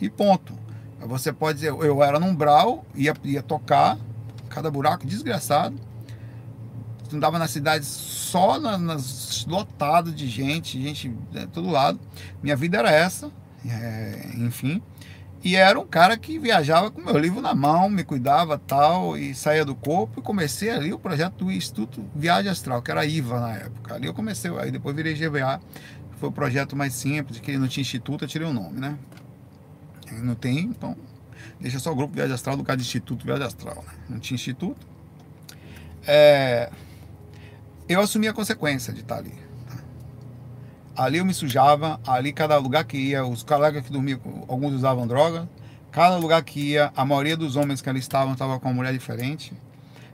E 0.00 0.08
ponto. 0.08 0.54
Você 1.00 1.32
pode 1.32 1.58
dizer, 1.58 1.70
eu 1.70 2.02
era 2.02 2.18
num 2.20 2.34
brau, 2.34 2.84
ia, 2.94 3.14
ia 3.24 3.42
tocar, 3.42 3.98
cada 4.48 4.70
buraco 4.70 5.06
desgraçado, 5.06 5.78
andava 7.12 7.38
na 7.38 7.48
cidade 7.48 7.84
só 7.84 8.58
na, 8.60 8.76
nas, 8.76 9.44
lotado 9.46 10.12
de 10.12 10.28
gente, 10.28 10.80
gente 10.80 11.08
de 11.08 11.46
todo 11.48 11.70
lado. 11.70 11.98
Minha 12.42 12.56
vida 12.56 12.78
era 12.78 12.90
essa, 12.90 13.30
é, 13.66 14.30
enfim. 14.36 14.82
E 15.42 15.56
era 15.56 15.80
um 15.80 15.86
cara 15.86 16.18
que 16.18 16.38
viajava 16.38 16.90
com 16.90 17.00
meu 17.00 17.16
livro 17.16 17.40
na 17.40 17.54
mão, 17.54 17.88
me 17.88 18.04
cuidava 18.04 18.58
tal, 18.58 19.16
e 19.16 19.34
saía 19.34 19.64
do 19.64 19.74
corpo. 19.74 20.20
E 20.20 20.22
comecei 20.22 20.70
ali 20.70 20.92
o 20.92 20.98
projeto 20.98 21.44
do 21.44 21.50
Instituto 21.50 22.04
Viagem 22.14 22.50
Astral, 22.50 22.82
que 22.82 22.90
era 22.90 23.06
IVA 23.06 23.40
na 23.40 23.52
época. 23.54 23.94
Ali 23.94 24.06
eu 24.06 24.12
comecei, 24.12 24.50
aí 24.58 24.70
depois 24.70 24.94
virei 24.94 25.14
GVA. 25.14 25.60
Foi 26.18 26.28
o 26.28 26.32
projeto 26.32 26.76
mais 26.76 26.92
simples, 26.92 27.40
que 27.40 27.56
não 27.56 27.66
tinha 27.66 27.80
instituto, 27.80 28.24
eu 28.24 28.28
tirei 28.28 28.46
o 28.46 28.52
nome, 28.52 28.78
né? 28.78 28.98
Não 30.12 30.34
tem, 30.34 30.58
então 30.58 30.94
deixa 31.58 31.78
só 31.78 31.92
o 31.92 31.94
grupo 31.94 32.14
Viagem 32.14 32.34
Astral 32.34 32.56
do 32.56 32.64
caso 32.64 32.78
de 32.78 32.84
Instituto 32.84 33.24
Viagem 33.24 33.46
Astral, 33.46 33.82
né? 33.86 33.94
Não 34.10 34.18
tinha 34.18 34.34
instituto. 34.34 34.86
É, 36.06 36.70
eu 37.88 38.00
assumi 38.00 38.28
a 38.28 38.32
consequência 38.32 38.92
de 38.92 39.00
estar 39.00 39.16
ali. 39.16 39.32
Ali 41.00 41.16
eu 41.16 41.24
me 41.24 41.32
sujava, 41.32 41.98
ali 42.06 42.30
cada 42.30 42.58
lugar 42.58 42.84
que 42.84 42.98
ia, 42.98 43.24
os 43.24 43.42
colegas 43.42 43.82
que 43.82 43.90
dormiam, 43.90 44.20
alguns 44.46 44.74
usavam 44.74 45.06
droga, 45.06 45.48
cada 45.90 46.18
lugar 46.18 46.42
que 46.42 46.72
ia, 46.72 46.92
a 46.94 47.06
maioria 47.06 47.38
dos 47.38 47.56
homens 47.56 47.80
que 47.80 47.88
ali 47.88 47.98
estavam 47.98 48.34
estava 48.34 48.60
com 48.60 48.68
uma 48.68 48.74
mulher 48.74 48.92
diferente. 48.92 49.54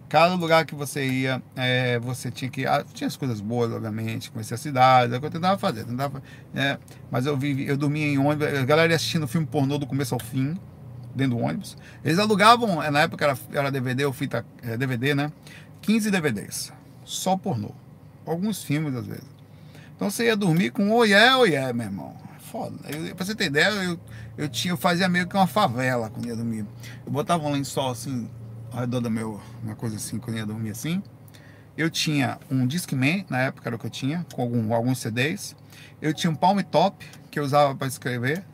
Cada 0.08 0.36
lugar 0.36 0.64
que 0.64 0.76
você 0.76 1.04
ia, 1.04 1.42
é, 1.56 1.98
você 1.98 2.30
tinha 2.30 2.48
que. 2.48 2.64
Ah, 2.64 2.84
tinha 2.94 3.08
as 3.08 3.16
coisas 3.16 3.40
boas, 3.40 3.72
obviamente, 3.72 4.30
conhecer 4.30 4.54
a 4.54 4.56
cidade, 4.56 5.12
o 5.12 5.18
que 5.18 5.26
eu 5.26 5.30
tentava 5.32 5.58
fazer. 5.58 5.82
Tentava, 5.82 6.22
é, 6.54 6.78
mas 7.10 7.26
eu 7.26 7.36
vivi, 7.36 7.66
eu 7.66 7.76
dormia 7.76 8.06
em 8.06 8.18
ônibus, 8.18 8.46
a 8.46 8.64
galera 8.64 8.92
ia 8.92 8.94
assistindo 8.94 9.26
filme 9.26 9.44
pornô 9.44 9.78
do 9.78 9.88
começo 9.88 10.14
ao 10.14 10.20
fim, 10.20 10.56
dentro 11.16 11.36
do 11.36 11.42
ônibus. 11.42 11.76
Eles 12.04 12.20
alugavam, 12.20 12.80
é, 12.80 12.92
na 12.92 13.00
época 13.00 13.24
era, 13.24 13.36
era 13.52 13.72
DVD 13.72 14.04
ou 14.04 14.12
fita 14.12 14.46
é, 14.62 14.76
DVD, 14.76 15.16
né? 15.16 15.32
15 15.82 16.12
DVDs. 16.12 16.72
Só 17.04 17.36
pornô. 17.36 17.72
Alguns 18.24 18.62
filmes, 18.62 18.94
às 18.94 19.04
vezes. 19.04 19.35
Então 19.96 20.10
você 20.10 20.26
ia 20.26 20.36
dormir 20.36 20.70
com 20.70 20.90
oh 20.90 21.04
yeah, 21.04 21.38
oh 21.38 21.46
yeah, 21.46 21.72
meu 21.72 21.86
irmão. 21.86 22.14
Foda. 22.38 22.76
Eu, 22.88 23.16
pra 23.16 23.24
você 23.24 23.34
ter 23.34 23.46
ideia, 23.46 23.68
eu, 23.68 23.98
eu, 24.36 24.48
tinha, 24.48 24.72
eu 24.72 24.76
fazia 24.76 25.08
meio 25.08 25.26
que 25.26 25.34
uma 25.34 25.46
favela 25.46 26.10
quando 26.10 26.26
ia 26.26 26.36
dormir. 26.36 26.66
Eu 27.04 27.10
botava 27.10 27.42
um 27.46 27.50
lençol 27.50 27.90
assim 27.90 28.28
ao 28.70 28.80
redor 28.80 29.00
do 29.00 29.10
meu, 29.10 29.40
uma 29.64 29.74
coisa 29.74 29.96
assim, 29.96 30.18
quando 30.18 30.36
ia 30.36 30.44
dormir 30.46 30.70
assim. 30.70 31.02
Eu 31.76 31.90
tinha 31.90 32.38
um 32.50 32.66
Discman, 32.66 33.24
na 33.28 33.38
época 33.38 33.68
era 33.68 33.76
o 33.76 33.78
que 33.78 33.86
eu 33.86 33.90
tinha, 33.90 34.24
com 34.32 34.42
algum, 34.42 34.74
alguns 34.74 34.98
CDs. 34.98 35.56
Eu 36.00 36.12
tinha 36.12 36.30
um 36.30 36.34
Palm 36.34 36.58
Top, 36.60 37.04
que 37.30 37.38
eu 37.38 37.44
usava 37.44 37.74
para 37.74 37.86
escrever, 37.86 38.44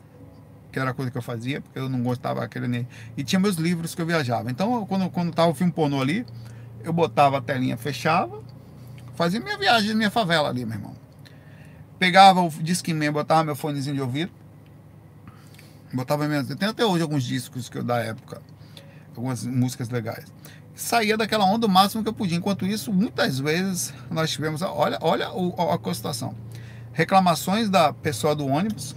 que 0.71 0.79
era 0.79 0.91
a 0.91 0.93
coisa 0.93 1.11
que 1.11 1.17
eu 1.17 1.21
fazia, 1.21 1.61
porque 1.61 1.77
eu 1.77 1.89
não 1.89 2.01
gostava 2.01 2.39
daquele. 2.39 2.87
E 3.15 3.23
tinha 3.23 3.39
meus 3.39 3.57
livros 3.57 3.93
que 3.93 4.01
eu 4.01 4.05
viajava. 4.05 4.49
Então, 4.49 4.85
quando, 4.85 5.09
quando 5.09 5.33
tava 5.33 5.51
o 5.51 5.53
filme 5.53 5.71
pornô 5.71 6.01
ali, 6.01 6.25
eu 6.83 6.91
botava 6.91 7.37
a 7.37 7.41
telinha, 7.41 7.77
fechava, 7.77 8.41
fazia 9.15 9.39
minha 9.39 9.57
viagem, 9.57 9.93
minha 9.93 10.11
favela 10.11 10.49
ali, 10.49 10.65
meu 10.65 10.75
irmão. 10.75 11.02
Pegava 11.99 12.41
o 12.41 12.49
Discman, 12.49 13.11
botava 13.11 13.43
meu 13.43 13.55
fonezinho 13.55 13.95
de 13.95 14.01
ouvido, 14.01 14.31
botava 15.93 16.27
minhas. 16.27 16.47
Tem 16.47 16.67
até 16.67 16.85
hoje 16.85 17.01
alguns 17.01 17.23
discos 17.23 17.69
que 17.69 17.77
eu 17.77 17.83
da 17.83 17.99
época 17.99 18.41
algumas 19.15 19.45
músicas 19.45 19.89
legais. 19.89 20.25
Saía 20.75 21.15
daquela 21.15 21.45
onda 21.45 21.67
o 21.67 21.69
máximo 21.69 22.03
que 22.03 22.09
eu 22.09 22.13
podia. 22.13 22.37
Enquanto 22.37 22.65
isso, 22.65 22.91
muitas 22.91 23.39
vezes 23.39 23.93
nós 24.09 24.31
tivemos, 24.31 24.61
olha, 24.61 24.97
olha 25.01 25.27
a, 25.27 25.93
situação. 25.93 26.35
Reclamações 26.91 27.69
da 27.69 27.93
pessoa 27.93 28.35
do 28.35 28.45
ônibus, 28.47 28.95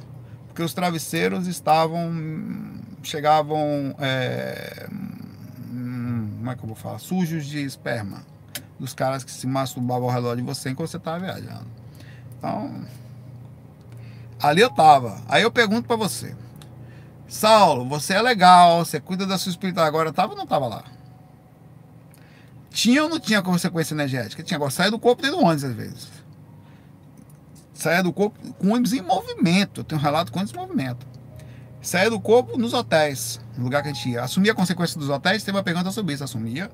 porque 0.49 0.63
os 0.63 0.73
travesseiros 0.73 1.47
estavam, 1.47 2.13
chegavam, 3.03 3.95
é, 3.99 4.89
como 5.71 6.51
é 6.51 6.55
que 6.55 6.63
eu 6.63 6.67
vou 6.67 6.77
falar, 6.77 6.99
sujos 6.99 7.47
de 7.47 7.63
esperma 7.63 8.23
dos 8.79 8.95
caras 8.95 9.25
que 9.25 9.31
se 9.31 9.47
masturbavam 9.47 10.09
ao 10.09 10.15
redor 10.15 10.37
de 10.37 10.43
você 10.43 10.71
enquanto 10.71 10.91
você 10.91 10.97
estava 10.97 11.19
viajando. 11.19 11.67
Então, 12.39 12.85
ali 14.41 14.61
eu 14.61 14.71
tava. 14.71 15.21
Aí 15.29 15.43
eu 15.43 15.51
pergunto 15.51 15.87
para 15.87 15.97
você, 15.97 16.37
Saulo, 17.29 17.89
você 17.89 18.15
é 18.15 18.23
legal, 18.23 18.85
você 18.85 19.01
cuida 19.01 19.27
da 19.27 19.39
sua 19.39 19.51
espiritualidade. 19.51 19.89
Agora 19.89 20.11
estava 20.11 20.33
ou 20.33 20.37
não 20.37 20.45
estava 20.45 20.67
lá? 20.67 20.85
Tinha 22.71 23.03
ou 23.03 23.09
não 23.09 23.19
tinha 23.19 23.43
consequência 23.43 23.95
energética? 23.95 24.43
Tinha. 24.43 24.57
Agora 24.57 24.71
saia 24.71 24.91
do 24.91 24.99
corpo 24.99 25.23
dentro 25.23 25.39
do 25.39 25.45
ônibus 25.45 25.65
às 25.65 25.75
vezes. 25.75 26.09
Saia 27.73 28.03
do 28.03 28.13
corpo 28.13 28.39
com 28.55 28.73
ônibus 28.73 28.93
em 28.93 29.03
movimento. 29.03 29.81
Eu 29.81 29.85
tenho 29.85 30.01
um 30.01 30.05
relato 30.05 30.31
com 30.31 30.39
ônibus 30.39 30.55
em 30.55 30.61
movimento. 30.61 31.07
Saia 31.81 32.11
do 32.11 32.21
corpo 32.21 32.59
nos 32.59 32.75
hotéis, 32.75 33.41
no 33.57 33.65
lugar 33.65 33.83
que 33.83 33.89
a 33.89 33.93
gente 33.93 34.09
ia. 34.09 34.23
Assumia 34.23 34.53
a 34.53 34.55
consequência 34.55 34.99
dos 34.99 35.09
hotéis, 35.09 35.43
teve 35.43 35.57
uma 35.57 35.63
pergunta 35.63 35.91
sobre 35.91 36.15
isso. 36.15 36.25
Assumia. 36.25 36.71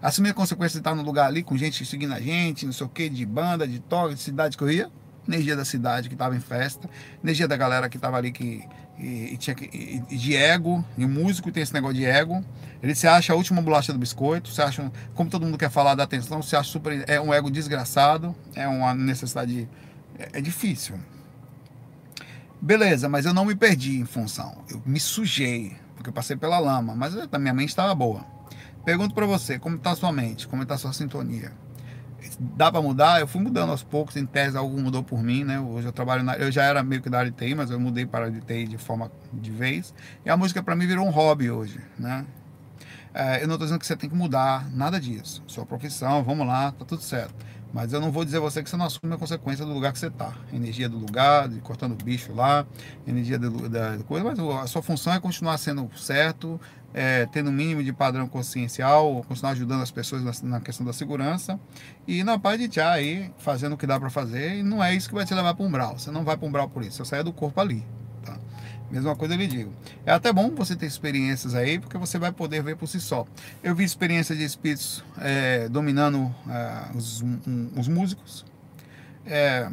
Assumia 0.00 0.32
a 0.32 0.34
consequência 0.34 0.74
de 0.74 0.80
estar 0.80 0.94
no 0.94 1.02
lugar 1.02 1.26
ali 1.26 1.42
com 1.42 1.56
gente 1.56 1.84
seguindo 1.84 2.12
a 2.12 2.20
gente, 2.20 2.66
não 2.66 2.72
sei 2.72 2.86
o 2.86 2.88
que, 2.88 3.08
de 3.08 3.24
banda, 3.24 3.66
de 3.66 3.78
toque, 3.78 4.14
de 4.14 4.20
cidade 4.20 4.56
que 4.56 4.62
eu 4.62 4.70
ia. 4.70 4.90
Energia 5.26 5.56
da 5.56 5.64
cidade 5.64 6.08
que 6.08 6.14
estava 6.14 6.36
em 6.36 6.40
festa. 6.40 6.88
Energia 7.22 7.48
da 7.48 7.56
galera 7.56 7.88
que 7.88 7.96
estava 7.96 8.16
ali 8.16 8.30
que 8.30 8.64
e, 8.98 9.34
e, 9.34 9.36
tinha, 9.36 9.54
e, 9.72 10.16
de 10.16 10.34
ego, 10.34 10.84
e 10.96 11.04
o 11.04 11.08
músico 11.08 11.52
tem 11.52 11.62
esse 11.62 11.72
negócio 11.72 11.96
de 11.96 12.04
ego. 12.04 12.44
Ele 12.82 12.94
se 12.94 13.06
acha 13.06 13.32
a 13.32 13.36
última 13.36 13.60
bolacha 13.60 13.92
do 13.92 13.98
biscoito, 13.98 14.48
se 14.48 14.62
acha, 14.62 14.90
como 15.14 15.28
todo 15.28 15.44
mundo 15.44 15.58
quer 15.58 15.70
falar 15.70 15.94
da 15.94 16.04
atenção, 16.04 16.42
se 16.42 16.56
acha 16.56 16.70
super. 16.70 17.04
É 17.08 17.20
um 17.20 17.32
ego 17.32 17.50
desgraçado, 17.50 18.34
é 18.54 18.66
uma 18.66 18.94
necessidade. 18.94 19.68
É, 20.18 20.38
é 20.38 20.40
difícil. 20.40 20.98
Beleza, 22.60 23.08
mas 23.08 23.26
eu 23.26 23.34
não 23.34 23.44
me 23.44 23.54
perdi 23.54 23.98
em 23.98 24.06
função. 24.06 24.64
Eu 24.70 24.82
me 24.86 24.98
sujei, 24.98 25.76
porque 26.06 26.10
eu 26.10 26.12
passei 26.12 26.36
pela 26.36 26.58
lama, 26.58 26.94
mas 26.94 27.16
a 27.16 27.38
minha 27.38 27.52
mente 27.52 27.70
estava 27.70 27.94
boa. 27.94 28.24
Pergunto 28.84 29.14
para 29.14 29.26
você, 29.26 29.58
como 29.58 29.76
está 29.76 29.94
sua 29.96 30.12
mente? 30.12 30.46
Como 30.46 30.62
está 30.62 30.78
sua 30.78 30.92
sintonia? 30.92 31.52
dá 32.40 32.72
para 32.72 32.82
mudar, 32.82 33.20
eu 33.20 33.26
fui 33.26 33.40
mudando 33.40 33.70
aos 33.70 33.84
poucos, 33.84 34.16
em 34.16 34.26
tese 34.26 34.56
algo 34.56 34.78
mudou 34.80 35.02
por 35.02 35.22
mim, 35.22 35.44
né? 35.44 35.60
Hoje 35.60 35.86
eu 35.86 35.92
trabalho 35.92 36.24
na, 36.24 36.34
eu 36.34 36.50
já 36.50 36.64
era 36.64 36.82
meio 36.82 37.00
que 37.00 37.08
da 37.08 37.20
área 37.20 37.30
de 37.30 37.36
TI, 37.36 37.54
mas 37.54 37.70
eu 37.70 37.78
mudei 37.78 38.04
para 38.04 38.26
a 38.26 38.30
de 38.30 38.40
TI 38.40 38.66
de 38.66 38.76
forma 38.76 39.10
de 39.32 39.50
vez. 39.50 39.94
E 40.24 40.28
a 40.28 40.36
música 40.36 40.60
para 40.60 40.74
mim 40.74 40.86
virou 40.86 41.06
um 41.06 41.10
hobby 41.10 41.50
hoje, 41.50 41.80
né? 41.96 42.26
É, 43.14 43.42
eu 43.42 43.46
não 43.46 43.54
estou 43.54 43.66
dizendo 43.66 43.78
que 43.78 43.86
você 43.86 43.96
tem 43.96 44.10
que 44.10 44.16
mudar 44.16 44.68
nada 44.72 45.00
disso. 45.00 45.42
Sua 45.46 45.64
profissão, 45.64 46.22
vamos 46.24 46.46
lá, 46.46 46.72
tá 46.72 46.84
tudo 46.84 47.00
certo. 47.00 47.34
Mas 47.76 47.92
eu 47.92 48.00
não 48.00 48.10
vou 48.10 48.24
dizer 48.24 48.38
a 48.38 48.40
você 48.40 48.62
que 48.62 48.70
você 48.70 48.76
não 48.78 48.86
assume 48.86 49.12
a 49.12 49.18
consequência 49.18 49.62
do 49.62 49.70
lugar 49.70 49.92
que 49.92 49.98
você 49.98 50.06
está. 50.06 50.32
Energia 50.50 50.88
do 50.88 50.96
lugar, 50.96 51.46
de 51.46 51.60
cortando 51.60 51.92
o 51.92 52.02
bicho 52.02 52.32
lá, 52.32 52.66
energia 53.06 53.38
da 53.38 53.98
coisa, 54.08 54.24
mas 54.24 54.38
a 54.38 54.66
sua 54.66 54.80
função 54.80 55.12
é 55.12 55.20
continuar 55.20 55.58
sendo 55.58 55.86
certo, 55.94 56.58
é, 56.94 57.26
tendo 57.26 57.48
o 57.48 57.50
um 57.50 57.52
mínimo 57.52 57.84
de 57.84 57.92
padrão 57.92 58.26
consciencial, 58.26 59.22
continuar 59.28 59.50
ajudando 59.50 59.82
as 59.82 59.90
pessoas 59.90 60.22
na, 60.22 60.48
na, 60.52 60.58
questão 60.58 60.86
da 60.86 60.92
segurança 60.94 61.60
e 62.08 62.24
na 62.24 62.38
paz 62.38 62.58
de 62.58 62.74
já 62.74 62.92
aí, 62.92 63.30
fazendo 63.36 63.74
o 63.74 63.76
que 63.76 63.86
dá 63.86 64.00
para 64.00 64.08
fazer. 64.08 64.56
E 64.56 64.62
não 64.62 64.82
é 64.82 64.94
isso 64.94 65.10
que 65.10 65.14
vai 65.14 65.26
te 65.26 65.34
levar 65.34 65.52
para 65.52 65.62
um 65.62 65.68
umbral. 65.68 65.98
Você 65.98 66.10
não 66.10 66.24
vai 66.24 66.34
para 66.34 66.46
um 66.46 66.48
umbral 66.48 66.70
por 66.70 66.82
isso, 66.82 67.04
você 67.04 67.10
sai 67.10 67.22
do 67.22 67.30
corpo 67.30 67.60
ali. 67.60 67.84
Tá? 68.24 68.38
Mesma 68.90 69.16
coisa 69.16 69.34
eu 69.34 69.38
lhe 69.38 69.46
digo. 69.46 69.72
É 70.04 70.12
até 70.12 70.32
bom 70.32 70.50
você 70.50 70.76
ter 70.76 70.86
experiências 70.86 71.54
aí, 71.54 71.78
porque 71.78 71.98
você 71.98 72.18
vai 72.18 72.32
poder 72.32 72.62
ver 72.62 72.76
por 72.76 72.86
si 72.86 73.00
só. 73.00 73.26
Eu 73.62 73.74
vi 73.74 73.84
experiência 73.84 74.34
de 74.34 74.44
espíritos 74.44 75.04
é, 75.18 75.68
dominando 75.68 76.34
é, 76.48 76.96
os, 76.96 77.20
um, 77.22 77.70
os 77.76 77.88
músicos. 77.88 78.44
É, 79.26 79.68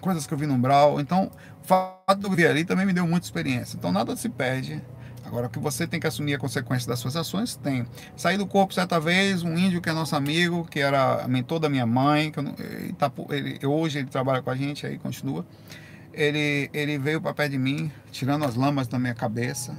coisas 0.00 0.26
que 0.26 0.34
eu 0.34 0.38
vi 0.38 0.46
no 0.46 0.54
umbral. 0.54 1.00
Então, 1.00 1.30
o 1.62 1.66
fato 1.66 2.18
de 2.18 2.26
eu 2.26 2.30
ver 2.30 2.48
ali 2.48 2.64
também 2.64 2.86
me 2.86 2.92
deu 2.92 3.06
muita 3.06 3.26
experiência. 3.26 3.76
Então, 3.76 3.92
nada 3.92 4.16
se 4.16 4.28
perde 4.28 4.82
Agora, 5.24 5.48
que 5.48 5.58
você 5.58 5.86
tem 5.86 5.98
que 5.98 6.06
assumir 6.06 6.34
a 6.34 6.38
consequência 6.38 6.88
das 6.88 6.98
suas 6.98 7.16
ações, 7.16 7.56
tem. 7.56 7.86
Saí 8.16 8.36
do 8.36 8.46
corpo 8.46 8.74
certa 8.74 9.00
vez, 9.00 9.42
um 9.42 9.56
índio 9.56 9.80
que 9.80 9.88
é 9.88 9.92
nosso 9.92 10.14
amigo, 10.14 10.66
que 10.70 10.80
era 10.80 11.26
mentor 11.26 11.58
da 11.58 11.68
minha 11.68 11.86
mãe, 11.86 12.30
que 12.30 12.40
não, 12.40 12.54
ele 12.58 12.92
tá, 12.92 13.10
ele, 13.30 13.58
hoje 13.66 13.98
ele 13.98 14.08
trabalha 14.08 14.42
com 14.42 14.50
a 14.50 14.56
gente, 14.56 14.86
aí 14.86 14.98
continua. 14.98 15.44
Ele, 16.16 16.70
ele 16.72 16.98
veio 16.98 17.20
para 17.20 17.34
perto 17.34 17.52
de 17.52 17.58
mim, 17.58 17.90
tirando 18.12 18.44
as 18.44 18.54
lamas 18.54 18.86
da 18.86 18.98
minha 18.98 19.14
cabeça, 19.14 19.76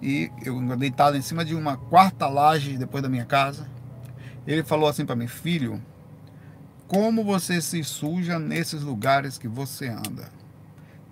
e 0.00 0.30
eu 0.44 0.60
deitado 0.76 1.16
em 1.16 1.22
cima 1.22 1.44
de 1.44 1.54
uma 1.54 1.76
quarta 1.76 2.28
laje 2.28 2.78
depois 2.78 3.02
da 3.02 3.08
minha 3.08 3.24
casa. 3.24 3.68
Ele 4.46 4.62
falou 4.62 4.88
assim 4.88 5.04
para 5.04 5.16
mim, 5.16 5.26
filho, 5.26 5.82
como 6.86 7.24
você 7.24 7.60
se 7.60 7.82
suja 7.82 8.38
nesses 8.38 8.82
lugares 8.82 9.38
que 9.38 9.48
você 9.48 9.88
anda. 9.88 10.30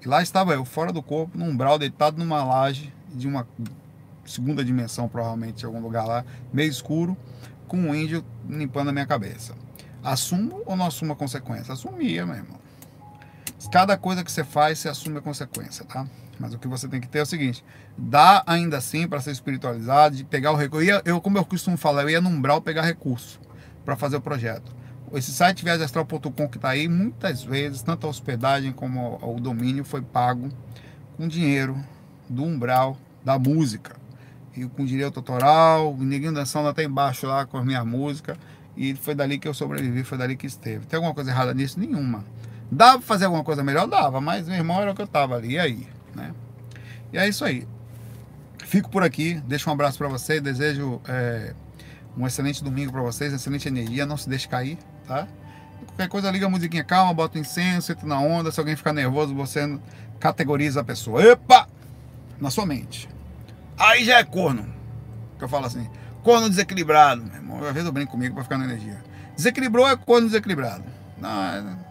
E 0.00 0.06
lá 0.06 0.22
estava 0.22 0.54
eu, 0.54 0.64
fora 0.64 0.92
do 0.92 1.02
corpo, 1.02 1.36
num 1.36 1.48
umbral, 1.48 1.78
deitado 1.78 2.18
numa 2.18 2.44
laje, 2.44 2.92
de 3.12 3.26
uma 3.26 3.46
segunda 4.24 4.64
dimensão, 4.64 5.08
provavelmente, 5.08 5.62
em 5.62 5.66
algum 5.66 5.80
lugar 5.80 6.04
lá, 6.04 6.24
meio 6.52 6.70
escuro, 6.70 7.16
com 7.66 7.76
um 7.76 7.94
índio 7.94 8.24
limpando 8.48 8.90
a 8.90 8.92
minha 8.92 9.06
cabeça. 9.06 9.54
Assumo 10.02 10.62
ou 10.66 10.76
não 10.76 10.86
assumo 10.86 11.12
a 11.12 11.16
consequência? 11.16 11.72
Assumia, 11.72 12.26
meu 12.26 12.36
irmão. 12.36 12.63
Cada 13.70 13.96
coisa 13.96 14.22
que 14.22 14.30
você 14.30 14.44
faz, 14.44 14.78
você 14.78 14.88
assume 14.88 15.18
a 15.18 15.20
consequência, 15.20 15.84
tá? 15.84 16.06
Mas 16.38 16.52
o 16.52 16.58
que 16.58 16.68
você 16.68 16.88
tem 16.88 17.00
que 17.00 17.08
ter 17.08 17.20
é 17.20 17.22
o 17.22 17.26
seguinte: 17.26 17.64
dá 17.96 18.42
ainda 18.46 18.78
assim 18.78 19.06
para 19.06 19.20
ser 19.20 19.30
espiritualizado, 19.30 20.16
de 20.16 20.24
pegar 20.24 20.52
o 20.52 20.56
recurso. 20.56 20.88
Eu, 20.88 21.02
eu, 21.04 21.20
como 21.20 21.38
eu 21.38 21.44
costumo 21.44 21.76
falar, 21.76 22.02
eu 22.02 22.10
ia 22.10 22.20
no 22.20 22.28
umbral 22.28 22.60
pegar 22.60 22.82
recurso 22.82 23.40
para 23.84 23.96
fazer 23.96 24.16
o 24.16 24.20
projeto. 24.20 24.74
Esse 25.12 25.30
site 25.30 25.62
viagemastral.com 25.62 26.48
que 26.48 26.56
está 26.56 26.70
aí, 26.70 26.88
muitas 26.88 27.44
vezes, 27.44 27.82
tanto 27.82 28.06
a 28.06 28.10
hospedagem 28.10 28.72
como 28.72 29.18
o 29.22 29.40
domínio 29.40 29.84
foi 29.84 30.02
pago 30.02 30.48
com 31.16 31.28
dinheiro 31.28 31.78
do 32.28 32.42
umbral 32.42 32.96
da 33.24 33.38
música. 33.38 33.94
E 34.56 34.66
com 34.66 34.84
direito 34.84 35.18
autoral, 35.18 35.96
Neguinho 35.96 36.32
dançando 36.32 36.68
até 36.68 36.84
embaixo 36.84 37.26
lá 37.26 37.44
com 37.46 37.58
a 37.58 37.64
minha 37.64 37.84
música. 37.84 38.36
E 38.76 38.94
foi 38.94 39.14
dali 39.14 39.38
que 39.38 39.46
eu 39.46 39.54
sobrevivi, 39.54 40.02
foi 40.02 40.18
dali 40.18 40.36
que 40.36 40.46
esteve. 40.46 40.86
Tem 40.86 40.96
alguma 40.96 41.14
coisa 41.14 41.30
errada 41.30 41.54
nisso? 41.54 41.78
Nenhuma. 41.78 42.24
Dava 42.74 42.98
pra 42.98 43.06
fazer 43.06 43.26
alguma 43.26 43.44
coisa 43.44 43.62
melhor? 43.62 43.86
Dava, 43.86 44.20
mas 44.20 44.48
meu 44.48 44.56
irmão 44.56 44.80
era 44.80 44.90
o 44.90 44.94
que 44.94 45.02
eu 45.02 45.06
tava 45.06 45.36
ali. 45.36 45.52
E 45.52 45.58
aí? 45.58 45.88
Né? 46.14 46.32
E 47.12 47.18
é 47.18 47.28
isso 47.28 47.44
aí. 47.44 47.66
Fico 48.64 48.90
por 48.90 49.04
aqui, 49.04 49.40
deixo 49.46 49.70
um 49.70 49.72
abraço 49.72 49.96
para 49.96 50.08
você, 50.08 50.40
desejo 50.40 51.00
é, 51.06 51.54
um 52.16 52.26
excelente 52.26 52.64
domingo 52.64 52.90
para 52.90 53.02
vocês, 53.02 53.32
excelente 53.32 53.68
energia, 53.68 54.04
não 54.04 54.16
se 54.16 54.28
deixe 54.28 54.48
cair, 54.48 54.78
tá? 55.06 55.28
Qualquer 55.86 56.08
coisa, 56.08 56.30
liga 56.30 56.46
a 56.46 56.50
musiquinha 56.50 56.82
calma, 56.82 57.14
bota 57.14 57.38
o 57.38 57.40
incenso, 57.40 57.92
entra 57.92 58.06
na 58.06 58.18
onda, 58.18 58.50
se 58.50 58.58
alguém 58.58 58.74
ficar 58.74 58.92
nervoso, 58.92 59.34
você 59.34 59.78
categoriza 60.18 60.80
a 60.80 60.84
pessoa. 60.84 61.22
Epa! 61.22 61.68
Na 62.40 62.50
sua 62.50 62.66
mente. 62.66 63.08
Aí 63.78 64.04
já 64.04 64.18
é 64.18 64.24
corno. 64.24 64.66
Que 65.38 65.44
eu 65.44 65.48
falo 65.48 65.66
assim, 65.66 65.88
corno 66.22 66.48
desequilibrado. 66.48 67.22
Meu 67.22 67.34
irmão, 67.34 67.58
às 67.58 67.72
vezes 67.72 67.86
eu 67.86 67.92
brinco 67.92 68.10
comigo 68.10 68.34
para 68.34 68.42
ficar 68.42 68.58
na 68.58 68.64
energia. 68.64 69.00
Desequilibrou 69.36 69.86
é 69.86 69.96
corno 69.96 70.26
desequilibrado. 70.26 70.84
Não, 71.18 71.30
é... 71.30 71.83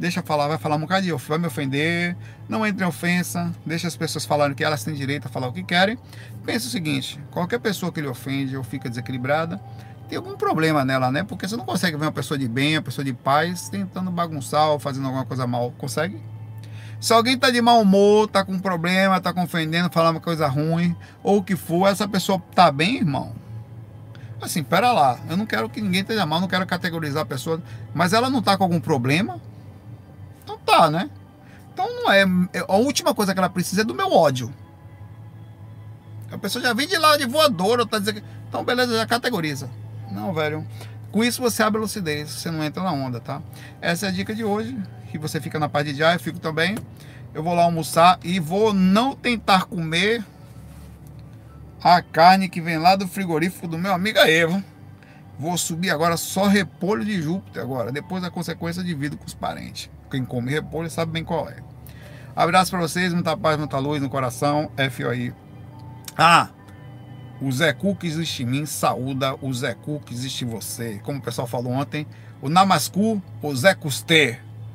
Deixa 0.00 0.22
falar, 0.22 0.48
vai 0.48 0.56
falar 0.56 0.76
um 0.76 0.80
bocadinho, 0.80 1.18
vai 1.18 1.36
me 1.36 1.46
ofender, 1.46 2.16
não 2.48 2.66
entre 2.66 2.82
em 2.82 2.88
ofensa, 2.88 3.52
deixa 3.66 3.86
as 3.86 3.94
pessoas 3.94 4.24
falarem 4.24 4.56
que 4.56 4.64
elas 4.64 4.82
têm 4.82 4.94
direito 4.94 5.26
a 5.26 5.28
falar 5.28 5.48
o 5.48 5.52
que 5.52 5.62
querem. 5.62 5.98
Pensa 6.42 6.68
o 6.68 6.70
seguinte, 6.70 7.20
qualquer 7.30 7.60
pessoa 7.60 7.92
que 7.92 8.00
lhe 8.00 8.08
ofende 8.08 8.56
ou 8.56 8.64
fica 8.64 8.88
desequilibrada, 8.88 9.60
tem 10.08 10.16
algum 10.16 10.38
problema 10.38 10.86
nela, 10.86 11.10
né? 11.10 11.22
Porque 11.22 11.46
você 11.46 11.54
não 11.54 11.66
consegue 11.66 11.98
ver 11.98 12.06
uma 12.06 12.12
pessoa 12.12 12.38
de 12.38 12.48
bem, 12.48 12.78
uma 12.78 12.82
pessoa 12.82 13.04
de 13.04 13.12
paz, 13.12 13.68
tentando 13.68 14.10
bagunçar 14.10 14.70
ou 14.70 14.78
fazendo 14.78 15.04
alguma 15.04 15.26
coisa 15.26 15.46
mal. 15.46 15.70
Consegue? 15.76 16.18
Se 16.98 17.12
alguém 17.12 17.36
tá 17.36 17.50
de 17.50 17.60
mau 17.60 17.82
humor, 17.82 18.26
tá 18.26 18.42
com 18.42 18.58
problema, 18.58 19.20
tá 19.20 19.34
confendendo, 19.34 19.90
falando 19.92 20.14
uma 20.16 20.22
coisa 20.22 20.48
ruim, 20.48 20.96
ou 21.22 21.40
o 21.40 21.42
que 21.42 21.56
for, 21.56 21.86
essa 21.88 22.08
pessoa 22.08 22.42
tá 22.54 22.72
bem, 22.72 22.96
irmão? 22.96 23.34
Assim, 24.40 24.62
pera 24.62 24.92
lá, 24.92 25.20
eu 25.28 25.36
não 25.36 25.44
quero 25.44 25.68
que 25.68 25.82
ninguém 25.82 26.00
esteja 26.00 26.24
mal, 26.24 26.40
não 26.40 26.48
quero 26.48 26.66
categorizar 26.66 27.22
a 27.22 27.26
pessoa, 27.26 27.62
mas 27.92 28.14
ela 28.14 28.30
não 28.30 28.40
tá 28.40 28.56
com 28.56 28.64
algum 28.64 28.80
problema? 28.80 29.38
Tá, 30.64 30.90
né? 30.90 31.10
Então 31.72 31.86
não 31.88 32.12
é. 32.12 32.24
A 32.68 32.76
última 32.76 33.14
coisa 33.14 33.32
que 33.32 33.38
ela 33.38 33.48
precisa 33.48 33.82
é 33.82 33.84
do 33.84 33.94
meu 33.94 34.12
ódio. 34.12 34.52
A 36.30 36.38
pessoa 36.38 36.62
já 36.62 36.72
vem 36.72 36.86
de 36.86 36.96
lá 36.96 37.16
de 37.16 37.26
voadora, 37.26 37.86
tá 37.86 37.98
dizendo. 37.98 38.22
Então, 38.48 38.64
beleza, 38.64 38.96
já 38.96 39.06
categoriza. 39.06 39.68
Não, 40.10 40.32
velho. 40.32 40.66
Com 41.10 41.24
isso 41.24 41.42
você 41.42 41.62
abre 41.62 41.78
a 41.78 41.82
lucidez, 41.82 42.30
você 42.30 42.50
não 42.50 42.62
entra 42.62 42.82
na 42.82 42.92
onda, 42.92 43.20
tá? 43.20 43.42
Essa 43.80 44.06
é 44.06 44.08
a 44.08 44.12
dica 44.12 44.34
de 44.34 44.44
hoje. 44.44 44.76
Que 45.10 45.18
você 45.18 45.40
fica 45.40 45.58
na 45.58 45.68
parte 45.68 45.92
de 45.92 45.98
já, 45.98 46.12
eu 46.12 46.20
fico 46.20 46.38
também. 46.38 46.76
Eu 47.34 47.42
vou 47.42 47.54
lá 47.54 47.64
almoçar 47.64 48.18
e 48.22 48.38
vou 48.38 48.72
não 48.72 49.14
tentar 49.14 49.64
comer 49.64 50.24
a 51.82 52.00
carne 52.02 52.48
que 52.48 52.60
vem 52.60 52.78
lá 52.78 52.94
do 52.94 53.08
frigorífico 53.08 53.66
do 53.66 53.78
meu 53.78 53.92
amigo 53.92 54.18
Evo. 54.18 54.62
Vou 55.38 55.56
subir 55.56 55.90
agora 55.90 56.16
só 56.16 56.46
repolho 56.46 57.04
de 57.04 57.20
Júpiter 57.20 57.62
agora, 57.62 57.90
depois 57.90 58.22
da 58.22 58.30
consequência 58.30 58.84
de 58.84 58.94
vida 58.94 59.16
com 59.16 59.24
os 59.24 59.34
parentes. 59.34 59.90
Quem 60.10 60.24
come 60.24 60.50
repolho 60.50 60.90
sabe 60.90 61.12
bem 61.12 61.24
qual 61.24 61.48
é. 61.48 61.56
Abraço 62.34 62.70
para 62.70 62.80
vocês, 62.80 63.12
muita 63.12 63.36
paz, 63.36 63.58
muita 63.58 63.78
luz 63.78 64.00
no 64.02 64.08
coração. 64.08 64.70
FOI. 64.90 65.32
Ah, 66.16 66.50
o 67.40 67.50
Zé 67.50 67.72
Cook 67.72 68.04
existe 68.04 68.42
em 68.42 68.46
mim, 68.46 68.66
saúda 68.66 69.34
o 69.40 69.52
Zé 69.52 69.74
Cook 69.74 70.10
existe 70.12 70.44
em 70.44 70.48
você. 70.48 71.00
Como 71.02 71.18
o 71.18 71.22
pessoal 71.22 71.46
falou 71.46 71.72
ontem, 71.72 72.06
o 72.42 72.48
Namascu, 72.48 73.22
o 73.42 73.56
Zé 73.56 73.74
Custer. 73.74 74.49